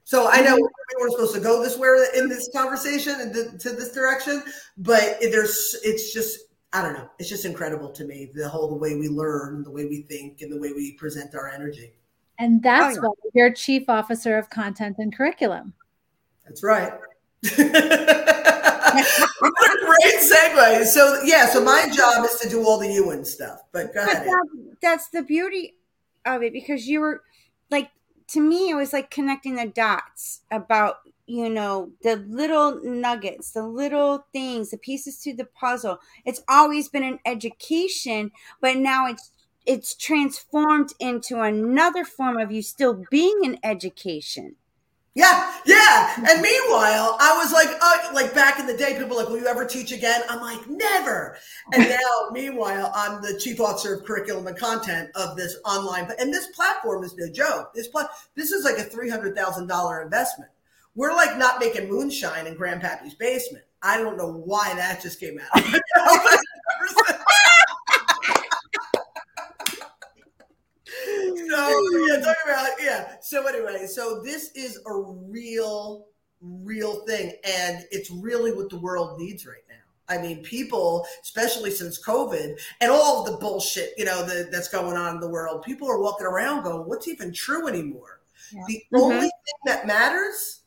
So 0.04 0.28
I 0.28 0.40
know 0.40 0.56
mm-hmm. 0.56 1.00
we're 1.00 1.10
supposed 1.10 1.34
to 1.34 1.40
go 1.40 1.62
this 1.62 1.78
way 1.78 1.88
in 2.16 2.28
this 2.28 2.48
conversation 2.52 3.20
and 3.20 3.60
to 3.60 3.70
this 3.70 3.92
direction, 3.92 4.42
but 4.78 5.18
there's 5.20 5.76
it's 5.82 6.12
just 6.12 6.45
I 6.72 6.82
don't 6.82 6.94
know. 6.94 7.08
It's 7.18 7.28
just 7.28 7.44
incredible 7.44 7.90
to 7.90 8.04
me 8.04 8.30
the 8.34 8.48
whole 8.48 8.68
the 8.68 8.74
way 8.74 8.96
we 8.96 9.08
learn, 9.08 9.62
the 9.62 9.70
way 9.70 9.86
we 9.86 10.02
think, 10.02 10.42
and 10.42 10.52
the 10.52 10.58
way 10.58 10.72
we 10.72 10.92
present 10.92 11.34
our 11.34 11.48
energy. 11.48 11.92
And 12.38 12.62
that's 12.62 12.98
oh, 12.98 13.02
yeah. 13.02 13.08
why 13.08 13.30
you're 13.34 13.52
chief 13.52 13.88
officer 13.88 14.36
of 14.36 14.50
content 14.50 14.96
and 14.98 15.14
curriculum. 15.14 15.72
That's 16.44 16.62
right. 16.62 16.92
what 16.92 17.00
a 17.58 18.26
great 19.84 20.20
segue. 20.20 20.84
So 20.84 21.22
yeah, 21.24 21.46
so 21.46 21.62
my 21.62 21.88
job 21.94 22.24
is 22.24 22.38
to 22.40 22.48
do 22.48 22.64
all 22.66 22.78
the 22.78 22.92
UN 22.92 23.24
stuff. 23.24 23.60
But 23.72 23.94
go 23.94 24.02
ahead. 24.02 24.26
That, 24.26 24.76
that's 24.82 25.08
the 25.08 25.22
beauty 25.22 25.76
of 26.24 26.42
it 26.42 26.52
because 26.52 26.86
you 26.86 27.00
were 27.00 27.22
like 27.70 27.90
to 28.28 28.40
me 28.40 28.70
it 28.70 28.74
was 28.74 28.92
like 28.92 29.10
connecting 29.10 29.54
the 29.54 29.66
dots 29.66 30.40
about 30.50 30.96
you 31.26 31.48
know 31.48 31.90
the 32.02 32.16
little 32.28 32.80
nuggets 32.84 33.50
the 33.50 33.66
little 33.66 34.26
things 34.32 34.70
the 34.70 34.78
pieces 34.78 35.18
to 35.18 35.34
the 35.34 35.44
puzzle 35.44 35.98
it's 36.24 36.42
always 36.48 36.88
been 36.88 37.02
an 37.02 37.18
education 37.26 38.30
but 38.60 38.76
now 38.76 39.06
it's 39.06 39.32
it's 39.66 39.96
transformed 39.96 40.92
into 41.00 41.40
another 41.40 42.04
form 42.04 42.38
of 42.38 42.52
you 42.52 42.62
still 42.62 43.04
being 43.10 43.40
an 43.44 43.58
education 43.64 44.54
yeah, 45.16 45.50
yeah. 45.64 46.14
And 46.14 46.42
meanwhile, 46.42 47.16
I 47.18 47.38
was 47.42 47.50
like, 47.50 47.68
uh, 47.80 48.12
like 48.12 48.34
back 48.34 48.60
in 48.60 48.66
the 48.66 48.76
day, 48.76 48.98
people 48.98 49.16
were 49.16 49.22
like, 49.22 49.30
will 49.30 49.38
you 49.38 49.46
ever 49.46 49.64
teach 49.64 49.90
again? 49.90 50.20
I'm 50.28 50.42
like, 50.42 50.68
never. 50.68 51.38
And 51.72 51.84
now, 51.88 52.28
meanwhile, 52.32 52.92
I'm 52.94 53.22
the 53.22 53.38
chief 53.38 53.58
officer 53.58 53.94
of 53.94 54.04
curriculum 54.04 54.46
and 54.46 54.58
content 54.58 55.08
of 55.14 55.34
this 55.34 55.56
online, 55.64 56.10
and 56.18 56.30
this 56.34 56.48
platform 56.48 57.02
is 57.02 57.16
no 57.16 57.30
joke. 57.32 57.72
This 57.74 57.88
pla- 57.88 58.10
this 58.34 58.50
is 58.50 58.62
like 58.66 58.76
a 58.76 58.82
three 58.82 59.08
hundred 59.08 59.34
thousand 59.34 59.68
dollar 59.68 60.02
investment. 60.02 60.50
We're 60.96 61.12
like 61.12 61.38
not 61.38 61.60
making 61.60 61.88
moonshine 61.88 62.46
in 62.46 62.56
Grandpappy's 62.56 63.14
basement. 63.14 63.64
I 63.82 63.98
don't 63.98 64.16
know 64.16 64.32
why 64.32 64.74
that 64.74 65.02
just 65.02 65.20
came 65.20 65.38
out. 65.38 65.62
so 71.48 72.06
yeah, 72.08 72.16
talking 72.16 72.34
about 72.46 72.70
yeah. 72.80 73.14
So 73.20 73.46
anyway, 73.46 73.86
so 73.86 74.22
this 74.24 74.50
is 74.54 74.80
a 74.86 74.94
real, 74.94 76.06
real 76.40 77.04
thing, 77.06 77.34
and 77.44 77.84
it's 77.90 78.10
really 78.10 78.52
what 78.52 78.70
the 78.70 78.78
world 78.78 79.20
needs 79.20 79.46
right 79.46 79.62
now. 79.68 79.74
I 80.08 80.18
mean, 80.18 80.42
people, 80.42 81.06
especially 81.22 81.70
since 81.70 82.02
COVID 82.02 82.58
and 82.80 82.90
all 82.90 83.20
of 83.20 83.30
the 83.30 83.38
bullshit, 83.38 83.92
you 83.98 84.04
know, 84.04 84.24
the, 84.24 84.48
that's 84.50 84.68
going 84.68 84.96
on 84.96 85.16
in 85.16 85.20
the 85.20 85.28
world, 85.28 85.62
people 85.62 85.90
are 85.90 86.00
walking 86.00 86.26
around 86.26 86.62
going, 86.62 86.88
"What's 86.88 87.08
even 87.08 87.32
true 87.32 87.68
anymore?" 87.68 88.20
Yeah. 88.52 88.62
The 88.66 88.74
mm-hmm. 88.74 88.96
only 88.96 89.20
thing 89.20 89.30
that 89.66 89.86
matters, 89.86 90.62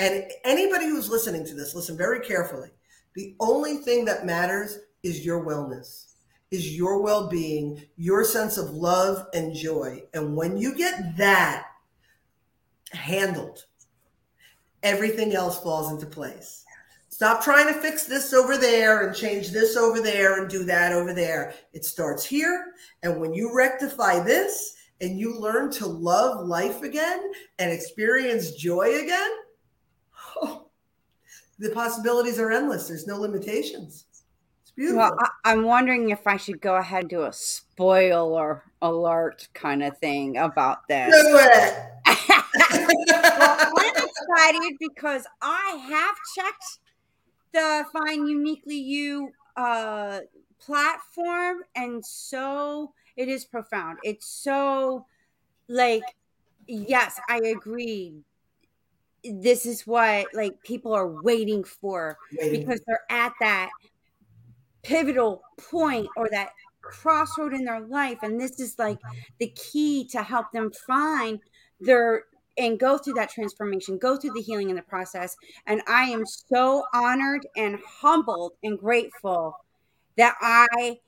and 0.00 0.24
anybody 0.44 0.86
who's 0.86 1.08
listening 1.08 1.46
to 1.46 1.54
this, 1.54 1.76
listen 1.76 1.96
very 1.96 2.20
carefully. 2.20 2.70
The 3.14 3.36
only 3.38 3.76
thing 3.76 4.04
that 4.06 4.26
matters 4.26 4.78
is 5.04 5.24
your 5.24 5.46
wellness 5.46 6.10
is 6.50 6.76
your 6.76 7.00
well 7.00 7.28
being, 7.28 7.80
your 7.96 8.24
sense 8.24 8.58
of 8.58 8.70
love 8.70 9.26
and 9.34 9.54
joy. 9.54 10.02
And 10.14 10.36
when 10.36 10.56
you 10.56 10.74
get 10.74 11.16
that 11.16 11.66
handled, 12.92 13.64
everything 14.82 15.34
else 15.34 15.60
falls 15.60 15.92
into 15.92 16.06
place. 16.06 16.64
Stop 17.08 17.42
trying 17.42 17.72
to 17.72 17.80
fix 17.80 18.04
this 18.04 18.32
over 18.32 18.56
there 18.56 19.06
and 19.06 19.16
change 19.16 19.50
this 19.50 19.76
over 19.76 20.00
there 20.00 20.40
and 20.40 20.50
do 20.50 20.64
that 20.64 20.92
over 20.92 21.12
there. 21.12 21.54
It 21.72 21.84
starts 21.84 22.24
here. 22.24 22.72
And 23.02 23.20
when 23.20 23.34
you 23.34 23.54
rectify 23.54 24.20
this 24.20 24.76
and 25.00 25.18
you 25.18 25.38
learn 25.38 25.70
to 25.72 25.86
love 25.86 26.46
life 26.46 26.82
again 26.82 27.30
and 27.58 27.70
experience 27.70 28.52
joy 28.52 29.02
again, 29.02 29.30
oh, 30.42 30.68
the 31.58 31.70
possibilities 31.70 32.38
are 32.38 32.50
endless. 32.50 32.88
There's 32.88 33.06
no 33.06 33.18
limitations. 33.18 34.06
It's 34.62 34.70
beautiful. 34.72 34.98
Well, 34.98 35.18
I, 35.44 35.52
am 35.52 35.64
wondering 35.64 36.10
if 36.10 36.26
I 36.26 36.36
should 36.36 36.60
go 36.60 36.76
ahead 36.76 37.02
and 37.02 37.10
do 37.10 37.24
a 37.24 37.32
spoiler 37.32 38.62
alert 38.82 39.48
kind 39.54 39.82
of 39.82 39.96
thing 39.98 40.36
about 40.36 40.86
this. 40.88 41.10
Do 41.10 41.38
it. 41.40 41.74
well, 43.38 43.72
I'm 43.78 43.94
excited 43.96 44.76
because 44.78 45.26
I 45.42 45.78
have 45.88 46.16
checked 46.34 46.78
the 47.52 47.84
Find 47.92 48.28
Uniquely 48.28 48.76
You 48.76 49.32
uh, 49.56 50.20
platform, 50.58 51.58
and 51.74 52.04
so 52.04 52.92
it 53.16 53.28
is 53.28 53.44
profound. 53.44 53.98
It's 54.02 54.26
so 54.26 55.06
like, 55.68 56.04
yes, 56.66 57.20
I 57.28 57.38
agree. 57.38 58.22
This 59.24 59.66
is 59.66 59.86
what 59.86 60.26
like 60.34 60.52
people 60.62 60.92
are 60.92 61.08
waiting 61.22 61.64
for 61.64 62.16
waiting. 62.38 62.60
because 62.60 62.80
they're 62.86 63.04
at 63.10 63.32
that 63.40 63.70
pivotal 64.82 65.42
point 65.58 66.08
or 66.16 66.28
that 66.30 66.50
crossroad 66.82 67.52
in 67.52 67.64
their 67.64 67.80
life 67.80 68.18
and 68.22 68.40
this 68.40 68.58
is 68.58 68.78
like 68.78 68.98
the 69.38 69.48
key 69.48 70.06
to 70.08 70.22
help 70.22 70.50
them 70.52 70.70
find 70.86 71.38
their 71.80 72.24
and 72.58 72.80
go 72.80 72.96
through 72.96 73.12
that 73.12 73.28
transformation 73.28 73.98
go 73.98 74.16
through 74.16 74.32
the 74.32 74.40
healing 74.40 74.70
in 74.70 74.76
the 74.76 74.82
process 74.82 75.36
and 75.66 75.82
i 75.86 76.04
am 76.04 76.24
so 76.24 76.82
honored 76.94 77.46
and 77.56 77.78
humbled 77.86 78.52
and 78.62 78.78
grateful 78.78 79.54
that 80.16 80.34
i 80.40 80.98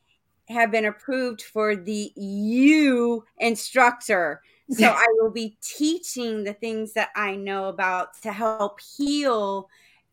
have 0.49 0.71
been 0.71 0.85
approved 0.85 1.43
for 1.43 1.75
the 1.75 2.13
you 2.15 3.25
instructor 3.39 4.43
so 4.73 4.89
i 4.89 5.07
will 5.19 5.31
be 5.31 5.57
teaching 5.63 6.45
the 6.45 6.53
things 6.55 6.93
that 6.93 7.11
i 7.17 7.35
know 7.35 7.67
about 7.67 8.09
to 8.23 8.33
help 8.33 8.81
heal 8.81 9.69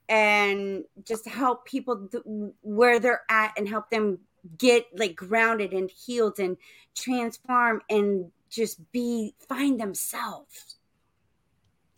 and 0.10 0.84
just 1.04 1.28
help 1.28 1.66
people 1.66 2.08
th- 2.08 2.24
where 2.62 3.00
they're 3.00 3.22
at 3.30 3.54
and 3.58 3.70
help 3.70 3.90
them 3.90 4.18
get 4.58 4.86
like 4.98 5.16
grounded 5.16 5.72
and 5.72 5.90
healed 5.90 6.40
and 6.40 6.58
transform 6.96 7.82
and 7.90 8.32
just 8.50 8.92
be 8.92 9.36
find 9.48 9.80
themselves. 9.80 10.76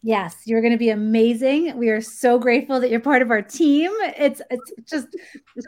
Yes, 0.03 0.36
you're 0.45 0.62
going 0.62 0.74
to 0.74 0.80
be 0.80 0.89
amazing. 0.89 1.78
We 1.78 1.89
are 1.89 2.01
so 2.01 2.39
grateful 2.39 2.80
that 2.80 2.89
you're 2.89 2.99
part 2.99 3.22
of 3.22 3.30
our 3.30 3.41
team. 3.41 3.91
It's 4.18 4.41
it's 4.49 4.72
just 4.89 5.07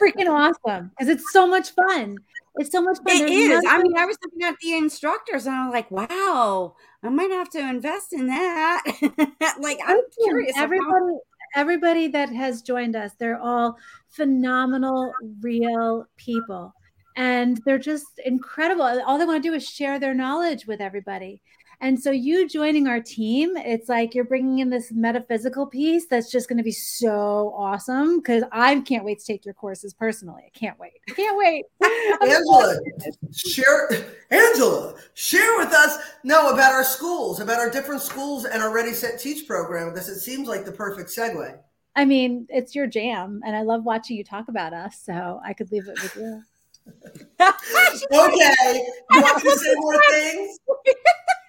freaking 0.01 0.27
awesome 0.27 0.91
because 0.97 1.09
it's 1.09 1.31
so 1.31 1.47
much 1.47 1.69
fun. 1.71 2.17
It's 2.55 2.71
so 2.71 2.81
much 2.81 2.97
fun. 2.97 3.15
It 3.15 3.27
There's 3.27 3.63
is. 3.63 3.65
I 3.67 3.81
mean, 3.81 3.97
I 3.97 4.05
was 4.05 4.17
looking 4.23 4.43
at 4.43 4.55
the 4.61 4.73
instructors 4.73 5.45
and 5.47 5.55
I 5.55 5.65
was 5.65 5.73
like, 5.73 5.89
wow, 5.89 6.75
I 7.01 7.09
might 7.09 7.31
have 7.31 7.49
to 7.51 7.59
invest 7.59 8.13
in 8.13 8.27
that. 8.27 8.83
like, 9.59 9.79
I'm 9.85 10.01
curious. 10.21 10.55
Everybody, 10.55 11.17
everybody 11.55 12.07
that 12.09 12.29
has 12.29 12.61
joined 12.61 12.95
us, 12.95 13.11
they're 13.19 13.41
all 13.41 13.77
phenomenal, 14.09 15.13
real 15.41 16.05
people. 16.17 16.73
And 17.15 17.59
they're 17.65 17.79
just 17.79 18.19
incredible. 18.23 18.83
All 19.05 19.17
they 19.17 19.25
want 19.25 19.41
to 19.43 19.49
do 19.49 19.55
is 19.55 19.67
share 19.67 19.99
their 19.99 20.13
knowledge 20.15 20.65
with 20.65 20.81
everybody. 20.81 21.41
And 21.83 22.01
so, 22.01 22.11
you 22.11 22.47
joining 22.47 22.87
our 22.87 23.01
team, 23.01 23.57
it's 23.57 23.89
like 23.89 24.15
you're 24.15 24.23
bringing 24.23 24.59
in 24.59 24.69
this 24.69 24.93
metaphysical 24.93 25.67
piece 25.67 26.05
that's 26.05 26.31
just 26.31 26.47
going 26.47 26.57
to 26.57 26.63
be 26.63 26.71
so 26.71 27.53
awesome 27.57 28.19
because 28.19 28.41
I 28.53 28.79
can't 28.79 29.03
wait 29.03 29.19
to 29.19 29.25
take 29.25 29.43
your 29.43 29.53
courses 29.53 29.93
personally. 29.93 30.43
I 30.47 30.57
can't 30.57 30.79
wait. 30.79 31.01
I 31.09 31.11
can't 31.11 31.37
wait. 31.37 31.65
Angela, 32.21 32.79
share, 33.35 33.89
Angela, 34.31 34.95
share 35.13 35.57
with 35.57 35.73
us 35.73 35.97
no 36.23 36.53
about 36.53 36.71
our 36.71 36.85
schools, 36.85 37.41
about 37.41 37.59
our 37.59 37.69
different 37.69 38.01
schools 38.01 38.45
and 38.45 38.63
our 38.63 38.73
Ready 38.73 38.93
Set 38.93 39.19
Teach 39.19 39.45
program 39.45 39.89
because 39.89 40.07
it 40.07 40.21
seems 40.21 40.47
like 40.47 40.63
the 40.63 40.71
perfect 40.71 41.09
segue. 41.09 41.57
I 41.97 42.05
mean, 42.05 42.47
it's 42.47 42.73
your 42.73 42.87
jam, 42.87 43.41
and 43.45 43.57
I 43.57 43.63
love 43.63 43.83
watching 43.83 44.15
you 44.15 44.23
talk 44.23 44.47
about 44.47 44.71
us. 44.71 45.01
So 45.03 45.41
I 45.45 45.51
could 45.51 45.69
leave 45.69 45.89
it 45.89 46.01
with 46.01 46.15
you. 46.15 46.43
okay, 47.41 48.85
you 49.11 49.21
want 49.21 49.41
to 49.41 49.51
say 49.51 49.75
more 49.75 50.01
things? 50.11 50.59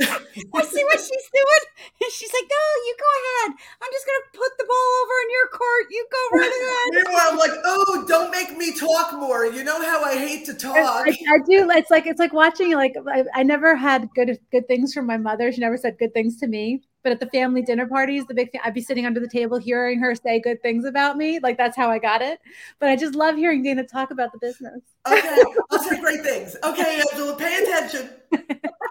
I 0.00 0.62
see 0.64 0.84
what 0.84 0.98
she's 0.98 1.28
doing. 1.32 1.64
And 2.02 2.12
she's 2.12 2.32
like, 2.32 2.48
no, 2.48 2.64
you 2.86 2.96
go 2.98 3.10
ahead. 3.20 3.56
I'm 3.82 3.92
just 3.92 4.06
going 4.06 4.20
to 4.20 4.38
put 4.38 4.52
the 4.58 4.64
ball 4.64 4.88
over 5.02 5.16
in 5.22 5.30
your 5.30 5.48
court. 5.52 5.84
You 5.90 6.06
go 6.10 6.38
right 6.38 6.52
ahead. 6.60 7.04
Meanwhile, 7.04 7.28
I'm 7.32 7.38
like, 7.38 7.50
oh, 7.64 8.04
don't 8.08 8.30
make 8.30 8.56
me 8.56 8.76
talk 8.76 9.12
more. 9.12 9.46
You 9.46 9.64
know 9.64 9.82
how 9.82 10.02
I 10.02 10.16
hate 10.16 10.46
to 10.46 10.54
talk. 10.54 10.76
I, 10.76 11.10
I 11.10 11.38
do. 11.46 11.70
It's 11.70 11.90
like, 11.90 12.06
it's 12.06 12.18
like 12.18 12.32
watching, 12.32 12.72
like, 12.72 12.94
I, 13.06 13.24
I 13.34 13.42
never 13.42 13.76
had 13.76 14.08
good, 14.14 14.38
good 14.50 14.66
things 14.68 14.94
from 14.94 15.06
my 15.06 15.16
mother. 15.16 15.52
She 15.52 15.60
never 15.60 15.76
said 15.76 15.98
good 15.98 16.14
things 16.14 16.38
to 16.38 16.46
me. 16.46 16.82
But 17.02 17.12
at 17.12 17.20
the 17.20 17.26
family 17.26 17.62
dinner 17.62 17.86
parties, 17.86 18.26
the 18.26 18.34
big, 18.34 18.52
thing, 18.52 18.60
I'd 18.64 18.74
be 18.74 18.82
sitting 18.82 19.06
under 19.06 19.20
the 19.20 19.28
table 19.28 19.58
hearing 19.58 20.00
her 20.00 20.14
say 20.14 20.40
good 20.40 20.60
things 20.62 20.84
about 20.84 21.16
me. 21.16 21.38
Like 21.38 21.56
that's 21.56 21.76
how 21.76 21.90
I 21.90 21.98
got 21.98 22.22
it. 22.22 22.40
But 22.78 22.90
I 22.90 22.96
just 22.96 23.14
love 23.14 23.36
hearing 23.36 23.62
Dana 23.62 23.84
talk 23.84 24.10
about 24.10 24.32
the 24.32 24.38
business. 24.38 24.80
Okay, 25.06 25.42
I'll 25.70 25.78
say 25.78 26.00
great 26.00 26.22
things. 26.22 26.56
Okay, 26.62 27.02
Angela, 27.10 27.36
pay 27.36 27.62
attention. 27.62 28.10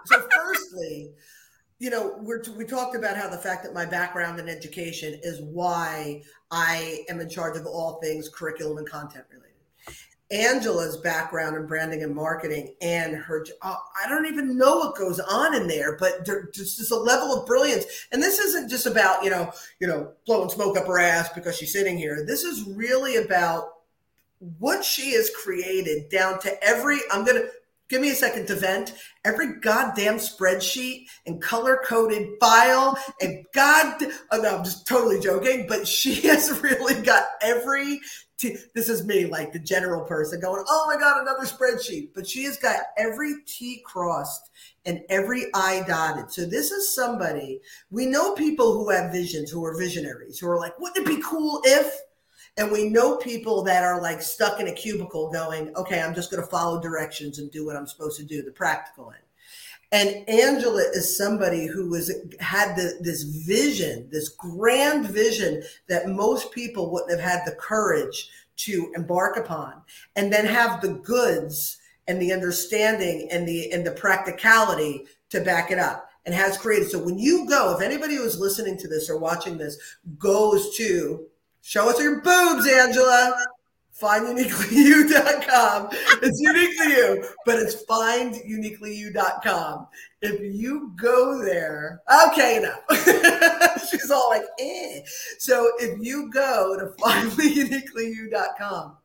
so, 0.05 0.27
firstly, 0.35 1.11
you 1.79 1.89
know, 1.89 2.17
we're, 2.19 2.43
we 2.57 2.65
talked 2.65 2.95
about 2.95 3.15
how 3.15 3.29
the 3.29 3.37
fact 3.37 3.63
that 3.63 3.73
my 3.73 3.85
background 3.85 4.39
in 4.39 4.49
education 4.49 5.19
is 5.23 5.41
why 5.41 6.21
I 6.51 7.05
am 7.09 7.21
in 7.21 7.29
charge 7.29 7.57
of 7.57 7.65
all 7.65 7.99
things 8.01 8.27
curriculum 8.27 8.77
and 8.79 8.89
content 8.89 9.25
related. 9.29 9.48
Angela's 10.31 10.97
background 10.97 11.55
in 11.55 11.65
branding 11.65 12.03
and 12.03 12.13
marketing 12.13 12.75
and 12.81 13.15
her, 13.15 13.45
uh, 13.63 13.75
I 14.03 14.07
don't 14.07 14.27
even 14.27 14.57
know 14.57 14.77
what 14.77 14.95
goes 14.95 15.19
on 15.19 15.55
in 15.55 15.67
there, 15.67 15.97
but 15.97 16.25
there's 16.25 16.51
just 16.53 16.91
a 16.91 16.95
level 16.95 17.33
of 17.33 17.47
brilliance. 17.47 17.85
And 18.11 18.21
this 18.21 18.37
isn't 18.37 18.69
just 18.69 18.85
about, 18.85 19.23
you 19.23 19.31
know, 19.31 19.51
you 19.79 19.87
know, 19.87 20.11
blowing 20.27 20.49
smoke 20.49 20.77
up 20.77 20.85
her 20.85 20.99
ass 20.99 21.29
because 21.33 21.57
she's 21.57 21.73
sitting 21.73 21.97
here. 21.97 22.23
This 22.25 22.43
is 22.43 22.67
really 22.67 23.15
about 23.15 23.69
what 24.59 24.85
she 24.85 25.13
has 25.13 25.31
created 25.31 26.09
down 26.09 26.39
to 26.41 26.63
every, 26.63 26.99
I'm 27.11 27.25
going 27.25 27.41
to, 27.41 27.49
give 27.89 28.01
me 28.01 28.11
a 28.11 28.15
second 28.15 28.45
to 28.47 28.55
vent. 28.55 28.93
Every 29.25 29.59
goddamn 29.59 30.17
spreadsheet 30.17 31.07
and 31.25 31.41
color 31.41 31.81
coded 31.83 32.39
file 32.39 32.97
and 33.19 33.45
God, 33.53 34.01
oh 34.31 34.37
no, 34.37 34.57
I'm 34.57 34.63
just 34.63 34.87
totally 34.87 35.19
joking, 35.19 35.65
but 35.67 35.87
she 35.87 36.15
has 36.27 36.61
really 36.61 37.01
got 37.01 37.25
every. 37.41 37.99
T- 38.39 38.55
this 38.73 38.87
is 38.87 39.05
me, 39.05 39.25
like 39.25 39.51
the 39.51 39.59
general 39.59 40.05
person 40.05 40.39
going, 40.39 40.63
oh 40.67 40.85
my 40.87 40.97
God, 40.99 41.21
another 41.21 41.45
spreadsheet. 41.45 42.11
But 42.15 42.27
she 42.27 42.43
has 42.45 42.57
got 42.57 42.79
every 42.97 43.35
T 43.45 43.83
crossed 43.85 44.49
and 44.85 45.01
every 45.09 45.47
I 45.53 45.83
dotted. 45.85 46.31
So 46.31 46.45
this 46.45 46.71
is 46.71 46.95
somebody, 46.95 47.59
we 47.91 48.05
know 48.05 48.33
people 48.35 48.73
who 48.73 48.89
have 48.89 49.11
visions, 49.11 49.51
who 49.51 49.63
are 49.65 49.77
visionaries, 49.77 50.39
who 50.39 50.47
are 50.47 50.57
like, 50.57 50.79
wouldn't 50.79 51.05
it 51.05 51.15
be 51.17 51.21
cool 51.21 51.61
if? 51.65 51.93
And 52.57 52.71
we 52.71 52.89
know 52.89 53.17
people 53.17 53.61
that 53.63 53.83
are 53.83 54.01
like 54.01 54.21
stuck 54.21 54.59
in 54.59 54.67
a 54.67 54.73
cubicle 54.73 55.31
going, 55.31 55.75
okay, 55.75 56.01
I'm 56.01 56.15
just 56.15 56.31
going 56.31 56.41
to 56.41 56.49
follow 56.49 56.81
directions 56.81 57.39
and 57.39 57.51
do 57.51 57.65
what 57.65 57.75
I'm 57.75 57.87
supposed 57.87 58.17
to 58.19 58.25
do, 58.25 58.41
the 58.41 58.51
practical 58.51 59.11
end. 59.11 59.28
And 59.91 60.27
Angela 60.29 60.83
is 60.93 61.17
somebody 61.17 61.65
who 61.65 61.89
was 61.89 62.11
had 62.39 62.75
the, 62.75 62.97
this 63.01 63.23
vision, 63.23 64.07
this 64.11 64.29
grand 64.29 65.07
vision 65.07 65.63
that 65.87 66.09
most 66.09 66.51
people 66.51 66.91
wouldn't 66.91 67.11
have 67.11 67.19
had 67.19 67.41
the 67.45 67.55
courage 67.55 68.29
to 68.57 68.91
embark 68.95 69.37
upon, 69.37 69.81
and 70.15 70.31
then 70.31 70.45
have 70.45 70.81
the 70.81 70.93
goods 70.93 71.77
and 72.07 72.21
the 72.21 72.31
understanding 72.31 73.27
and 73.31 73.47
the 73.47 73.71
and 73.71 73.85
the 73.85 73.91
practicality 73.91 75.05
to 75.29 75.41
back 75.41 75.71
it 75.71 75.79
up 75.79 76.09
and 76.25 76.35
has 76.35 76.57
created. 76.57 76.91
So 76.91 76.99
when 76.99 77.17
you 77.17 77.47
go, 77.47 77.75
if 77.75 77.81
anybody 77.81 78.15
who's 78.15 78.39
listening 78.39 78.77
to 78.77 78.87
this 78.87 79.09
or 79.09 79.17
watching 79.17 79.57
this 79.57 79.77
goes 80.19 80.75
to 80.77 81.25
Show 81.61 81.89
us 81.89 81.99
your 81.99 82.21
boobs, 82.21 82.67
Angela. 82.67 83.45
FindUniquelyYou.com. 84.01 85.89
It's 86.21 86.39
uniquely 86.39 86.87
you, 86.87 87.25
but 87.45 87.59
it's 87.59 87.83
finduniquelyyou.com. 87.85 89.87
If 90.21 90.41
you 90.41 90.91
go 90.95 91.43
there, 91.43 92.01
okay, 92.27 92.57
enough. 92.57 92.81
She's 93.89 94.11
all 94.11 94.29
like, 94.29 94.43
eh. 94.59 94.99
So 95.37 95.71
if 95.79 95.97
you 95.99 96.29
go 96.31 96.77
to 96.77 96.87
finduniquelyyou.com, 97.01 98.97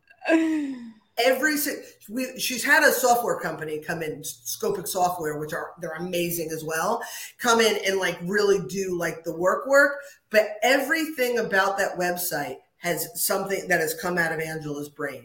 every 1.18 1.56
we, 2.08 2.38
she's 2.38 2.64
had 2.64 2.82
a 2.82 2.90
software 2.90 3.38
company 3.38 3.78
come 3.78 4.02
in 4.02 4.22
scopic 4.22 4.88
software 4.88 5.38
which 5.38 5.52
are 5.52 5.72
they're 5.80 5.92
amazing 5.92 6.50
as 6.50 6.64
well 6.64 7.00
come 7.38 7.60
in 7.60 7.78
and 7.86 8.00
like 8.00 8.18
really 8.24 8.58
do 8.66 8.98
like 8.98 9.22
the 9.22 9.34
work 9.34 9.68
work 9.68 10.00
but 10.30 10.56
everything 10.62 11.38
about 11.38 11.78
that 11.78 11.96
website 11.96 12.56
has 12.84 13.08
something 13.20 13.66
that 13.66 13.80
has 13.80 13.94
come 13.94 14.18
out 14.18 14.30
of 14.30 14.38
Angela's 14.40 14.90
brain. 14.90 15.24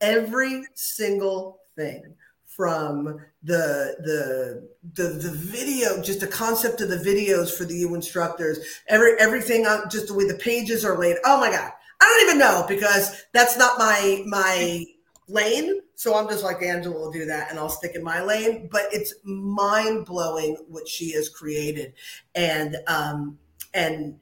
Every 0.00 0.64
single 0.74 1.60
thing 1.76 2.14
from 2.46 3.20
the 3.42 3.94
the 4.00 4.68
the 4.94 5.08
the 5.10 5.30
video, 5.30 6.02
just 6.02 6.20
the 6.20 6.26
concept 6.26 6.80
of 6.80 6.88
the 6.88 6.96
videos 6.96 7.54
for 7.54 7.64
the 7.64 7.76
U 7.76 7.94
instructors, 7.94 8.58
every 8.88 9.12
everything 9.20 9.66
on 9.66 9.90
just 9.90 10.08
the 10.08 10.14
way 10.14 10.26
the 10.26 10.34
pages 10.38 10.84
are 10.84 10.98
laid. 10.98 11.16
Oh 11.24 11.38
my 11.38 11.50
god, 11.50 11.70
I 12.00 12.04
don't 12.04 12.28
even 12.28 12.38
know 12.38 12.64
because 12.66 13.24
that's 13.34 13.58
not 13.58 13.78
my 13.78 14.22
my 14.26 14.84
lane. 15.28 15.80
So 15.96 16.14
I'm 16.14 16.28
just 16.28 16.44
like 16.44 16.62
Angela 16.62 16.98
will 16.98 17.12
do 17.12 17.26
that, 17.26 17.50
and 17.50 17.58
I'll 17.58 17.68
stick 17.68 17.94
in 17.94 18.02
my 18.02 18.22
lane. 18.22 18.68
But 18.72 18.84
it's 18.90 19.14
mind 19.22 20.06
blowing 20.06 20.56
what 20.68 20.88
she 20.88 21.12
has 21.12 21.28
created, 21.28 21.92
and 22.34 22.76
um 22.86 23.38
and 23.74 24.18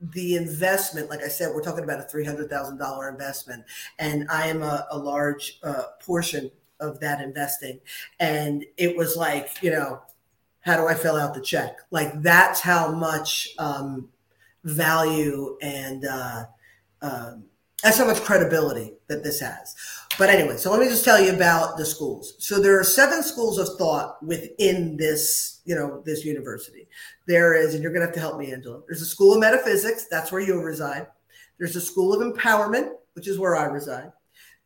the 0.00 0.36
investment, 0.36 1.10
like 1.10 1.22
I 1.22 1.28
said, 1.28 1.54
we're 1.54 1.62
talking 1.62 1.84
about 1.84 2.00
a 2.00 2.04
$300,000 2.04 3.10
investment, 3.10 3.64
and 3.98 4.28
I 4.30 4.48
am 4.48 4.62
a, 4.62 4.86
a 4.90 4.98
large 4.98 5.58
uh, 5.62 5.84
portion 6.00 6.50
of 6.80 7.00
that 7.00 7.20
investing. 7.20 7.80
And 8.20 8.64
it 8.76 8.96
was 8.96 9.16
like, 9.16 9.62
you 9.62 9.70
know, 9.70 10.02
how 10.60 10.76
do 10.76 10.86
I 10.86 10.94
fill 10.94 11.16
out 11.16 11.34
the 11.34 11.40
check? 11.40 11.78
Like 11.90 12.22
that's 12.22 12.60
how 12.60 12.92
much 12.92 13.48
um, 13.58 14.08
value 14.64 15.56
and 15.62 16.04
uh, 16.04 16.44
um, 17.02 17.44
that's 17.82 17.98
how 17.98 18.06
much 18.06 18.20
credibility 18.22 18.94
that 19.06 19.22
this 19.22 19.40
has. 19.40 19.74
But 20.18 20.30
anyway, 20.30 20.56
so 20.56 20.70
let 20.72 20.80
me 20.80 20.88
just 20.88 21.04
tell 21.04 21.20
you 21.20 21.32
about 21.32 21.76
the 21.76 21.86
schools. 21.86 22.34
So 22.38 22.60
there 22.60 22.78
are 22.78 22.84
seven 22.84 23.22
schools 23.22 23.56
of 23.56 23.78
thought 23.78 24.22
within 24.22 24.96
this, 24.96 25.60
you 25.64 25.76
know, 25.76 26.02
this 26.04 26.24
university. 26.24 26.88
There 27.28 27.54
is, 27.54 27.74
and 27.74 27.82
you're 27.82 27.92
going 27.92 28.00
to 28.00 28.06
have 28.06 28.14
to 28.14 28.20
help 28.20 28.38
me, 28.38 28.54
Angela. 28.54 28.80
There's 28.86 29.02
a 29.02 29.06
school 29.06 29.34
of 29.34 29.40
metaphysics. 29.40 30.06
That's 30.10 30.32
where 30.32 30.40
you'll 30.40 30.62
reside. 30.62 31.08
There's 31.58 31.76
a 31.76 31.80
school 31.80 32.14
of 32.14 32.22
empowerment, 32.22 32.92
which 33.12 33.28
is 33.28 33.38
where 33.38 33.54
I 33.54 33.66
reside. 33.66 34.12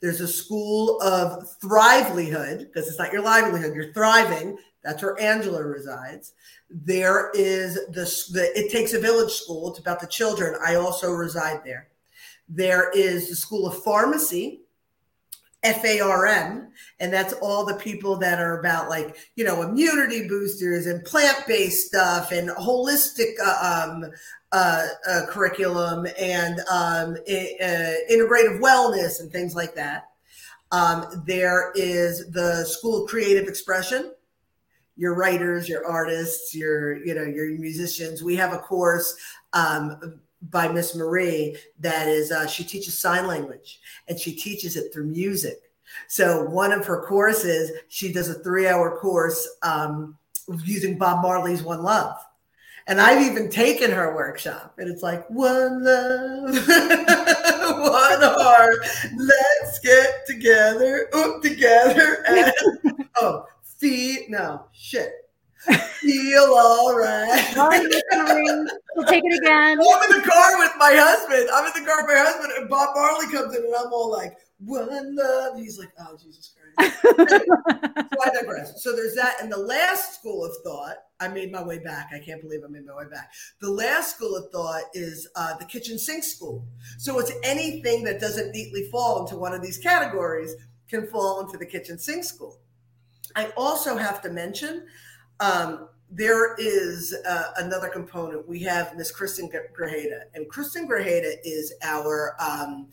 There's 0.01 0.21
a 0.21 0.29
school 0.29 1.01
of 1.01 1.51
thrivelihood 1.61 2.59
because 2.61 2.87
it's 2.87 3.01
not 3.01 3.13
your 3.13 3.23
livelihood, 3.23 3.75
you're 3.75 3.93
thriving. 3.93 4.59
That's 4.85 5.03
where 5.03 5.21
Angela 5.21 5.65
resides. 5.65 6.35
There 6.71 7.33
is 7.35 7.75
the, 7.89 8.05
the 8.33 8.53
It 8.57 8.71
Takes 8.71 8.93
a 8.93 9.01
Village 9.01 9.33
School. 9.33 9.71
It's 9.71 9.81
about 9.81 10.01
the 10.01 10.07
children. 10.07 10.57
I 10.65 10.77
also 10.77 11.11
reside 11.11 11.63
there. 11.65 11.89
There 12.49 12.91
is 12.91 13.29
the 13.29 13.37
School 13.37 13.67
of 13.67 13.75
Farmacy, 13.83 14.61
FARM, 15.65 16.69
and 16.99 17.13
that's 17.13 17.33
all 17.35 17.65
the 17.65 17.77
people 17.77 18.17
that 18.17 18.41
are 18.41 18.59
about 18.59 18.89
like, 18.89 19.17
you 19.37 19.45
know, 19.45 19.63
immunity 19.63 20.27
boosters 20.27 20.87
and 20.87 21.05
plant 21.05 21.47
based 21.47 21.87
stuff 21.87 22.33
and 22.33 22.49
holistic 22.51 23.35
uh, 23.45 23.91
um, 23.93 24.11
uh, 24.51 24.87
uh, 25.09 25.21
curriculum 25.29 26.07
and 26.19 26.61
um, 26.71 27.17
uh, 27.29 27.95
integrative 28.11 28.61
wellness 28.61 29.21
and 29.21 29.31
things 29.31 29.55
like 29.55 29.75
that. 29.75 30.09
Um, 30.73 31.23
there 31.27 31.73
is 31.75 32.31
the 32.31 32.65
School 32.65 33.05
of 33.05 33.11
Creative 33.11 33.47
Expression. 33.47 34.13
Your 34.97 35.15
writers, 35.15 35.69
your 35.69 35.87
artists, 35.87 36.55
your 36.55 37.03
you 37.05 37.15
know 37.15 37.25
your 37.25 37.59
musicians. 37.59 38.23
We 38.23 38.37
have 38.37 38.53
a 38.53 38.59
course 38.59 39.17
um, 39.53 40.21
by 40.51 40.69
Miss 40.69 40.95
Marie 40.95 41.57
that 41.81 42.09
is 42.09 42.33
uh, 42.33 42.47
she 42.47 42.65
teaches 42.65 42.99
sign 42.99 43.27
language 43.27 43.81
and 44.09 44.19
she 44.19 44.33
teaches 44.33 44.77
it 44.77 44.93
through 44.93 45.07
music. 45.07 45.71
So 46.09 46.45
one 46.45 46.73
of 46.73 46.87
her 46.87 47.03
courses, 47.03 47.71
she 47.89 48.13
does 48.13 48.29
a 48.29 48.35
three-hour 48.35 48.99
course 48.99 49.47
um, 49.63 50.17
using 50.65 50.99
Bob 50.99 51.23
Marley's 51.23 51.63
"One 51.63 51.83
Love." 51.83 52.17
And 52.89 53.01
I've 53.01 53.23
even 53.23 53.49
taken 53.49 53.93
her 53.93 54.15
workshop, 54.15 54.75
and 54.79 54.91
it's 54.91 55.03
like 55.03 55.29
one 55.31 55.85
love, 55.85 56.43
one 56.55 56.59
heart. 58.23 58.77
Let's 59.17 59.79
get 59.79 60.27
together, 60.27 61.09
up 61.15 61.43
together, 61.43 62.25
and 62.27 62.53
oh, 63.17 63.47
feet. 63.63 64.31
No 64.31 64.65
shit 64.73 65.13
feel 66.01 66.43
all 66.59 66.97
right. 66.97 67.53
we'll 68.97 69.07
take 69.07 69.23
it 69.25 69.43
again. 69.43 69.79
I'm 69.81 70.11
in 70.11 70.21
the 70.21 70.29
car 70.29 70.59
with 70.59 70.73
my 70.79 70.93
husband. 70.95 71.49
I'm 71.53 71.67
in 71.67 71.83
the 71.83 71.89
car 71.89 72.03
with 72.03 72.15
my 72.15 72.21
husband, 72.21 72.53
and 72.59 72.69
Bob 72.69 72.95
Marley 72.95 73.31
comes 73.33 73.55
in, 73.55 73.65
and 73.65 73.75
I'm 73.75 73.93
all 73.93 74.11
like, 74.11 74.37
"One 74.59 75.17
love." 75.17 75.57
He's 75.57 75.79
like, 75.79 75.91
"Oh, 75.99 76.17
Jesus 76.23 76.55
Christ." 76.55 77.01
so 77.03 78.23
I 78.23 78.31
digress. 78.31 78.83
So 78.83 78.95
there's 78.95 79.15
that, 79.15 79.37
and 79.41 79.51
the 79.51 79.59
last 79.59 80.19
school 80.19 80.45
of 80.45 80.53
thought. 80.65 80.97
I 81.21 81.29
made 81.29 81.53
my 81.53 81.63
way 81.63 81.79
back. 81.79 82.11
I 82.13 82.19
can't 82.19 82.43
believe 82.43 82.63
I 82.65 82.69
made 82.69 82.85
my 82.85 82.97
way 82.97 83.05
back. 83.09 83.31
The 83.61 83.71
last 83.71 84.17
school 84.17 84.35
of 84.35 84.51
thought 84.51 84.83
is 84.93 85.29
uh, 85.37 85.57
the 85.57 85.65
kitchen 85.65 85.97
sink 85.97 86.25
school. 86.25 86.67
So 86.99 87.21
it's 87.21 87.31
anything 87.45 88.03
that 88.03 88.19
doesn't 88.19 88.51
neatly 88.51 88.89
fall 88.91 89.21
into 89.21 89.37
one 89.37 89.55
of 89.55 89.63
these 89.63 89.79
categories 89.79 90.57
can 90.89 91.07
fall 91.07 91.41
into 91.41 91.57
the 91.59 91.65
kitchen 91.65 91.97
sink 91.97 92.25
school. 92.25 92.59
I 93.37 93.53
also 93.57 93.97
have 93.97 94.21
to 94.23 94.31
mention 94.31 94.85
um, 95.43 95.89
there 96.11 96.55
is 96.57 97.15
uh, 97.27 97.53
another 97.57 97.89
component. 97.89 98.47
We 98.49 98.61
have 98.61 98.97
Miss 98.97 99.11
Kristen 99.11 99.51
Grajeda, 99.51 100.23
and 100.35 100.49
Kristen 100.49 100.89
Grajeda 100.89 101.35
is 101.45 101.75
our 101.83 102.37
um, 102.39 102.89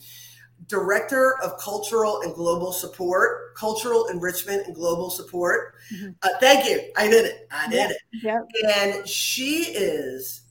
Director 0.67 1.35
of 1.43 1.57
Cultural 1.57 2.21
and 2.21 2.33
Global 2.33 2.71
Support, 2.71 3.55
Cultural 3.55 4.07
Enrichment 4.07 4.67
and 4.67 4.75
Global 4.75 5.09
Support. 5.09 5.75
Mm-hmm. 5.93 6.11
Uh, 6.21 6.29
thank 6.39 6.65
you. 6.65 6.81
I 6.97 7.07
did 7.07 7.25
it. 7.25 7.47
I 7.51 7.69
did 7.69 7.91
it. 7.91 7.97
Yep. 8.23 8.47
And 8.75 9.07
she 9.07 9.63
is 9.65 10.41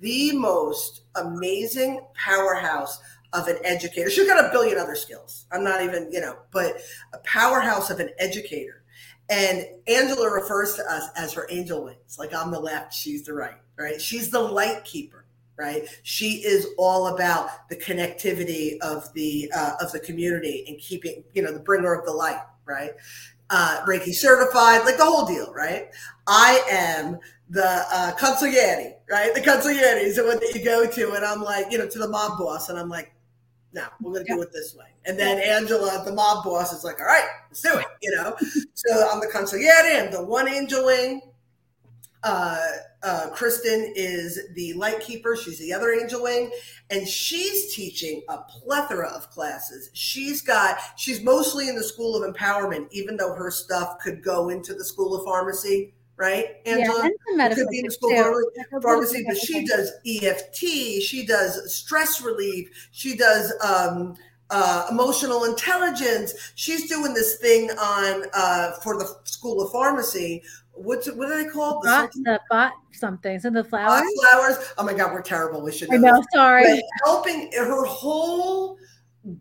the 0.00 0.32
most 0.32 1.02
amazing 1.14 2.00
powerhouse 2.14 3.00
of 3.32 3.46
an 3.48 3.58
educator. 3.64 4.10
She's 4.10 4.26
got 4.26 4.44
a 4.44 4.50
billion 4.50 4.78
other 4.78 4.94
skills. 4.94 5.46
I'm 5.52 5.62
not 5.62 5.82
even, 5.82 6.10
you 6.10 6.20
know, 6.20 6.36
but 6.50 6.78
a 7.12 7.18
powerhouse 7.18 7.90
of 7.90 8.00
an 8.00 8.10
educator 8.18 8.82
and 9.30 9.66
Angela 9.86 10.30
refers 10.30 10.74
to 10.76 10.82
us 10.90 11.08
as 11.16 11.32
her 11.34 11.46
angel 11.50 11.84
wings. 11.84 12.16
Like 12.18 12.34
I'm 12.34 12.50
the 12.50 12.60
left, 12.60 12.94
she's 12.94 13.24
the 13.24 13.34
right, 13.34 13.58
right? 13.76 14.00
She's 14.00 14.30
the 14.30 14.40
light 14.40 14.84
keeper. 14.84 15.24
right? 15.56 15.88
She 16.02 16.44
is 16.44 16.68
all 16.78 17.08
about 17.08 17.68
the 17.68 17.76
connectivity 17.76 18.78
of 18.80 19.12
the 19.14 19.50
uh, 19.54 19.72
of 19.80 19.92
the 19.92 20.00
community 20.00 20.64
and 20.68 20.78
keeping, 20.78 21.24
you 21.34 21.42
know, 21.42 21.52
the 21.52 21.58
bringer 21.60 21.92
of 21.94 22.04
the 22.06 22.12
light, 22.12 22.40
right? 22.64 22.92
Uh, 23.50 23.84
Reiki 23.86 24.12
certified, 24.14 24.84
like 24.84 24.98
the 24.98 25.04
whole 25.04 25.26
deal, 25.26 25.52
right? 25.54 25.88
I 26.26 26.60
am 26.70 27.18
the 27.50 27.64
uh, 27.92 28.12
consigliere, 28.16 28.94
right? 29.10 29.34
The 29.34 29.40
consigliere 29.40 30.02
is 30.02 30.16
the 30.16 30.24
one 30.24 30.38
that 30.38 30.52
you 30.54 30.64
go 30.64 30.86
to, 30.88 31.12
and 31.14 31.24
I'm 31.24 31.42
like, 31.42 31.72
you 31.72 31.78
know, 31.78 31.88
to 31.88 31.98
the 31.98 32.08
mob 32.08 32.38
boss, 32.38 32.68
and 32.68 32.78
I'm 32.78 32.88
like, 32.90 33.12
no, 33.72 33.84
we're 34.00 34.12
going 34.12 34.26
to 34.26 34.32
do 34.34 34.42
it 34.42 34.52
this 34.52 34.74
way. 34.76 34.86
And 35.08 35.18
then 35.18 35.38
Angela, 35.38 36.02
the 36.04 36.12
mob 36.12 36.44
boss, 36.44 36.72
is 36.72 36.84
like, 36.84 37.00
all 37.00 37.06
right, 37.06 37.26
let's 37.48 37.62
do 37.62 37.78
it, 37.78 37.86
you 38.02 38.14
know? 38.14 38.36
so 38.74 39.08
I'm 39.10 39.20
the 39.20 39.26
consigliere, 39.26 40.04
I'm 40.04 40.12
the 40.12 40.22
one 40.22 40.46
angel 40.46 40.84
wing. 40.84 41.22
Uh, 42.22 42.58
uh, 43.02 43.30
Kristen 43.30 43.92
is 43.96 44.38
the 44.54 44.74
light 44.74 45.00
keeper. 45.00 45.34
She's 45.34 45.58
the 45.58 45.72
other 45.72 45.92
angel 45.94 46.24
wing, 46.24 46.50
and 46.90 47.08
she's 47.08 47.74
teaching 47.74 48.22
a 48.28 48.38
plethora 48.38 49.08
of 49.08 49.30
classes. 49.30 49.88
She's 49.94 50.42
got, 50.42 50.78
she's 50.96 51.22
mostly 51.22 51.70
in 51.70 51.76
the 51.76 51.84
School 51.84 52.22
of 52.22 52.34
Empowerment, 52.34 52.88
even 52.90 53.16
though 53.16 53.34
her 53.34 53.50
stuff 53.50 53.98
could 54.00 54.22
go 54.22 54.50
into 54.50 54.74
the 54.74 54.84
School 54.84 55.14
of 55.14 55.24
Farmacy 55.24 55.92
right, 56.18 56.56
Angela? 56.66 57.08
Yeah, 57.36 57.54
could 57.54 57.68
be 57.68 57.78
in 57.78 57.86
the 57.86 57.92
school 57.92 58.10
pharmacy, 58.10 58.48
pharmacy 58.82 59.24
but 59.26 59.36
she 59.36 59.64
does 59.64 59.92
EFT, 60.04 61.00
she 61.00 61.24
does 61.24 61.72
stress 61.72 62.20
relief, 62.20 62.88
she 62.90 63.16
does 63.16 63.54
um, 63.62 64.16
uh, 64.50 64.86
emotional 64.90 65.44
intelligence. 65.44 66.52
She's 66.54 66.88
doing 66.88 67.14
this 67.14 67.36
thing 67.36 67.70
on 67.70 68.24
uh, 68.32 68.72
for 68.82 68.98
the 68.98 69.16
School 69.24 69.62
of 69.62 69.72
Farmacy. 69.72 70.42
What's 70.72 71.10
what 71.12 71.30
are 71.30 71.42
they 71.42 71.50
called? 71.50 71.82
The 71.82 71.88
bot, 71.88 72.12
the 72.12 72.40
bot 72.50 72.72
something. 72.92 73.38
So 73.40 73.50
the 73.50 73.64
flowers. 73.64 74.00
Bach 74.00 74.30
flowers. 74.30 74.72
Oh 74.78 74.84
my 74.84 74.94
God, 74.94 75.12
we're 75.12 75.22
terrible. 75.22 75.60
We 75.62 75.72
should. 75.72 75.90
Know 75.90 75.96
I 75.96 75.98
know. 75.98 76.24
Sorry. 76.32 76.64
But 76.64 76.84
helping 77.04 77.50
her 77.52 77.84
whole 77.84 78.78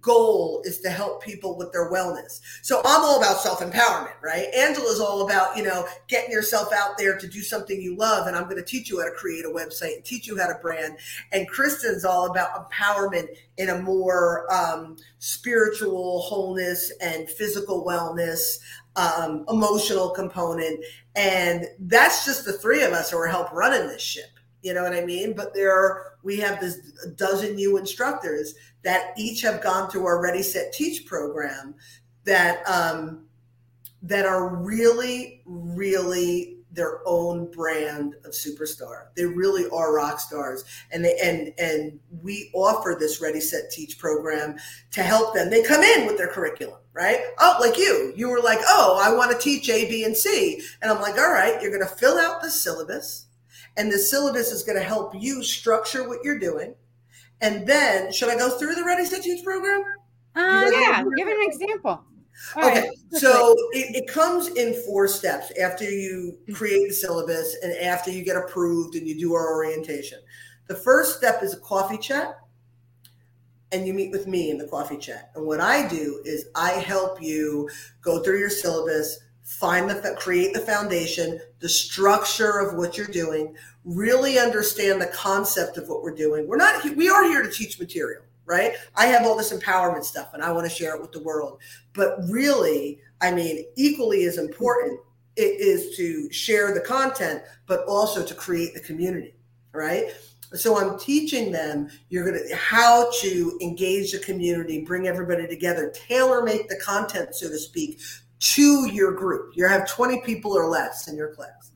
goal 0.01 0.61
is 0.65 0.79
to 0.81 0.89
help 0.89 1.23
people 1.23 1.57
with 1.57 1.71
their 1.71 1.91
wellness. 1.91 2.41
So 2.61 2.81
I'm 2.85 3.03
all 3.03 3.17
about 3.17 3.37
self-empowerment, 3.37 4.21
right? 4.21 4.47
Angela's 4.53 4.99
all 4.99 5.25
about, 5.25 5.55
you 5.55 5.63
know, 5.63 5.87
getting 6.07 6.31
yourself 6.31 6.73
out 6.73 6.97
there 6.97 7.17
to 7.17 7.27
do 7.27 7.41
something 7.41 7.81
you 7.81 7.95
love. 7.95 8.27
And 8.27 8.35
I'm 8.35 8.43
going 8.43 8.57
to 8.57 8.63
teach 8.63 8.89
you 8.89 8.99
how 8.99 9.05
to 9.05 9.15
create 9.15 9.45
a 9.45 9.49
website 9.49 9.95
and 9.95 10.05
teach 10.05 10.27
you 10.27 10.37
how 10.37 10.47
to 10.47 10.59
brand. 10.61 10.97
And 11.31 11.47
Kristen's 11.47 12.05
all 12.05 12.29
about 12.29 12.69
empowerment 12.69 13.27
in 13.57 13.69
a 13.69 13.81
more 13.81 14.51
um, 14.53 14.97
spiritual 15.19 16.21
wholeness 16.21 16.91
and 17.01 17.29
physical 17.29 17.85
wellness, 17.85 18.59
um, 18.95 19.45
emotional 19.49 20.09
component. 20.09 20.83
And 21.15 21.65
that's 21.79 22.25
just 22.25 22.45
the 22.45 22.53
three 22.53 22.83
of 22.83 22.93
us 22.93 23.11
who 23.11 23.17
are 23.17 23.27
help 23.27 23.51
running 23.51 23.87
this 23.87 24.01
ship. 24.01 24.25
You 24.63 24.73
know 24.73 24.83
what 24.83 24.93
I 24.93 25.05
mean? 25.05 25.33
But 25.33 25.53
there 25.53 25.71
are, 25.71 26.17
we 26.23 26.37
have 26.37 26.59
this 26.59 26.77
dozen 27.15 27.55
new 27.55 27.77
instructors 27.77 28.55
that 28.83 29.13
each 29.17 29.41
have 29.41 29.61
gone 29.61 29.89
through 29.89 30.05
our 30.05 30.21
Ready 30.21 30.43
Set 30.43 30.73
Teach 30.73 31.05
program 31.05 31.75
that 32.23 32.67
um, 32.67 33.25
that 34.03 34.25
are 34.25 34.55
really, 34.55 35.41
really 35.45 36.57
their 36.71 36.99
own 37.05 37.49
brand 37.51 38.15
of 38.23 38.31
superstar. 38.31 39.07
They 39.15 39.25
really 39.25 39.67
are 39.71 39.95
rock 39.95 40.19
stars, 40.19 40.63
and 40.91 41.03
they 41.03 41.17
and 41.21 41.53
and 41.57 41.99
we 42.21 42.51
offer 42.53 42.95
this 42.99 43.21
Ready 43.21 43.41
Set 43.41 43.71
Teach 43.71 43.97
program 43.97 44.57
to 44.91 45.01
help 45.01 45.33
them. 45.33 45.49
They 45.49 45.63
come 45.63 45.81
in 45.81 46.05
with 46.05 46.17
their 46.17 46.27
curriculum, 46.27 46.79
right? 46.93 47.19
Oh, 47.39 47.57
like 47.59 47.77
you, 47.77 48.13
you 48.15 48.29
were 48.29 48.41
like, 48.41 48.59
oh, 48.67 49.01
I 49.03 49.13
want 49.13 49.31
to 49.31 49.37
teach 49.37 49.69
A, 49.69 49.89
B, 49.89 50.03
and 50.03 50.15
C, 50.15 50.61
and 50.81 50.91
I'm 50.91 51.01
like, 51.01 51.17
all 51.17 51.31
right, 51.31 51.59
you're 51.61 51.75
going 51.75 51.87
to 51.87 51.95
fill 51.95 52.17
out 52.17 52.41
the 52.41 52.51
syllabus, 52.51 53.25
and 53.75 53.91
the 53.91 53.97
syllabus 53.97 54.51
is 54.51 54.63
going 54.63 54.77
to 54.77 54.83
help 54.83 55.13
you 55.17 55.43
structure 55.43 56.07
what 56.07 56.23
you're 56.23 56.39
doing 56.39 56.75
and 57.41 57.67
then, 57.67 58.11
should 58.11 58.29
I 58.29 58.37
go 58.37 58.57
through 58.57 58.75
the 58.75 58.83
Ready 58.83 59.05
Set 59.05 59.23
Teach 59.23 59.43
program? 59.43 59.83
Uh, 60.35 60.69
yeah, 60.71 61.03
give 61.15 61.27
an 61.27 61.37
example. 61.41 62.03
All 62.55 62.65
okay, 62.65 62.81
right. 62.81 62.89
so 63.13 63.55
it, 63.71 63.95
it, 63.95 64.07
comes 64.07 64.49
in 64.49 64.75
four 64.85 65.07
steps 65.07 65.51
after 65.59 65.83
you 65.83 66.37
create 66.53 66.87
the 66.87 66.93
syllabus 66.93 67.57
and 67.63 67.73
after 67.77 68.11
you 68.11 68.23
get 68.23 68.35
approved 68.35 68.95
and 68.95 69.07
you 69.07 69.17
do 69.17 69.33
our 69.33 69.55
orientation. 69.55 70.19
The 70.67 70.75
first 70.75 71.17
step 71.17 71.41
is 71.41 71.55
a 71.55 71.59
coffee 71.59 71.97
chat, 71.97 72.37
and 73.71 73.87
you 73.87 73.93
meet 73.93 74.11
with 74.11 74.27
me 74.27 74.51
in 74.51 74.59
the 74.59 74.67
coffee 74.67 74.97
chat. 74.97 75.31
And 75.35 75.47
what 75.47 75.59
I 75.59 75.87
do 75.87 76.21
is 76.25 76.49
I 76.55 76.71
help 76.71 77.21
you 77.21 77.69
go 78.01 78.21
through 78.21 78.39
your 78.39 78.51
syllabus, 78.51 79.19
find 79.47 79.89
the 79.89 80.15
create 80.19 80.53
the 80.53 80.59
foundation, 80.59 81.39
the 81.59 81.69
structure 81.69 82.59
of 82.59 82.75
what 82.75 82.97
you're 82.97 83.07
doing, 83.07 83.55
really 83.85 84.37
understand 84.37 85.01
the 85.01 85.07
concept 85.07 85.77
of 85.77 85.87
what 85.87 86.03
we're 86.03 86.13
doing. 86.13 86.45
We're 86.45 86.57
not 86.57 86.83
we 86.97 87.07
are 87.07 87.23
here 87.23 87.41
to 87.41 87.49
teach 87.49 87.79
material, 87.79 88.23
right? 88.45 88.73
I 88.95 89.05
have 89.05 89.25
all 89.25 89.37
this 89.37 89.53
empowerment 89.53 90.03
stuff 90.03 90.31
and 90.33 90.43
I 90.43 90.51
want 90.51 90.69
to 90.69 90.75
share 90.75 90.95
it 90.95 91.01
with 91.01 91.13
the 91.13 91.21
world. 91.21 91.59
But 91.93 92.17
really, 92.29 92.99
I 93.21 93.31
mean, 93.31 93.63
equally 93.77 94.25
as 94.25 94.37
important 94.37 94.99
it 95.37 95.61
is 95.61 95.95
to 95.95 96.29
share 96.29 96.73
the 96.73 96.81
content, 96.81 97.41
but 97.67 97.85
also 97.87 98.25
to 98.25 98.33
create 98.33 98.73
the 98.73 98.81
community, 98.81 99.33
right? 99.71 100.11
So 100.53 100.77
I'm 100.77 100.99
teaching 100.99 101.53
them 101.53 101.89
you're 102.09 102.29
going 102.29 102.49
to 102.49 102.55
how 102.55 103.09
to 103.21 103.57
engage 103.61 104.11
the 104.11 104.19
community, 104.19 104.83
bring 104.83 105.07
everybody 105.07 105.47
together, 105.47 105.93
tailor 105.93 106.43
make 106.43 106.67
the 106.67 106.79
content, 106.83 107.35
so 107.35 107.47
to 107.47 107.57
speak, 107.57 107.99
to 108.39 108.89
your 108.91 109.13
group. 109.13 109.53
You 109.55 109.67
have 109.67 109.89
20 109.89 110.21
people 110.21 110.51
or 110.51 110.67
less 110.67 111.07
in 111.07 111.15
your 111.15 111.33
class. 111.33 111.71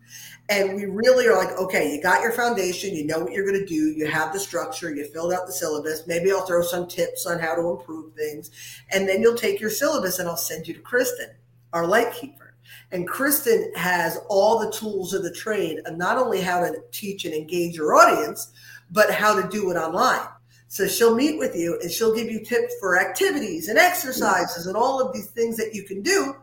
And 0.50 0.76
we 0.76 0.86
really 0.86 1.28
are 1.28 1.38
like, 1.38 1.58
okay, 1.58 1.94
you 1.94 2.02
got 2.02 2.22
your 2.22 2.34
foundation, 2.34 2.94
you 2.94 3.06
know 3.06 3.20
what 3.20 3.32
you're 3.32 3.46
going 3.46 3.60
to 3.60 3.66
do, 3.66 3.92
you 3.92 4.06
have 4.08 4.34
the 4.34 4.40
structure, 4.40 4.94
you 4.94 5.06
filled 5.06 5.32
out 5.32 5.48
the 5.48 5.54
syllabus. 5.54 6.08
Maybe 6.08 6.30
I'll 6.30 6.46
throw 6.46 6.62
some 6.62 6.90
tips 6.90 7.26
on 7.26 7.40
how 7.40 7.56
to 7.56 7.70
improve 7.70 8.14
things. 8.16 8.52
And 8.92 9.08
then 9.08 9.22
you'll 9.22 9.38
take 9.38 9.62
your 9.62 9.70
syllabus 9.70 10.20
and 10.20 10.28
I'll 10.28 10.36
send 10.36 10.68
you 10.68 10.74
to 10.74 10.82
Kristen, 10.82 11.30
our 11.72 11.88
light 11.88 12.14
keeper. 12.14 12.56
And 12.92 13.08
Kristen 13.08 13.72
has 13.76 14.20
all 14.28 14.60
the 14.60 14.72
tools 14.72 15.14
of 15.14 15.24
the 15.24 15.32
trade 15.32 15.80
and 15.86 15.98
not 15.98 16.18
only 16.18 16.42
how 16.42 16.60
to 16.60 16.76
teach 16.92 17.24
and 17.24 17.34
engage 17.34 17.76
your 17.76 17.96
audience, 17.96 18.52
but 18.92 19.10
how 19.10 19.40
to 19.42 19.48
do 19.48 19.72
it 19.72 19.76
online. 19.76 20.28
So 20.68 20.88
she'll 20.88 21.16
meet 21.16 21.38
with 21.38 21.56
you 21.56 21.80
and 21.82 21.90
she'll 21.90 22.16
give 22.16 22.30
you 22.30 22.44
tips 22.44 22.76
for 22.80 23.00
activities 23.00 23.70
and 23.70 23.78
exercises 23.78 24.68
and 24.68 24.76
all 24.76 25.02
of 25.02 25.14
these 25.14 25.28
things 25.28 25.56
that 25.58 25.74
you 25.74 25.84
can 25.84 26.02
do 26.02 26.36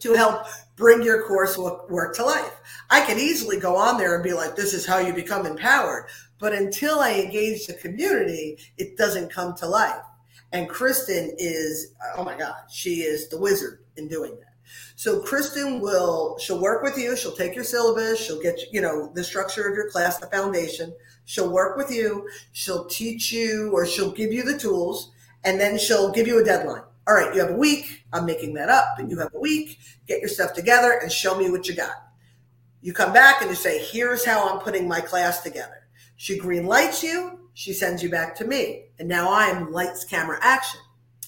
to 0.00 0.14
help 0.14 0.46
bring 0.76 1.02
your 1.02 1.22
course 1.22 1.56
work 1.56 2.14
to 2.16 2.24
life. 2.24 2.60
I 2.90 3.04
can 3.06 3.18
easily 3.18 3.58
go 3.58 3.76
on 3.76 3.98
there 3.98 4.14
and 4.14 4.24
be 4.24 4.32
like, 4.32 4.56
this 4.56 4.74
is 4.74 4.84
how 4.84 4.98
you 4.98 5.12
become 5.12 5.46
empowered. 5.46 6.06
But 6.38 6.52
until 6.52 6.98
I 6.98 7.12
engage 7.12 7.66
the 7.66 7.74
community, 7.74 8.58
it 8.78 8.96
doesn't 8.96 9.32
come 9.32 9.54
to 9.56 9.68
life. 9.68 10.02
And 10.50 10.68
Kristen 10.68 11.34
is, 11.38 11.94
uh, 12.04 12.20
oh 12.20 12.24
my 12.24 12.36
God, 12.36 12.56
she 12.70 13.02
is 13.02 13.28
the 13.28 13.38
wizard 13.38 13.84
in 13.96 14.08
doing 14.08 14.32
that. 14.32 14.54
So 14.96 15.20
Kristen 15.20 15.80
will, 15.80 16.36
she'll 16.38 16.60
work 16.60 16.82
with 16.82 16.98
you. 16.98 17.16
She'll 17.16 17.36
take 17.36 17.54
your 17.54 17.64
syllabus. 17.64 18.18
She'll 18.18 18.42
get, 18.42 18.58
you 18.72 18.80
know, 18.80 19.10
the 19.14 19.22
structure 19.22 19.68
of 19.68 19.74
your 19.74 19.88
class, 19.88 20.18
the 20.18 20.26
foundation. 20.26 20.92
She'll 21.26 21.52
work 21.52 21.76
with 21.76 21.90
you. 21.90 22.28
She'll 22.52 22.86
teach 22.86 23.32
you 23.32 23.70
or 23.72 23.86
she'll 23.86 24.12
give 24.12 24.32
you 24.32 24.42
the 24.42 24.58
tools 24.58 25.12
and 25.44 25.60
then 25.60 25.78
she'll 25.78 26.10
give 26.10 26.26
you 26.26 26.40
a 26.40 26.44
deadline 26.44 26.82
all 27.06 27.14
right, 27.14 27.34
you 27.34 27.40
have 27.40 27.50
a 27.50 27.56
week. 27.56 28.01
I'm 28.12 28.26
making 28.26 28.54
that 28.54 28.68
up, 28.68 28.94
but 28.96 29.08
you 29.08 29.18
have 29.18 29.34
a 29.34 29.40
week. 29.40 29.78
Get 30.06 30.20
your 30.20 30.28
stuff 30.28 30.52
together 30.52 30.98
and 31.00 31.10
show 31.10 31.36
me 31.36 31.50
what 31.50 31.68
you 31.68 31.74
got. 31.74 31.94
You 32.80 32.92
come 32.92 33.12
back 33.12 33.40
and 33.40 33.50
you 33.50 33.56
say, 33.56 33.82
here's 33.82 34.24
how 34.24 34.48
I'm 34.48 34.58
putting 34.58 34.88
my 34.88 35.00
class 35.00 35.42
together. 35.42 35.88
She 36.16 36.38
green 36.38 36.66
lights 36.66 37.02
you. 37.02 37.38
She 37.54 37.72
sends 37.72 38.02
you 38.02 38.10
back 38.10 38.34
to 38.36 38.46
me. 38.46 38.86
And 38.98 39.08
now 39.08 39.32
I'm 39.32 39.72
lights, 39.72 40.04
camera, 40.04 40.38
action. 40.42 40.80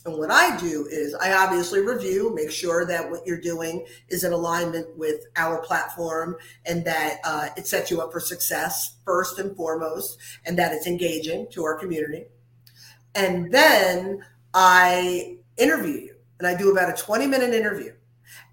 And 0.06 0.18
what 0.18 0.30
I 0.30 0.56
do 0.58 0.86
is 0.90 1.14
I 1.14 1.32
obviously 1.32 1.80
review, 1.80 2.34
make 2.34 2.50
sure 2.50 2.84
that 2.84 3.10
what 3.10 3.26
you're 3.26 3.40
doing 3.40 3.86
is 4.08 4.22
in 4.22 4.32
alignment 4.32 4.98
with 4.98 5.24
our 5.36 5.62
platform 5.62 6.36
and 6.66 6.84
that 6.84 7.20
uh, 7.24 7.48
it 7.56 7.66
sets 7.66 7.90
you 7.90 8.02
up 8.02 8.12
for 8.12 8.20
success 8.20 8.96
first 9.06 9.38
and 9.38 9.56
foremost, 9.56 10.18
and 10.44 10.58
that 10.58 10.72
it's 10.72 10.86
engaging 10.86 11.46
to 11.52 11.64
our 11.64 11.78
community. 11.78 12.26
And 13.14 13.50
then 13.50 14.22
I 14.52 15.38
interview 15.56 16.00
you. 16.00 16.13
And 16.44 16.54
I 16.54 16.58
do 16.58 16.70
about 16.70 16.90
a 16.90 17.02
20 17.02 17.26
minute 17.26 17.54
interview. 17.54 17.94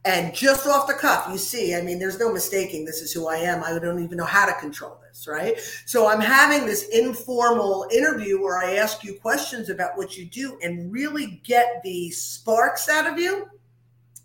And 0.05 0.33
just 0.33 0.65
off 0.65 0.87
the 0.87 0.93
cuff, 0.93 1.27
you 1.29 1.37
see, 1.37 1.75
I 1.75 1.81
mean, 1.81 1.99
there's 1.99 2.17
no 2.19 2.31
mistaking 2.31 2.85
this 2.85 3.01
is 3.01 3.11
who 3.11 3.27
I 3.27 3.35
am. 3.35 3.63
I 3.65 3.77
don't 3.79 4.01
even 4.01 4.17
know 4.17 4.23
how 4.23 4.45
to 4.45 4.53
control 4.61 4.97
this, 5.05 5.27
right? 5.27 5.59
So 5.85 6.07
I'm 6.07 6.21
having 6.21 6.65
this 6.65 6.87
informal 6.87 7.87
interview 7.91 8.41
where 8.41 8.57
I 8.57 8.75
ask 8.75 9.03
you 9.03 9.19
questions 9.19 9.69
about 9.69 9.97
what 9.97 10.17
you 10.17 10.23
do 10.25 10.57
and 10.61 10.89
really 10.89 11.41
get 11.43 11.81
the 11.83 12.11
sparks 12.11 12.87
out 12.87 13.11
of 13.11 13.19
you 13.19 13.47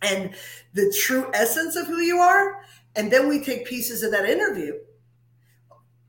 and 0.01 0.33
the 0.75 0.95
true 1.05 1.29
essence 1.35 1.75
of 1.75 1.89
who 1.89 1.99
you 1.99 2.19
are. 2.19 2.61
And 2.95 3.11
then 3.11 3.29
we 3.29 3.43
take 3.43 3.67
pieces 3.67 4.05
of 4.05 4.13
that 4.13 4.29
interview. 4.29 4.75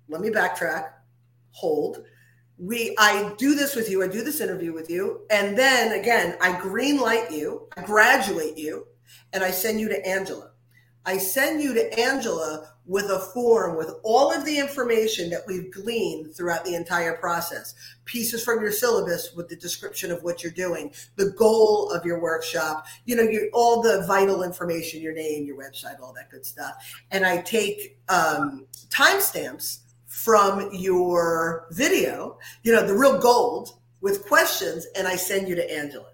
Let 0.10 0.22
me 0.22 0.30
backtrack, 0.30 0.92
hold 1.52 2.04
we 2.58 2.96
I 2.98 3.34
do 3.38 3.56
this 3.56 3.76
with 3.76 3.90
you, 3.90 4.04
I 4.04 4.08
do 4.08 4.24
this 4.24 4.42
interview 4.42 4.74
with 4.74 4.90
you, 4.90 5.22
and 5.30 5.58
then 5.58 6.00
again, 6.00 6.38
I 6.42 6.60
green 6.60 7.00
light 7.00 7.32
you, 7.32 7.68
I 7.76 7.84
graduate 7.84 8.58
you, 8.58 8.88
and 9.34 9.44
I 9.44 9.52
send 9.52 9.80
you 9.80 9.90
to 9.90 10.08
Angela. 10.08 10.52
I 11.06 11.18
send 11.18 11.62
you 11.62 11.74
to 11.74 12.00
Angela 12.00 12.74
with 12.86 13.06
a 13.06 13.20
form 13.34 13.78
with 13.78 13.92
all 14.04 14.32
of 14.32 14.46
the 14.46 14.58
information 14.58 15.30
that 15.30 15.42
we've 15.48 15.72
gleaned 15.72 16.36
throughout 16.36 16.66
the 16.66 16.76
entire 16.76 17.14
process. 17.14 17.76
Pieces 18.06 18.44
from 18.44 18.62
your 18.62 18.72
syllabus 18.72 19.34
with 19.34 19.48
the 19.48 19.56
description 19.56 20.12
of 20.12 20.24
what 20.24 20.44
you're 20.44 20.52
doing, 20.52 20.92
the 21.16 21.32
goal 21.32 21.92
of 21.92 22.06
your 22.06 22.20
workshop, 22.20 22.86
you 23.06 23.16
know, 23.16 23.24
your, 23.24 23.44
all 23.54 23.82
the 23.82 24.06
vital 24.06 24.44
information, 24.44 25.02
your 25.02 25.14
name, 25.14 25.46
your 25.46 25.58
website, 25.58 26.00
all 26.02 26.14
that 26.14 26.30
good 26.30 26.46
stuff. 26.46 26.76
And 27.12 27.26
I 27.26 27.42
take 27.42 28.00
um, 28.10 28.66
timestamps 28.90 29.80
from 30.18 30.68
your 30.74 31.68
video, 31.70 32.40
you 32.64 32.74
know, 32.74 32.84
the 32.84 32.94
real 32.94 33.20
gold 33.20 33.78
with 34.02 34.26
questions, 34.26 34.88
and 34.96 35.08
I 35.08 35.16
send 35.16 35.48
you 35.48 35.54
to 35.54 35.72
Angela. 35.72 36.08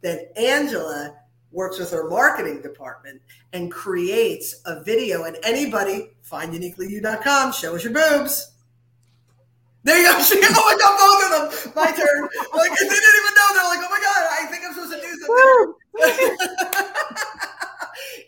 Then 0.00 0.26
Angela 0.34 1.14
works 1.52 1.78
with 1.78 1.92
her 1.92 2.10
marketing 2.10 2.62
department 2.62 3.22
and 3.52 3.70
creates 3.70 4.60
a 4.66 4.82
video. 4.82 5.22
And 5.22 5.38
anybody, 5.44 6.10
finduniquelyyou.com, 6.28 7.52
show 7.52 7.76
us 7.76 7.84
your 7.84 7.92
boobs. 7.92 8.50
There 9.84 9.96
you 9.96 10.10
go. 10.10 10.20
She, 10.24 10.40
oh 10.42 10.50
my 10.50 10.76
God, 10.80 10.98
both 10.98 11.22
of 11.22 11.64
them. 11.64 11.72
My 11.76 11.92
turn. 11.92 12.22
Like, 12.56 12.72
they 12.76 12.88
didn't 12.88 13.18
even 13.20 13.34
know. 13.36 13.54
They're 13.54 13.68
like, 13.68 13.78
oh 13.82 13.88
my 13.88 14.00
God, 14.02 14.26
I 14.32 14.46
think 14.50 14.64
I'm 14.66 14.74
supposed 14.74 14.94
to 14.94 15.00
do 15.00 15.14
something. 15.20 15.74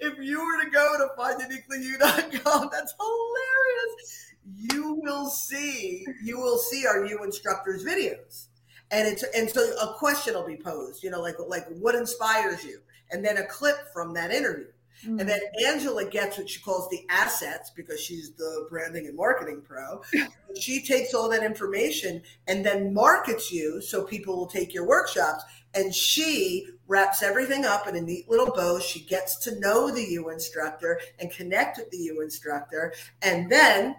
if 0.12 0.18
you 0.20 0.38
were 0.38 0.64
to 0.64 0.70
go 0.70 0.98
to 0.98 1.08
finduniquelyyou.com, 1.20 2.68
that's 2.70 2.94
hilarious. 2.96 4.29
You 4.46 5.00
will 5.02 5.28
see, 5.28 6.04
you 6.22 6.38
will 6.38 6.58
see 6.58 6.86
our 6.86 7.04
U 7.04 7.22
instructors 7.24 7.84
videos. 7.84 8.46
And 8.92 9.06
it's 9.06 9.22
and 9.36 9.48
so 9.48 9.60
a 9.80 9.94
question 9.94 10.34
will 10.34 10.46
be 10.46 10.56
posed, 10.56 11.04
you 11.04 11.10
know, 11.10 11.20
like 11.20 11.36
like 11.46 11.66
what 11.68 11.94
inspires 11.94 12.64
you? 12.64 12.80
and 13.10 13.24
then 13.24 13.38
a 13.38 13.44
clip 13.44 13.92
from 13.92 14.14
that 14.14 14.30
interview. 14.30 14.66
Mm-hmm. 15.04 15.20
And 15.20 15.28
then 15.28 15.40
Angela 15.66 16.04
gets 16.04 16.36
what 16.36 16.48
she 16.48 16.60
calls 16.60 16.88
the 16.90 17.06
assets 17.08 17.70
because 17.74 18.00
she's 18.00 18.32
the 18.32 18.66
branding 18.68 19.06
and 19.06 19.16
marketing 19.16 19.62
pro. 19.66 20.02
she 20.58 20.84
takes 20.84 21.14
all 21.14 21.28
that 21.30 21.42
information 21.42 22.22
and 22.46 22.64
then 22.64 22.92
markets 22.92 23.50
you 23.50 23.80
so 23.80 24.04
people 24.04 24.36
will 24.36 24.46
take 24.46 24.74
your 24.74 24.86
workshops. 24.86 25.42
And 25.72 25.94
she 25.94 26.66
wraps 26.86 27.22
everything 27.22 27.64
up 27.64 27.86
in 27.86 27.96
a 27.96 28.00
neat 28.00 28.28
little 28.28 28.52
bow. 28.52 28.78
She 28.78 29.00
gets 29.00 29.36
to 29.44 29.58
know 29.58 29.90
the 29.90 30.02
U 30.02 30.28
instructor 30.28 31.00
and 31.18 31.30
connect 31.30 31.78
with 31.78 31.90
the 31.90 31.98
U 31.98 32.20
instructor. 32.20 32.92
And 33.22 33.50
then 33.50 33.96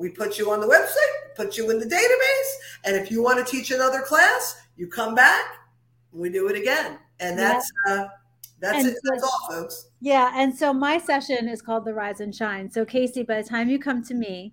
we 0.00 0.08
put 0.08 0.38
you 0.38 0.50
on 0.50 0.60
the 0.60 0.66
website, 0.66 1.36
put 1.36 1.56
you 1.56 1.70
in 1.70 1.78
the 1.78 1.86
database. 1.86 2.50
And 2.84 2.96
if 2.96 3.10
you 3.10 3.22
want 3.22 3.44
to 3.44 3.50
teach 3.50 3.70
another 3.70 4.00
class, 4.00 4.60
you 4.76 4.88
come 4.88 5.14
back, 5.14 5.44
we 6.12 6.30
do 6.30 6.48
it 6.48 6.56
again 6.56 6.98
and 7.20 7.38
that's 7.38 7.70
yeah. 7.86 7.92
uh, 7.92 8.08
that's 8.60 8.78
and 8.78 8.88
it. 8.88 8.98
That's 9.04 9.22
all, 9.22 9.48
folks. 9.48 9.88
Yeah, 10.00 10.32
and 10.34 10.54
so 10.54 10.72
my 10.72 10.98
session 10.98 11.48
is 11.48 11.62
called 11.62 11.84
the 11.84 11.94
Rise 11.94 12.20
and 12.20 12.34
Shine. 12.34 12.70
So 12.70 12.84
Casey, 12.84 13.22
by 13.22 13.40
the 13.40 13.48
time 13.48 13.70
you 13.70 13.78
come 13.78 14.02
to 14.04 14.14
me, 14.14 14.52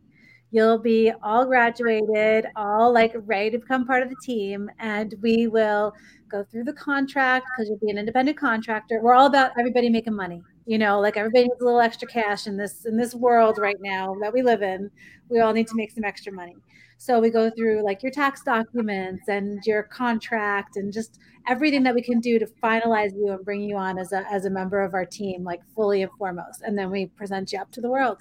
you'll 0.52 0.78
be 0.78 1.12
all 1.24 1.46
graduated, 1.46 2.48
all 2.56 2.94
like 2.94 3.14
ready 3.16 3.52
to 3.52 3.60
become 3.60 3.86
part 3.86 4.04
of 4.04 4.10
the 4.10 4.16
team, 4.24 4.70
and 4.80 5.16
we 5.22 5.48
will 5.48 5.94
go 6.30 6.44
through 6.44 6.66
the 6.66 6.74
contract 6.74 7.48
because 7.52 7.70
you'll 7.70 7.80
be 7.80 7.90
an 7.90 7.98
independent 7.98 8.38
contractor. 8.38 9.00
We're 9.02 9.14
all 9.14 9.28
about 9.28 9.52
everybody 9.60 9.90
making 9.90 10.16
money. 10.16 10.42
You 10.68 10.78
know, 10.78 11.00
like 11.00 11.16
everybody 11.16 11.44
needs 11.46 11.62
a 11.62 11.66
little 11.66 11.80
extra 11.80 12.08
cash 12.08 12.46
in 12.46 12.58
this 12.58 12.86
in 12.86 12.98
this 12.98 13.16
world 13.16 13.58
right 13.58 13.78
now 13.80 14.16
that 14.22 14.34
we 14.34 14.42
live 14.42 14.62
in. 14.62 14.92
We 15.30 15.40
all 15.40 15.54
need 15.54 15.68
to 15.68 15.76
make 15.76 15.92
some 15.92 16.04
extra 16.04 16.32
money. 16.32 16.58
So 16.98 17.20
we 17.20 17.30
go 17.30 17.50
through 17.50 17.84
like 17.84 18.04
your 18.04 18.12
tax 18.12 18.44
documents 18.44 19.30
and 19.30 19.64
your 19.66 19.84
contract 19.84 20.76
and 20.76 20.92
just 20.92 21.20
everything 21.48 21.84
that 21.84 21.96
we 21.96 22.02
can 22.02 22.20
do 22.20 22.38
to 22.38 22.48
finalize 22.62 23.14
you 23.16 23.32
and 23.32 23.46
bring 23.46 23.62
you 23.62 23.78
on 23.78 23.98
as 23.98 24.12
a 24.12 24.26
as 24.32 24.46
a 24.46 24.50
member 24.50 24.82
of 24.82 24.94
our 24.94 25.06
team, 25.06 25.44
like 25.44 25.62
fully 25.74 26.02
and 26.02 26.12
foremost. 26.18 26.62
And 26.64 26.78
then 26.78 26.92
we 26.92 27.06
present 27.06 27.54
you 27.54 27.60
up 27.60 27.72
to 27.72 27.82
the 27.82 27.90
world. 27.90 28.18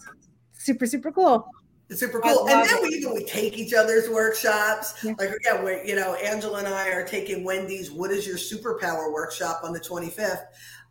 Super, 0.53 0.86
super 0.86 1.11
cool. 1.11 1.47
It's 1.88 2.01
super 2.01 2.20
cool. 2.20 2.49
And 2.49 2.68
then 2.68 2.82
we 2.82 2.88
even 2.88 3.14
we 3.14 3.24
take 3.24 3.59
each 3.59 3.72
other's 3.72 4.09
workshops. 4.09 5.05
Yeah. 5.05 5.14
Like 5.18 5.30
yeah, 5.44 5.62
we 5.62 5.80
you 5.84 5.94
know, 5.94 6.14
Angela 6.14 6.59
and 6.59 6.68
I 6.68 6.88
are 6.90 7.07
taking 7.07 7.44
Wendy's 7.44 7.90
What 7.90 8.11
is 8.11 8.26
Your 8.26 8.36
Superpower 8.36 9.12
workshop 9.12 9.61
on 9.62 9.72
the 9.72 9.80
25th. 9.80 10.42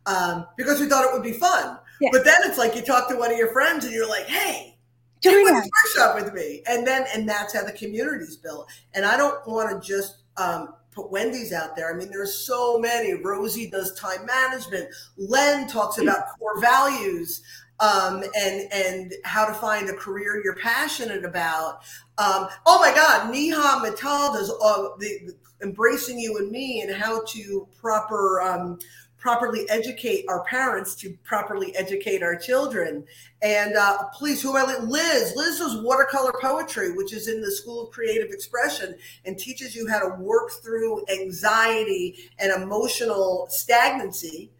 Um, 0.06 0.46
because 0.56 0.80
we 0.80 0.86
thought 0.86 1.04
it 1.04 1.12
would 1.12 1.22
be 1.22 1.32
fun. 1.32 1.78
Yeah. 2.00 2.10
But 2.12 2.24
then 2.24 2.38
it's 2.44 2.58
like 2.58 2.76
you 2.76 2.82
talk 2.82 3.08
to 3.08 3.16
one 3.16 3.32
of 3.32 3.38
your 3.38 3.52
friends 3.52 3.84
and 3.84 3.92
you're 3.92 4.08
like, 4.08 4.26
hey, 4.26 4.76
do 5.20 5.30
this 5.30 5.68
workshop 5.84 6.14
with 6.14 6.34
me. 6.34 6.62
And 6.68 6.86
then, 6.86 7.06
and 7.14 7.28
that's 7.28 7.54
how 7.54 7.64
the 7.64 7.72
community's 7.72 8.36
built. 8.36 8.70
And 8.94 9.04
I 9.04 9.16
don't 9.16 9.46
want 9.46 9.70
to 9.70 9.86
just 9.86 10.18
um, 10.36 10.74
put 10.92 11.10
Wendy's 11.10 11.52
out 11.52 11.76
there. 11.76 11.92
I 11.92 11.96
mean, 11.96 12.10
there's 12.10 12.34
so 12.34 12.78
many. 12.78 13.14
Rosie 13.14 13.70
does 13.70 13.94
time 13.94 14.26
management. 14.26 14.88
Len 15.16 15.66
talks 15.68 15.98
about 15.98 16.38
core 16.38 16.60
values 16.60 17.42
um, 17.80 18.24
and 18.34 18.72
and 18.72 19.14
how 19.24 19.46
to 19.46 19.54
find 19.54 19.88
a 19.88 19.94
career 19.94 20.40
you're 20.42 20.56
passionate 20.56 21.24
about. 21.24 21.80
Um, 22.18 22.48
oh 22.64 22.80
my 22.80 22.94
God, 22.94 23.30
Neha 23.30 23.80
Mittal 23.82 24.32
does 24.32 24.50
uh, 24.50 24.96
the, 24.98 25.18
the, 25.26 25.36
embracing 25.62 26.18
you 26.18 26.38
and 26.38 26.50
me 26.50 26.82
and 26.82 26.94
how 26.94 27.22
to 27.24 27.68
proper 27.78 28.40
um, 28.40 28.78
properly 29.26 29.68
educate 29.68 30.24
our 30.28 30.44
parents 30.44 30.94
to 30.94 31.12
properly 31.24 31.74
educate 31.74 32.22
our 32.22 32.36
children. 32.36 33.02
And 33.42 33.74
uh, 33.74 34.04
please, 34.14 34.40
who 34.40 34.56
I 34.56 34.78
Liz. 34.78 35.32
Liz 35.34 35.58
does 35.58 35.82
watercolor 35.82 36.32
poetry, 36.40 36.92
which 36.92 37.12
is 37.12 37.26
in 37.26 37.40
the 37.40 37.50
School 37.50 37.82
of 37.82 37.90
Creative 37.90 38.30
Expression, 38.30 38.94
and 39.24 39.36
teaches 39.36 39.74
you 39.74 39.88
how 39.88 39.98
to 39.98 40.14
work 40.22 40.52
through 40.62 41.04
anxiety 41.08 42.30
and 42.38 42.52
emotional 42.52 43.48
stagnancy 43.50 44.52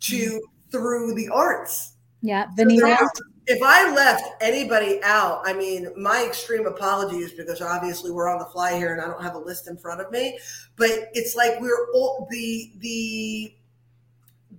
to 0.00 0.16
mm-hmm. 0.16 0.70
through 0.70 1.14
the 1.16 1.28
arts. 1.28 1.92
Yeah, 2.22 2.46
Vanita. 2.56 2.96
So 2.96 3.24
if 3.46 3.62
I 3.62 3.94
left 3.94 4.24
anybody 4.40 5.00
out, 5.02 5.42
I 5.44 5.52
mean, 5.52 5.88
my 5.98 6.24
extreme 6.26 6.64
apologies 6.66 7.32
because 7.32 7.60
obviously 7.60 8.10
we're 8.10 8.30
on 8.30 8.38
the 8.38 8.46
fly 8.46 8.78
here 8.78 8.94
and 8.94 9.02
I 9.02 9.06
don't 9.06 9.22
have 9.22 9.34
a 9.34 9.38
list 9.38 9.68
in 9.68 9.76
front 9.76 10.00
of 10.00 10.10
me. 10.10 10.38
But 10.76 11.10
it's 11.12 11.36
like 11.36 11.60
we're 11.60 11.90
all 11.92 12.26
the 12.30 12.72
the 12.78 13.54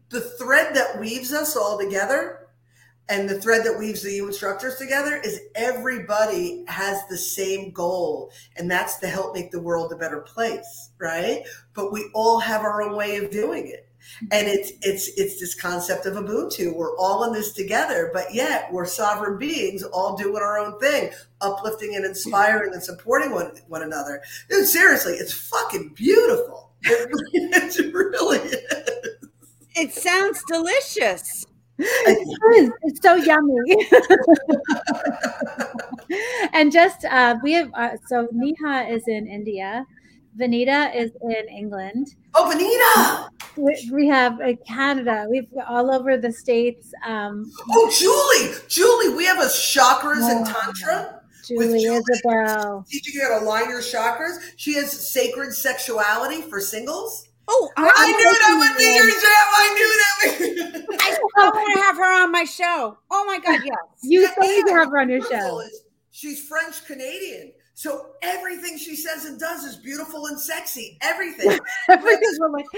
the 0.10 0.22
thread 0.22 0.76
that 0.76 1.00
weaves 1.00 1.34
us 1.34 1.56
all 1.56 1.78
together 1.78 2.46
and 3.08 3.30
the 3.30 3.40
thread 3.40 3.64
that 3.66 3.78
weaves 3.78 4.02
the 4.02 4.18
instructors 4.18 4.76
together 4.78 5.22
is 5.24 5.42
everybody 5.54 6.64
has 6.68 7.06
the 7.08 7.18
same 7.18 7.72
goal, 7.72 8.32
and 8.58 8.70
that's 8.70 8.98
to 8.98 9.08
help 9.08 9.36
make 9.36 9.52
the 9.52 9.62
world 9.62 9.92
a 9.94 9.96
better 9.96 10.22
place, 10.22 10.90
right? 11.00 11.44
But 11.76 11.94
we 11.94 12.10
all 12.16 12.40
have 12.40 12.62
our 12.62 12.82
own 12.82 12.96
way 12.96 13.18
of 13.18 13.30
doing 13.30 13.68
it. 13.68 13.88
And 14.32 14.48
it's 14.48 14.72
it's 14.82 15.08
it's 15.18 15.40
this 15.40 15.56
concept 15.56 16.06
of 16.06 16.14
Ubuntu. 16.14 16.76
We're 16.76 16.96
all 16.98 17.24
in 17.24 17.34
this 17.34 17.54
together, 17.54 18.12
but 18.14 18.34
yet 18.34 18.72
we're 18.72 18.86
sovereign 18.86 19.40
beings, 19.40 19.82
all 19.82 20.16
doing 20.16 20.44
our 20.44 20.60
own 20.60 20.80
thing, 20.80 21.10
uplifting 21.42 21.96
and 21.96 22.06
inspiring 22.06 22.74
and 22.74 22.84
supporting 22.84 23.32
one 23.32 23.52
one 23.68 23.82
another. 23.82 24.22
Dude, 24.48 24.68
seriously, 24.68 25.14
it's 25.14 25.34
fucking 25.34 25.94
beautiful. 25.96 26.70
It, 26.84 27.10
it 27.80 27.94
really 27.94 28.38
is. 28.38 29.15
It 29.76 29.94
sounds 29.94 30.42
delicious. 30.48 31.46
It 31.78 32.28
is. 32.58 32.72
It's 32.84 33.02
so 33.02 33.16
yummy. 33.16 33.56
and 36.54 36.72
just 36.72 37.04
uh, 37.06 37.36
we 37.44 37.52
have 37.54 37.70
uh, 37.74 37.90
so 38.08 38.28
Neha 38.32 38.88
is 38.90 39.04
in 39.08 39.28
India, 39.28 39.86
Vanita 40.38 40.96
is 40.96 41.12
in 41.22 41.50
England. 41.50 42.16
Oh, 42.34 42.50
Vanita! 42.52 43.30
We, 43.58 43.90
we 43.92 44.08
have 44.08 44.40
uh, 44.42 44.54
Canada. 44.68 45.26
We've 45.30 45.48
all 45.68 45.94
over 45.94 46.18
the 46.18 46.32
states. 46.32 46.92
Um, 47.06 47.52
oh, 47.70 47.92
Julie, 47.98 48.58
Julie, 48.68 49.16
we 49.16 49.26
have 49.26 49.40
a 49.40 49.48
chakras 49.48 50.22
oh, 50.22 50.38
and 50.38 50.46
tantra. 50.46 51.22
Julie, 51.46 51.80
Julie 51.80 52.02
Isabel. 52.10 52.86
Teaching 52.90 53.14
you 53.16 53.22
how 53.22 53.40
to 53.40 53.46
align 53.46 53.70
your 53.70 53.82
chakras. 53.82 54.38
She 54.58 54.74
has 54.76 54.92
sacred 54.92 55.54
sexuality 55.54 56.42
for 56.42 56.60
singles. 56.60 57.30
Oh, 57.48 57.70
I, 57.78 57.92
I 57.96 58.12
knew 58.12 58.24
that 58.24 58.56
would 58.60 58.78
be 58.78 58.96
your 58.96 59.10
jam. 59.22 59.48
I 59.54 59.66
knew 59.76 59.92
that. 60.02 60.86
Would... 60.86 61.00
I, 61.02 61.18
oh, 61.22 61.30
I 61.38 61.50
want 61.50 61.74
to 61.76 61.82
have 61.82 61.98
her 61.98 62.24
on 62.24 62.32
my 62.32 62.44
show. 62.44 62.98
Oh 63.12 63.26
my 63.26 63.40
god, 63.40 63.62
yes. 63.64 63.78
You 64.04 64.28
say 64.28 64.62
to 64.64 64.72
have 64.72 64.90
her 64.90 65.00
on 65.00 65.10
your 65.10 65.22
show. 65.22 65.62
She's 66.12 66.48
French 66.48 66.86
Canadian. 66.86 67.52
So 67.78 68.12
everything 68.22 68.78
she 68.78 68.96
says 68.96 69.26
and 69.26 69.38
does 69.38 69.66
is 69.66 69.76
beautiful 69.76 70.28
and 70.28 70.40
sexy. 70.40 70.98
Everything. 71.02 71.60
Everything's 71.90 72.40
like, 72.40 72.66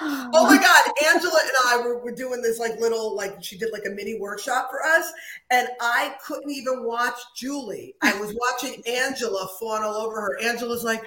oh 0.00 0.30
my 0.32 0.56
God. 0.62 1.12
Angela 1.12 1.40
and 1.42 1.52
I 1.66 1.84
were, 1.84 1.98
were 1.98 2.14
doing 2.14 2.40
this 2.40 2.60
like 2.60 2.78
little, 2.78 3.16
like 3.16 3.42
she 3.42 3.58
did 3.58 3.72
like 3.72 3.82
a 3.86 3.90
mini 3.90 4.16
workshop 4.20 4.70
for 4.70 4.80
us. 4.84 5.12
And 5.50 5.66
I 5.80 6.14
couldn't 6.24 6.52
even 6.52 6.84
watch 6.84 7.18
Julie. 7.34 7.96
I 8.00 8.16
was 8.20 8.32
watching 8.32 8.80
Angela 8.86 9.48
fawn 9.58 9.82
all 9.82 9.96
over 9.96 10.20
her. 10.20 10.38
Angela's 10.40 10.84
like, 10.84 11.02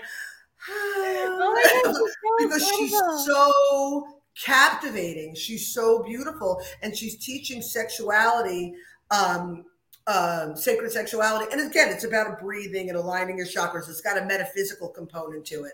oh 0.70 2.08
because 2.40 2.68
she's 2.68 2.92
so 3.26 4.22
captivating. 4.38 5.36
She's 5.36 5.74
so 5.74 6.04
beautiful, 6.04 6.62
and 6.82 6.96
she's 6.96 7.18
teaching 7.18 7.62
sexuality, 7.62 8.74
um, 9.10 9.66
um, 10.08 10.56
sacred 10.56 10.92
sexuality. 10.92 11.52
And 11.52 11.62
again, 11.70 11.90
it's 11.90 12.04
about 12.04 12.40
breathing 12.40 12.90
and 12.90 12.98
aligning 12.98 13.38
your 13.38 13.48
chakras. 13.48 13.90
It's 13.90 14.02
got 14.02 14.18
a 14.18 14.26
metaphysical 14.26 14.90
component 14.90 15.46
to 15.46 15.66
it. 15.66 15.74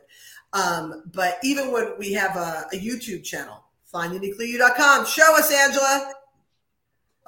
Um, 0.54 1.04
but 1.14 1.40
even 1.44 1.72
when 1.72 1.98
we 1.98 2.14
have 2.14 2.36
a, 2.36 2.66
a 2.74 2.80
YouTube 2.80 3.24
channel, 3.24 3.64
finduniquelyyou.com, 3.94 5.06
show 5.06 5.38
us, 5.38 5.52
Angela. 5.52 6.14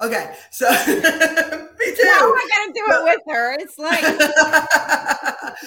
Okay, 0.02 0.34
so 0.50 0.68
me 0.86 0.94
too. 0.94 2.04
Now 2.04 2.32
I 2.32 2.48
gonna 2.56 2.72
do 2.72 2.84
it 2.88 3.04
with 3.04 3.20
her. 3.28 3.52
It's 3.60 3.78
like 3.78 4.02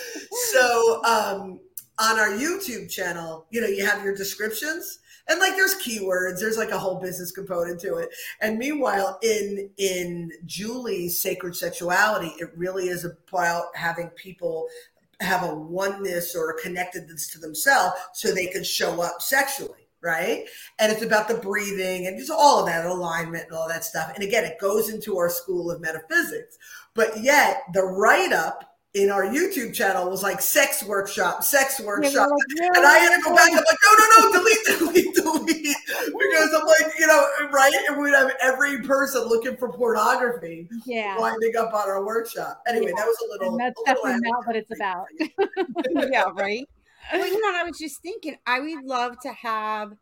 so 0.52 1.04
um, 1.04 1.60
on 2.04 2.20
our 2.20 2.30
YouTube 2.30 2.90
channel, 2.92 3.46
you 3.50 3.62
know, 3.62 3.68
you 3.68 3.86
have 3.86 4.04
your 4.04 4.16
descriptions 4.16 5.00
and 5.28 5.40
like 5.40 5.56
there's 5.56 5.76
keywords, 5.76 6.40
there's 6.40 6.58
like 6.58 6.72
a 6.72 6.78
whole 6.78 7.00
business 7.00 7.32
component 7.32 7.80
to 7.82 7.96
it. 7.96 8.10
And 8.42 8.58
meanwhile, 8.58 9.20
in 9.24 9.70
in 9.78 10.32
Julie's 10.46 11.20
sacred 11.20 11.56
sexuality, 11.56 12.34
it 12.40 12.50
really 12.58 12.90
is 12.90 13.06
about 13.06 13.76
having 13.76 14.10
people 14.10 14.68
have 15.22 15.44
a 15.44 15.56
oneness 15.56 16.36
or 16.36 16.50
a 16.50 16.62
connectedness 16.62 17.30
to 17.30 17.40
themselves 17.40 17.96
so 18.14 18.34
they 18.34 18.48
can 18.48 18.64
show 18.64 19.02
up 19.02 19.22
sexually 19.22 19.80
right? 20.02 20.44
And 20.80 20.92
it's 20.92 21.02
about 21.02 21.30
the 21.30 21.36
breathing 21.36 22.08
and 22.08 22.20
just 22.20 22.30
all 22.30 22.60
of 22.60 22.66
that 22.66 22.86
alignment 22.86 23.46
and 23.46 23.54
all 23.54 23.70
that 23.70 23.86
stuff. 23.86 24.12
And 24.14 24.22
again, 24.22 24.44
it 24.44 24.60
goes 24.60 24.90
into 24.90 25.18
our 25.18 25.30
school 25.30 25.72
of 25.72 25.80
metaphysics. 25.80 26.58
But 26.94 27.24
yet, 27.24 27.62
the 27.74 27.84
write 27.84 28.34
up 28.34 28.73
in 28.94 29.10
our 29.10 29.26
YouTube 29.26 29.74
channel 29.74 30.08
was 30.08 30.22
like 30.22 30.40
sex 30.40 30.84
workshop, 30.84 31.44
sex 31.44 31.80
workshop. 31.80 32.30
Yeah, 32.56 32.68
like, 32.68 32.78
and 32.78 32.86
I 32.86 33.00
had 33.00 33.16
to 33.16 33.24
go 33.24 33.36
back. 33.36 33.50
I'm 33.50 33.56
like, 33.56 33.78
no, 33.84 33.94
no, 33.98 34.06
no, 34.20 34.32
delete, 34.32 34.66
delete, 34.66 35.16
delete. 35.16 35.78
Because 36.06 36.54
I'm 36.54 36.66
like, 36.68 36.94
you 37.00 37.08
know, 37.08 37.26
right? 37.52 37.74
And 37.88 38.00
we'd 38.00 38.14
have 38.14 38.32
every 38.40 38.84
person 38.84 39.24
looking 39.24 39.58
for 39.58 39.72
pornography 39.72 40.70
yeah. 40.86 41.18
winding 41.18 41.56
up 41.58 41.74
on 41.74 41.90
our 41.90 42.06
workshop. 42.06 42.62
Anyway, 42.68 42.88
yeah. 42.90 42.96
that 42.98 43.08
was 43.08 43.18
a 43.26 43.32
little. 43.32 43.52
And 43.52 43.60
that's 43.60 43.80
little 43.80 44.04
definitely 44.04 44.30
not 44.30 44.46
what 44.46 44.56
it's 44.56 44.72
about. 44.72 45.06
yeah, 46.12 46.26
right. 46.36 46.68
Well, 47.12 47.28
you 47.28 47.42
know, 47.42 47.60
I 47.60 47.64
was 47.64 47.80
just 47.80 48.02
thinking, 48.02 48.38
I 48.46 48.60
would 48.60 48.86
love 48.86 49.20
to 49.22 49.34
have, 49.34 49.94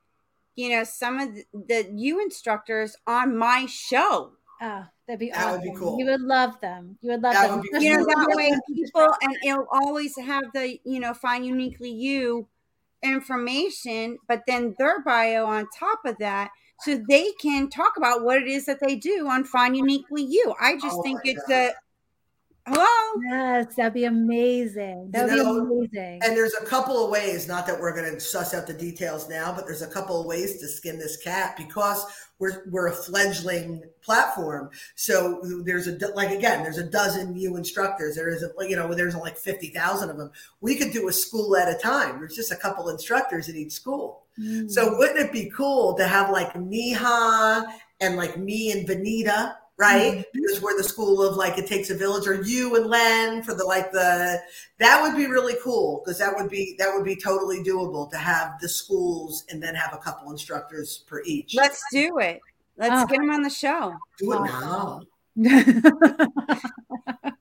you 0.55 0.69
know, 0.69 0.83
some 0.83 1.17
of 1.17 1.33
the, 1.33 1.45
the 1.53 1.91
U 1.95 2.19
instructors 2.21 2.97
on 3.07 3.37
my 3.37 3.65
show. 3.67 4.33
Oh, 4.61 4.85
that'd 5.07 5.19
be 5.19 5.31
that 5.31 5.37
awesome. 5.37 5.51
would 5.53 5.63
be 5.63 5.75
cool. 5.75 5.97
You 5.97 6.05
would 6.05 6.21
love 6.21 6.59
them. 6.61 6.97
You 7.01 7.11
would 7.11 7.23
love 7.23 7.33
That 7.33 7.49
them. 7.49 7.61
would 7.61 7.63
be 7.63 7.85
You 7.85 7.97
know, 7.97 8.05
that 8.05 8.33
way 8.35 8.55
people, 8.73 9.07
and 9.21 9.35
it'll 9.43 9.67
always 9.71 10.15
have 10.17 10.43
the, 10.53 10.79
you 10.85 10.99
know, 10.99 11.13
find 11.13 11.45
uniquely 11.45 11.89
you 11.89 12.47
information, 13.03 14.19
but 14.27 14.43
then 14.47 14.75
their 14.77 15.01
bio 15.01 15.45
on 15.45 15.67
top 15.77 16.01
of 16.05 16.17
that. 16.19 16.51
So 16.81 16.99
they 17.09 17.31
can 17.33 17.69
talk 17.69 17.93
about 17.97 18.23
what 18.23 18.41
it 18.41 18.47
is 18.47 18.65
that 18.65 18.79
they 18.79 18.95
do 18.95 19.27
on 19.27 19.43
Find 19.43 19.77
Uniquely 19.77 20.23
You. 20.23 20.55
I 20.59 20.77
just 20.77 20.97
Oh 20.97 21.03
think 21.03 21.21
it's 21.23 21.47
God. 21.47 21.55
a 21.55 21.73
hello. 22.65 23.21
Yes, 23.29 23.75
that'd 23.75 23.93
be 23.93 24.05
amazing. 24.05 25.09
That 25.11 25.29
would 25.29 25.35
You 25.35 25.43
be 25.43 25.97
amazing. 25.97 26.21
And 26.23 26.35
there's 26.35 26.53
a 26.53 26.65
couple 26.65 27.03
of 27.03 27.11
ways, 27.11 27.47
not 27.47 27.67
that 27.67 27.79
we're 27.79 27.95
going 27.95 28.13
to 28.13 28.19
suss 28.19 28.53
out 28.53 28.67
the 28.67 28.73
details 28.73 29.29
now, 29.29 29.53
but 29.53 29.65
there's 29.65 29.81
a 29.81 29.87
couple 29.87 30.19
of 30.19 30.25
ways 30.25 30.59
to 30.59 30.67
skin 30.67 30.97
this 30.97 31.17
cat 31.17 31.55
because 31.57 32.05
we're 32.39 32.63
we're 32.71 32.87
a 32.87 32.91
fledgling 32.91 33.83
platform. 34.01 34.71
So 34.95 35.41
there's 35.63 35.87
a 35.87 35.97
like 36.15 36.31
again, 36.31 36.63
there's 36.63 36.79
a 36.79 36.89
dozen 36.89 37.33
new 37.33 37.55
instructors. 37.55 38.15
There 38.15 38.29
isn't 38.29 38.57
like 38.57 38.69
you 38.69 38.75
know 38.75 38.93
there's 38.93 39.15
like 39.15 39.37
fifty 39.37 39.67
thousand 39.67 40.09
of 40.09 40.17
them. 40.17 40.31
We 40.59 40.75
could 40.75 40.91
do 40.91 41.07
a 41.07 41.13
school 41.13 41.55
at 41.55 41.69
a 41.69 41.77
time. 41.77 42.19
There's 42.19 42.35
just 42.35 42.51
a 42.51 42.55
couple 42.55 42.89
instructors 42.89 43.47
at 43.47 43.55
each 43.55 43.73
school. 43.73 44.23
Mm. 44.39 44.69
So 44.71 44.97
wouldn't 44.97 45.19
it 45.19 45.31
be 45.31 45.51
cool 45.55 45.93
to 45.95 46.07
have 46.07 46.31
like 46.31 46.55
Neha 46.55 47.65
and 47.99 48.15
like 48.15 48.37
me 48.37 48.71
and 48.71 48.87
Vanita, 48.87 49.55
right? 49.81 50.19
Mhm. 50.19 50.25
Because 50.33 50.61
we're 50.61 50.77
the 50.77 50.83
school 50.83 51.21
of 51.23 51.35
like 51.35 51.57
it 51.57 51.65
takes 51.67 51.89
a 51.89 51.95
village, 51.95 52.27
or 52.27 52.41
you 52.43 52.75
and 52.75 52.85
Len 52.85 53.41
for 53.43 53.53
the 53.55 53.65
like 53.65 53.91
the 53.91 54.39
that 54.79 55.01
would 55.01 55.15
be 55.17 55.25
really 55.25 55.55
cool 55.63 56.01
because 56.05 56.19
that 56.19 56.33
would 56.37 56.49
be 56.49 56.75
that 56.79 56.93
would 56.93 57.03
be 57.03 57.15
totally 57.15 57.63
doable 57.63 58.09
to 58.11 58.17
have 58.17 58.53
the 58.61 58.69
schools 58.69 59.43
and 59.49 59.61
then 59.61 59.73
have 59.75 59.93
a 59.93 59.97
couple 59.97 60.31
instructors 60.31 60.99
per 61.07 61.21
each. 61.25 61.55
Let's 61.55 61.83
do 61.91 62.19
it. 62.19 62.39
Let's 62.77 63.01
Oh. 63.01 63.05
get 63.07 63.17
them 63.19 63.31
on 63.31 63.41
the 63.41 63.49
show. 63.49 63.93
do 64.19 64.31
it 64.33 64.37
Oh. 64.39 64.43
now. 64.45 65.01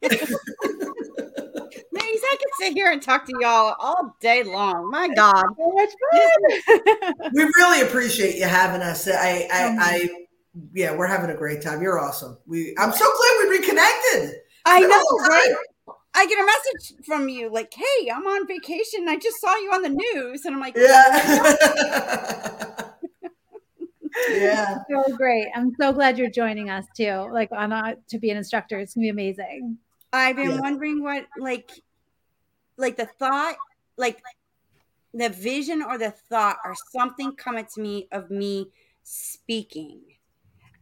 Ladies, 1.93 2.23
I 2.25 2.37
could 2.39 2.51
sit 2.59 2.73
here 2.75 2.91
and 2.91 3.01
talk 3.03 3.27
to 3.27 3.33
y'all 3.41 3.75
all 3.79 4.17
day 4.21 4.43
long. 4.43 4.91
My 4.91 5.09
God. 5.09 5.45
so 5.59 5.73
much 5.73 5.91
fun. 6.13 7.31
we 7.35 7.43
really 7.45 7.83
appreciate 7.83 8.37
you 8.37 8.45
having 8.47 8.81
us. 8.83 9.07
I, 9.09 9.49
I, 9.53 9.65
Um, 9.65 9.77
I, 9.81 10.09
yeah, 10.73 10.95
we're 10.95 11.07
having 11.07 11.31
a 11.31 11.37
great 11.37 11.63
time. 11.63 11.83
You're 11.83 11.99
awesome. 11.99 12.39
We, 12.47 12.75
I'm 12.79 12.93
so 12.93 12.99
glad 12.99 13.37
we 13.43 13.59
reconnected. 13.59 14.41
I 14.65 14.79
It's 14.79 14.87
been 14.87 14.91
a 14.91 14.95
know, 14.95 15.05
right? 15.29 15.55
I 16.13 16.27
get 16.27 16.39
a 16.39 16.47
message 16.47 17.07
from 17.07 17.29
you 17.29 17.51
like, 17.53 17.73
hey, 17.73 18.11
I'm 18.11 18.27
on 18.27 18.47
vacation. 18.47 19.09
I 19.09 19.17
just 19.17 19.41
saw 19.41 19.57
you 19.57 19.71
on 19.73 19.83
the 19.83 19.91
news. 19.91 20.45
And 20.45 20.55
I'm 20.57 20.61
like, 20.61 20.77
Yeah. 20.77 21.57
yeah. 24.31 24.79
so 24.91 25.17
great. 25.17 25.49
I'm 25.55 25.73
so 25.81 25.93
glad 25.93 26.19
you're 26.19 26.31
joining 26.31 26.69
us 26.69 26.85
too. 26.97 27.29
Like 27.33 27.53
on 27.53 27.73
a, 27.73 27.97
to 28.09 28.19
be 28.19 28.31
an 28.31 28.37
instructor. 28.37 28.79
It's 28.79 28.95
gonna 28.95 29.05
be 29.05 29.09
amazing. 29.11 29.79
I've 30.13 30.37
been 30.37 30.51
Yeah. 30.51 30.61
wondering 30.61 31.03
what, 31.03 31.27
like, 31.39 31.71
like 32.77 32.97
the 32.97 33.07
thought, 33.07 33.55
like 33.97 34.21
the 35.15 35.29
vision 35.29 35.83
or 35.83 35.97
the 35.97 36.11
thought 36.11 36.57
or 36.65 36.75
something 36.91 37.37
coming 37.37 37.67
to 37.75 37.81
me 37.81 38.09
of 38.11 38.31
me 38.31 38.67
speaking. 39.05 40.01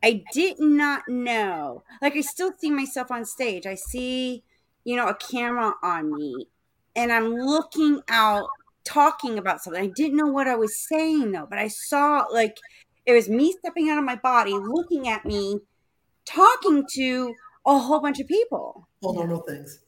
I 0.03 0.22
did 0.32 0.61
not 0.61 1.09
know. 1.09 1.82
Like, 2.01 2.16
I 2.16 2.20
still 2.20 2.53
see 2.59 2.70
myself 2.70 3.11
on 3.11 3.24
stage. 3.24 3.66
I 3.66 3.74
see, 3.74 4.44
you 4.84 4.96
know, 4.96 5.09
a 5.09 5.14
camera 5.14 5.74
on 5.82 6.14
me, 6.14 6.49
and 6.94 7.12
I'm 7.12 7.34
looking 7.34 8.01
out, 8.09 8.49
talking 8.84 9.38
about 9.38 9.62
something. 9.62 9.82
I 9.82 9.88
didn't 9.88 10.16
know 10.16 10.26
what 10.26 10.49
I 10.49 10.57
was 10.57 10.86
saying 10.88 11.32
though, 11.32 11.46
but 11.49 11.59
I 11.59 11.68
saw 11.68 12.24
like 12.32 12.57
it 13.07 13.12
was 13.12 13.28
me 13.28 13.53
stepping 13.53 13.88
out 13.90 13.99
of 13.99 14.05
my 14.05 14.16
body, 14.16 14.53
looking 14.53 15.09
at 15.09 15.24
me, 15.24 15.59
talking 16.24 16.86
to 16.94 17.34
a 17.66 17.78
whole 17.78 18.01
bunch 18.01 18.20
of 18.20 18.28
people. 18.28 18.88
All 19.03 19.14
normal 19.14 19.40
things. 19.40 19.80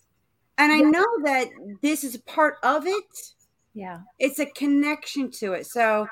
And 0.59 0.73
I 0.73 0.81
know 0.81 1.07
that 1.25 1.49
this 1.83 2.05
is 2.05 2.15
a 2.15 2.23
part 2.23 2.57
of 2.63 2.87
it. 2.87 3.33
Yeah. 3.73 4.01
It's 4.19 4.39
a 4.39 4.47
connection 4.47 5.31
to 5.33 5.53
it. 5.55 5.67
So 5.67 6.07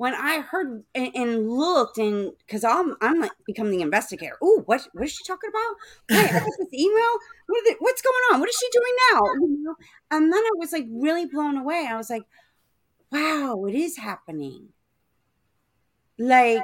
when 0.00 0.14
I 0.14 0.40
heard 0.40 0.82
and, 0.94 1.10
and 1.14 1.50
looked, 1.50 1.98
and 1.98 2.32
because 2.38 2.64
I'm 2.64 2.96
I'm 3.02 3.20
like 3.20 3.32
become 3.44 3.70
the 3.70 3.82
investigator. 3.82 4.38
Ooh, 4.42 4.62
what 4.64 4.88
what 4.94 5.04
is 5.04 5.12
she 5.12 5.22
talking 5.26 5.50
about? 5.50 6.16
Wait, 6.16 6.30
this 6.32 6.72
email. 6.72 7.18
What 7.46 7.76
what's 7.80 8.00
going 8.00 8.24
on? 8.32 8.40
What 8.40 8.48
is 8.48 8.56
she 8.56 8.66
doing 8.72 8.94
now? 9.12 9.20
You 9.34 9.62
know? 9.62 9.74
And 10.10 10.32
then 10.32 10.40
I 10.40 10.50
was 10.54 10.72
like 10.72 10.86
really 10.90 11.26
blown 11.26 11.58
away. 11.58 11.86
I 11.86 11.98
was 11.98 12.08
like, 12.08 12.22
wow, 13.12 13.66
it 13.68 13.74
is 13.74 13.98
happening. 13.98 14.70
Like 16.18 16.62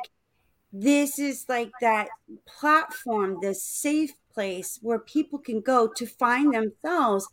this 0.73 1.19
is 1.19 1.45
like 1.47 1.73
that 1.83 2.09
platform, 2.47 3.41
this 3.43 3.63
safe 3.63 4.15
place 4.33 4.79
where 4.81 4.99
people 4.99 5.41
can 5.41 5.61
go 5.61 5.89
to 5.89 6.07
find 6.07 6.55
themselves 6.55 7.29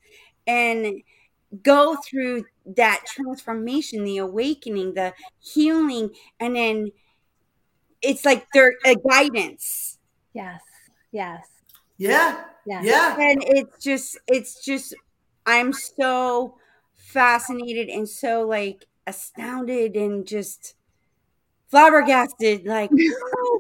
and 0.46 1.02
go 1.62 1.96
through 1.96 2.44
that 2.66 3.04
transformation, 3.06 4.04
the 4.04 4.18
awakening, 4.18 4.94
the 4.94 5.14
healing, 5.40 6.12
and 6.40 6.56
then 6.56 6.92
it's 8.02 8.26
like 8.26 8.48
their 8.54 8.74
a 8.86 8.96
guidance. 8.96 9.98
Yes. 10.34 10.62
Yes. 11.12 11.46
Yeah. 11.98 12.44
Yes. 12.66 12.86
Yeah. 12.86 13.16
And 13.20 13.44
it's 13.46 13.84
just, 13.84 14.18
it's 14.28 14.64
just, 14.64 14.96
I'm 15.46 15.74
so 15.74 16.58
fascinated 16.96 17.90
and 17.90 18.08
so 18.08 18.48
like 18.48 18.86
astounded 19.06 19.96
and 19.96 20.26
just 20.26 20.76
flabbergasted. 21.70 22.66
Like, 22.66 22.90
oh, 23.38 23.53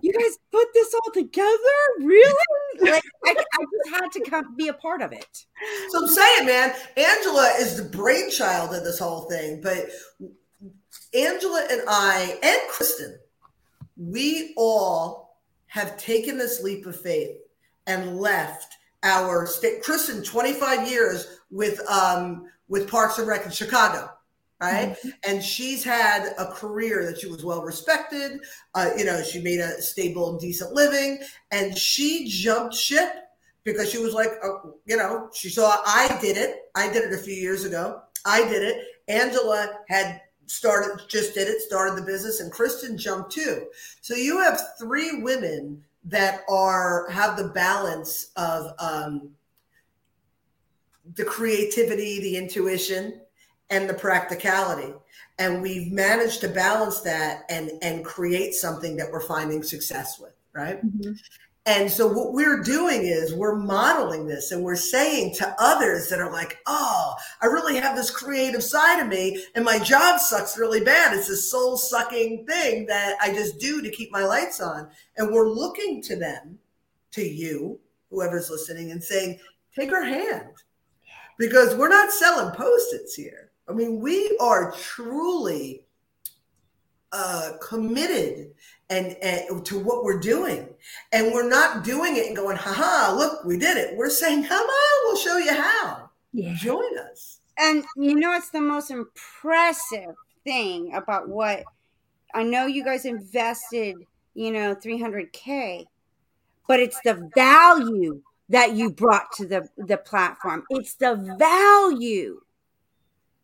you 0.00 0.12
guys 0.12 0.38
put 0.50 0.68
this 0.74 0.94
all 0.94 1.12
together? 1.12 1.56
Really? 2.00 2.34
Like, 2.80 3.02
I, 3.24 3.30
I 3.30 3.34
just 3.34 3.90
had 3.90 4.12
to 4.12 4.30
come 4.30 4.56
be 4.56 4.68
a 4.68 4.74
part 4.74 5.02
of 5.02 5.12
it. 5.12 5.44
So 5.90 6.02
I'm 6.02 6.08
saying, 6.08 6.46
man, 6.46 6.74
Angela 6.96 7.54
is 7.58 7.76
the 7.76 7.88
brainchild 7.96 8.74
of 8.74 8.84
this 8.84 8.98
whole 8.98 9.22
thing. 9.28 9.60
But 9.60 9.88
Angela 11.14 11.66
and 11.70 11.82
I 11.88 12.38
and 12.42 12.60
Kristen, 12.70 13.18
we 13.96 14.54
all 14.56 15.38
have 15.66 15.96
taken 15.96 16.38
this 16.38 16.62
leap 16.62 16.86
of 16.86 16.98
faith 16.98 17.36
and 17.86 18.18
left 18.18 18.74
our 19.02 19.46
state. 19.46 19.82
Kristen, 19.82 20.22
25 20.22 20.88
years 20.88 21.40
with 21.50 21.80
um 21.90 22.46
with 22.68 22.90
Parks 22.90 23.18
and 23.18 23.28
Rec 23.28 23.44
in 23.44 23.52
Chicago. 23.52 24.10
Right. 24.62 24.96
And 25.26 25.42
she's 25.42 25.82
had 25.82 26.34
a 26.38 26.46
career 26.46 27.04
that 27.06 27.18
she 27.18 27.26
was 27.26 27.44
well 27.44 27.62
respected. 27.62 28.40
Uh, 28.74 28.90
you 28.96 29.04
know, 29.04 29.20
she 29.22 29.42
made 29.42 29.58
a 29.58 29.82
stable 29.82 30.30
and 30.30 30.40
decent 30.40 30.72
living, 30.72 31.18
and 31.50 31.76
she 31.76 32.28
jumped 32.28 32.74
ship 32.74 33.12
because 33.64 33.90
she 33.90 33.98
was 33.98 34.14
like, 34.14 34.28
oh, 34.44 34.76
you 34.86 34.96
know, 34.96 35.28
she 35.34 35.48
saw 35.48 35.78
I 35.84 36.16
did 36.20 36.36
it. 36.36 36.56
I 36.76 36.92
did 36.92 37.04
it 37.04 37.12
a 37.12 37.18
few 37.18 37.34
years 37.34 37.64
ago. 37.64 38.02
I 38.24 38.46
did 38.48 38.62
it. 38.62 38.84
Angela 39.08 39.80
had 39.88 40.20
started, 40.46 41.08
just 41.08 41.34
did 41.34 41.48
it, 41.48 41.60
started 41.60 41.96
the 41.96 42.06
business, 42.06 42.38
and 42.40 42.52
Kristen 42.52 42.96
jumped 42.96 43.32
too. 43.32 43.66
So 44.00 44.14
you 44.14 44.40
have 44.40 44.60
three 44.78 45.22
women 45.22 45.82
that 46.04 46.42
are 46.48 47.08
have 47.10 47.36
the 47.36 47.48
balance 47.48 48.30
of 48.36 48.72
um, 48.78 49.30
the 51.16 51.24
creativity, 51.24 52.20
the 52.20 52.36
intuition, 52.36 53.21
and 53.72 53.90
the 53.90 53.94
practicality. 53.94 54.94
And 55.40 55.62
we've 55.62 55.92
managed 55.92 56.42
to 56.42 56.48
balance 56.48 57.00
that 57.02 57.44
and 57.50 57.72
and 57.82 58.04
create 58.04 58.54
something 58.54 58.96
that 58.98 59.10
we're 59.12 59.20
finding 59.22 59.64
success 59.64 60.20
with. 60.20 60.34
right? 60.54 60.84
Mm-hmm. 60.84 61.12
And 61.66 61.90
so 61.90 62.08
what 62.08 62.32
we're 62.32 62.62
doing 62.62 63.02
is 63.04 63.34
we're 63.34 63.54
modeling 63.56 64.26
this 64.26 64.50
and 64.50 64.64
we're 64.64 64.76
saying 64.76 65.34
to 65.36 65.54
others 65.60 66.08
that 66.08 66.18
are 66.18 66.32
like, 66.32 66.58
oh, 66.66 67.14
I 67.40 67.46
really 67.46 67.76
have 67.76 67.96
this 67.96 68.10
creative 68.10 68.64
side 68.64 69.00
of 69.00 69.08
me 69.08 69.44
and 69.54 69.64
my 69.64 69.78
job 69.78 70.18
sucks 70.20 70.58
really 70.58 70.80
bad. 70.82 71.16
It's 71.16 71.28
a 71.28 71.36
soul 71.36 71.76
sucking 71.76 72.46
thing 72.46 72.86
that 72.86 73.16
I 73.22 73.32
just 73.32 73.60
do 73.60 73.80
to 73.80 73.90
keep 73.90 74.10
my 74.10 74.24
lights 74.24 74.60
on. 74.60 74.88
And 75.18 75.32
we're 75.32 75.48
looking 75.48 76.02
to 76.02 76.16
them, 76.16 76.58
to 77.12 77.22
you, 77.22 77.78
whoever's 78.10 78.50
listening, 78.50 78.90
and 78.90 79.02
saying, 79.02 79.38
take 79.76 79.92
our 79.92 80.04
hand 80.04 80.50
because 81.38 81.76
we're 81.76 81.88
not 81.88 82.12
selling 82.12 82.54
post-its 82.56 83.14
here. 83.14 83.41
I 83.68 83.72
mean, 83.72 84.00
we 84.00 84.36
are 84.40 84.72
truly 84.72 85.84
uh, 87.12 87.52
committed 87.60 88.52
and, 88.90 89.16
and 89.22 89.64
to 89.66 89.78
what 89.78 90.04
we're 90.04 90.20
doing. 90.20 90.68
And 91.12 91.32
we're 91.32 91.48
not 91.48 91.84
doing 91.84 92.16
it 92.16 92.26
and 92.26 92.36
going, 92.36 92.56
haha, 92.56 93.14
look, 93.14 93.44
we 93.44 93.56
did 93.56 93.76
it. 93.76 93.96
We're 93.96 94.10
saying, 94.10 94.44
come 94.44 94.66
on, 94.66 95.04
we'll 95.04 95.16
show 95.16 95.38
you 95.38 95.54
how. 95.54 96.10
Yeah. 96.32 96.54
Join 96.54 96.98
us. 96.98 97.40
And 97.58 97.84
you 97.96 98.14
know, 98.14 98.34
it's 98.34 98.50
the 98.50 98.60
most 98.60 98.90
impressive 98.90 100.14
thing 100.44 100.94
about 100.94 101.28
what 101.28 101.64
I 102.34 102.42
know 102.42 102.66
you 102.66 102.82
guys 102.82 103.04
invested, 103.04 103.96
you 104.34 104.50
know, 104.50 104.74
300K, 104.74 105.84
but 106.66 106.80
it's 106.80 106.98
the 107.04 107.30
value 107.34 108.22
that 108.48 108.72
you 108.72 108.90
brought 108.90 109.32
to 109.32 109.46
the, 109.46 109.68
the 109.76 109.98
platform. 109.98 110.64
It's 110.70 110.94
the 110.94 111.36
value 111.38 112.40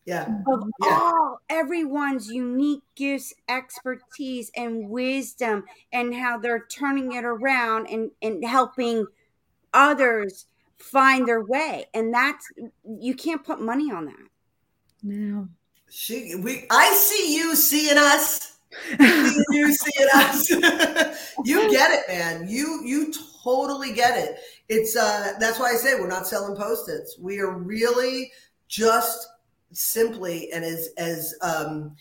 yeah. 0.09 0.27
of 0.47 0.65
yeah. 0.83 0.99
all 1.03 1.41
everyone's 1.51 2.29
unique 2.29 2.83
gifts, 2.95 3.35
expertise, 3.49 4.51
and 4.57 4.89
wisdom, 4.89 5.65
and 5.93 6.15
how 6.15 6.39
they're 6.39 6.65
turning 6.71 7.13
it 7.13 7.25
around 7.25 7.89
and, 7.89 8.11
and 8.23 8.43
helping 8.43 9.07
others 9.75 10.47
find 10.79 11.29
their 11.29 11.43
way. 11.43 11.85
And 11.93 12.13
that's 12.13 12.47
you 12.85 13.15
can't 13.15 13.45
put 13.45 13.61
money 13.61 13.93
on 13.93 14.07
that. 14.07 14.29
No. 15.03 15.47
She 15.91 16.35
we 16.37 16.65
I 16.71 16.91
see 16.95 17.37
you 17.37 17.55
seeing 17.55 17.99
us. 17.99 18.57
you 19.01 19.73
seeing 19.75 20.09
us. 20.15 20.51
you 21.45 21.71
get 21.71 21.91
it, 21.93 22.09
man. 22.09 22.49
You 22.49 22.81
you 22.83 23.13
totally 23.45 23.93
get 23.93 24.17
it. 24.17 24.39
It's 24.71 24.97
uh 24.97 25.35
that's 25.39 25.59
why 25.59 25.73
I 25.73 25.75
say 25.75 26.01
we're 26.01 26.09
not 26.09 26.27
selling 26.27 26.57
post-its. 26.57 27.19
We 27.19 27.41
are 27.41 27.51
really 27.51 28.33
just 28.69 29.29
simply 29.73 30.51
and 30.53 30.65
as 30.65 30.91
as 30.97 31.35
um, 31.43 31.97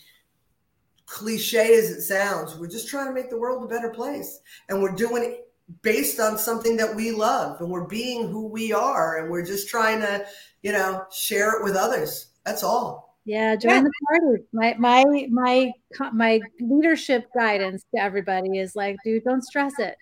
cliche 1.06 1.74
as 1.74 1.90
it 1.90 2.02
sounds, 2.02 2.56
we're 2.56 2.68
just 2.68 2.88
trying 2.88 3.06
to 3.06 3.12
make 3.12 3.30
the 3.30 3.38
world 3.38 3.64
a 3.64 3.68
better 3.68 3.90
place, 3.90 4.40
and 4.68 4.82
we're 4.82 4.94
doing 4.94 5.24
it 5.24 5.48
based 5.82 6.18
on 6.18 6.38
something 6.38 6.76
that 6.76 6.94
we 6.94 7.10
love, 7.10 7.60
and 7.60 7.70
we're 7.70 7.86
being 7.86 8.28
who 8.28 8.46
we 8.46 8.72
are, 8.72 9.18
and 9.18 9.30
we're 9.30 9.44
just 9.44 9.68
trying 9.68 10.00
to, 10.00 10.24
you 10.62 10.72
know, 10.72 11.04
share 11.12 11.58
it 11.58 11.64
with 11.64 11.76
others. 11.76 12.28
That's 12.44 12.62
all. 12.62 13.16
Yeah, 13.24 13.56
join 13.56 13.72
yeah. 13.72 13.82
the 13.82 13.92
party. 14.08 14.44
My 14.52 14.74
my 14.78 15.26
my 15.30 15.72
my 16.14 16.40
leadership 16.60 17.26
guidance 17.34 17.84
to 17.94 18.00
everybody 18.00 18.58
is 18.58 18.74
like, 18.74 18.96
dude, 19.04 19.24
don't 19.24 19.44
stress 19.44 19.78
it. 19.78 19.96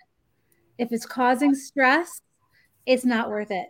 If 0.77 0.93
it's 0.93 1.05
causing 1.05 1.53
stress, 1.53 2.21
it's 2.85 3.03
not 3.03 3.29
worth 3.29 3.51
it. 3.51 3.67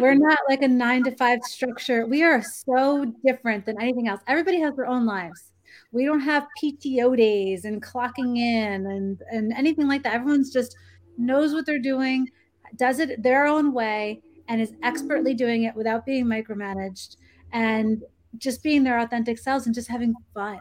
We're 0.00 0.14
not 0.14 0.38
like 0.48 0.62
a 0.62 0.68
nine 0.68 1.04
to 1.04 1.10
five 1.16 1.42
structure. 1.42 2.06
We 2.06 2.22
are 2.22 2.42
so 2.42 3.04
different 3.24 3.66
than 3.66 3.80
anything 3.80 4.08
else. 4.08 4.22
Everybody 4.26 4.60
has 4.60 4.74
their 4.74 4.86
own 4.86 5.04
lives. 5.04 5.52
We 5.92 6.06
don't 6.06 6.20
have 6.20 6.46
PTO 6.62 7.16
days 7.16 7.66
and 7.66 7.82
clocking 7.82 8.38
in 8.38 8.86
and, 8.86 9.20
and 9.30 9.52
anything 9.52 9.86
like 9.88 10.02
that. 10.04 10.14
Everyone's 10.14 10.50
just 10.50 10.76
knows 11.18 11.52
what 11.52 11.66
they're 11.66 11.78
doing, 11.78 12.30
does 12.76 12.98
it 12.98 13.22
their 13.22 13.46
own 13.46 13.74
way, 13.74 14.22
and 14.48 14.60
is 14.60 14.72
expertly 14.82 15.34
doing 15.34 15.64
it 15.64 15.74
without 15.74 16.06
being 16.06 16.24
micromanaged 16.24 17.16
and 17.52 18.02
just 18.38 18.62
being 18.62 18.82
their 18.82 18.98
authentic 18.98 19.38
selves 19.38 19.66
and 19.66 19.74
just 19.74 19.88
having 19.88 20.14
fun. 20.32 20.60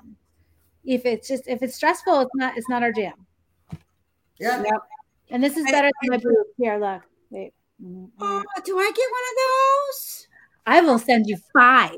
If 0.84 1.06
it's 1.06 1.28
just 1.28 1.48
if 1.48 1.62
it's 1.62 1.76
stressful, 1.76 2.22
it's 2.22 2.36
not 2.36 2.58
it's 2.58 2.70
not 2.70 2.84
our 2.84 2.92
jam. 2.92 3.26
Yeah. 4.40 4.62
Yep. 4.62 4.82
And 5.30 5.44
this 5.44 5.56
is 5.56 5.66
better 5.72 5.90
than 6.02 6.10
my 6.10 6.18
booth. 6.18 6.48
Here, 6.58 6.78
look. 6.78 7.04
Wait. 7.82 8.10
Oh, 8.20 8.44
do 8.64 8.78
I 8.78 8.92
get 8.96 9.10
one 9.12 9.24
of 9.30 9.36
those? 9.44 10.28
I 10.66 10.82
will 10.82 11.00
send 11.00 11.28
you 11.28 11.38
five. 11.54 11.96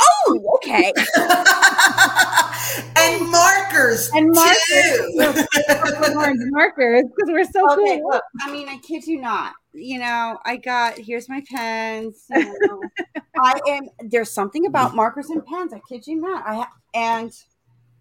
Oh, 0.00 0.56
okay. 0.56 0.92
and 2.96 3.30
markers. 3.30 4.10
And 4.14 4.32
markers. 4.32 5.16
markers 6.50 7.04
because 7.04 7.28
we're 7.28 7.44
so 7.44 7.72
okay, 7.72 7.98
cool. 7.98 8.10
Look, 8.10 8.22
I 8.40 8.52
mean, 8.52 8.68
I 8.68 8.78
kid 8.78 9.06
you 9.06 9.20
not. 9.20 9.54
You 9.74 9.98
know, 9.98 10.38
I 10.44 10.56
got 10.56 10.98
here's 10.98 11.28
my 11.28 11.42
pens. 11.52 12.24
You 12.30 12.58
know, 12.66 12.80
I 13.38 13.60
am. 13.68 13.88
There's 14.08 14.30
something 14.30 14.66
about 14.66 14.92
mm. 14.92 14.96
markers 14.96 15.30
and 15.30 15.44
pens. 15.44 15.72
I 15.72 15.80
kid 15.88 16.06
you 16.06 16.20
not. 16.20 16.44
I 16.46 16.66
and 16.94 17.32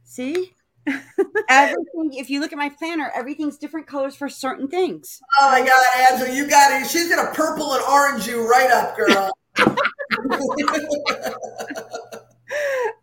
see 0.04 0.54
everything 1.50 2.14
if 2.14 2.30
you 2.30 2.40
look 2.40 2.52
at 2.52 2.58
my 2.58 2.70
planner 2.70 3.12
everything's 3.16 3.58
different 3.58 3.88
colors 3.88 4.16
for 4.16 4.30
certain 4.30 4.68
things. 4.68 5.22
Oh 5.40 5.52
my 5.52 5.60
god 5.60 5.86
angela 6.12 6.36
you 6.36 6.48
got 6.48 6.82
it. 6.82 6.88
She's 6.88 7.10
gonna 7.14 7.32
purple 7.34 7.74
and 7.74 7.84
orange 7.84 8.28
you 8.28 8.48
right 8.50 8.72
up 8.72 8.96
girl. 8.96 9.32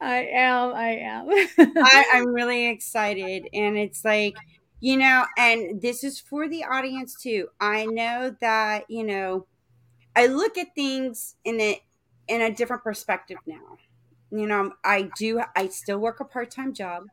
I 0.01 0.29
am 0.33 0.75
i 0.75 0.97
am. 1.01 1.29
I, 1.29 2.05
i'm 2.15 2.29
really 2.29 2.69
excited 2.69 3.49
and 3.53 3.77
it's 3.77 4.05
like 4.05 4.35
you 4.81 4.97
know 4.97 5.25
and 5.37 5.81
this 5.81 6.05
is 6.05 6.19
for 6.21 6.49
the 6.49 6.65
audience 6.65 7.15
too. 7.21 7.49
I 7.61 7.87
know 7.87 8.35
that 8.41 8.85
you 8.89 9.05
know 9.05 9.47
i 10.17 10.27
look 10.27 10.57
at 10.57 10.75
things 10.75 11.37
in 11.45 11.61
a 11.61 11.81
in 12.29 12.41
a 12.41 12.55
different 12.55 12.83
perspective 12.83 13.39
now. 13.47 13.79
You 14.31 14.47
know 14.47 14.73
i 14.83 15.11
do 15.17 15.43
i 15.57 15.69
still 15.69 15.99
work 15.99 16.21
a 16.21 16.25
part-time 16.25 16.73
job 16.73 17.05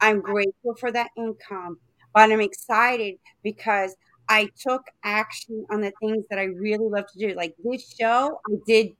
I'm 0.00 0.20
grateful 0.20 0.74
for 0.76 0.90
that 0.92 1.10
income, 1.16 1.78
but 2.14 2.30
I'm 2.32 2.40
excited 2.40 3.16
because 3.42 3.96
I 4.28 4.48
took 4.58 4.82
action 5.04 5.66
on 5.70 5.80
the 5.80 5.92
things 6.00 6.24
that 6.30 6.38
I 6.38 6.44
really 6.44 6.88
love 6.88 7.06
to 7.12 7.18
do. 7.18 7.34
Like 7.34 7.54
this 7.64 7.94
show, 7.98 8.40
I 8.50 8.54
did 8.66 8.92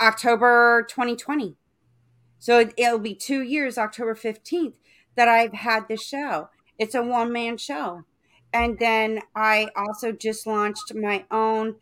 October 0.00 0.86
2020. 0.88 1.56
So 2.38 2.70
it'll 2.76 2.98
be 2.98 3.14
two 3.14 3.42
years, 3.42 3.78
October 3.78 4.14
15th, 4.14 4.74
that 5.16 5.28
I've 5.28 5.52
had 5.52 5.88
this 5.88 6.02
show. 6.04 6.50
It's 6.78 6.94
a 6.94 7.02
one 7.02 7.32
man 7.32 7.58
show. 7.58 8.02
And 8.52 8.78
then 8.78 9.20
I 9.34 9.68
also 9.76 10.12
just 10.12 10.46
launched 10.46 10.94
my 10.94 11.24
own, 11.30 11.76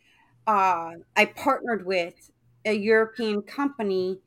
uh, 0.47 0.91
I 1.15 1.25
partnered 1.25 1.85
with 1.85 2.31
a 2.65 2.73
European 2.73 3.41
company 3.43 4.19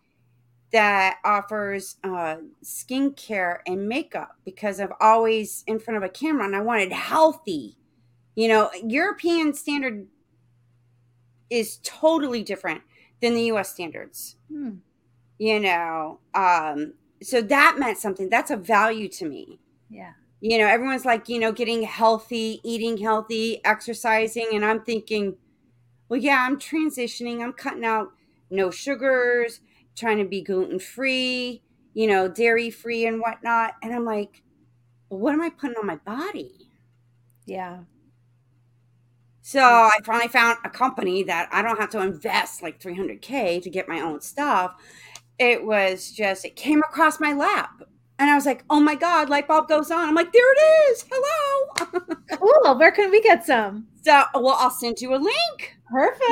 that 0.73 1.19
offers 1.25 1.97
uh, 2.05 2.37
skincare 2.65 3.59
and 3.67 3.89
makeup 3.89 4.37
because 4.45 4.81
I've 4.81 4.93
always 5.01 5.65
in 5.67 5.79
front 5.79 5.99
of 5.99 6.03
a 6.03 6.09
camera 6.09 6.45
and 6.45 6.55
I 6.55 6.61
wanted 6.61 6.93
healthy. 6.93 7.77
You 8.37 8.49
know, 8.49 8.71
European 8.85 9.53
standard 9.53 10.07
is 11.49 11.81
totally 11.83 12.43
different 12.43 12.83
than 13.21 13.35
the 13.35 13.43
US 13.53 13.73
standards. 13.73 14.37
Hmm. 14.51 14.77
You 15.39 15.59
know, 15.59 16.21
um, 16.35 16.95
so 17.23 17.43
that 17.43 17.77
meant 17.79 17.99
something. 17.99 18.29
That's 18.29 18.51
a 18.51 18.57
value 18.57 19.09
to 19.09 19.25
me. 19.25 19.59
Yeah. 19.89 20.13
You 20.41 20.59
know, 20.59 20.67
everyone's 20.67 21.05
like, 21.05 21.29
you 21.29 21.39
know, 21.39 21.53
getting 21.53 21.83
healthy, 21.83 22.61
eating 22.63 22.97
healthy, 22.97 23.63
exercising. 23.65 24.49
And 24.53 24.65
I'm 24.65 24.83
thinking, 24.83 25.37
well, 26.09 26.21
yeah, 26.21 26.47
I'm 26.47 26.59
transitioning. 26.59 27.43
I'm 27.43 27.53
cutting 27.53 27.85
out 27.85 28.13
no 28.51 28.71
sugars, 28.71 29.61
trying 30.01 30.19
to 30.19 30.25
be 30.25 30.43
gluten 30.43 30.79
free, 30.79 31.63
you 31.95 32.07
know, 32.07 32.27
dairy 32.27 32.71
free 32.71 33.07
and 33.07 33.21
whatnot. 33.21 33.75
And 33.83 33.95
I'm 33.95 34.05
like, 34.05 34.43
well, 35.11 35.21
what 35.21 35.35
am 35.35 35.43
I 35.43 35.51
putting 35.51 35.77
on 35.77 35.87
my 35.87 35.97
body? 35.97 36.71
Yeah. 37.47 37.81
So 39.43 39.61
I 39.61 39.99
finally 40.05 40.29
found 40.29 40.59
a 40.65 40.71
company 40.71 41.23
that 41.25 41.49
I 41.53 41.63
don't 41.63 41.79
have 41.79 41.91
to 41.91 42.01
invest 42.01 42.63
like 42.63 42.81
300K 42.81 43.63
to 43.63 43.71
get 43.71 43.89
my 43.89 44.01
own 44.01 44.21
stuff. 44.21 44.75
It 45.39 45.65
was 45.65 46.13
just, 46.13 46.45
it 46.45 46.57
came 46.57 46.81
across 46.81 47.21
my 47.21 47.33
lap. 47.33 47.83
And 48.21 48.29
I 48.29 48.35
was 48.35 48.45
like, 48.45 48.65
oh 48.69 48.81
my 48.81 48.97
God, 48.97 49.31
light 49.31 49.49
bulb 49.49 49.67
goes 49.67 49.91
on. 49.91 50.07
I'm 50.07 50.15
like, 50.15 50.31
there 50.31 50.53
it 50.53 50.59
is. 50.91 51.07
Hello. 51.11 51.87
cool. 52.37 52.79
Where 52.79 52.93
can 52.93 53.11
we 53.11 53.23
get 53.23 53.47
some? 53.47 53.87
So, 54.03 54.25
well, 54.35 54.57
I'll 54.59 54.71
send 54.71 55.01
you 55.01 55.15
a 55.15 55.17
link. 55.17 55.79
Perfect. 55.91 56.21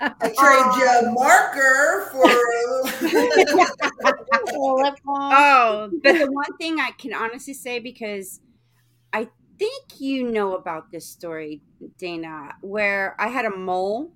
I 0.00 0.08
trade 0.18 0.72
you 0.76 0.88
a 0.90 1.02
marker 1.12 2.08
for. 2.10 2.24
oh, 5.08 5.88
but 6.02 6.18
the 6.18 6.26
one 6.32 6.56
thing 6.58 6.80
I 6.80 6.90
can 6.98 7.14
honestly 7.14 7.54
say 7.54 7.78
because 7.78 8.40
I 9.12 9.28
think 9.56 10.00
you 10.00 10.28
know 10.28 10.56
about 10.56 10.90
this 10.90 11.06
story, 11.06 11.62
Dana, 11.96 12.56
where 12.60 13.14
I 13.20 13.28
had 13.28 13.44
a 13.44 13.56
mole 13.56 14.10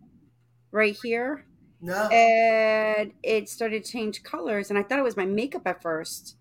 right 0.72 0.96
here. 1.00 1.44
No. 1.80 2.08
And 2.08 3.12
it 3.22 3.48
started 3.48 3.84
to 3.84 3.90
change 3.92 4.22
colors, 4.22 4.70
and 4.70 4.78
I 4.78 4.82
thought 4.82 4.98
it 4.98 5.02
was 5.04 5.16
my 5.16 5.26
makeup 5.26 5.62
at 5.66 5.82
first. 5.82 6.36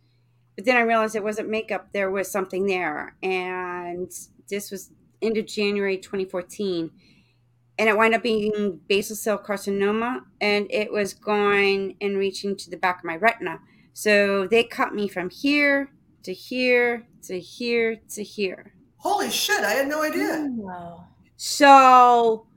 but 0.55 0.65
then 0.65 0.77
I 0.77 0.81
realized 0.81 1.15
it 1.15 1.23
wasn't 1.23 1.49
makeup. 1.49 1.89
There 1.91 2.09
was 2.09 2.31
something 2.31 2.65
there. 2.65 3.15
And 3.21 4.11
this 4.49 4.71
was 4.71 4.91
end 5.21 5.37
of 5.37 5.45
January 5.45 5.97
2014. 5.97 6.91
And 7.77 7.89
it 7.89 7.97
wound 7.97 8.15
up 8.15 8.23
being 8.23 8.79
basal 8.87 9.17
cell 9.17 9.37
carcinoma. 9.37 10.21
And 10.39 10.67
it 10.69 10.91
was 10.91 11.13
going 11.13 11.97
and 11.99 12.17
reaching 12.17 12.55
to 12.55 12.69
the 12.69 12.77
back 12.77 12.99
of 12.99 13.03
my 13.03 13.17
retina. 13.17 13.59
So 13.93 14.47
they 14.47 14.63
cut 14.63 14.93
me 14.93 15.07
from 15.07 15.29
here 15.29 15.91
to 16.23 16.33
here 16.33 17.05
to 17.23 17.39
here 17.39 17.97
to 18.13 18.23
here. 18.23 18.73
Holy 18.97 19.29
shit, 19.29 19.59
I 19.59 19.71
had 19.71 19.87
no 19.87 20.03
idea. 20.03 20.47
Wow. 20.51 21.07
So 21.35 22.47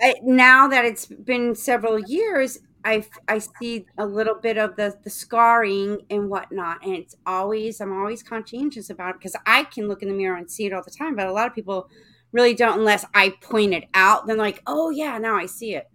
I, 0.00 0.14
now 0.22 0.68
that 0.68 0.84
it's 0.84 1.06
been 1.06 1.54
several 1.54 1.98
years, 1.98 2.58
I, 2.84 3.04
I 3.26 3.38
see 3.38 3.86
a 3.98 4.06
little 4.06 4.36
bit 4.36 4.58
of 4.58 4.76
the, 4.76 4.96
the 5.02 5.10
scarring 5.10 6.02
and 6.08 6.30
whatnot. 6.30 6.84
And 6.84 6.94
it's 6.94 7.16
always, 7.26 7.80
I'm 7.80 7.92
always 7.92 8.22
conscientious 8.22 8.90
about 8.90 9.10
it 9.10 9.18
because 9.18 9.36
I 9.46 9.64
can 9.64 9.88
look 9.88 10.02
in 10.02 10.08
the 10.08 10.14
mirror 10.14 10.36
and 10.36 10.50
see 10.50 10.66
it 10.66 10.72
all 10.72 10.82
the 10.84 10.90
time. 10.90 11.16
But 11.16 11.26
a 11.26 11.32
lot 11.32 11.48
of 11.48 11.54
people 11.54 11.88
really 12.32 12.54
don't 12.54 12.78
unless 12.78 13.04
I 13.14 13.34
point 13.40 13.74
it 13.74 13.84
out. 13.94 14.26
Then, 14.26 14.36
like, 14.36 14.62
oh, 14.66 14.90
yeah, 14.90 15.18
now 15.18 15.36
I 15.36 15.46
see 15.46 15.74
it. 15.74 15.88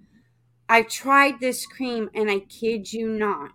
I've 0.67 0.87
tried 0.87 1.39
this 1.39 1.65
cream 1.65 2.09
and 2.13 2.29
I 2.29 2.39
kid 2.39 2.91
you 2.93 3.07
not. 3.07 3.51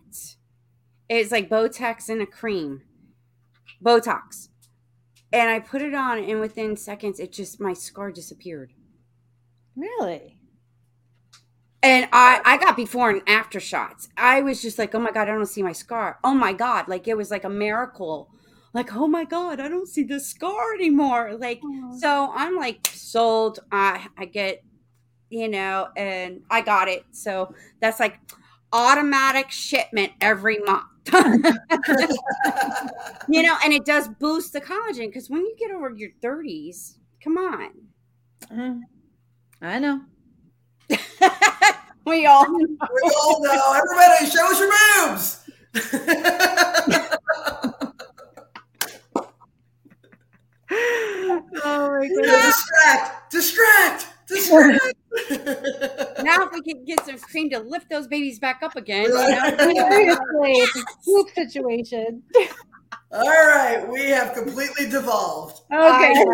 It's 1.09 1.31
like 1.33 1.49
Botox 1.49 2.09
in 2.09 2.21
a 2.21 2.27
cream. 2.27 2.83
Botox. 3.85 4.49
And 5.33 5.51
I 5.51 5.61
put 5.61 5.83
it 5.83 5.93
on, 5.93 6.19
and 6.19 6.41
within 6.41 6.77
seconds, 6.77 7.21
it 7.21 7.33
just, 7.33 7.61
my 7.61 7.73
scar 7.73 8.13
disappeared. 8.13 8.73
Really? 9.77 10.36
And 11.87 12.09
I, 12.13 12.41
I 12.45 12.57
got 12.57 12.75
before 12.75 13.11
and 13.11 13.23
after 13.29 13.61
shots. 13.61 14.09
I 14.17 14.43
was 14.43 14.61
just 14.61 14.77
like, 14.77 14.93
oh 14.97 14.99
my 14.99 15.13
God, 15.13 15.29
I 15.29 15.33
don't 15.33 15.47
see 15.47 15.63
my 15.63 15.71
scar. 15.71 16.19
Oh 16.25 16.35
my 16.35 16.53
God. 16.53 16.89
Like 16.89 17.07
it 17.07 17.17
was 17.17 17.31
like 17.31 17.45
a 17.45 17.49
miracle. 17.49 18.29
Like, 18.73 18.93
oh 18.93 19.07
my 19.07 19.23
God, 19.23 19.61
I 19.61 19.69
don't 19.69 19.87
see 19.87 20.03
the 20.03 20.19
scar 20.19 20.75
anymore. 20.75 21.37
Like, 21.39 21.61
Aw. 21.65 21.97
so 21.97 22.33
I'm 22.35 22.57
like 22.57 22.89
sold. 22.93 23.61
I, 23.71 24.05
I 24.19 24.25
get, 24.25 24.65
you 25.31 25.47
know, 25.49 25.87
and 25.97 26.41
I 26.51 26.61
got 26.61 26.89
it. 26.89 27.05
So 27.13 27.55
that's 27.81 28.01
like 28.01 28.19
automatic 28.73 29.53
shipment 29.53 30.11
every 30.21 30.59
month. 30.59 30.87
you 33.29 33.45
know, 33.45 33.57
and 33.63 33.73
it 33.73 33.85
does 33.85 34.09
boost 34.09 34.53
the 34.53 34.61
collagen 34.61 35.07
because 35.07 35.31
when 35.31 35.43
you 35.43 35.55
get 35.57 35.71
over 35.71 35.95
your 35.97 36.11
30s, 36.21 36.95
come 37.23 37.39
on. 37.39 37.71
Mm. 38.53 38.81
I 39.63 39.79
know. 39.79 40.01
we 42.05 42.27
all 42.27 42.47
we 42.57 42.67
all 43.17 43.43
know. 43.43 43.73
Everybody, 43.75 44.27
show 44.31 44.51
us 44.51 44.61
your 44.61 44.71
boobs. 45.07 45.43
Oh 51.65 51.91
my 51.91 52.09
god. 52.09 52.43
distract, 52.43 53.31
distract, 53.31 54.07
distract. 54.29 54.95
now 56.23 56.43
if 56.43 56.53
we 56.53 56.63
can 56.63 56.85
get 56.85 57.05
some 57.07 57.19
cream 57.19 57.51
to 57.51 57.59
lift 57.61 57.89
those 57.91 58.07
babies 58.07 58.39
back 58.39 58.61
up 58.63 58.77
again. 58.77 59.05
you 59.05 59.11
know? 59.11 59.57
Seriously, 59.59 60.53
it's 60.53 60.77
a 60.77 60.85
poop 61.05 61.31
situation. 61.31 62.23
All 63.13 63.23
right, 63.23 63.87
we 63.89 64.11
have 64.11 64.35
completely 64.35 64.89
devolved. 64.89 65.63
Okay. 65.73 66.25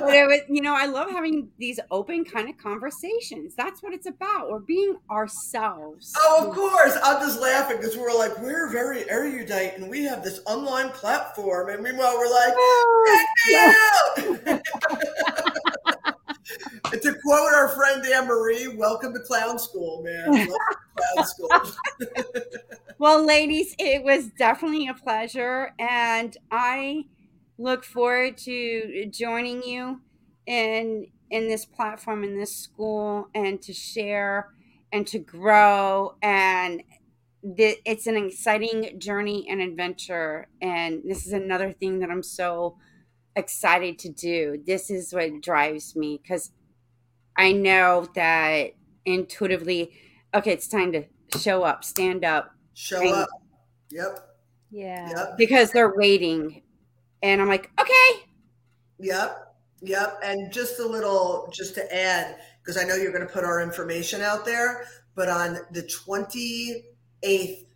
But 0.00 0.12
it 0.14 0.26
was, 0.26 0.40
you 0.48 0.60
know, 0.60 0.74
I 0.74 0.86
love 0.86 1.10
having 1.10 1.48
these 1.58 1.80
open 1.90 2.24
kind 2.24 2.48
of 2.48 2.58
conversations. 2.58 3.54
That's 3.54 3.82
what 3.82 3.92
it's 3.94 4.06
about. 4.06 4.50
We're 4.50 4.58
being 4.58 4.96
ourselves. 5.10 6.12
Oh, 6.16 6.46
of 6.46 6.54
course. 6.54 6.96
I'm 7.02 7.20
just 7.20 7.40
laughing 7.40 7.78
because 7.78 7.96
we're 7.96 8.16
like, 8.16 8.38
we're 8.40 8.70
very 8.70 9.08
erudite 9.08 9.78
and 9.78 9.88
we 9.88 10.04
have 10.04 10.22
this 10.22 10.40
online 10.46 10.90
platform. 10.90 11.70
And 11.70 11.82
meanwhile, 11.82 12.16
we're 12.18 12.30
like, 12.30 12.54
oh, 12.56 13.24
check 14.16 14.46
me 14.46 14.54
out. 14.54 14.62
and 16.92 17.02
to 17.02 17.14
quote 17.24 17.52
our 17.54 17.68
friend 17.68 18.04
Anne 18.06 18.26
Marie, 18.26 18.68
welcome 18.68 19.12
to 19.14 19.20
clown 19.20 19.58
school, 19.58 20.02
man. 20.02 20.46
Clown 20.46 21.26
school. 21.26 21.50
Well, 22.96 23.26
ladies, 23.26 23.74
it 23.78 24.04
was 24.04 24.28
definitely 24.28 24.86
a 24.86 24.94
pleasure, 24.94 25.72
and 25.80 26.34
I 26.50 27.06
look 27.58 27.84
forward 27.84 28.38
to 28.38 29.06
joining 29.10 29.64
you 29.64 30.00
in 30.46 31.08
in 31.30 31.48
this 31.48 31.64
platform 31.64 32.22
in 32.22 32.38
this 32.38 32.54
school 32.54 33.28
and 33.34 33.60
to 33.62 33.72
share 33.72 34.50
and 34.92 35.06
to 35.08 35.18
grow 35.18 36.14
and 36.22 36.82
th- 37.56 37.80
it's 37.84 38.06
an 38.06 38.16
exciting 38.16 38.98
journey 38.98 39.46
and 39.48 39.60
adventure 39.60 40.46
and 40.60 41.02
this 41.04 41.26
is 41.26 41.32
another 41.32 41.72
thing 41.72 41.98
that 42.00 42.10
I'm 42.10 42.22
so 42.22 42.76
excited 43.34 43.98
to 44.00 44.08
do. 44.10 44.62
This 44.64 44.90
is 44.90 45.12
what 45.12 45.40
drives 45.40 45.96
me 45.96 46.20
cuz 46.26 46.50
I 47.36 47.52
know 47.52 48.08
that 48.14 48.72
intuitively 49.04 49.92
okay, 50.34 50.52
it's 50.52 50.66
time 50.66 50.92
to 50.92 51.04
show 51.38 51.62
up, 51.62 51.84
stand 51.84 52.24
up 52.24 52.54
Show 52.74 53.08
up. 53.14 53.28
Yep. 53.90 54.18
Yeah. 54.70 55.08
Yep. 55.08 55.38
because 55.38 55.70
they're 55.70 55.94
waiting. 55.96 56.62
And 57.22 57.40
I'm 57.40 57.48
like, 57.48 57.70
okay. 57.80 58.26
Yep. 58.98 59.54
Yep. 59.82 60.20
And 60.24 60.52
just 60.52 60.80
a 60.80 60.86
little, 60.86 61.48
just 61.52 61.74
to 61.76 61.94
add, 61.94 62.36
because 62.60 62.76
I 62.76 62.84
know 62.84 62.96
you're 62.96 63.12
going 63.12 63.26
to 63.26 63.32
put 63.32 63.44
our 63.44 63.60
information 63.60 64.20
out 64.20 64.44
there, 64.44 64.86
but 65.14 65.28
on 65.28 65.58
the 65.70 65.82
28th, 65.82 67.66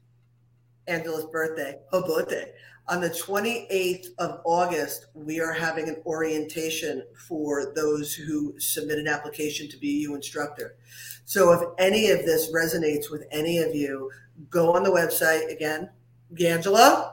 Angela's 0.89 1.27
birthday, 1.27 1.79
oh, 1.93 2.01
her 2.01 2.07
birthday, 2.07 2.53
on 2.89 3.01
the 3.01 3.11
28th 3.11 4.07
of 4.19 4.41
August, 4.45 5.07
we 5.15 5.41
are 5.41 5.53
having 5.53 5.89
an 5.89 6.03
orientation 6.07 7.03
for 7.29 7.73
those 7.75 8.15
who 8.15 8.59
submit 8.59 8.99
an 8.99 9.07
application 9.07 9.69
to 9.69 9.77
be 9.77 9.91
a 9.91 10.01
U 10.03 10.15
instructor. 10.15 10.77
So 11.25 11.53
if 11.53 11.61
any 11.79 12.11
of 12.11 12.25
this 12.25 12.53
resonates 12.53 13.11
with 13.11 13.25
any 13.31 13.59
of 13.59 13.75
you, 13.75 14.11
go 14.49 14.75
on 14.75 14.83
the 14.83 14.91
website 14.91 15.53
again, 15.53 15.91
Gangela. 16.35 17.13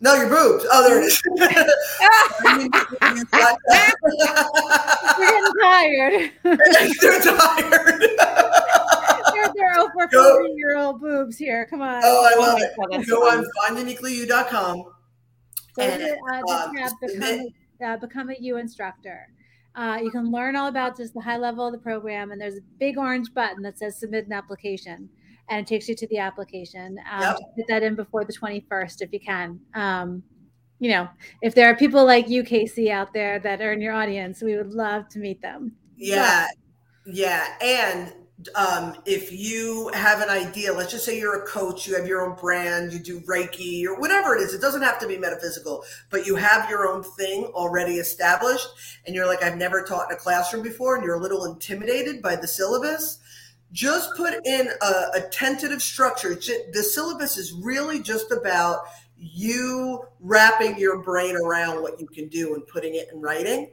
No, 0.00 0.14
your 0.14 0.28
boobs. 0.28 0.64
Oh, 0.70 0.88
there 0.88 1.00
it 1.00 1.06
is. 1.06 1.20
We're 5.18 5.52
tired. 5.60 6.30
They're 7.00 7.20
tired. 7.20 8.02
Over 9.76 10.06
Go. 10.10 10.38
40 10.40 10.54
year 10.56 10.76
old 10.78 11.00
boobs 11.00 11.36
here. 11.36 11.66
Come 11.66 11.82
on. 11.82 12.00
oh, 12.04 12.30
I 12.30 12.38
love 12.38 12.58
my 12.58 12.98
it. 12.98 13.08
Go 13.08 13.28
on 13.28 13.44
fun. 13.66 13.76
finduniquelyyou.com. 13.76 14.84
Go 15.76 15.82
and, 15.82 16.00
to, 16.00 16.16
uh, 16.32 16.42
uh, 16.48 16.72
tab, 16.72 16.92
become, 17.00 17.46
uh, 17.84 17.96
become 17.98 18.30
a 18.30 18.36
U 18.40 18.56
instructor. 18.56 19.28
Uh, 19.74 19.98
you 20.02 20.10
can 20.10 20.32
learn 20.32 20.56
all 20.56 20.66
about 20.68 20.96
just 20.96 21.14
the 21.14 21.20
high 21.20 21.36
level 21.36 21.66
of 21.66 21.72
the 21.72 21.78
program, 21.78 22.32
and 22.32 22.40
there's 22.40 22.56
a 22.56 22.62
big 22.80 22.98
orange 22.98 23.32
button 23.32 23.62
that 23.62 23.78
says 23.78 23.98
submit 23.98 24.26
an 24.26 24.32
application, 24.32 25.08
and 25.48 25.60
it 25.60 25.68
takes 25.68 25.88
you 25.88 25.94
to 25.94 26.06
the 26.08 26.18
application. 26.18 26.98
Um, 27.10 27.20
Yep. 27.20 27.38
Get 27.56 27.66
that 27.68 27.82
in 27.84 27.94
before 27.94 28.24
the 28.24 28.32
21st 28.32 29.02
if 29.02 29.12
you 29.12 29.20
can. 29.20 29.60
Um, 29.74 30.22
you 30.80 30.90
know, 30.90 31.08
if 31.42 31.54
there 31.54 31.68
are 31.70 31.76
people 31.76 32.04
like 32.04 32.28
you, 32.28 32.42
Casey, 32.42 32.90
out 32.90 33.12
there 33.12 33.38
that 33.40 33.60
are 33.60 33.72
in 33.72 33.80
your 33.80 33.92
audience, 33.92 34.42
we 34.42 34.56
would 34.56 34.72
love 34.72 35.08
to 35.10 35.18
meet 35.18 35.40
them. 35.42 35.76
Yeah, 35.96 36.46
yeah. 37.06 37.54
And 37.60 38.12
um, 38.54 38.96
if 39.04 39.32
you 39.32 39.90
have 39.94 40.20
an 40.20 40.28
idea, 40.28 40.72
let's 40.72 40.92
just 40.92 41.04
say 41.04 41.18
you're 41.18 41.42
a 41.42 41.46
coach, 41.46 41.88
you 41.88 41.96
have 41.96 42.06
your 42.06 42.24
own 42.24 42.36
brand, 42.36 42.92
you 42.92 43.00
do 43.00 43.20
Reiki 43.22 43.84
or 43.84 43.98
whatever 43.98 44.36
it 44.36 44.40
is, 44.40 44.54
it 44.54 44.60
doesn't 44.60 44.82
have 44.82 45.00
to 45.00 45.08
be 45.08 45.18
metaphysical, 45.18 45.82
but 46.08 46.24
you 46.24 46.36
have 46.36 46.70
your 46.70 46.86
own 46.86 47.02
thing 47.02 47.44
already 47.46 47.94
established, 47.94 48.68
and 49.06 49.14
you're 49.14 49.26
like, 49.26 49.42
I've 49.42 49.56
never 49.56 49.82
taught 49.82 50.10
in 50.10 50.16
a 50.16 50.20
classroom 50.20 50.62
before, 50.62 50.94
and 50.94 51.04
you're 51.04 51.16
a 51.16 51.20
little 51.20 51.46
intimidated 51.46 52.22
by 52.22 52.36
the 52.36 52.46
syllabus. 52.46 53.18
Just 53.72 54.14
put 54.16 54.34
in 54.46 54.68
a, 54.82 54.86
a 55.16 55.28
tentative 55.32 55.82
structure. 55.82 56.34
The 56.34 56.82
syllabus 56.82 57.36
is 57.36 57.52
really 57.52 58.00
just 58.00 58.30
about 58.30 58.82
you 59.16 60.04
wrapping 60.20 60.78
your 60.78 61.02
brain 61.02 61.36
around 61.36 61.82
what 61.82 62.00
you 62.00 62.06
can 62.06 62.28
do 62.28 62.54
and 62.54 62.66
putting 62.68 62.94
it 62.94 63.08
in 63.12 63.20
writing. 63.20 63.72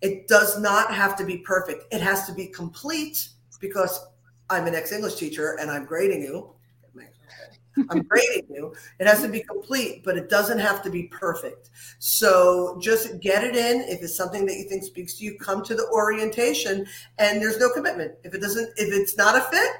It 0.00 0.28
does 0.28 0.58
not 0.58 0.94
have 0.94 1.16
to 1.16 1.26
be 1.26 1.38
perfect. 1.38 1.92
It 1.92 2.00
has 2.00 2.26
to 2.26 2.32
be 2.32 2.46
complete 2.46 3.28
because 3.66 4.06
I'm 4.50 4.66
an 4.66 4.74
ex 4.74 4.92
English 4.92 5.16
teacher 5.16 5.56
and 5.60 5.70
I'm 5.70 5.84
grading 5.84 6.22
you. 6.22 6.50
I'm 7.90 8.02
grading 8.02 8.46
you. 8.50 8.72
It 9.00 9.06
has 9.08 9.20
to 9.22 9.28
be 9.28 9.40
complete, 9.40 10.02
but 10.04 10.16
it 10.16 10.28
doesn't 10.28 10.60
have 10.60 10.80
to 10.84 10.90
be 10.90 11.04
perfect. 11.04 11.70
So 11.98 12.78
just 12.80 13.20
get 13.20 13.42
it 13.42 13.56
in. 13.56 13.80
If 13.82 14.00
it's 14.00 14.16
something 14.16 14.46
that 14.46 14.54
you 14.54 14.68
think 14.68 14.84
speaks 14.84 15.14
to 15.14 15.24
you, 15.24 15.36
come 15.38 15.64
to 15.64 15.74
the 15.74 15.88
orientation 15.92 16.86
and 17.18 17.42
there's 17.42 17.58
no 17.58 17.70
commitment. 17.70 18.12
If 18.22 18.32
it 18.32 18.40
doesn't, 18.40 18.68
if 18.76 18.92
it's 18.92 19.16
not 19.16 19.36
a 19.36 19.40
fit, 19.40 19.72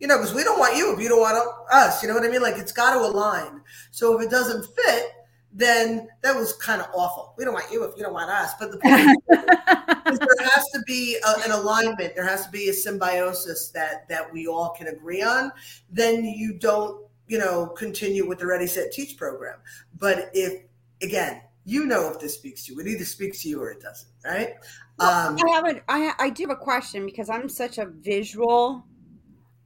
you 0.00 0.06
know, 0.06 0.16
because 0.16 0.34
we 0.34 0.44
don't 0.44 0.58
want 0.58 0.76
you 0.76 0.94
if 0.94 1.00
you 1.00 1.08
don't 1.08 1.20
want 1.20 1.36
us. 1.70 2.02
You 2.02 2.08
know 2.08 2.14
what 2.14 2.24
I 2.24 2.28
mean? 2.28 2.42
Like 2.42 2.56
it's 2.56 2.72
got 2.72 2.94
to 2.94 3.00
align. 3.00 3.60
So 3.90 4.18
if 4.18 4.26
it 4.26 4.30
doesn't 4.30 4.66
fit, 4.74 5.12
then 5.52 6.08
that 6.22 6.36
was 6.36 6.52
kind 6.54 6.80
of 6.80 6.88
awful. 6.94 7.34
We 7.36 7.44
don't 7.44 7.54
want 7.54 7.70
you 7.70 7.84
if 7.84 7.96
you 7.96 8.02
don't 8.02 8.12
want 8.12 8.30
us. 8.30 8.52
But 8.58 8.72
the 8.72 8.78
point 8.78 9.78
there 10.06 10.48
has 10.48 10.68
to 10.70 10.82
be 10.86 11.18
a, 11.26 11.44
an 11.44 11.50
alignment. 11.50 12.14
There 12.14 12.26
has 12.26 12.46
to 12.46 12.50
be 12.50 12.68
a 12.68 12.72
symbiosis 12.72 13.68
that 13.70 14.08
that 14.08 14.32
we 14.32 14.46
all 14.46 14.70
can 14.70 14.88
agree 14.88 15.22
on. 15.22 15.52
Then 15.90 16.24
you 16.24 16.58
don't 16.58 17.06
you 17.28 17.38
know, 17.38 17.66
continue 17.66 18.26
with 18.26 18.38
the 18.38 18.46
Ready 18.46 18.66
Set 18.66 18.92
Teach 18.92 19.16
program. 19.16 19.58
But 19.98 20.30
if 20.32 20.62
again, 21.02 21.42
you 21.64 21.86
know 21.86 22.10
if 22.10 22.20
this 22.20 22.34
speaks 22.34 22.66
to 22.66 22.74
you, 22.74 22.80
it 22.80 22.86
either 22.86 23.04
speaks 23.04 23.42
to 23.42 23.48
you 23.48 23.60
or 23.60 23.70
it 23.70 23.80
doesn't, 23.80 24.10
right? 24.24 24.54
Um, 24.98 25.36
I 25.44 25.50
have 25.50 25.66
a, 25.66 25.82
I, 25.88 26.12
I 26.18 26.30
do 26.30 26.44
have 26.44 26.50
a 26.50 26.56
question 26.56 27.04
because 27.04 27.28
I'm 27.28 27.48
such 27.48 27.78
a 27.78 27.86
visual 27.86 28.84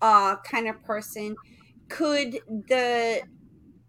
uh, 0.00 0.36
kind 0.36 0.68
of 0.68 0.82
person. 0.82 1.36
Could 1.88 2.38
the 2.68 3.22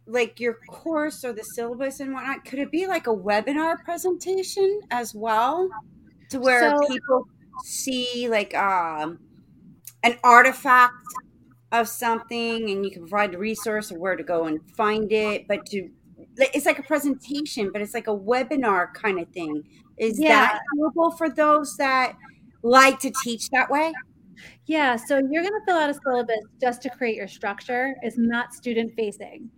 like 0.07 0.40
your 0.40 0.56
course 0.68 1.23
or 1.23 1.32
the 1.32 1.44
syllabus 1.44 2.02
and 2.02 2.14
whatnot, 2.14 2.44
could 2.44 2.60
it 2.60 2.72
be 2.72 2.86
like 2.86 3.07
a 3.07 3.15
webinar 3.15 3.82
presentation 3.84 4.82
as 4.91 5.15
well? 5.15 5.69
To 6.32 6.40
where 6.40 6.78
so, 6.78 6.88
people 6.88 7.28
see 7.64 8.28
like 8.30 8.56
um 8.56 9.20
an 10.03 10.18
artifact 10.24 10.95
of 11.72 11.88
something 11.88 12.70
and 12.70 12.84
you 12.84 12.91
can 12.91 13.02
provide 13.03 13.32
the 13.32 13.38
resource 13.38 13.91
of 13.91 13.98
where 13.98 14.16
to 14.16 14.24
go 14.24 14.45
and 14.45 14.60
find 14.76 15.12
it, 15.12 15.48
but 15.48 15.66
to 15.68 15.90
it's 16.38 16.66
like 16.66 16.80
a 16.80 16.84
presentation, 16.84 17.72
but 17.72 17.82
it's 17.82 17.94
like 17.94 18.08
a 18.08 18.16
webinar 18.16 18.94
kind 18.94 19.20
of 19.20 19.28
thing. 19.30 19.64
Is 19.98 20.20
yeah. 20.20 20.48
that 20.48 20.62
doable 20.78 21.18
for 21.18 21.30
those 21.30 21.76
that 21.78 22.16
like 22.64 22.99
to 22.99 23.12
teach 23.24 23.49
that 23.49 23.70
way? 23.70 23.94
Yeah, 24.66 24.95
so 24.95 25.18
you're 25.18 25.44
going 25.44 25.53
to 25.53 25.66
fill 25.66 25.78
out 25.78 25.90
a 25.90 25.94
syllabus 25.94 26.40
just 26.60 26.82
to 26.84 26.90
create 26.90 27.16
your 27.16 27.28
structure. 27.28 27.95
It's 28.02 28.18
not 28.18 28.53
student 28.53 28.94
facing. 28.95 29.49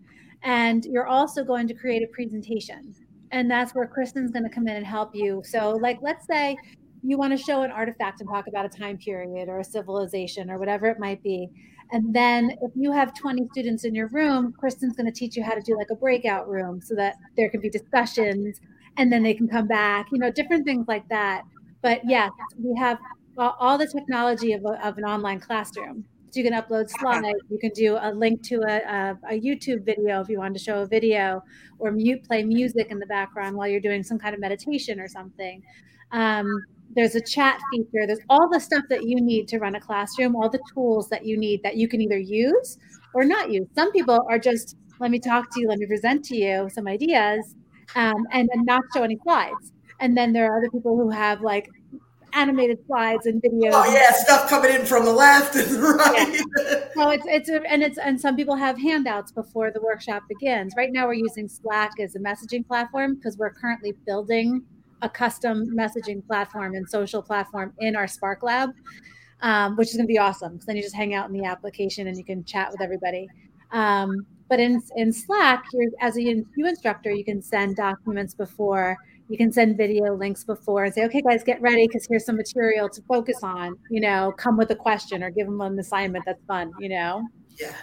And 0.41 0.83
you're 0.85 1.07
also 1.07 1.43
going 1.43 1.67
to 1.67 1.73
create 1.73 2.03
a 2.03 2.07
presentation. 2.07 2.93
And 3.33 3.49
that's 3.49 3.73
where 3.73 3.87
Kristen's 3.87 4.31
going 4.31 4.43
to 4.43 4.49
come 4.49 4.67
in 4.67 4.75
and 4.75 4.85
help 4.85 5.13
you. 5.13 5.41
So, 5.43 5.71
like, 5.71 5.97
let's 6.01 6.25
say 6.27 6.55
you 7.01 7.17
want 7.17 7.37
to 7.37 7.43
show 7.43 7.63
an 7.63 7.71
artifact 7.71 8.21
and 8.21 8.29
talk 8.29 8.47
about 8.47 8.65
a 8.65 8.69
time 8.69 8.97
period 8.97 9.49
or 9.49 9.59
a 9.59 9.63
civilization 9.63 10.49
or 10.49 10.59
whatever 10.59 10.85
it 10.87 10.99
might 10.99 11.21
be. 11.23 11.49
And 11.91 12.13
then 12.13 12.51
if 12.61 12.71
you 12.75 12.91
have 12.91 13.13
20 13.13 13.47
students 13.51 13.85
in 13.85 13.93
your 13.93 14.07
room, 14.07 14.53
Kristen's 14.57 14.95
going 14.95 15.07
to 15.07 15.11
teach 15.11 15.35
you 15.35 15.43
how 15.43 15.53
to 15.55 15.61
do 15.61 15.75
like 15.75 15.89
a 15.91 15.95
breakout 15.95 16.47
room 16.47 16.79
so 16.79 16.95
that 16.95 17.15
there 17.35 17.49
can 17.49 17.59
be 17.59 17.69
discussions 17.69 18.61
and 18.97 19.11
then 19.11 19.23
they 19.23 19.33
can 19.33 19.47
come 19.47 19.67
back, 19.67 20.07
you 20.11 20.19
know, 20.19 20.31
different 20.31 20.63
things 20.63 20.87
like 20.87 21.07
that. 21.09 21.43
But 21.81 22.01
yes, 22.07 22.31
we 22.57 22.77
have 22.79 22.99
all 23.37 23.77
the 23.77 23.87
technology 23.87 24.53
of, 24.53 24.63
a, 24.63 24.87
of 24.87 24.97
an 24.97 25.03
online 25.03 25.39
classroom. 25.39 26.05
So 26.33 26.39
you 26.39 26.49
can 26.49 26.59
upload 26.59 26.89
slides. 26.89 27.37
You 27.47 27.59
can 27.59 27.69
do 27.75 27.95
a 28.01 28.11
link 28.11 28.41
to 28.47 28.55
a, 28.67 28.77
a, 28.77 29.35
a, 29.35 29.39
YouTube 29.39 29.85
video 29.85 30.19
if 30.19 30.29
you 30.29 30.39
want 30.39 30.55
to 30.55 30.59
show 30.59 30.81
a 30.81 30.87
video, 30.87 31.43
or 31.77 31.91
mute 31.91 32.23
play 32.23 32.43
music 32.43 32.87
in 32.89 32.97
the 32.97 33.05
background 33.05 33.55
while 33.55 33.67
you're 33.67 33.79
doing 33.79 34.01
some 34.01 34.17
kind 34.17 34.33
of 34.33 34.41
meditation 34.41 34.99
or 34.99 35.07
something. 35.07 35.61
Um, 36.11 36.47
there's 36.95 37.13
a 37.13 37.21
chat 37.21 37.59
feature. 37.71 38.07
There's 38.07 38.25
all 38.31 38.49
the 38.51 38.59
stuff 38.59 38.83
that 38.89 39.03
you 39.03 39.21
need 39.21 39.47
to 39.49 39.59
run 39.59 39.75
a 39.75 39.79
classroom. 39.79 40.35
All 40.35 40.49
the 40.49 40.59
tools 40.73 41.07
that 41.09 41.23
you 41.23 41.37
need 41.37 41.61
that 41.61 41.75
you 41.75 41.87
can 41.87 42.01
either 42.01 42.17
use 42.17 42.79
or 43.13 43.25
not 43.25 43.51
use. 43.51 43.67
Some 43.75 43.91
people 43.91 44.25
are 44.27 44.39
just 44.39 44.75
let 44.99 45.11
me 45.11 45.19
talk 45.19 45.53
to 45.53 45.61
you, 45.61 45.67
let 45.67 45.77
me 45.77 45.85
present 45.85 46.25
to 46.25 46.35
you 46.35 46.67
some 46.73 46.87
ideas, 46.87 47.55
um, 47.95 48.25
and, 48.31 48.49
and 48.51 48.65
not 48.65 48.81
show 48.95 49.03
any 49.03 49.19
slides. 49.21 49.71
And 49.99 50.17
then 50.17 50.33
there 50.33 50.51
are 50.51 50.57
other 50.57 50.71
people 50.71 50.97
who 50.97 51.11
have 51.11 51.41
like 51.41 51.69
animated 52.33 52.79
slides 52.87 53.25
and 53.25 53.41
videos. 53.41 53.71
Oh 53.73 53.93
yeah, 53.93 54.11
stuff 54.11 54.49
coming 54.49 54.73
in 54.73 54.85
from 54.85 55.05
the 55.05 55.11
left 55.11 55.55
and 55.55 55.69
the 55.69 55.79
right. 55.79 56.43
Yeah. 56.57 56.87
So 56.95 57.09
it's 57.09 57.25
it's 57.27 57.49
a, 57.49 57.61
and 57.71 57.81
it's 57.83 57.97
and 57.97 58.19
some 58.19 58.35
people 58.35 58.55
have 58.55 58.77
handouts 58.77 59.31
before 59.31 59.71
the 59.71 59.81
workshop 59.81 60.23
begins. 60.27 60.73
Right 60.75 60.91
now 60.91 61.07
we're 61.07 61.13
using 61.13 61.47
Slack 61.47 61.91
as 61.99 62.15
a 62.15 62.19
messaging 62.19 62.67
platform 62.67 63.15
because 63.15 63.37
we're 63.37 63.53
currently 63.53 63.93
building 64.05 64.63
a 65.01 65.09
custom 65.09 65.65
messaging 65.75 66.25
platform 66.25 66.75
and 66.75 66.89
social 66.89 67.21
platform 67.21 67.73
in 67.79 67.95
our 67.95 68.07
Spark 68.07 68.41
Lab, 68.41 68.71
um, 69.41 69.75
which 69.75 69.89
is 69.89 69.95
going 69.95 70.07
to 70.07 70.11
be 70.11 70.17
awesome. 70.17 70.53
Because 70.53 70.65
then 70.65 70.75
you 70.75 70.81
just 70.81 70.95
hang 70.95 71.13
out 71.13 71.27
in 71.27 71.33
the 71.33 71.45
application 71.45 72.07
and 72.07 72.17
you 72.17 72.23
can 72.23 72.43
chat 72.45 72.71
with 72.71 72.81
everybody. 72.81 73.27
Um, 73.71 74.25
but 74.49 74.59
in 74.59 74.81
in 74.95 75.11
Slack, 75.11 75.63
you're, 75.73 75.89
as 75.99 76.17
a 76.17 76.21
U 76.21 76.45
instructor, 76.57 77.11
you 77.11 77.25
can 77.25 77.41
send 77.41 77.75
documents 77.75 78.33
before 78.33 78.97
you 79.33 79.37
can 79.37 79.51
send 79.51 79.75
video 79.75 80.15
links 80.15 80.43
before 80.43 80.83
and 80.83 80.93
say, 80.93 81.03
okay, 81.05 81.19
guys, 81.19 81.43
get 81.43 81.59
ready 81.59 81.87
because 81.87 82.05
here's 82.07 82.23
some 82.23 82.35
material 82.35 82.87
to 82.87 83.01
focus 83.07 83.37
on. 83.41 83.75
You 83.89 83.99
know, 83.99 84.31
come 84.37 84.57
with 84.57 84.69
a 84.69 84.75
question 84.75 85.23
or 85.23 85.31
give 85.31 85.47
them 85.47 85.59
an 85.59 85.79
assignment 85.79 86.23
that's 86.23 86.43
fun. 86.45 86.71
You 86.79 86.89
know. 86.89 87.27
Yeah, 87.59 87.73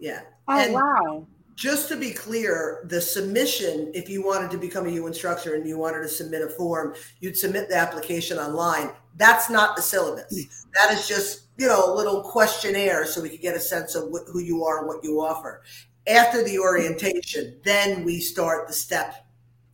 yeah. 0.00 0.22
Oh 0.48 0.58
and 0.58 0.72
wow. 0.72 1.28
Just 1.54 1.88
to 1.90 1.96
be 1.96 2.10
clear, 2.10 2.80
the 2.86 3.00
submission, 3.00 3.92
if 3.94 4.08
you 4.08 4.26
wanted 4.26 4.50
to 4.50 4.58
become 4.58 4.86
a 4.86 4.90
U 4.90 5.06
instructor 5.06 5.54
and 5.54 5.64
you 5.64 5.78
wanted 5.78 6.00
to 6.00 6.08
submit 6.08 6.42
a 6.42 6.48
form, 6.48 6.96
you'd 7.20 7.38
submit 7.38 7.68
the 7.68 7.76
application 7.76 8.38
online. 8.38 8.90
That's 9.16 9.48
not 9.48 9.76
the 9.76 9.82
syllabus. 9.82 10.24
Hmm. 10.28 10.66
That 10.74 10.92
is 10.92 11.06
just 11.06 11.44
you 11.56 11.68
know 11.68 11.88
a 11.88 11.94
little 11.94 12.20
questionnaire 12.20 13.06
so 13.06 13.22
we 13.22 13.28
could 13.28 13.42
get 13.42 13.54
a 13.54 13.60
sense 13.60 13.94
of 13.94 14.08
what, 14.08 14.24
who 14.26 14.40
you 14.40 14.64
are 14.64 14.80
and 14.80 14.88
what 14.88 15.04
you 15.04 15.20
offer. 15.20 15.62
After 16.08 16.42
the 16.42 16.58
orientation, 16.58 17.60
then 17.62 18.02
we 18.02 18.18
start 18.18 18.66
the 18.66 18.74
step, 18.74 19.24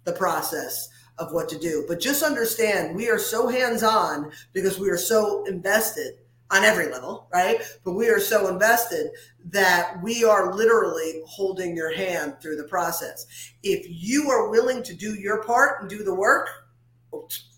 the 0.04 0.12
process 0.12 0.90
of 1.18 1.32
what 1.32 1.48
to 1.50 1.58
do. 1.58 1.84
But 1.88 2.00
just 2.00 2.22
understand 2.22 2.96
we 2.96 3.08
are 3.08 3.18
so 3.18 3.48
hands 3.48 3.82
on 3.82 4.32
because 4.52 4.78
we 4.78 4.90
are 4.90 4.98
so 4.98 5.44
invested 5.44 6.18
on 6.50 6.64
every 6.64 6.90
level, 6.90 7.28
right? 7.32 7.62
But 7.82 7.92
we 7.92 8.08
are 8.08 8.20
so 8.20 8.48
invested 8.48 9.10
that 9.46 9.94
we 10.02 10.22
are 10.22 10.54
literally 10.54 11.22
holding 11.26 11.74
your 11.74 11.94
hand 11.94 12.36
through 12.40 12.56
the 12.56 12.64
process. 12.64 13.26
If 13.62 13.86
you 13.88 14.30
are 14.30 14.50
willing 14.50 14.82
to 14.82 14.94
do 14.94 15.14
your 15.14 15.42
part 15.44 15.80
and 15.80 15.88
do 15.88 16.04
the 16.04 16.14
work, 16.14 16.48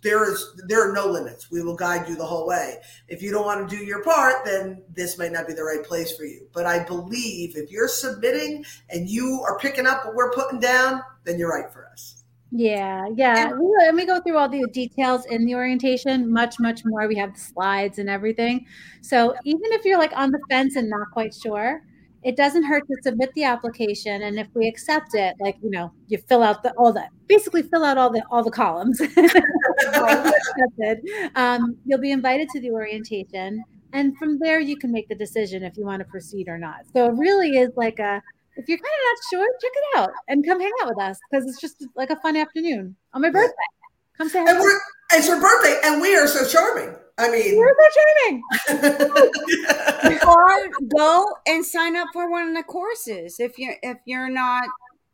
there 0.03 0.31
is 0.31 0.61
there 0.67 0.89
are 0.89 0.93
no 0.93 1.07
limits. 1.07 1.51
We 1.51 1.63
will 1.63 1.77
guide 1.77 2.09
you 2.09 2.17
the 2.17 2.27
whole 2.27 2.47
way. 2.47 2.79
If 3.09 3.23
you 3.23 3.31
don't 3.31 3.47
want 3.47 3.69
to 3.69 3.77
do 3.77 3.85
your 3.85 4.03
part, 4.03 4.45
then 4.45 4.83
this 4.93 5.17
might 5.17 5.33
not 5.33 5.47
be 5.47 5.55
the 5.55 5.63
right 5.63 5.85
place 5.85 6.17
for 6.17 6.25
you. 6.25 6.49
But 6.53 6.67
I 6.67 6.85
believe 6.85 7.57
if 7.57 7.71
you're 7.71 7.89
submitting 7.89 8.65
and 8.91 9.09
you 9.09 9.45
are 9.47 9.59
picking 9.59 9.87
up 9.87 10.05
what 10.05 10.15
we're 10.15 10.33
putting 10.33 10.61
down, 10.61 11.03
then 11.25 11.39
you're 11.39 11.51
right 11.51 11.73
for 11.73 11.87
us. 11.87 12.24
Yeah, 12.57 13.09
yeah. 13.17 13.51
And 13.51 13.59
we, 13.59 13.67
and 13.81 13.97
we 13.97 14.07
go 14.07 14.21
through 14.21 14.39
all 14.39 14.49
the 14.49 14.65
details 14.73 15.27
in 15.27 15.45
the 15.45 15.57
orientation, 15.57 16.33
much, 16.33 16.61
much 16.61 16.83
more. 16.85 17.09
We 17.09 17.17
have 17.17 17.35
the 17.35 17.41
slides 17.41 17.99
and 17.99 18.09
everything. 18.09 18.65
So 19.01 19.35
even 19.45 19.73
if 19.73 19.85
you're 19.85 19.99
like 19.99 20.13
on 20.15 20.31
the 20.31 20.39
fence 20.49 20.77
and 20.77 20.89
not 20.89 21.11
quite 21.13 21.35
sure, 21.35 21.83
it 22.23 22.37
doesn't 22.37 22.63
hurt 22.63 22.87
to 22.87 22.97
submit 23.03 23.33
the 23.35 23.43
application. 23.43 24.23
And 24.23 24.39
if 24.39 24.47
we 24.55 24.69
accept 24.69 25.17
it, 25.17 25.35
like 25.41 25.57
you 25.65 25.71
know, 25.71 25.93
you 26.07 26.19
fill 26.29 26.45
out 26.45 26.63
the 26.63 26.73
all 26.79 26.93
the 26.93 27.09
basically 27.27 27.63
fill 27.63 27.85
out 27.85 27.99
all 27.99 28.11
the 28.11 28.23
all 28.31 28.45
the 28.45 28.53
columns. 28.53 29.01
um, 31.35 31.77
you'll 31.85 31.99
be 31.99 32.13
invited 32.13 32.49
to 32.51 32.61
the 32.61 32.71
orientation, 32.71 33.65
and 33.93 34.17
from 34.17 34.39
there 34.39 34.61
you 34.61 34.77
can 34.77 34.93
make 34.93 35.09
the 35.09 35.17
decision 35.17 35.65
if 35.65 35.77
you 35.77 35.85
want 35.85 35.99
to 35.99 36.05
proceed 36.05 36.47
or 36.47 36.57
not. 36.57 36.83
So 36.93 37.07
it 37.07 37.17
really 37.17 37.59
is 37.59 37.73
like 37.77 37.99
a 37.99 38.23
if 38.57 38.69
you're 38.69 38.79
kind 38.79 38.87
of 38.87 39.05
not 39.05 39.19
sure, 39.31 39.49
check 39.61 39.73
it 39.75 39.99
out 39.99 40.11
and 40.29 40.47
come 40.47 40.61
hang 40.61 40.73
out 40.83 40.89
with 40.89 41.01
us 41.01 41.19
because 41.31 41.47
it's 41.47 41.61
just 41.61 41.87
like 41.97 42.11
a 42.11 42.17
fun 42.17 42.37
afternoon 42.37 42.97
on 43.13 43.23
my 43.23 43.31
birthday. 43.31 43.55
Come 44.17 44.29
say 44.29 44.45
hi. 44.47 44.53
it's 45.13 45.29
her 45.29 45.41
birthday, 45.41 45.81
and 45.85 46.01
we 46.01 46.17
are 46.17 46.27
so 46.29 46.47
charming. 46.47 46.95
I 47.19 47.31
mean, 47.31 47.57
we're 47.57 47.75
so 47.75 48.01
charming. 48.69 50.21
or 50.27 50.69
go 50.97 51.27
and 51.47 51.65
sign 51.65 51.97
up 51.97 52.09
for 52.13 52.31
one 52.31 52.49
of 52.49 52.55
the 52.55 52.63
courses 52.63 53.41
if 53.41 53.59
you're 53.59 53.77
if 53.83 53.99
you're 54.05 54.29
not 54.29 54.69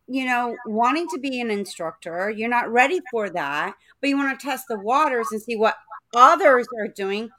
you 0.07 0.25
know 0.25 0.57
wanting 0.67 1.07
to 1.09 1.19
be 1.19 1.41
an 1.41 1.51
instructor 1.51 2.31
you're 2.31 2.49
not 2.49 2.71
ready 2.71 3.01
for 3.11 3.31
that 3.31 3.75
but 4.01 4.09
you 4.09 4.17
want 4.17 4.39
to 4.39 4.45
test 4.45 4.65
the 4.69 4.79
waters 4.79 5.29
and 5.31 5.41
see 5.41 5.57
what 5.57 5.77
others 6.15 6.67
are 6.79 6.89
doing 6.89 7.31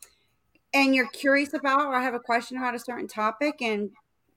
and 0.73 0.95
you're 0.95 1.09
curious 1.09 1.53
about 1.53 1.87
or 1.87 1.99
have 1.99 2.13
a 2.13 2.19
question 2.19 2.57
about 2.57 2.75
a 2.75 2.79
certain 2.79 3.07
topic 3.07 3.61
and 3.61 3.89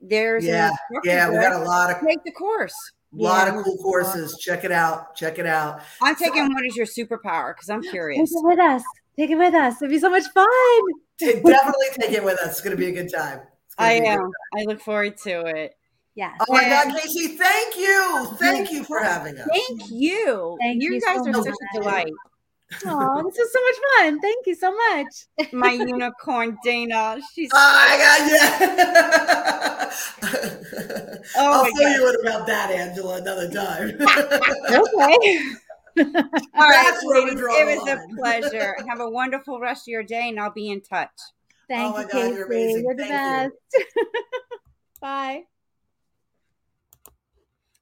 there's 0.08 0.44
yeah, 0.44 0.70
yeah, 1.04 1.30
we 1.30 1.36
got 1.36 1.60
a 1.60 1.64
lot 1.64 1.90
of 1.90 2.06
take 2.06 2.22
the 2.24 2.32
course. 2.32 2.74
A 3.12 3.22
lot 3.22 3.46
yeah, 3.46 3.58
of 3.58 3.64
cool 3.64 3.76
courses. 3.78 4.36
Check 4.40 4.64
it 4.64 4.72
out. 4.72 5.14
Check 5.14 5.38
it 5.38 5.46
out. 5.46 5.80
I'm 6.02 6.16
taking 6.16 6.46
so, 6.46 6.52
what 6.52 6.66
is 6.66 6.76
your 6.76 6.86
superpower 6.86 7.54
because 7.54 7.70
I'm 7.70 7.82
curious. 7.90 8.30
Take 8.30 8.38
it 8.38 8.46
with 8.46 8.58
us. 8.58 8.82
Take 9.16 9.30
it 9.30 9.36
with 9.36 9.54
us. 9.54 9.80
It'd 9.80 9.90
be 9.90 9.98
so 9.98 10.10
much 10.10 10.24
fun. 10.32 10.48
definitely 11.20 11.86
take 11.98 12.12
it 12.12 12.24
with 12.24 12.38
us. 12.40 12.52
It's 12.52 12.60
going 12.60 12.76
to 12.76 12.76
be 12.76 12.88
a 12.88 12.92
good 12.92 13.12
time. 13.12 13.40
I 13.78 13.94
am. 13.94 14.30
I 14.56 14.64
look 14.64 14.80
forward 14.80 15.16
to 15.18 15.46
it. 15.46 15.76
Yeah. 16.14 16.32
Oh 16.40 16.52
my 16.52 16.64
God, 16.68 16.96
Casey, 16.96 17.36
thank 17.36 17.76
you. 17.76 18.28
Thank 18.38 18.70
you 18.70 18.84
for 18.84 19.00
having 19.00 19.36
us. 19.36 19.48
Thank 19.52 19.90
you. 19.90 20.56
Thank 20.60 20.80
you, 20.80 20.94
you 20.94 21.00
guys 21.00 21.16
so 21.16 21.28
are 21.28 21.32
much. 21.32 21.44
such 21.44 21.54
a 21.74 21.78
delight. 21.80 22.12
Oh, 22.86 23.22
this 23.28 23.38
is 23.38 23.52
so 23.52 23.60
much 23.60 23.76
fun. 23.96 24.20
Thank 24.20 24.46
you 24.46 24.54
so 24.54 24.74
much. 24.74 25.52
My 25.52 25.72
unicorn 25.72 26.58
Dana. 26.64 27.20
She's 27.34 27.50
Oh 27.52 27.86
my 27.88 27.96
god, 27.98 28.30
yeah. 28.30 29.90
oh 31.36 31.64
I'll 31.64 31.72
tell 31.72 31.92
you 31.92 32.02
what 32.02 32.20
about 32.20 32.46
that, 32.46 32.70
Angela, 32.70 33.16
another 33.16 33.50
time. 33.50 33.90
okay. 34.70 35.40
All 36.56 36.68
right, 36.68 37.00
ladies, 37.04 37.40
it 37.40 37.78
was 37.78 37.88
a 37.88 38.16
pleasure. 38.16 38.74
Have 38.88 39.00
a 39.00 39.08
wonderful 39.08 39.60
rest 39.60 39.86
of 39.86 39.92
your 39.92 40.02
day, 40.02 40.28
and 40.28 40.40
I'll 40.40 40.52
be 40.52 40.70
in 40.70 40.80
touch. 40.80 41.10
Thank 41.68 41.94
oh 41.94 42.00
you, 42.00 42.04
God, 42.04 42.12
Casey. 42.12 42.34
You're, 42.34 42.46
amazing. 42.46 42.84
you're 42.84 42.96
the 42.96 43.04
Thank 43.04 43.52
best. 43.72 43.86
You. 43.96 44.06
Bye. 45.00 45.44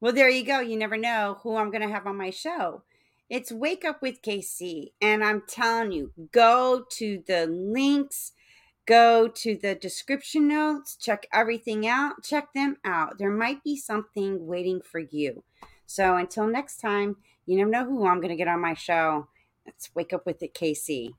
Well, 0.00 0.12
there 0.12 0.28
you 0.28 0.44
go. 0.44 0.60
You 0.60 0.76
never 0.76 0.96
know 0.96 1.38
who 1.42 1.56
I'm 1.56 1.70
going 1.70 1.82
to 1.82 1.88
have 1.88 2.06
on 2.06 2.16
my 2.16 2.30
show. 2.30 2.82
It's 3.32 3.50
Wake 3.50 3.82
Up 3.82 4.02
with 4.02 4.20
KC. 4.20 4.92
And 5.00 5.24
I'm 5.24 5.42
telling 5.48 5.90
you, 5.90 6.12
go 6.32 6.84
to 6.90 7.22
the 7.26 7.46
links 7.46 8.32
go 8.86 9.28
to 9.28 9.56
the 9.56 9.74
description 9.74 10.48
notes, 10.48 10.96
check 10.96 11.26
everything 11.32 11.86
out, 11.86 12.22
check 12.22 12.52
them 12.52 12.76
out. 12.84 13.18
There 13.18 13.30
might 13.30 13.62
be 13.62 13.76
something 13.76 14.46
waiting 14.46 14.80
for 14.80 14.98
you. 14.98 15.44
So 15.86 16.16
until 16.16 16.46
next 16.46 16.78
time, 16.78 17.16
you 17.46 17.56
never 17.56 17.70
know 17.70 17.84
who 17.84 18.06
I'm 18.06 18.18
going 18.18 18.30
to 18.30 18.36
get 18.36 18.48
on 18.48 18.60
my 18.60 18.74
show. 18.74 19.28
Let's 19.66 19.94
wake 19.94 20.12
up 20.12 20.26
with 20.26 20.42
it, 20.42 20.54
Casey. 20.54 21.14